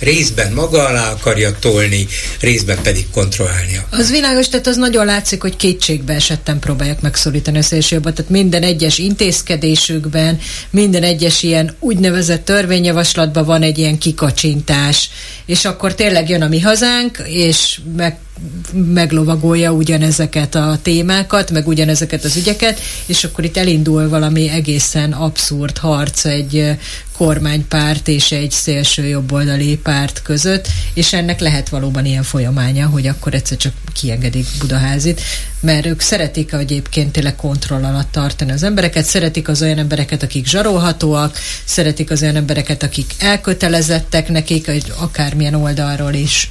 részben 0.00 0.52
maga 0.52 0.86
alá 0.86 1.10
akarja 1.10 1.56
tolni, 1.60 2.06
részben 2.40 2.78
pedig 2.82 3.10
kontrollálnia. 3.10 3.86
Az 3.90 4.10
világos, 4.10 4.48
tehát 4.48 4.66
az 4.66 4.76
nagyon 4.76 5.04
látszik, 5.04 5.42
hogy 5.42 5.56
kétségbe 5.56 6.14
esetten 6.14 6.58
próbálják 6.58 7.00
megszólítani 7.00 7.58
a 7.58 7.62
szélsőjobbat, 7.62 8.14
tehát 8.14 8.30
minden 8.30 8.62
egyes 8.62 8.98
intézkedésükben, 8.98 10.38
minden 10.70 11.02
egyes 11.02 11.42
ilyen 11.42 11.76
úgynevezett 11.78 12.44
törvényjavaslatban 12.44 13.44
van 13.44 13.62
egy 13.62 13.78
ilyen 13.78 13.98
kikacsintás, 13.98 15.10
és 15.46 15.64
akkor 15.64 15.94
tényleg 15.94 16.28
jön 16.28 16.42
a 16.42 16.48
mi 16.48 16.60
hazánk, 16.60 17.22
és 17.26 17.80
meg 17.96 18.18
meglovagolja 18.72 19.72
ugyanezeket 19.72 20.54
a 20.54 20.78
témákat, 20.82 21.50
meg 21.50 21.68
ugyanezeket 21.68 22.24
az 22.24 22.36
ügyeket, 22.36 22.80
és 23.06 23.24
akkor 23.24 23.44
itt 23.44 23.56
elindul 23.56 24.08
valami 24.08 24.48
egészen 24.48 25.12
abszurd 25.12 25.78
harc 25.78 26.24
egy 26.24 26.78
kormánypárt 27.16 28.08
és 28.08 28.32
egy 28.32 28.50
szélső 28.50 29.06
jobboldali 29.06 29.76
párt 29.76 30.22
között, 30.22 30.68
és 30.94 31.12
ennek 31.12 31.40
lehet 31.40 31.68
valóban 31.68 32.04
ilyen 32.04 32.22
folyamánya, 32.22 32.86
hogy 32.86 33.06
akkor 33.06 33.34
egyszer 33.34 33.56
csak 33.56 33.72
kiengedik 33.92 34.46
Budaházit, 34.58 35.20
mert 35.60 35.86
ők 35.86 36.00
szeretik 36.00 36.52
egyébként 36.52 37.12
tényleg 37.12 37.36
kontroll 37.36 37.84
alatt 37.84 38.12
tartani 38.12 38.52
az 38.52 38.62
embereket, 38.62 39.04
szeretik 39.04 39.48
az 39.48 39.62
olyan 39.62 39.78
embereket, 39.78 40.22
akik 40.22 40.46
zsarolhatóak, 40.46 41.38
szeretik 41.64 42.10
az 42.10 42.22
olyan 42.22 42.36
embereket, 42.36 42.82
akik 42.82 43.14
elkötelezettek 43.18 44.28
nekik, 44.28 44.70
akármilyen 44.98 45.54
oldalról 45.54 46.14
is. 46.14 46.50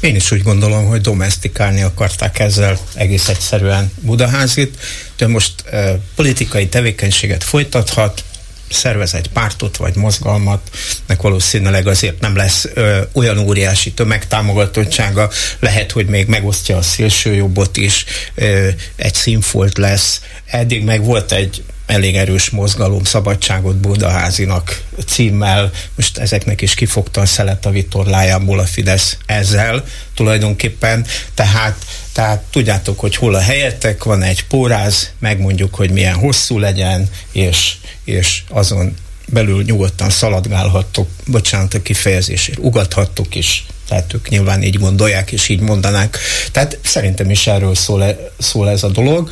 Én 0.00 0.14
is 0.14 0.30
úgy 0.30 0.42
gondolom, 0.42 0.86
hogy 0.86 1.00
domestikálni 1.00 1.82
akarták 1.82 2.38
ezzel 2.38 2.78
egész 2.94 3.28
egyszerűen 3.28 3.92
Budaházit, 4.00 4.78
de 5.16 5.26
most 5.26 5.52
uh, 5.72 5.90
politikai 6.14 6.68
tevékenységet 6.68 7.44
folytathat, 7.44 8.24
szervez 8.70 9.14
egy 9.14 9.28
pártot 9.28 9.76
vagy 9.76 9.96
mozgalmat, 9.96 10.70
nek 11.06 11.22
valószínűleg 11.22 11.86
azért 11.86 12.20
nem 12.20 12.36
lesz 12.36 12.68
ö, 12.74 13.00
olyan 13.12 13.38
óriási 13.38 13.92
tömegtámogatottsága, 13.92 15.30
lehet, 15.58 15.92
hogy 15.92 16.06
még 16.06 16.26
megosztja 16.26 16.76
a 16.76 16.82
szélsőjobbot 16.82 17.76
is, 17.76 18.04
ö, 18.34 18.68
egy 18.96 19.14
színfolt 19.14 19.78
lesz. 19.78 20.20
Eddig 20.46 20.84
meg 20.84 21.04
volt 21.04 21.32
egy 21.32 21.62
elég 21.88 22.16
erős 22.16 22.50
mozgalom 22.50 23.04
szabadságot 23.04 23.76
Budaházinak 23.76 24.82
címmel, 25.06 25.70
most 25.94 26.18
ezeknek 26.18 26.60
is 26.60 26.74
kifogta 26.74 27.20
a 27.20 27.26
szelet 27.26 27.66
a 27.66 27.70
vitorlájából 27.70 28.58
a 28.58 28.64
Fidesz 28.64 29.16
ezzel 29.26 29.84
tulajdonképpen, 30.14 31.06
tehát, 31.34 31.84
tehát 32.12 32.42
tudjátok, 32.50 33.00
hogy 33.00 33.16
hol 33.16 33.34
a 33.34 33.40
helyetek, 33.40 34.04
van 34.04 34.22
egy 34.22 34.44
póráz, 34.46 35.10
megmondjuk, 35.18 35.74
hogy 35.74 35.90
milyen 35.90 36.14
hosszú 36.14 36.58
legyen, 36.58 37.08
és, 37.32 37.74
és 38.04 38.42
azon 38.48 38.94
belül 39.26 39.62
nyugodtan 39.62 40.10
szaladgálhattok, 40.10 41.08
bocsánat 41.26 41.74
a 41.74 41.82
kifejezésért, 41.82 42.58
ugathattok 42.58 43.34
is, 43.34 43.66
tehát 43.88 44.14
ők 44.14 44.28
nyilván 44.28 44.62
így 44.62 44.78
gondolják, 44.78 45.32
és 45.32 45.48
így 45.48 45.60
mondanák. 45.60 46.18
Tehát 46.52 46.78
szerintem 46.82 47.30
is 47.30 47.46
erről 47.46 47.74
szól, 47.74 48.04
e, 48.04 48.30
szól 48.38 48.70
ez 48.70 48.82
a 48.82 48.88
dolog. 48.88 49.30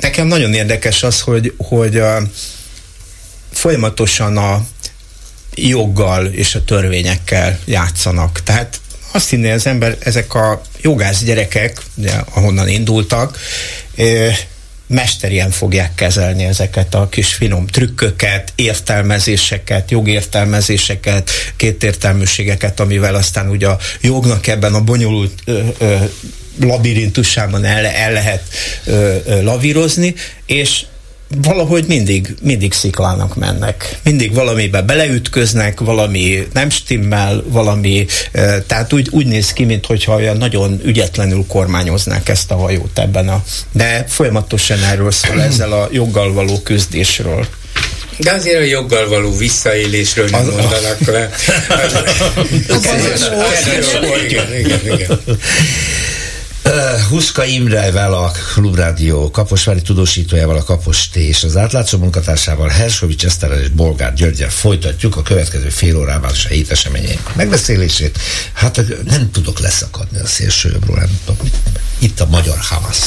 Nekem 0.00 0.26
nagyon 0.26 0.54
érdekes 0.54 1.02
az, 1.02 1.20
hogy, 1.20 1.54
hogy 1.56 1.98
a, 1.98 2.22
folyamatosan 3.52 4.36
a 4.36 4.66
joggal 5.54 6.26
és 6.26 6.54
a 6.54 6.64
törvényekkel 6.64 7.58
játszanak. 7.64 8.42
Tehát 8.42 8.80
azt 9.12 9.28
hinné 9.28 9.50
az 9.50 9.66
ember, 9.66 9.96
ezek 10.00 10.34
a 10.34 10.62
jogász 10.80 11.22
gyerekek, 11.22 11.82
ugye, 11.94 12.12
ahonnan 12.34 12.68
indultak, 12.68 13.38
mesterien 14.86 15.50
fogják 15.50 15.94
kezelni 15.94 16.44
ezeket 16.44 16.94
a 16.94 17.08
kis 17.08 17.34
finom 17.34 17.66
trükköket, 17.66 18.52
értelmezéseket, 18.54 19.90
jogértelmezéseket, 19.90 21.30
kétértelműségeket, 21.56 22.80
amivel 22.80 23.14
aztán 23.14 23.48
ugye 23.48 23.66
a 23.66 23.78
jognak 24.00 24.46
ebben 24.46 24.74
a 24.74 24.80
bonyolult 24.80 25.32
ö, 25.44 25.60
ö, 25.78 25.96
labirintusában 26.60 27.64
el, 27.64 27.86
el 27.86 28.12
lehet 28.12 28.42
ö, 28.84 29.16
ö, 29.26 29.42
lavírozni, 29.42 30.14
és 30.46 30.84
valahogy 31.42 31.84
mindig, 31.86 32.34
mindig 32.42 32.72
sziklának 32.72 33.36
mennek. 33.36 33.98
Mindig 34.02 34.34
valamibe 34.34 34.82
beleütköznek, 34.82 35.80
valami 35.80 36.48
nem 36.52 36.70
stimmel, 36.70 37.42
valami, 37.46 38.06
tehát 38.66 38.92
úgy, 38.92 39.08
úgy 39.10 39.26
néz 39.26 39.52
ki, 39.52 39.64
mintha 39.64 40.14
olyan 40.14 40.36
nagyon 40.36 40.80
ügyetlenül 40.84 41.44
kormányoznák 41.48 42.28
ezt 42.28 42.50
a 42.50 42.56
hajót 42.56 42.98
ebben 42.98 43.28
a... 43.28 43.44
De 43.72 44.04
folyamatosan 44.08 44.84
erről 44.84 45.10
szól 45.10 45.42
ezzel 45.42 45.72
a 45.72 45.88
joggal 45.92 46.32
való 46.32 46.60
küzdésről. 46.62 47.46
De 48.18 48.32
azért 48.32 48.60
a 48.60 48.64
joggal 48.64 49.08
való 49.08 49.36
visszaélésről 49.36 50.28
nem 50.30 50.44
mondanak 50.44 51.00
le. 51.00 51.30
Huszka 57.08 57.44
Imrevel, 57.44 58.14
a 58.14 58.30
Klubrádió 58.30 59.30
Kaposvári 59.30 59.82
tudósítójával, 59.82 60.56
a 60.56 60.64
Kapos 60.64 61.08
T 61.08 61.16
és 61.16 61.44
az 61.44 61.56
átlátszó 61.56 61.98
munkatársával, 61.98 62.68
Hersovics 62.68 63.24
Eszterrel 63.24 63.60
és 63.60 63.68
Bolgár 63.68 64.14
Györgyel 64.14 64.50
folytatjuk 64.50 65.16
a 65.16 65.22
következő 65.22 65.68
fél 65.68 65.96
órában 65.96 66.30
a 66.30 66.48
hét 66.48 66.70
eseményeink 66.70 67.34
megbeszélését. 67.34 68.18
Hát 68.52 68.84
nem 69.04 69.30
tudok 69.30 69.58
leszakadni 69.58 70.18
a 70.18 70.26
szélső 70.26 70.70
jobbról, 70.72 70.96
nem 70.96 71.20
tudok. 71.24 71.46
Itt 71.98 72.20
a 72.20 72.26
magyar 72.26 72.58
Hamas. 72.58 72.98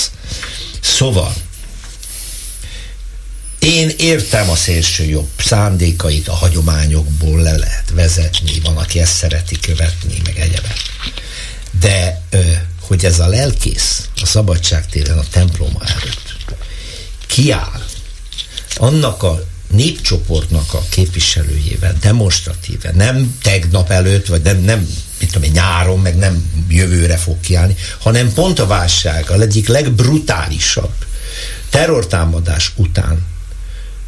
Szóval, 0.80 1.34
én 3.60 3.92
értem 3.98 4.50
a 4.50 4.56
szélső 4.56 5.04
jobb 5.04 5.30
szándékait, 5.38 6.28
a 6.28 6.36
hagyományokból 6.36 7.42
le 7.42 7.58
lehet 7.58 7.92
vezetni, 7.94 8.60
van, 8.64 8.78
aki 8.78 9.00
ezt 9.00 9.16
szereti 9.16 9.60
követni, 9.60 10.22
meg 10.24 10.38
egyebek. 10.38 10.76
De 11.80 12.22
ö, 12.30 12.40
hogy 12.82 13.06
ez 13.06 13.20
a 13.20 13.28
lelkész 13.28 14.10
a 14.22 14.26
szabadságtéren 14.26 15.18
a 15.18 15.24
temploma 15.32 15.80
előtt 15.86 16.36
kiáll 17.28 17.82
annak 18.76 19.24
a 19.24 19.44
népcsoportnak 19.68 20.74
a 20.74 20.84
képviselőjével 20.90 21.96
demonstratíve, 22.02 22.92
nem 22.92 23.38
tegnap 23.42 23.90
előtt, 23.90 24.28
vagy 24.28 24.42
nem, 24.42 24.58
nem 24.58 24.88
mit 25.20 25.32
tudom 25.32 25.52
nyáron, 25.52 26.00
meg 26.00 26.18
nem 26.18 26.66
jövőre 26.68 27.18
fog 27.18 27.40
kiállni, 27.40 27.76
hanem 28.00 28.34
pont 28.34 28.60
a 28.60 28.68
válság, 28.68 29.30
a 29.30 29.42
egyik 29.42 29.68
legbrutálisabb 29.68 30.94
terrortámadás 31.70 32.72
után 32.76 33.26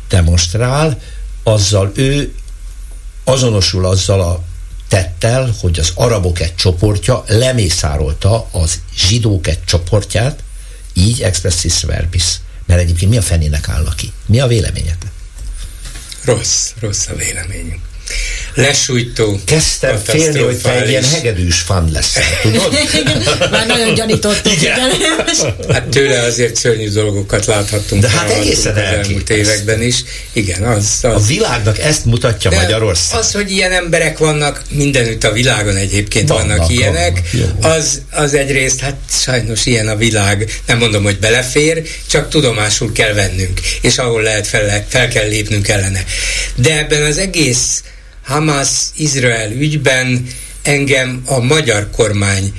demonstrál, 0.09 1.01
azzal 1.43 1.91
ő 1.95 2.35
azonosul 3.23 3.85
azzal 3.85 4.21
a 4.21 4.43
tettel, 4.93 5.55
hogy 5.59 5.79
az 5.79 5.91
arabok 5.95 6.39
egy 6.39 6.55
csoportja 6.55 7.23
lemészárolta 7.27 8.47
az 8.51 8.81
zsidók 8.95 9.47
egy 9.47 9.63
csoportját, 9.63 10.43
így 10.93 11.21
expressis 11.21 11.83
verbis. 11.83 12.23
Mert 12.65 12.81
egyébként 12.81 13.11
mi 13.11 13.17
a 13.17 13.21
fenének 13.21 13.69
áll 13.69 13.87
ki? 13.95 14.11
Mi 14.25 14.39
a 14.39 14.47
véleményed? 14.47 14.97
Rossz, 16.23 16.71
rossz 16.79 17.07
a 17.07 17.15
véleményünk 17.15 17.81
lesújtó. 18.53 19.39
Kezdtem 19.45 20.01
félni, 20.03 20.39
hogy 20.39 20.57
te 20.57 20.81
egy 20.81 20.89
ilyen 20.89 21.03
hegedűs 21.03 21.59
fan 21.59 21.89
lesz, 21.93 22.17
tudod? 22.41 22.77
Már 23.51 23.67
nagyon 23.67 23.93
gyanítottuk. 23.93 24.53
Igen. 24.61 24.80
Hát 25.71 25.88
tőle 25.88 26.21
azért 26.21 26.55
szörnyű 26.55 26.89
dolgokat 26.89 27.45
láthattunk. 27.45 28.01
De 28.01 28.09
hát 28.09 28.30
egészen 28.30 28.71
az 28.71 28.80
elmúlt 28.80 29.30
években 29.30 29.81
is. 29.81 30.03
Igen, 30.34 30.63
az, 30.63 30.99
az. 31.01 31.23
A 31.23 31.25
világnak 31.27 31.80
ezt 31.80 32.05
mutatja 32.05 32.49
De 32.49 32.55
Magyarország. 32.55 33.19
Az, 33.19 33.31
hogy 33.31 33.51
ilyen 33.51 33.71
emberek 33.71 34.17
vannak, 34.17 34.61
mindenütt 34.69 35.23
a 35.23 35.31
világon 35.31 35.75
egyébként 35.75 36.30
vannak, 36.30 36.47
vannak 36.47 36.71
ilyenek, 36.71 37.21
vannak. 37.31 37.77
Az, 37.77 38.01
az 38.11 38.34
egyrészt, 38.34 38.80
hát 38.80 38.97
sajnos 39.09 39.65
ilyen 39.65 39.88
a 39.88 39.95
világ, 39.95 40.61
nem 40.65 40.77
mondom, 40.77 41.03
hogy 41.03 41.19
belefér, 41.19 41.81
csak 42.09 42.30
tudomásul 42.30 42.91
kell 42.91 43.13
vennünk, 43.13 43.59
és 43.81 43.97
ahol 43.97 44.21
lehet 44.21 44.47
fel, 44.47 44.85
fel 44.88 45.07
kell 45.07 45.27
lépnünk 45.27 45.67
ellene. 45.67 46.03
De 46.55 46.77
ebben 46.77 47.01
az 47.03 47.17
egész 47.17 47.84
Hamas-Izrael 48.23 49.51
ügyben 49.51 50.27
engem 50.61 51.23
a 51.25 51.39
magyar 51.39 51.89
kormány 51.89 52.53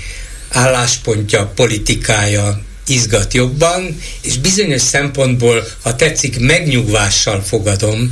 álláspontja, 0.51 1.53
politikája 1.55 2.61
izgat 2.86 3.35
jobban, 3.35 4.01
és 4.23 4.39
bizonyos 4.39 4.82
szempontból, 4.82 5.66
ha 5.82 5.97
tetszik, 5.97 6.39
megnyugvással 6.39 7.43
fogadom, 7.43 8.09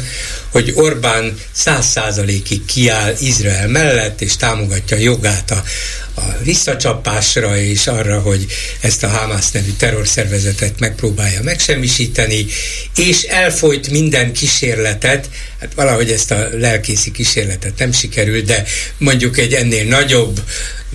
hogy 0.50 0.72
Orbán 0.74 1.38
száz 1.52 1.86
százalékig 1.86 2.64
kiáll 2.64 3.14
Izrael 3.20 3.68
mellett, 3.68 4.20
és 4.20 4.36
támogatja 4.36 4.96
jogát 4.96 5.50
a, 5.50 5.62
a 6.14 6.22
visszacsapásra, 6.42 7.58
és 7.58 7.86
arra, 7.86 8.20
hogy 8.20 8.46
ezt 8.80 9.02
a 9.02 9.08
Hamas 9.08 9.50
nevű 9.50 9.70
terrorszervezetet 9.78 10.78
megpróbálja 10.78 11.42
megsemmisíteni, 11.42 12.46
és 12.96 13.22
elfolyt 13.22 13.90
minden 13.90 14.32
kísérletet, 14.32 15.28
hát 15.60 15.74
valahogy 15.74 16.10
ezt 16.10 16.30
a 16.30 16.48
lelkészi 16.52 17.10
kísérletet 17.10 17.78
nem 17.78 17.92
sikerült, 17.92 18.44
de 18.44 18.64
mondjuk 18.98 19.38
egy 19.38 19.52
ennél 19.52 19.84
nagyobb 19.84 20.40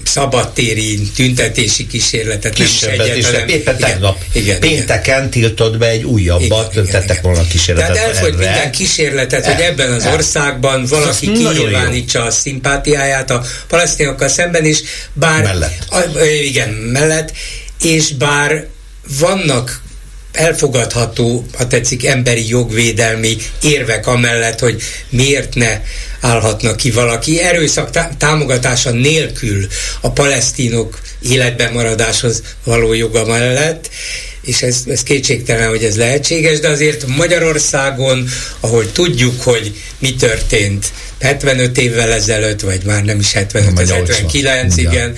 szabadtéri 0.03 0.99
tüntetési 1.15 1.87
kísérletet 1.87 2.53
Kisebbet 2.53 2.97
nem 2.97 3.17
is 3.17 3.25
egyetlen. 3.25 3.47
Éppen 3.49 3.77
tegnap 3.77 4.23
igen, 4.33 4.59
pénteken 4.59 5.17
igen. 5.17 5.29
tiltott 5.29 5.77
be 5.77 5.87
egy 5.87 6.03
újabbat, 6.03 6.73
igen, 6.73 6.85
tettek 6.85 7.09
igen. 7.09 7.21
volna 7.21 7.47
kísérletet. 7.47 7.93
Tehát 7.93 8.09
elfogy 8.09 8.33
erre. 8.33 8.49
minden 8.49 8.71
kísérletet, 8.71 9.45
hogy 9.45 9.61
ebben 9.61 9.91
az 9.91 10.05
országban 10.05 10.85
valaki 10.85 11.31
kinyilvánítsa 11.31 12.23
a 12.23 12.31
szimpátiáját 12.31 13.31
a 13.31 13.43
palesztinokkal 13.67 14.27
szemben, 14.27 14.65
és 14.65 14.81
bár... 15.13 15.43
Mellett. 15.43 15.85
A, 15.89 16.23
igen, 16.25 16.69
mellett, 16.69 17.31
és 17.81 18.13
bár 18.13 18.67
vannak 19.19 19.81
elfogadható, 20.37 21.45
ha 21.53 21.67
tetszik, 21.67 22.05
emberi 22.05 22.49
jogvédelmi 22.49 23.37
érvek 23.61 24.07
amellett, 24.07 24.59
hogy 24.59 24.81
miért 25.09 25.55
ne 25.55 25.81
állhatnak 26.21 26.77
ki 26.77 26.91
valaki. 26.91 27.41
Erőszak 27.41 27.89
támogatása 28.17 28.91
nélkül 28.91 29.67
a 30.01 30.11
palesztinok 30.11 31.01
életben 31.21 31.73
maradáshoz 31.73 32.43
való 32.63 32.93
joga 32.93 33.25
mellett, 33.25 33.89
és 34.41 34.61
ez, 34.61 34.83
ez 34.87 35.03
kétségtelen, 35.03 35.69
hogy 35.69 35.83
ez 35.83 35.97
lehetséges, 35.97 36.59
de 36.59 36.69
azért 36.69 37.05
Magyarországon, 37.07 38.27
ahol 38.59 38.91
tudjuk, 38.91 39.41
hogy 39.41 39.73
mi 39.99 40.15
történt 40.15 40.91
75 41.19 41.77
évvel 41.77 42.11
ezelőtt, 42.11 42.61
vagy 42.61 42.83
már 42.83 43.03
nem 43.03 43.19
is 43.19 43.31
75, 43.31 43.79
ez 43.79 43.89
79, 43.89 44.77
igen, 44.77 45.15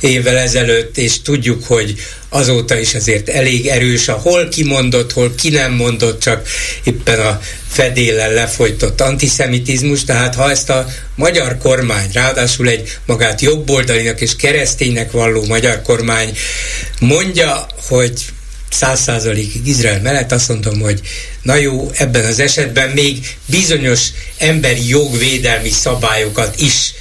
évvel 0.00 0.36
ezelőtt, 0.36 0.98
és 0.98 1.22
tudjuk, 1.22 1.64
hogy 1.64 1.94
azóta 2.28 2.78
is 2.78 2.94
azért 2.94 3.28
elég 3.28 3.66
erős 3.66 4.08
a 4.08 4.12
hol 4.12 4.48
kimondott, 4.48 5.12
hol 5.12 5.34
ki 5.34 5.48
nem 5.48 5.72
mondott, 5.72 6.20
csak 6.20 6.48
éppen 6.84 7.20
a 7.20 7.40
fedéllel 7.68 8.32
lefolytott 8.32 9.00
antiszemitizmus, 9.00 10.04
tehát 10.04 10.34
ha 10.34 10.50
ezt 10.50 10.70
a 10.70 10.86
magyar 11.14 11.58
kormány, 11.58 12.10
ráadásul 12.12 12.68
egy 12.68 12.98
magát 13.06 13.40
jobboldalinak 13.40 14.20
és 14.20 14.36
kereszténynek 14.36 15.10
valló 15.10 15.46
magyar 15.46 15.82
kormány 15.82 16.36
mondja, 17.00 17.66
hogy 17.88 18.12
száz 18.70 19.00
százalékig 19.00 19.66
Izrael 19.66 20.00
mellett. 20.00 20.32
Azt 20.32 20.48
mondom, 20.48 20.80
hogy 20.80 21.00
na 21.42 21.54
jó, 21.54 21.90
ebben 21.94 22.24
az 22.24 22.38
esetben 22.38 22.90
még 22.90 23.36
bizonyos 23.46 24.00
emberi 24.38 24.88
jogvédelmi 24.88 25.70
szabályokat 25.70 26.60
is 26.60 26.92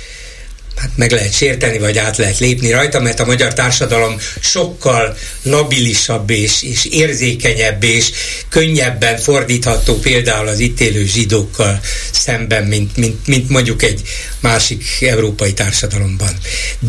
hát 0.80 0.92
meg 0.96 1.12
lehet 1.12 1.34
sérteni, 1.34 1.78
vagy 1.78 1.98
át 1.98 2.18
lehet 2.18 2.40
lépni 2.40 2.72
rajta, 2.72 3.00
mert 3.00 3.20
a 3.20 3.26
magyar 3.26 3.54
társadalom 3.54 4.20
sokkal 4.40 5.18
labilisabb 5.42 6.30
és, 6.30 6.64
és 6.64 6.86
érzékenyebb 6.86 7.84
és 7.84 8.12
könnyebben 8.50 9.18
fordítható 9.18 9.96
például 9.96 10.48
az 10.48 10.60
itt 10.60 10.80
élő 10.80 11.06
zsidókkal 11.06 11.80
szemben, 12.12 12.64
mint, 12.64 12.98
mint, 12.98 13.28
mint 13.28 13.50
mondjuk 13.50 13.84
egy 13.84 14.02
másik 14.40 14.84
európai 15.02 15.54
társadalomban. 15.54 16.38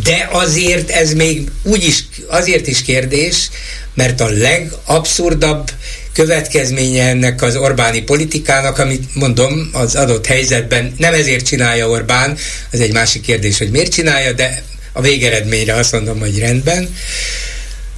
De 0.05 0.29
azért 0.33 0.91
ez 0.91 1.12
még 1.12 1.51
úgy 1.62 1.85
is, 1.85 2.05
azért 2.27 2.67
is 2.67 2.83
kérdés, 2.83 3.51
mert 3.95 4.21
a 4.21 4.29
legabszurdabb 4.29 5.71
következménye 6.12 7.09
ennek 7.09 7.43
az 7.43 7.57
Orbáni 7.57 8.03
politikának, 8.03 8.78
amit 8.78 9.15
mondom, 9.15 9.70
az 9.73 9.95
adott 9.95 10.27
helyzetben 10.27 10.95
nem 10.97 11.15
ezért 11.15 11.47
csinálja 11.47 11.89
Orbán, 11.89 12.37
az 12.73 12.81
egy 12.81 12.93
másik 12.93 13.23
kérdés, 13.23 13.59
hogy 13.59 13.70
miért 13.70 13.93
csinálja, 13.93 14.32
de 14.32 14.62
a 14.93 15.01
végeredményre 15.01 15.74
azt 15.74 15.93
mondom, 15.93 16.19
hogy 16.20 16.39
rendben, 16.39 16.97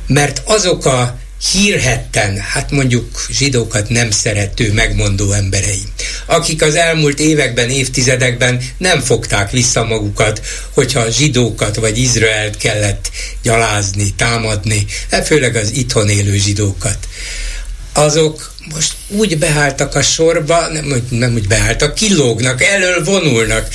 mert 0.06 0.43
azok 0.44 0.86
a 0.86 1.20
hírhetten, 1.51 2.39
hát 2.39 2.70
mondjuk 2.70 3.26
zsidókat 3.30 3.89
nem 3.89 4.10
szerető, 4.10 4.72
megmondó 4.72 5.32
emberei, 5.32 5.82
akik 6.26 6.62
az 6.62 6.74
elmúlt 6.74 7.20
években, 7.20 7.70
évtizedekben 7.70 8.62
nem 8.78 9.01
fogták 9.01 9.51
vissza 9.51 9.84
magukat, 9.84 10.43
hogyha 10.70 11.10
zsidókat 11.10 11.76
vagy 11.76 11.98
Izraelt 11.98 12.56
kellett 12.56 13.10
gyalázni, 13.43 14.14
támadni, 14.16 14.86
főleg 15.24 15.56
az 15.56 15.72
itthon 15.74 16.09
élő 16.09 16.36
zsidókat. 16.36 16.98
Azok 17.93 18.52
most 18.74 18.93
úgy 19.09 19.39
beálltak 19.39 19.94
a 19.94 20.02
sorba, 20.02 20.69
nem, 20.69 21.06
nem 21.10 21.35
úgy 21.35 21.47
beálltak, 21.47 21.94
kilógnak, 21.94 22.62
elől 22.62 23.05
vonulnak. 23.05 23.69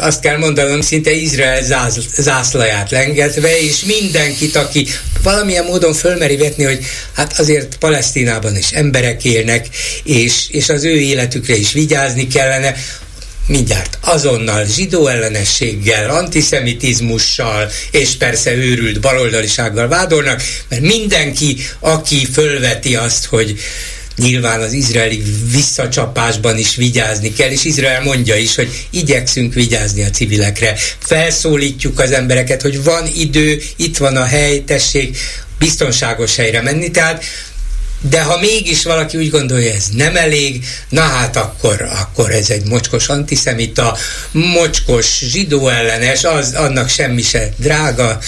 Azt 0.00 0.20
kell 0.20 0.38
mondanom, 0.38 0.80
szinte 0.80 1.10
Izrael 1.10 1.62
zász, 1.62 1.98
zászlaját 2.16 2.90
lengetve, 2.90 3.60
és 3.60 3.84
mindenkit, 3.84 4.56
aki 4.56 4.86
valamilyen 5.22 5.64
módon 5.64 5.92
fölmeri 5.92 6.36
vetni, 6.36 6.64
hogy 6.64 6.84
hát 7.14 7.38
azért 7.38 7.76
Palesztinában 7.76 8.56
is 8.56 8.70
emberek 8.70 9.24
élnek, 9.24 9.68
és, 10.04 10.48
és 10.50 10.68
az 10.68 10.84
ő 10.84 11.00
életükre 11.00 11.56
is 11.56 11.72
vigyázni 11.72 12.26
kellene, 12.26 12.74
mindjárt 13.48 13.98
azonnal 14.00 14.64
zsidó 14.64 15.06
ellenességgel, 15.06 16.10
antiszemitizmussal, 16.10 17.70
és 17.90 18.16
persze 18.16 18.54
őrült 18.54 19.00
baloldalisággal 19.00 19.88
vádolnak, 19.88 20.42
mert 20.68 20.82
mindenki, 20.82 21.56
aki 21.80 22.26
fölveti 22.32 22.96
azt, 22.96 23.24
hogy 23.24 23.58
nyilván 24.16 24.60
az 24.60 24.72
izraeli 24.72 25.22
visszacsapásban 25.52 26.58
is 26.58 26.76
vigyázni 26.76 27.32
kell, 27.32 27.50
és 27.50 27.64
Izrael 27.64 28.02
mondja 28.02 28.36
is, 28.36 28.54
hogy 28.54 28.86
igyekszünk 28.90 29.54
vigyázni 29.54 30.02
a 30.02 30.10
civilekre. 30.10 30.76
Felszólítjuk 30.98 32.00
az 32.00 32.12
embereket, 32.12 32.62
hogy 32.62 32.82
van 32.82 33.06
idő, 33.14 33.62
itt 33.76 33.96
van 33.96 34.16
a 34.16 34.24
hely, 34.24 34.62
tessék 34.64 35.16
biztonságos 35.58 36.36
helyre 36.36 36.62
menni. 36.62 36.90
Tehát 36.90 37.24
de 38.00 38.22
ha 38.22 38.38
mégis 38.38 38.82
valaki 38.82 39.16
úgy 39.16 39.30
gondolja, 39.30 39.72
ez 39.72 39.84
nem 39.92 40.16
elég, 40.16 40.64
na 40.88 41.00
hát 41.00 41.36
akkor, 41.36 41.88
akkor 42.00 42.30
ez 42.30 42.50
egy 42.50 42.64
mocskos 42.64 43.08
antiszemita, 43.08 43.96
mocskos 44.30 45.18
zsidó 45.18 45.68
ellenes, 45.68 46.24
az, 46.24 46.52
annak 46.54 46.88
semmi 46.88 47.22
se 47.22 47.48
drága, 47.56 48.18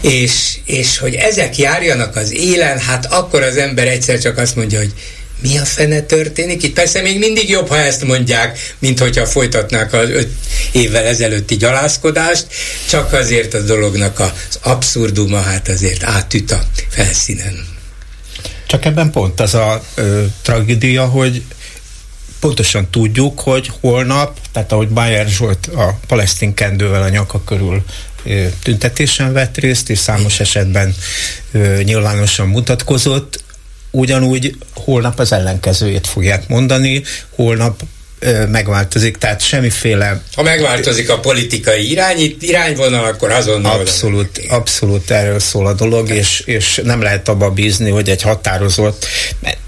és, 0.00 0.56
és 0.66 0.98
hogy 0.98 1.14
ezek 1.14 1.58
járjanak 1.58 2.16
az 2.16 2.32
élen, 2.32 2.78
hát 2.78 3.12
akkor 3.12 3.42
az 3.42 3.56
ember 3.56 3.86
egyszer 3.86 4.18
csak 4.18 4.38
azt 4.38 4.56
mondja, 4.56 4.78
hogy 4.78 4.92
mi 5.40 5.58
a 5.58 5.64
fene 5.64 6.00
történik 6.00 6.62
itt? 6.62 6.74
Persze 6.74 7.00
még 7.00 7.18
mindig 7.18 7.48
jobb, 7.48 7.68
ha 7.68 7.76
ezt 7.76 8.04
mondják, 8.04 8.74
mint 8.78 8.98
hogyha 8.98 9.26
folytatnák 9.26 9.92
az 9.92 10.08
öt 10.08 10.30
évvel 10.72 11.04
ezelőtti 11.04 11.56
gyalázkodást, 11.56 12.46
csak 12.88 13.12
azért 13.12 13.54
a 13.54 13.60
dolognak 13.60 14.20
az 14.20 14.58
abszurduma 14.60 15.40
hát 15.40 15.68
azért 15.68 16.02
átüt 16.02 16.50
a 16.50 16.62
felszínen. 16.88 17.71
Csak 18.72 18.84
ebben 18.84 19.10
pont 19.10 19.40
az 19.40 19.54
a 19.54 19.82
ö, 19.94 20.24
tragédia, 20.42 21.06
hogy 21.06 21.42
pontosan 22.40 22.90
tudjuk, 22.90 23.40
hogy 23.40 23.70
holnap, 23.80 24.38
tehát 24.52 24.72
ahogy 24.72 24.88
Bayer 24.88 25.28
Zsolt 25.28 25.66
a 25.66 25.98
palesztin 26.06 26.54
kendővel 26.54 27.02
a 27.02 27.08
nyaka 27.08 27.44
körül 27.44 27.84
ö, 28.24 28.46
tüntetésen 28.62 29.32
vett 29.32 29.56
részt, 29.56 29.90
és 29.90 29.98
számos 29.98 30.40
esetben 30.40 30.94
ö, 31.50 31.80
nyilvánosan 31.82 32.48
mutatkozott, 32.48 33.44
ugyanúgy 33.90 34.56
holnap 34.74 35.18
az 35.18 35.32
ellenkezőjét 35.32 36.06
fogják 36.06 36.48
mondani, 36.48 37.02
holnap 37.34 37.82
megváltozik, 38.48 39.16
tehát 39.16 39.40
semmiféle... 39.40 40.22
Ha 40.34 40.42
megváltozik 40.42 41.10
a 41.10 41.20
politikai 41.20 41.90
irányít, 41.90 42.42
irányvonal, 42.42 43.04
akkor 43.04 43.30
azonnal... 43.30 43.80
Abszolút, 43.80 44.40
abszolút 44.48 45.10
erről 45.10 45.38
szól 45.38 45.66
a 45.66 45.72
dolog, 45.72 46.10
és, 46.10 46.40
és 46.40 46.80
nem 46.84 47.02
lehet 47.02 47.28
abba 47.28 47.50
bízni, 47.50 47.90
hogy 47.90 48.08
egy 48.08 48.22
határozott, 48.22 49.06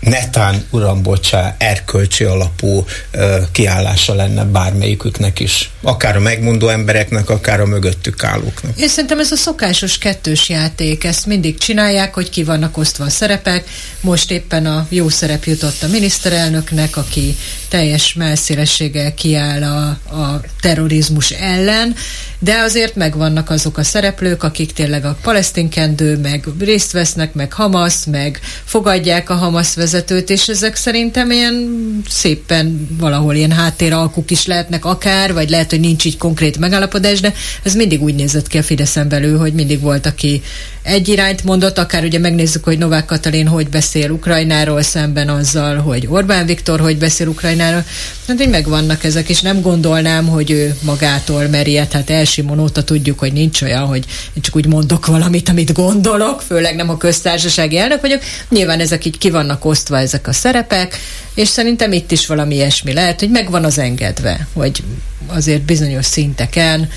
netán, 0.00 0.66
uram, 0.70 1.02
bocsá, 1.02 1.54
erkölcsi 1.58 2.24
alapú 2.24 2.84
uh, 3.14 3.36
kiállása 3.52 4.14
lenne 4.14 4.44
bármelyiküknek 4.44 5.40
is. 5.40 5.70
Akár 5.82 6.16
a 6.16 6.20
megmondó 6.20 6.68
embereknek, 6.68 7.30
akár 7.30 7.60
a 7.60 7.66
mögöttük 7.66 8.24
állóknak. 8.24 8.78
Én 8.78 8.88
szerintem 8.88 9.18
ez 9.18 9.32
a 9.32 9.36
szokásos 9.36 9.98
kettős 9.98 10.48
játék, 10.48 11.04
ezt 11.04 11.26
mindig 11.26 11.58
csinálják, 11.58 12.14
hogy 12.14 12.30
ki 12.30 12.44
vannak 12.44 12.76
osztva 12.76 13.04
a 13.04 13.10
szerepek. 13.10 13.64
Most 14.00 14.30
éppen 14.30 14.66
a 14.66 14.86
jó 14.88 15.08
szerep 15.08 15.44
jutott 15.44 15.82
a 15.82 15.86
miniszterelnöknek, 15.86 16.96
aki 16.96 17.36
teljes 17.68 18.14
melsz 18.14 18.43
messzélességgel 18.44 19.14
kiáll 19.14 19.62
a, 19.62 19.88
a 20.16 20.40
terrorizmus 20.60 21.30
ellen, 21.30 21.94
de 22.38 22.58
azért 22.58 22.94
megvannak 22.94 23.50
azok 23.50 23.78
a 23.78 23.82
szereplők, 23.82 24.42
akik 24.42 24.72
tényleg 24.72 25.04
a 25.04 25.16
palesztinkendő, 25.22 26.16
meg 26.16 26.44
részt 26.58 26.92
vesznek, 26.92 27.34
meg 27.34 27.52
Hamas, 27.52 27.94
meg 28.10 28.40
fogadják 28.64 29.30
a 29.30 29.34
Hamas 29.34 29.74
vezetőt, 29.74 30.30
és 30.30 30.48
ezek 30.48 30.76
szerintem 30.76 31.30
ilyen 31.30 32.02
szépen 32.08 32.88
valahol 32.98 33.34
ilyen 33.34 33.52
háttéralkuk 33.52 34.30
is 34.30 34.46
lehetnek 34.46 34.84
akár, 34.84 35.32
vagy 35.32 35.50
lehet, 35.50 35.70
hogy 35.70 35.80
nincs 35.80 36.04
így 36.04 36.16
konkrét 36.16 36.58
megállapodás, 36.58 37.20
de 37.20 37.32
ez 37.62 37.74
mindig 37.74 38.02
úgy 38.02 38.14
nézett 38.14 38.46
ki 38.46 38.58
a 38.58 38.62
Fideszen 38.62 39.08
belül, 39.08 39.38
hogy 39.38 39.52
mindig 39.52 39.80
volt, 39.80 40.06
aki 40.06 40.42
egy 40.82 41.08
irányt 41.08 41.44
mondott, 41.44 41.78
akár 41.78 42.04
ugye 42.04 42.18
megnézzük, 42.18 42.64
hogy 42.64 42.78
Novák 42.78 43.04
Katalin 43.04 43.46
hogy 43.46 43.68
beszél 43.68 44.10
Ukrajnáról 44.10 44.82
szemben 44.82 45.28
azzal, 45.28 45.76
hogy 45.76 46.06
Orbán 46.08 46.46
Viktor 46.46 46.80
hogy 46.80 46.98
beszél 46.98 47.28
Ukrajnáról. 47.28 47.84
Hát 48.28 48.40
így 48.40 48.48
megvannak 48.48 49.04
ezek, 49.04 49.28
és 49.28 49.40
nem 49.40 49.60
gondolnám, 49.60 50.26
hogy 50.26 50.50
ő 50.50 50.76
magától 50.82 51.46
meri, 51.46 51.76
hát 51.76 51.92
Elsimon 52.34 52.60
óta 52.60 52.84
tudjuk, 52.84 53.18
hogy 53.18 53.32
nincs 53.32 53.62
olyan, 53.62 53.86
hogy 53.86 54.04
én 54.34 54.42
csak 54.42 54.56
úgy 54.56 54.66
mondok 54.66 55.06
valamit, 55.06 55.48
amit 55.48 55.72
gondolok, 55.72 56.40
főleg 56.40 56.74
nem 56.74 56.88
a 56.88 56.96
köztársasági 56.96 57.78
elnök 57.78 58.00
vagyok. 58.00 58.22
Nyilván 58.48 58.80
ezek 58.80 59.04
így 59.04 59.18
ki 59.18 59.30
vannak 59.30 59.64
osztva, 59.64 59.98
ezek 59.98 60.26
a 60.26 60.32
szerepek, 60.32 60.98
és 61.34 61.48
szerintem 61.48 61.92
itt 61.92 62.10
is 62.10 62.26
valami 62.26 62.54
ilyesmi 62.54 62.92
lehet, 62.92 63.20
hogy 63.20 63.30
megvan 63.30 63.64
az 63.64 63.78
engedve, 63.78 64.46
hogy 64.52 64.82
azért 65.26 65.62
bizonyos 65.62 66.06
szinteken 66.06 66.88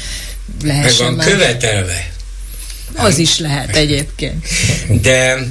lehessen 0.64 1.14
Meg 1.14 1.26
van 1.26 1.26
követelve 1.26 2.12
az 2.96 3.18
is 3.18 3.40
lehet 3.40 3.76
egyébként. 3.76 4.46
De, 5.02 5.48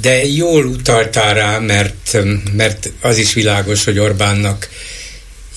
de 0.00 0.24
jól 0.24 0.64
utaltál 0.64 1.34
rá, 1.34 1.58
mert, 1.58 2.18
mert 2.52 2.90
az 3.00 3.18
is 3.18 3.32
világos, 3.32 3.84
hogy 3.84 3.98
Orbánnak 3.98 4.68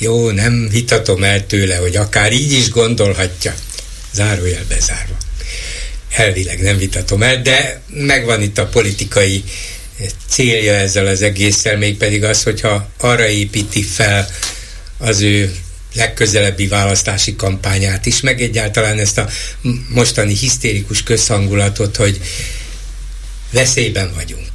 jó, 0.03 0.29
nem 0.29 0.67
vitatom 0.71 1.23
el 1.23 1.45
tőle, 1.45 1.75
hogy 1.75 1.95
akár 1.95 2.31
így 2.31 2.51
is 2.51 2.69
gondolhatja. 2.69 3.53
Zárójel 4.13 4.65
bezárva. 4.67 5.17
Elvileg 6.09 6.61
nem 6.61 6.77
vitatom 6.77 7.23
el, 7.23 7.41
de 7.41 7.81
megvan 7.87 8.41
itt 8.41 8.57
a 8.57 8.67
politikai 8.67 9.43
célja 10.27 10.73
ezzel 10.73 11.07
az 11.07 11.21
egésszel, 11.21 11.77
mégpedig 11.77 12.23
az, 12.23 12.43
hogyha 12.43 12.89
arra 12.97 13.27
építi 13.27 13.83
fel 13.83 14.27
az 14.97 15.21
ő 15.21 15.55
legközelebbi 15.95 16.67
választási 16.67 17.35
kampányát 17.35 18.05
is, 18.05 18.21
meg 18.21 18.41
egyáltalán 18.41 18.99
ezt 18.99 19.17
a 19.17 19.29
mostani 19.89 20.35
hisztérikus 20.35 21.03
közhangulatot, 21.03 21.95
hogy 21.95 22.21
veszélyben 23.51 24.13
vagyunk 24.15 24.52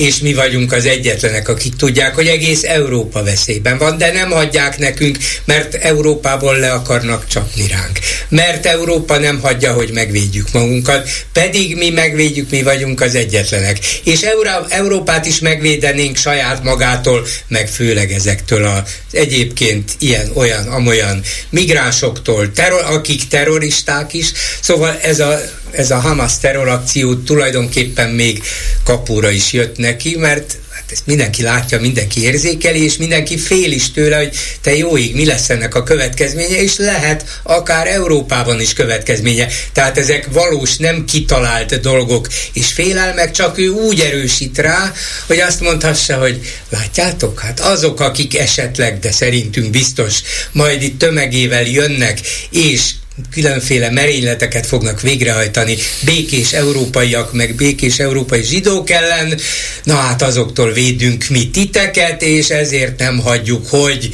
és 0.00 0.18
mi 0.18 0.34
vagyunk 0.34 0.72
az 0.72 0.86
egyetlenek, 0.86 1.48
akik 1.48 1.76
tudják, 1.76 2.14
hogy 2.14 2.26
egész 2.26 2.62
Európa 2.62 3.22
veszélyben 3.22 3.78
van, 3.78 3.98
de 3.98 4.12
nem 4.12 4.30
hagyják 4.30 4.78
nekünk, 4.78 5.18
mert 5.44 5.74
Európából 5.74 6.58
le 6.58 6.72
akarnak 6.72 7.26
csapni 7.26 7.66
ránk. 7.66 7.98
Mert 8.28 8.66
Európa 8.66 9.18
nem 9.18 9.40
hagyja, 9.40 9.72
hogy 9.72 9.90
megvédjük 9.92 10.52
magunkat, 10.52 11.08
pedig 11.32 11.76
mi 11.76 11.90
megvédjük, 11.90 12.50
mi 12.50 12.62
vagyunk 12.62 13.00
az 13.00 13.14
egyetlenek. 13.14 13.78
És 14.04 14.20
Euró- 14.20 14.66
Európát 14.68 15.26
is 15.26 15.38
megvédenénk 15.38 16.16
saját 16.16 16.62
magától, 16.62 17.26
meg 17.48 17.68
főleg 17.68 18.12
ezektől 18.12 18.64
az 18.64 18.82
egyébként 19.12 19.92
ilyen, 19.98 20.30
olyan, 20.34 20.66
amolyan 20.68 21.22
migránsoktól, 21.50 22.52
terror, 22.52 22.84
akik 22.84 23.28
terroristák 23.28 24.12
is. 24.12 24.32
Szóval 24.60 24.98
ez 25.02 25.20
a 25.20 25.40
ez 25.72 25.90
a 25.90 25.98
Hamas 25.98 26.38
terrorakció 26.38 27.14
tulajdonképpen 27.14 28.10
még 28.10 28.42
kapura 28.84 29.30
is 29.30 29.52
jött 29.52 29.76
neki, 29.76 30.16
mert 30.16 30.56
hát 30.90 30.92
ezt 30.92 31.06
mindenki 31.06 31.42
látja, 31.42 31.80
mindenki 31.80 32.22
érzékeli, 32.22 32.84
és 32.84 32.96
mindenki 32.96 33.38
fél 33.38 33.72
is 33.72 33.90
tőle, 33.90 34.16
hogy 34.16 34.36
te 34.60 34.76
jó 34.76 34.98
ég, 34.98 35.14
mi 35.14 35.26
lesz 35.26 35.50
ennek 35.50 35.74
a 35.74 35.82
következménye, 35.82 36.62
és 36.62 36.76
lehet 36.76 37.40
akár 37.42 37.86
Európában 37.86 38.60
is 38.60 38.72
következménye. 38.72 39.48
Tehát 39.72 39.98
ezek 39.98 40.26
valós, 40.32 40.76
nem 40.76 41.04
kitalált 41.04 41.80
dolgok, 41.80 42.28
és 42.52 42.72
félelmek 42.72 43.30
csak 43.30 43.58
ő 43.58 43.68
úgy 43.68 44.00
erősít 44.00 44.58
rá, 44.58 44.92
hogy 45.26 45.38
azt 45.38 45.60
mondhassa, 45.60 46.16
hogy 46.16 46.40
látjátok, 46.68 47.40
hát 47.40 47.60
azok, 47.60 48.00
akik 48.00 48.38
esetleg, 48.38 48.98
de 48.98 49.12
szerintünk 49.12 49.70
biztos, 49.70 50.14
majd 50.52 50.82
itt 50.82 50.98
tömegével 50.98 51.62
jönnek, 51.62 52.20
és 52.50 52.90
különféle 53.30 53.90
merényleteket 53.90 54.66
fognak 54.66 55.00
végrehajtani 55.00 55.76
békés 56.04 56.52
európaiak, 56.52 57.32
meg 57.32 57.54
békés 57.54 57.98
európai 57.98 58.42
zsidók 58.42 58.90
ellen, 58.90 59.38
na 59.84 59.94
hát 59.94 60.22
azoktól 60.22 60.72
védünk 60.72 61.28
mi 61.28 61.50
titeket, 61.50 62.22
és 62.22 62.48
ezért 62.48 62.98
nem 62.98 63.18
hagyjuk, 63.18 63.68
hogy 63.68 64.10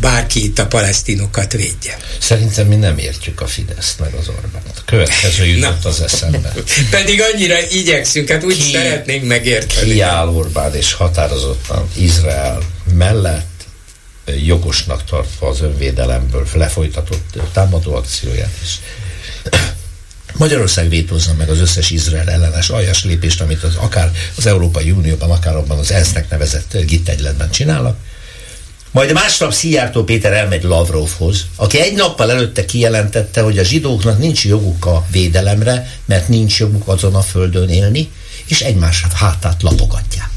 bárki 0.00 0.44
itt 0.44 0.58
a 0.58 0.66
palesztinokat 0.66 1.52
védje. 1.52 1.96
Szerintem 2.18 2.66
mi 2.66 2.74
nem 2.74 2.98
értjük 2.98 3.40
a 3.40 3.46
Fideszt 3.46 4.00
meg 4.00 4.14
az 4.14 4.28
Orbánt. 4.28 4.82
Következő 4.84 5.46
jutott 5.46 5.84
az 5.84 6.00
eszembe. 6.00 6.52
Pedig 6.90 7.22
annyira 7.32 7.56
igyekszünk, 7.70 8.28
hát 8.28 8.44
úgy 8.44 8.56
ki, 8.56 8.72
szeretnénk 8.72 9.24
megérteni. 9.24 9.92
Kiáll 9.92 10.28
Orbán 10.28 10.74
és 10.74 10.92
határozottan 10.92 11.88
Izrael 11.96 12.62
mellett 12.94 13.53
jogosnak 14.44 15.04
tartva 15.04 15.48
az 15.48 15.60
önvédelemből 15.60 16.46
lefolytatott 16.54 17.38
támadó 17.52 17.94
akcióját 17.94 18.58
is. 18.62 18.80
Magyarország 20.36 20.88
vétózza 20.88 21.34
meg 21.34 21.48
az 21.48 21.60
összes 21.60 21.90
Izrael 21.90 22.30
ellenes 22.30 22.68
aljas 22.68 23.04
lépést, 23.04 23.40
amit 23.40 23.62
az, 23.62 23.74
akár 23.76 24.10
az 24.36 24.46
Európai 24.46 24.90
Unióban, 24.90 25.30
akár 25.30 25.56
abban 25.56 25.78
az 25.78 25.90
ENSZ-nek 25.90 26.30
nevezett 26.30 26.76
GIT 26.86 27.08
egyletben 27.08 27.50
csinálnak. 27.50 27.96
Majd 28.90 29.12
másnap 29.12 29.52
Szijjártó 29.52 30.04
Péter 30.04 30.32
elmegy 30.32 30.62
Lavrovhoz, 30.62 31.46
aki 31.56 31.80
egy 31.80 31.94
nappal 31.94 32.30
előtte 32.30 32.64
kijelentette, 32.64 33.40
hogy 33.40 33.58
a 33.58 33.64
zsidóknak 33.64 34.18
nincs 34.18 34.44
joguk 34.44 34.86
a 34.86 35.06
védelemre, 35.10 35.90
mert 36.04 36.28
nincs 36.28 36.58
joguk 36.58 36.88
azon 36.88 37.14
a 37.14 37.22
földön 37.22 37.68
élni, 37.68 38.10
és 38.46 38.60
egymás 38.60 39.04
hátát 39.14 39.62
lapogatják 39.62 40.33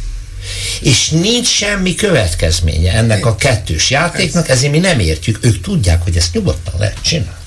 és 0.81 1.09
nincs 1.09 1.47
semmi 1.47 1.95
következménye 1.95 2.93
ennek 2.93 3.25
a 3.25 3.35
kettős 3.35 3.89
játéknak, 3.89 4.49
ezért 4.49 4.71
mi 4.71 4.79
nem 4.79 4.99
értjük, 4.99 5.37
ők 5.41 5.61
tudják, 5.61 6.03
hogy 6.03 6.17
ezt 6.17 6.33
nyugodtan 6.33 6.73
lehet 6.77 7.01
csinálni. 7.01 7.45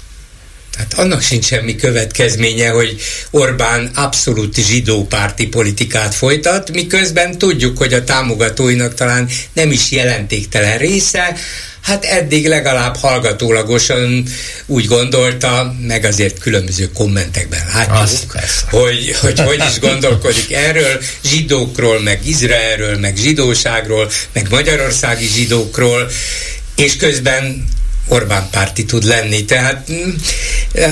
Hát 0.81 0.95
annak 0.95 1.23
sincs 1.23 1.45
semmi 1.45 1.77
következménye, 1.77 2.69
hogy 2.69 3.01
Orbán 3.31 3.91
abszolút 3.95 4.55
zsidópárti 4.55 5.47
politikát 5.47 6.15
folytat, 6.15 6.73
miközben 6.73 7.39
tudjuk, 7.39 7.79
hogy 7.79 7.93
a 7.93 8.05
támogatóinak 8.05 8.95
talán 8.95 9.29
nem 9.53 9.71
is 9.71 9.91
jelentéktelen 9.91 10.79
része, 10.79 11.37
hát 11.83 12.05
eddig 12.05 12.47
legalább 12.47 12.97
hallgatólagosan 12.97 14.25
úgy 14.67 14.87
gondolta, 14.87 15.75
meg 15.81 16.05
azért 16.05 16.39
különböző 16.39 16.91
kommentekben 16.93 17.61
látjuk, 17.75 18.37
hogy, 18.71 19.17
hogy 19.21 19.41
hogy 19.41 19.63
is 19.71 19.79
gondolkodik 19.79 20.53
erről, 20.53 21.01
zsidókról, 21.25 22.01
meg 22.01 22.27
Izraelről, 22.27 22.99
meg 22.99 23.17
zsidóságról, 23.17 24.11
meg 24.33 24.47
magyarországi 24.51 25.27
zsidókról, 25.27 26.11
és 26.77 26.97
közben 26.97 27.69
Orbán 28.09 28.49
párti 28.51 28.85
tud 28.85 29.05
lenni. 29.05 29.45
Tehát 29.45 29.91
mm, 29.93 30.11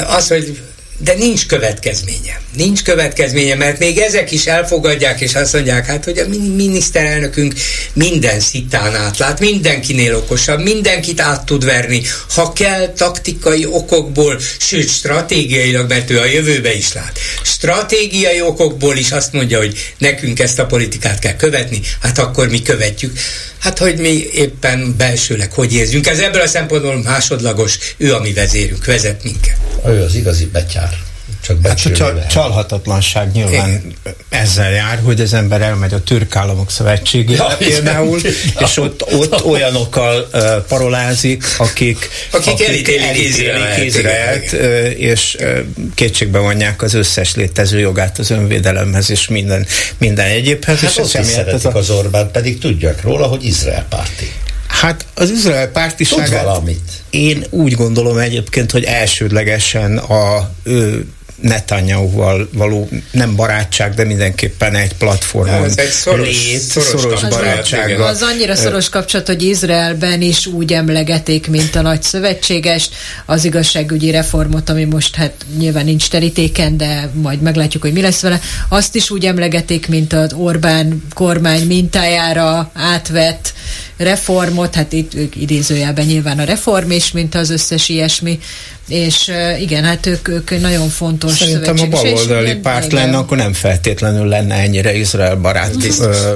az, 0.06 0.28
hogy 0.28 0.58
de 0.98 1.14
nincs 1.14 1.46
következménye. 1.46 2.40
Nincs 2.58 2.82
következménye, 2.82 3.54
mert 3.54 3.78
még 3.78 3.98
ezek 3.98 4.30
is 4.30 4.46
elfogadják, 4.46 5.20
és 5.20 5.34
azt 5.34 5.52
mondják, 5.52 5.86
hát, 5.86 6.04
hogy 6.04 6.18
a 6.18 6.28
miniszterelnökünk 6.28 7.54
minden 7.92 8.40
szitán 8.40 8.94
átlát, 8.94 9.40
mindenkinél 9.40 10.14
okosabb, 10.16 10.62
mindenkit 10.62 11.20
át 11.20 11.44
tud 11.44 11.64
verni, 11.64 12.02
ha 12.34 12.52
kell 12.52 12.92
taktikai 12.92 13.66
okokból, 13.66 14.40
sőt 14.58 14.88
stratégiailag, 14.88 15.88
mert 15.88 16.10
ő 16.10 16.18
a 16.18 16.24
jövőbe 16.24 16.74
is 16.74 16.92
lát. 16.92 17.18
Stratégiai 17.42 18.40
okokból 18.40 18.96
is 18.96 19.10
azt 19.10 19.32
mondja, 19.32 19.58
hogy 19.58 19.94
nekünk 19.98 20.38
ezt 20.38 20.58
a 20.58 20.66
politikát 20.66 21.18
kell 21.18 21.36
követni, 21.36 21.80
hát 22.02 22.18
akkor 22.18 22.48
mi 22.48 22.62
követjük. 22.62 23.18
Hát, 23.58 23.78
hogy 23.78 23.98
mi 23.98 24.28
éppen 24.34 24.94
belsőleg 24.96 25.52
hogy 25.52 25.74
érzünk. 25.74 26.06
Ez 26.06 26.18
ebből 26.18 26.40
a 26.40 26.46
szempontból 26.46 27.02
másodlagos, 27.02 27.78
ő 27.96 28.14
a 28.14 28.20
mi 28.20 28.32
vezérünk, 28.32 28.84
vezet 28.84 29.22
minket. 29.22 29.56
Ő 29.86 30.02
az 30.02 30.14
igazi 30.14 30.44
betyár. 30.44 31.06
Csak 31.48 31.66
hát 31.66 31.86
a 31.86 31.90
csal- 31.90 32.26
csalhatatlanság 32.26 33.32
nyilván 33.32 33.70
Én. 33.70 33.94
ezzel 34.28 34.70
jár, 34.70 35.00
hogy 35.04 35.20
az 35.20 35.32
ember 35.32 35.60
elmegy 35.60 35.92
a 35.92 36.02
Türk 36.02 36.36
Államok 36.36 36.70
Szövetségére 36.70 37.42
ja, 37.48 37.56
például, 37.56 38.20
és 38.58 38.76
ott, 38.76 39.12
ott 39.12 39.44
olyanokkal 39.44 40.28
uh, 40.32 40.42
parolázik, 40.68 41.44
akik, 41.58 42.08
akik, 42.30 42.52
akik 42.52 42.66
elítélik 42.66 43.84
Izraelt, 43.84 44.52
és 44.96 45.36
uh, 45.40 45.58
kétségbe 45.94 46.38
vonják 46.38 46.82
az 46.82 46.94
összes 46.94 47.34
létező 47.34 47.78
jogát 47.78 48.18
az 48.18 48.30
önvédelemhez 48.30 49.10
és 49.10 49.28
minden, 49.28 49.66
minden 49.98 50.26
egyébhez. 50.26 50.80
Hát 50.80 50.90
és 50.90 50.96
ott 50.96 51.24
is 51.24 51.26
szeretik 51.26 51.74
a... 51.74 51.78
az 51.78 51.90
Orbán, 51.90 52.30
pedig 52.30 52.58
tudják 52.58 53.02
róla, 53.02 53.26
hogy 53.26 53.44
Izrael 53.44 53.86
párti. 53.88 54.32
Hát 54.68 55.06
az 55.14 55.30
Izrael 55.30 55.68
pártiságát 55.68 56.44
valamit. 56.44 56.90
én 57.10 57.44
úgy 57.50 57.72
gondolom 57.72 58.18
egyébként, 58.18 58.70
hogy 58.70 58.84
elsődlegesen 58.84 59.98
a 59.98 60.50
ő 60.62 61.06
Netanyahu-val 61.40 62.48
való 62.52 62.88
nem 63.10 63.36
barátság, 63.36 63.94
de 63.94 64.04
mindenképpen 64.04 64.74
egy 64.74 64.92
platformon 64.94 65.64
ez 65.64 65.76
egy 65.76 65.88
szoros, 65.88 66.26
lét, 66.26 66.58
szoros, 66.60 67.00
szoros 67.00 67.20
barátság. 67.20 68.00
Az 68.00 68.22
annyira 68.22 68.54
szoros 68.54 68.88
kapcsolat, 68.88 69.26
hogy 69.26 69.42
Izraelben 69.42 70.22
is 70.22 70.46
úgy 70.46 70.72
emlegetik, 70.72 71.48
mint 71.48 71.74
a 71.74 71.82
nagy 71.82 72.02
szövetséges, 72.02 72.88
az 73.26 73.44
igazságügyi 73.44 74.10
reformot, 74.10 74.68
ami 74.68 74.84
most 74.84 75.14
hát 75.14 75.32
nyilván 75.58 75.84
nincs 75.84 76.08
terítéken, 76.08 76.76
de 76.76 77.10
majd 77.12 77.40
meglátjuk, 77.40 77.82
hogy 77.82 77.92
mi 77.92 78.00
lesz 78.00 78.20
vele, 78.20 78.40
azt 78.68 78.94
is 78.94 79.10
úgy 79.10 79.26
emlegetik, 79.26 79.88
mint 79.88 80.12
az 80.12 80.32
Orbán 80.32 81.02
kormány 81.14 81.66
mintájára 81.66 82.70
átvett 82.74 83.52
reformot, 83.96 84.74
hát 84.74 84.92
itt 84.92 85.36
idézőjelben 85.36 86.06
nyilván 86.06 86.38
a 86.38 86.44
reform 86.44 86.90
is, 86.90 87.12
mint 87.12 87.34
az 87.34 87.50
összes 87.50 87.88
ilyesmi, 87.88 88.38
és 88.88 89.32
igen, 89.60 89.84
hát 89.84 90.06
ők, 90.06 90.28
ők 90.28 90.60
nagyon 90.60 90.88
fontos 90.88 91.32
Szerintem 91.32 91.76
a 91.78 91.86
baloldali 91.86 92.54
párt 92.54 92.92
igen. 92.92 93.04
lenne, 93.04 93.16
akkor 93.16 93.36
nem 93.36 93.52
feltétlenül 93.52 94.26
lenne 94.26 94.54
ennyire 94.54 94.94
Izrael 94.94 95.36
barát 95.36 95.74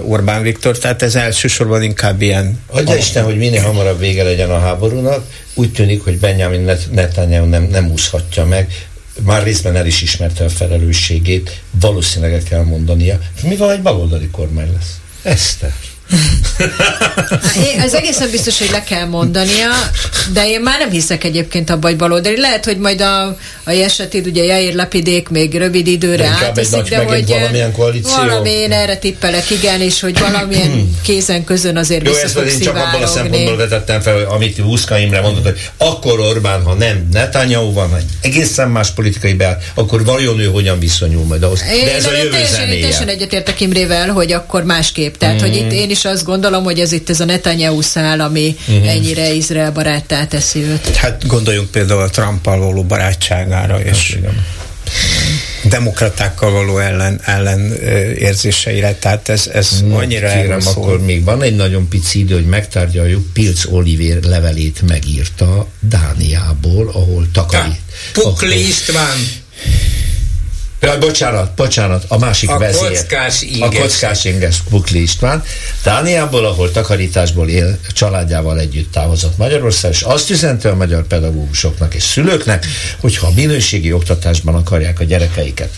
Orbán 0.03 0.43
Viktor, 0.43 0.79
tehát 0.79 1.03
ez 1.03 1.15
elsősorban 1.15 1.83
inkább 1.83 2.23
ilyen... 2.23 2.61
Adja 2.67 2.97
Isten, 2.97 3.25
hogy 3.25 3.37
minél 3.37 3.63
hamarabb 3.63 3.99
vége 3.99 4.23
legyen 4.23 4.51
a 4.51 4.59
háborúnak, 4.59 5.27
úgy 5.55 5.73
tűnik, 5.73 6.05
hogy 6.05 6.19
Benjamin 6.19 6.71
Netanyahu 6.91 7.47
nem, 7.47 7.63
nem 7.63 7.91
úszhatja 7.91 8.45
meg, 8.45 8.87
már 9.21 9.43
részben 9.43 9.77
el 9.77 9.87
is 9.87 10.03
ismerte 10.03 10.45
a 10.45 10.49
felelősségét, 10.49 11.61
valószínűleg 11.71 12.35
el 12.35 12.43
kell 12.43 12.63
mondania. 12.63 13.19
Mi 13.43 13.57
van, 13.57 13.71
egy 13.71 13.83
baloldali 13.83 14.29
kormány 14.29 14.73
lesz? 14.73 14.97
Eszter. 15.23 15.75
Az 17.85 17.95
egészen 17.95 18.31
biztos, 18.31 18.59
hogy 18.59 18.71
le 18.71 18.83
kell 18.83 19.07
mondania, 19.07 19.69
de 20.33 20.49
én 20.49 20.61
már 20.61 20.79
nem 20.79 20.91
hiszek 20.91 21.25
egyébként 21.25 21.71
abba, 21.71 21.87
hogy 21.87 21.97
baloldali. 21.97 22.41
Lehet, 22.41 22.65
hogy 22.65 22.79
majd 22.79 23.01
a, 23.01 23.25
a 23.65 23.71
esetét, 23.71 24.27
ugye 24.27 24.45
Jair 24.45 24.75
Lapidék 24.75 25.29
még 25.29 25.55
rövid 25.55 25.87
időre 25.87 26.27
áteszik, 26.27 26.83
de 26.83 27.05
hogy 27.05 27.27
valamilyen 27.27 27.73
koalíció. 27.73 28.17
valami 28.17 28.51
én 28.51 28.73
erre 28.73 28.97
tippelek, 28.97 29.51
igen, 29.51 29.81
és 29.81 30.01
hogy 30.01 30.19
valamilyen 30.19 30.97
kézen 31.03 31.45
közön 31.45 31.77
azért 31.77 32.07
Jó, 32.07 32.15
ezt 32.15 32.39
én 32.39 32.61
csak 32.61 32.77
abban 32.77 33.03
a 33.03 33.07
szempontból 33.07 33.57
vetettem 33.57 34.01
fel, 34.01 34.25
amit 34.25 34.59
Huszka 34.59 34.99
Imre 34.99 35.21
mondott, 35.21 35.45
hogy 35.45 35.71
akkor 35.77 36.21
Orbán, 36.21 36.63
ha 36.63 36.75
nem 36.75 37.09
Netanyahu 37.13 37.73
van, 37.73 37.97
egy 37.97 38.05
egészen 38.21 38.69
más 38.69 38.91
politikai 38.91 39.33
beáll, 39.33 39.59
akkor 39.75 40.05
vajon 40.05 40.41
ő 40.41 40.47
hogyan 40.47 40.79
viszonyul 40.79 41.25
majd 41.25 41.43
ahhoz. 41.43 41.63
Én, 41.73 41.85
de 41.85 41.95
ez 41.95 42.07
a 42.07 42.17
jövő 42.17 42.31
teljesen, 42.31 42.69
teljesen 42.69 43.09
egyetértek 43.09 43.61
Imrével, 43.61 44.09
hogy 44.09 44.33
akkor 44.33 44.65
másképp. 44.65 45.15
Tehát, 45.15 45.35
mm. 45.35 45.39
hogy 45.39 45.57
itt 45.57 45.73
én 45.73 45.91
is 45.91 46.02
azt 46.05 46.25
gondolom, 46.25 46.65
hogy 46.65 46.81
ez 46.81 46.93
itt 46.93 47.11
ez 47.11 47.21
a 47.21 47.25
Netanyahu 47.25 47.81
szál, 47.81 48.21
ami 48.21 48.57
uh-huh. 48.69 48.89
ennyire 48.89 49.33
Izrael 49.33 49.73
baráttá 49.73 50.27
teszi 50.27 50.63
őt. 50.63 50.97
Hát 50.97 51.27
gondoljunk 51.27 51.71
például 51.71 52.01
a 52.01 52.09
Trumpal 52.09 52.59
való 52.59 52.83
barátságára, 52.85 53.77
hát, 53.77 53.87
és 53.87 54.11
igen 54.11 54.45
demokratákkal 55.65 56.51
való 56.51 56.79
ellen, 56.79 57.21
ellen 57.25 57.73
érzéseire, 58.19 58.95
tehát 58.95 59.29
ez, 59.29 59.47
ez 59.53 59.83
Na, 59.89 59.97
annyira 59.97 60.33
kérem, 60.33 60.61
akkor 60.65 61.01
még 61.01 61.25
van 61.25 61.43
egy 61.43 61.57
nagyon 61.57 61.89
pici 61.89 62.19
idő, 62.19 62.35
hogy 62.35 62.47
megtárgyaljuk, 62.47 63.33
Pilc 63.33 63.65
Olivér 63.67 64.23
levelét 64.23 64.83
megírta 64.87 65.67
Dániából, 65.81 66.89
ahol 66.89 67.29
takarít. 67.33 67.81
Pukli 68.13 68.67
István 68.67 69.17
Ja, 70.83 70.99
bocsánat, 70.99 71.55
bocsánat, 71.55 72.05
a 72.09 72.19
másik 72.19 72.51
a 72.51 72.59
vezér. 72.59 72.89
Kockás 72.89 73.43
inges. 73.43 73.61
A 73.61 73.81
kockás 73.81 74.25
inges 74.25 74.63
Bukli 74.71 75.03
István. 75.03 75.43
Dániából, 75.83 76.45
ahol 76.45 76.71
takarításból 76.71 77.49
él, 77.49 77.79
családjával 77.93 78.61
együtt 78.61 78.93
távozott 78.93 79.37
Magyarország, 79.37 79.91
és 79.91 80.03
azt 80.03 80.31
üzente 80.31 80.71
a 80.71 80.75
magyar 80.75 81.07
pedagógusoknak 81.07 81.95
és 81.95 82.03
szülőknek, 82.03 82.67
hogy 83.01 83.17
ha 83.17 83.27
a 83.27 83.33
minőségi 83.35 83.93
oktatásban 83.93 84.55
akarják 84.55 85.01
a 85.01 85.05
gyerekeiket 85.05 85.71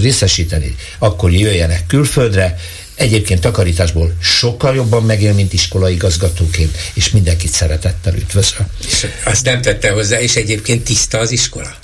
részesíteni, 0.00 0.76
akkor 0.98 1.32
jöjjenek 1.32 1.86
külföldre, 1.86 2.56
Egyébként 2.94 3.40
takarításból 3.40 4.12
sokkal 4.20 4.74
jobban 4.74 5.02
megél, 5.02 5.32
mint 5.32 5.52
iskolai 5.52 5.94
igazgatóként, 5.94 6.76
és 6.94 7.10
mindenkit 7.10 7.50
szeretettel 7.50 8.14
üdvözöl. 8.14 8.66
És 8.86 9.06
azt 9.24 9.44
nem 9.44 9.62
tette 9.62 9.90
hozzá, 9.90 10.20
és 10.20 10.36
egyébként 10.36 10.84
tiszta 10.84 11.18
az 11.18 11.30
iskola. 11.30 11.74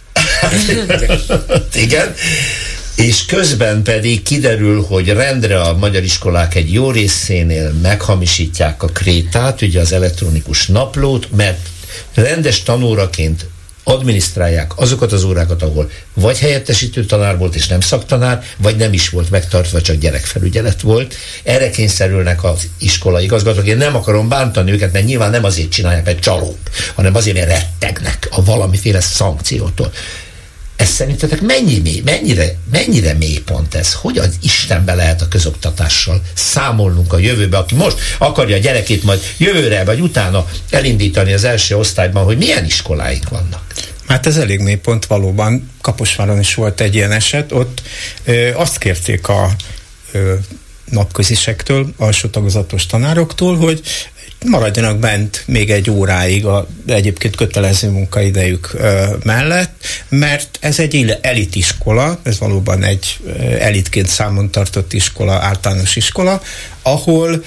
Igen. 1.84 2.14
És 2.96 3.24
közben 3.24 3.82
pedig 3.82 4.22
kiderül, 4.22 4.82
hogy 4.82 5.08
rendre 5.08 5.60
a 5.60 5.76
magyar 5.76 6.02
iskolák 6.02 6.54
egy 6.54 6.72
jó 6.72 6.90
részénél 6.90 7.72
meghamisítják 7.82 8.82
a 8.82 8.86
krétát, 8.86 9.62
ugye 9.62 9.80
az 9.80 9.92
elektronikus 9.92 10.66
naplót, 10.66 11.28
mert 11.36 11.68
rendes 12.14 12.62
tanóraként 12.62 13.46
adminisztrálják 13.84 14.72
azokat 14.78 15.12
az 15.12 15.24
órákat, 15.24 15.62
ahol 15.62 15.90
vagy 16.14 16.38
helyettesítő 16.38 17.04
tanár 17.04 17.38
volt 17.38 17.54
és 17.54 17.66
nem 17.66 17.80
szaktanár, 17.80 18.42
vagy 18.56 18.76
nem 18.76 18.92
is 18.92 19.08
volt 19.08 19.30
megtartva, 19.30 19.80
csak 19.80 19.96
gyerekfelügyelet 19.96 20.80
volt. 20.80 21.14
Erre 21.42 21.70
kényszerülnek 21.70 22.44
az 22.44 22.68
iskola 22.78 23.20
igazgatók. 23.20 23.66
Én 23.66 23.76
nem 23.76 23.96
akarom 23.96 24.28
bántani 24.28 24.72
őket, 24.72 24.92
mert 24.92 25.04
nyilván 25.06 25.30
nem 25.30 25.44
azért 25.44 25.70
csinálják, 25.70 26.04
mert 26.04 26.20
csalók, 26.20 26.58
hanem 26.94 27.14
azért, 27.14 27.36
mert 27.36 27.48
rettegnek 27.48 28.28
a 28.30 28.44
valamiféle 28.44 29.00
szankciótól. 29.00 29.92
Ez 30.76 30.88
szerintetek 30.88 31.40
mennyi 31.40 32.02
mennyire, 32.05 32.56
mennyire 32.70 33.12
mély 33.12 33.38
pont 33.38 33.74
ez? 33.74 33.92
Hogy 33.92 34.18
az 34.18 34.34
Istenbe 34.42 34.94
lehet 34.94 35.22
a 35.22 35.28
közoktatással 35.28 36.22
számolnunk 36.34 37.12
a 37.12 37.18
jövőbe, 37.18 37.56
aki 37.56 37.74
most 37.74 37.98
akarja 38.18 38.56
a 38.56 38.59
gyerekét 38.59 39.02
majd 39.02 39.20
jövőre 39.36 39.84
vagy 39.84 40.01
utána 40.01 40.48
elindítani 40.70 41.32
az 41.32 41.44
első 41.44 41.76
osztályban, 41.76 42.24
hogy 42.24 42.36
milyen 42.36 42.64
iskoláik 42.64 43.28
vannak? 43.28 43.62
Hát 44.06 44.26
ez 44.26 44.36
elég 44.36 44.60
mély 44.60 44.74
pont 44.76 45.06
valóban. 45.06 45.70
Kaposváron 45.80 46.38
is 46.38 46.55
volt 46.55 46.80
egy 46.80 46.94
ilyen 46.94 47.12
eset. 47.12 47.52
Ott 47.52 47.82
ö, 48.24 48.55
azt 48.55 48.78
kérték 48.78 49.28
a 49.28 49.51
ö, 50.12 50.34
napközisektől, 50.84 51.92
alsó 51.96 52.28
tagozatos 52.28 52.86
tanároktól, 52.86 53.56
hogy 53.56 53.80
maradjanak 54.44 54.98
bent 54.98 55.42
még 55.46 55.70
egy 55.70 55.90
óráig 55.90 56.46
a 56.46 56.66
egyébként 56.86 57.36
kötelező 57.36 57.88
munkaidejük 57.88 58.76
mellett, 59.22 59.86
mert 60.08 60.58
ez 60.60 60.78
egy 60.78 61.18
elitiskola, 61.20 62.18
ez 62.22 62.38
valóban 62.38 62.84
egy 62.84 63.18
elitként 63.58 64.08
számon 64.08 64.50
tartott 64.50 64.92
iskola, 64.92 65.32
általános 65.32 65.96
iskola, 65.96 66.42
ahol 66.82 67.44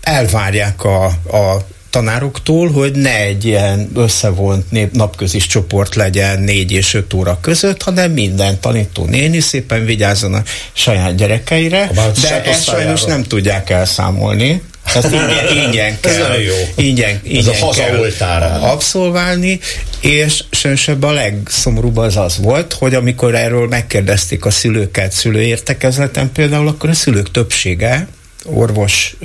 elvárják 0.00 0.84
a, 0.84 1.04
a 1.36 1.66
tanároktól, 1.90 2.70
hogy 2.70 2.92
ne 2.92 3.16
egy 3.16 3.44
ilyen 3.44 3.90
összevont 3.94 4.70
nép, 4.70 4.92
napközis 4.92 5.46
csoport 5.46 5.94
legyen 5.94 6.40
négy 6.40 6.72
és 6.72 6.94
öt 6.94 7.14
óra 7.14 7.38
között, 7.40 7.82
hanem 7.82 8.12
minden 8.12 8.60
tanító 8.60 9.04
néni 9.04 9.40
szépen 9.40 9.84
vigyázzon 9.84 10.34
a 10.34 10.42
saját 10.72 11.14
gyerekeire, 11.14 11.90
de 12.22 12.44
ezt 12.44 12.64
sajnos 12.64 13.04
nem 13.04 13.22
tudják 13.22 13.70
elszámolni. 13.70 14.62
Tehát 14.92 15.12
ingyen, 15.12 15.64
ingyen 15.64 16.00
kell, 16.00 16.30
Ez 16.30 16.40
jó. 16.40 16.84
ingyen, 16.84 17.20
ingyen 17.22 17.54
Ez 17.54 17.62
a 17.62 17.70
kell 17.70 18.60
abszolválni, 18.60 19.60
és 20.00 20.44
ebben 20.86 21.10
a 21.10 21.12
legszomorúbb 21.12 21.96
az 21.96 22.16
az 22.16 22.38
volt, 22.38 22.72
hogy 22.72 22.94
amikor 22.94 23.34
erről 23.34 23.68
megkérdezték 23.68 24.44
a 24.44 24.50
szülőket 24.50 25.12
szülőértekezleten 25.12 26.32
például, 26.32 26.68
akkor 26.68 26.88
a 26.90 26.94
szülők 26.94 27.30
többsége 27.30 28.08
orvos, 28.44 29.16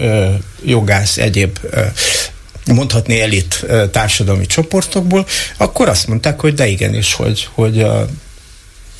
jogász, 0.66 1.18
egyéb 1.18 1.60
mondhatni 2.66 3.22
elit 3.22 3.66
társadalmi 3.92 4.46
csoportokból, 4.46 5.26
akkor 5.58 5.90
azt 5.90 6.08
mondták, 6.08 6.40
hogy 6.40 6.54
de 6.54 6.68
igenis, 6.68 7.14
hogy, 7.14 7.48
hogy 7.54 7.86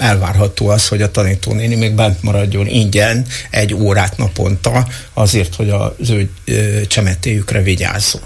elvárható 0.02 0.68
az, 0.68 0.88
hogy 0.88 1.02
a 1.02 1.12
tanítónéni 1.12 1.76
még 1.76 1.94
bent 1.94 2.24
maradjon 2.24 2.68
ingyen 2.68 3.26
egy 3.50 3.74
órát 3.74 4.18
naponta 4.18 4.88
azért, 5.14 5.56
hogy 5.56 5.70
az 5.70 6.10
ő 6.10 6.30
csemetéjükre 6.88 7.62
vigyázzon. 7.62 8.22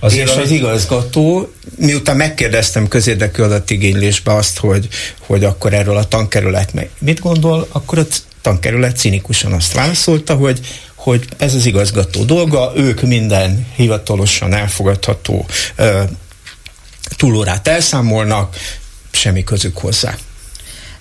Azért 0.00 0.28
és 0.28 0.36
az 0.36 0.50
igazgató, 0.50 1.52
miután 1.76 2.16
megkérdeztem 2.16 2.88
közérdekű 2.88 3.42
adatigénylésbe 3.42 4.34
azt, 4.34 4.58
hogy, 4.58 4.88
hogy 5.18 5.44
akkor 5.44 5.72
erről 5.72 5.96
a 5.96 6.04
tankerület 6.04 6.72
meg 6.72 6.90
mit 6.98 7.20
gondol, 7.20 7.68
akkor 7.72 7.98
a 7.98 8.06
tankerület 8.40 8.96
cinikusan 8.96 9.52
azt 9.52 9.72
válaszolta, 9.72 10.34
hogy 10.34 10.60
hogy 10.94 11.24
ez 11.36 11.54
az 11.54 11.66
igazgató 11.66 12.22
dolga, 12.22 12.72
ők 12.76 13.02
minden 13.02 13.66
hivatalosan 13.76 14.54
elfogadható 14.54 15.46
ö, 15.76 16.02
túlórát 17.16 17.68
elszámolnak, 17.68 18.56
semmi 19.10 19.44
közük 19.44 19.78
hozzá. 19.78 20.16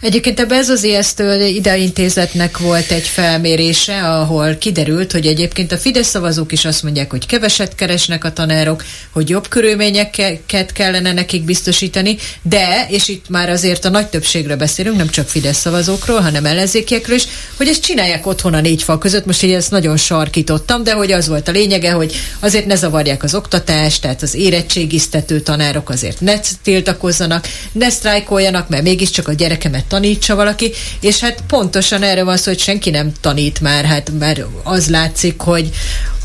Egyébként 0.04 0.40
ebbe 0.40 0.56
ez 0.56 0.70
az 0.70 0.84
ijesztő 0.84 1.46
ideintézetnek 1.46 2.58
volt 2.58 2.92
egy 2.92 3.08
felmérése, 3.08 4.10
ahol 4.10 4.56
kiderült, 4.56 5.12
hogy 5.12 5.26
egyébként 5.26 5.72
a 5.72 5.78
Fidesz 5.78 6.08
szavazók 6.08 6.52
is 6.52 6.66
azt 6.66 6.84
mondják, 6.84 7.12
hogy 7.12 7.26
keveset 7.26 7.76
keresnek 7.76 8.24
a 8.24 8.34
tanárok, 8.34 8.84
hogy 9.12 9.30
jobb 9.30 9.48
körülményeket 9.48 10.72
kellene 10.74 11.14
nekik 11.14 11.44
biztosítani, 11.44 12.18
de, 12.42 12.88
és 12.90 13.08
itt 13.08 13.30
már 13.30 13.50
azért 13.50 13.86
a 13.86 13.90
nagy 13.90 14.08
többségről 14.08 14.58
beszélünk, 14.58 14.98
nem 14.98 15.10
csak 15.10 15.28
Fidesz 15.28 15.60
szavazókról, 15.60 16.20
hanem 16.20 16.46
ellenzékiekről 16.46 17.16
is, 17.16 17.24
hogy 17.58 17.68
ezt 17.68 17.84
csinálják 17.84 18.26
otthon 18.26 18.54
a 18.54 18.62
négy 18.62 18.84
fal 18.84 18.98
között, 18.98 19.26
most 19.26 19.44
így 19.44 19.52
ezt 19.52 19.72
nagyon 19.72 19.98
sarkítottam, 19.98 20.84
de 20.84 20.94
hogy 20.94 21.12
az 21.12 21.28
volt 21.28 21.48
a 21.48 21.52
lényege, 21.52 21.92
hogy 21.92 22.16
azért 22.40 22.66
ne 22.66 22.76
zavarják 22.76 23.24
az 23.24 23.36
oktatást, 23.36 24.02
tehát 24.02 24.22
az 24.22 24.36
érettségiztető 24.36 25.40
tanárok 25.40 25.90
azért 25.90 26.22
ne 26.22 26.40
tiltakozzanak, 26.64 27.48
ne 27.72 27.90
sztrájkoljanak, 27.90 28.70
mert 28.70 28.84
mégiscsak 28.84 29.28
a 29.28 29.34
gyerekemet 29.34 29.92
tanítsa 29.94 30.36
valaki, 30.36 30.72
és 31.00 31.20
hát 31.20 31.44
pontosan 31.48 32.04
erre 32.04 32.24
van 32.24 32.38
szó, 32.38 32.52
hogy 32.52 32.60
senki 32.60 32.90
nem 32.90 33.12
tanít 33.22 33.62
már, 33.62 33.86
hát 33.86 34.12
már 34.20 34.46
az 34.64 34.90
látszik, 34.90 35.42
hogy, 35.42 35.70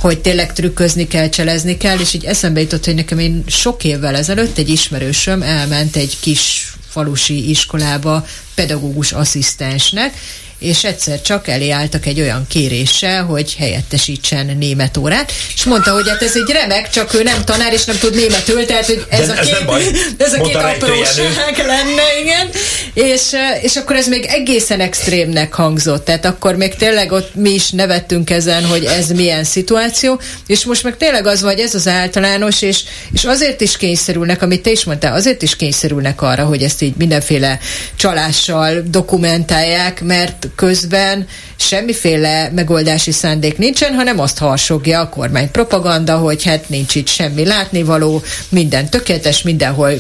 hogy 0.01 0.19
tényleg 0.19 0.53
trükközni 0.53 1.07
kell, 1.07 1.29
cselezni 1.29 1.77
kell, 1.77 1.99
és 1.99 2.15
így 2.15 2.25
eszembe 2.25 2.61
jutott, 2.61 2.85
hogy 2.85 2.95
nekem 2.95 3.19
én 3.19 3.45
sok 3.47 3.85
évvel 3.85 4.17
ezelőtt 4.17 4.59
egy 4.59 4.69
ismerősöm 4.69 5.43
elment 5.43 5.97
egy 5.97 6.17
kis 6.21 6.73
falusi 6.89 7.51
iskolába 7.51 8.27
pedagógus 8.55 9.13
asszisztensnek, 9.13 10.15
és 10.59 10.85
egyszer 10.85 11.23
csak 11.23 11.49
elé 11.49 11.71
álltak 11.71 12.07
egy 12.07 12.21
olyan 12.21 12.47
kéréssel, 12.49 13.25
hogy 13.25 13.55
helyettesítsen 13.59 14.57
német 14.59 14.97
órát, 14.97 15.33
és 15.55 15.65
mondta, 15.65 15.93
hogy 15.93 16.09
hát 16.09 16.23
ez 16.23 16.37
egy 16.37 16.53
remek, 16.53 16.91
csak 16.91 17.15
ő 17.15 17.23
nem 17.23 17.45
tanár, 17.45 17.73
és 17.73 17.85
nem 17.85 17.99
tud 17.99 18.15
németül, 18.15 18.65
tehát 18.65 18.87
hogy 18.87 19.07
ez 19.09 19.27
De 19.27 19.33
a 19.33 19.41
két, 19.41 20.15
ez 20.27 20.33
a 20.33 20.41
két 20.41 20.55
apróság 20.55 21.57
lenne, 21.57 22.03
igen. 22.21 22.49
És, 22.95 23.23
és 23.63 23.77
akkor 23.77 23.97
ez 23.97 24.09
még 24.09 24.25
egészen 24.25 24.81
extrémnek 24.81 25.53
hangzott, 25.53 26.05
tehát 26.05 26.25
akkor 26.25 26.57
még 26.57 26.75
tényleg 26.75 27.13
ott 27.13 27.35
mi 27.35 27.51
is 27.51 27.71
nevettünk 27.71 28.31
ezen, 28.31 28.65
hogy 28.65 28.85
ez 28.85 29.09
milyen 29.09 29.45
szituáció, 29.45 30.21
és 30.47 30.65
most 30.65 30.83
meg 30.83 30.97
tényleg 30.97 31.27
az 31.27 31.43
vagy 31.43 31.59
ez 31.59 31.75
az 31.75 31.89
általános, 31.89 32.63
és, 32.63 32.83
és 33.13 33.25
azért 33.25 33.61
is 33.61 33.77
kényszerülnek, 33.77 34.43
amit 34.43 34.63
te 34.63 34.71
is 34.71 34.85
mondtál, 34.85 35.15
azért 35.15 35.43
is 35.43 35.57
kényszerülnek 35.57 36.23
arra, 36.23 36.45
hogy 36.45 36.63
ezt 36.63 36.83
így 36.83 36.95
mindenféle 36.97 37.59
csalással 37.97 38.83
dokumentálják, 38.91 40.03
mert 40.03 40.48
közben 40.55 41.27
semmiféle 41.57 42.51
megoldási 42.55 43.13
szándék 43.13 43.59
nincsen, 43.59 43.95
hanem 43.95 44.21
azt 44.21 44.39
harsogja 44.39 45.01
a 45.01 45.09
kormány 45.09 45.51
propaganda, 45.51 46.17
hogy 46.17 46.45
hát 46.45 46.69
nincs 46.69 46.95
itt 46.95 47.09
semmi 47.09 47.45
látnivaló, 47.45 48.23
minden 48.49 48.91
tökéletes, 48.91 49.43
mindenhol 49.43 49.93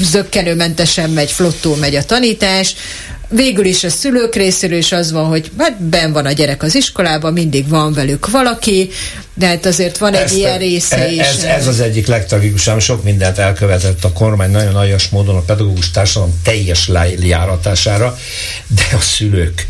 zöggenőmentesen 0.00 1.10
megy, 1.10 1.30
flottul 1.30 1.76
megy 1.76 1.94
a 1.94 2.04
tanítás, 2.04 2.74
végül 3.28 3.64
is 3.64 3.84
a 3.84 3.90
szülők 3.90 4.34
részéről 4.34 4.78
is 4.78 4.92
az 4.92 5.12
van, 5.12 5.24
hogy 5.24 5.50
hát 5.58 5.82
ben 5.82 6.12
van 6.12 6.26
a 6.26 6.32
gyerek 6.32 6.62
az 6.62 6.74
iskolában, 6.74 7.32
mindig 7.32 7.68
van 7.68 7.92
velük 7.92 8.30
valaki, 8.30 8.90
de 9.34 9.46
hát 9.46 9.66
azért 9.66 9.98
van 9.98 10.14
egy 10.14 10.32
ilyen 10.32 10.58
része 10.58 10.96
ez, 10.96 11.12
is. 11.12 11.18
Ez, 11.18 11.42
ez 11.42 11.66
az 11.66 11.80
egyik 11.80 12.06
legtragikusabb, 12.06 12.80
sok 12.80 13.04
mindent 13.04 13.38
elkövetett 13.38 14.04
a 14.04 14.12
kormány 14.12 14.50
nagyon 14.50 14.74
aljas 14.74 15.08
módon 15.08 15.36
a 15.36 15.40
pedagógus 15.40 15.90
társadalom 15.90 16.40
teljes 16.42 16.88
lejáratására, 16.88 18.18
de 18.66 18.96
a 18.96 19.00
szülők 19.00 19.66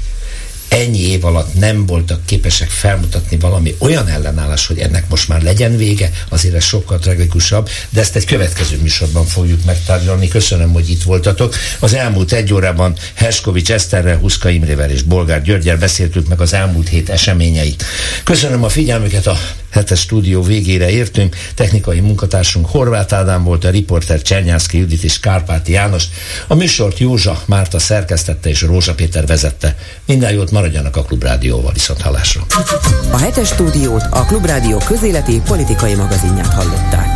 ennyi 0.68 1.10
év 1.10 1.24
alatt 1.24 1.55
nem 1.55 1.86
voltak 1.86 2.26
képesek 2.26 2.70
felmutatni 2.70 3.38
valami 3.38 3.74
olyan 3.78 4.09
ellenállás, 4.09 4.66
hogy 4.66 4.78
ennek 4.78 5.09
most 5.09 5.28
már 5.28 5.43
legyen 5.43 5.76
vége, 5.76 6.10
azért 6.28 6.55
ez 6.55 6.64
sokkal 6.64 6.98
tragikusabb, 6.98 7.68
de 7.90 8.01
ezt 8.01 8.16
egy 8.16 8.24
következő 8.24 8.78
műsorban 8.82 9.24
fogjuk 9.24 9.64
megtárgyalni. 9.64 10.28
Köszönöm, 10.28 10.72
hogy 10.72 10.90
itt 10.90 11.02
voltatok. 11.02 11.55
Az 11.78 11.94
elmúlt 11.94 12.32
egy 12.32 12.52
órában 12.52 12.97
Herskovics 13.14 13.70
Eszterrel, 13.70 14.18
Huszka 14.18 14.48
Imrével 14.48 14.90
és 14.90 15.02
Bolgár 15.02 15.43
Györgyel 15.43 15.76
beszéltük 15.76 16.28
meg 16.28 16.40
az 16.40 16.52
elmúlt 16.52 16.88
hét 16.88 17.09
eseményeit. 17.09 17.84
Köszönöm 18.24 18.64
a 18.64 18.68
figyelmüket, 18.68 19.26
a 19.26 19.38
hetes 19.77 20.01
stúdió 20.01 20.43
végére 20.43 20.90
értünk. 20.90 21.36
Technikai 21.55 22.01
munkatársunk 22.01 22.66
Horváth 22.66 23.15
Ádám 23.15 23.44
volt, 23.44 23.65
a 23.65 23.70
riporter 23.70 24.23
Csernyászki 24.23 24.78
Judit 24.78 25.03
és 25.03 25.20
Kárpáti 25.20 25.73
János. 25.73 26.05
A 26.47 26.55
műsort 26.55 26.98
Józsa 26.98 27.43
Márta 27.47 27.78
szerkesztette 27.78 28.48
és 28.48 28.62
Rózsa 28.62 28.94
Péter 28.94 29.27
vezette. 29.27 29.77
Minden 30.07 30.32
jót 30.32 30.51
maradjanak 30.51 30.97
a 30.97 31.03
Klubrádióval 31.03 31.73
viszont 31.73 32.01
hallásra. 32.01 32.47
A 33.11 33.16
hetes 33.16 33.48
stúdiót 33.48 34.03
a 34.11 34.24
Klubrádió 34.24 34.78
közéleti 34.86 35.40
politikai 35.44 35.94
magazinját 35.94 36.53
hallották. 36.53 37.09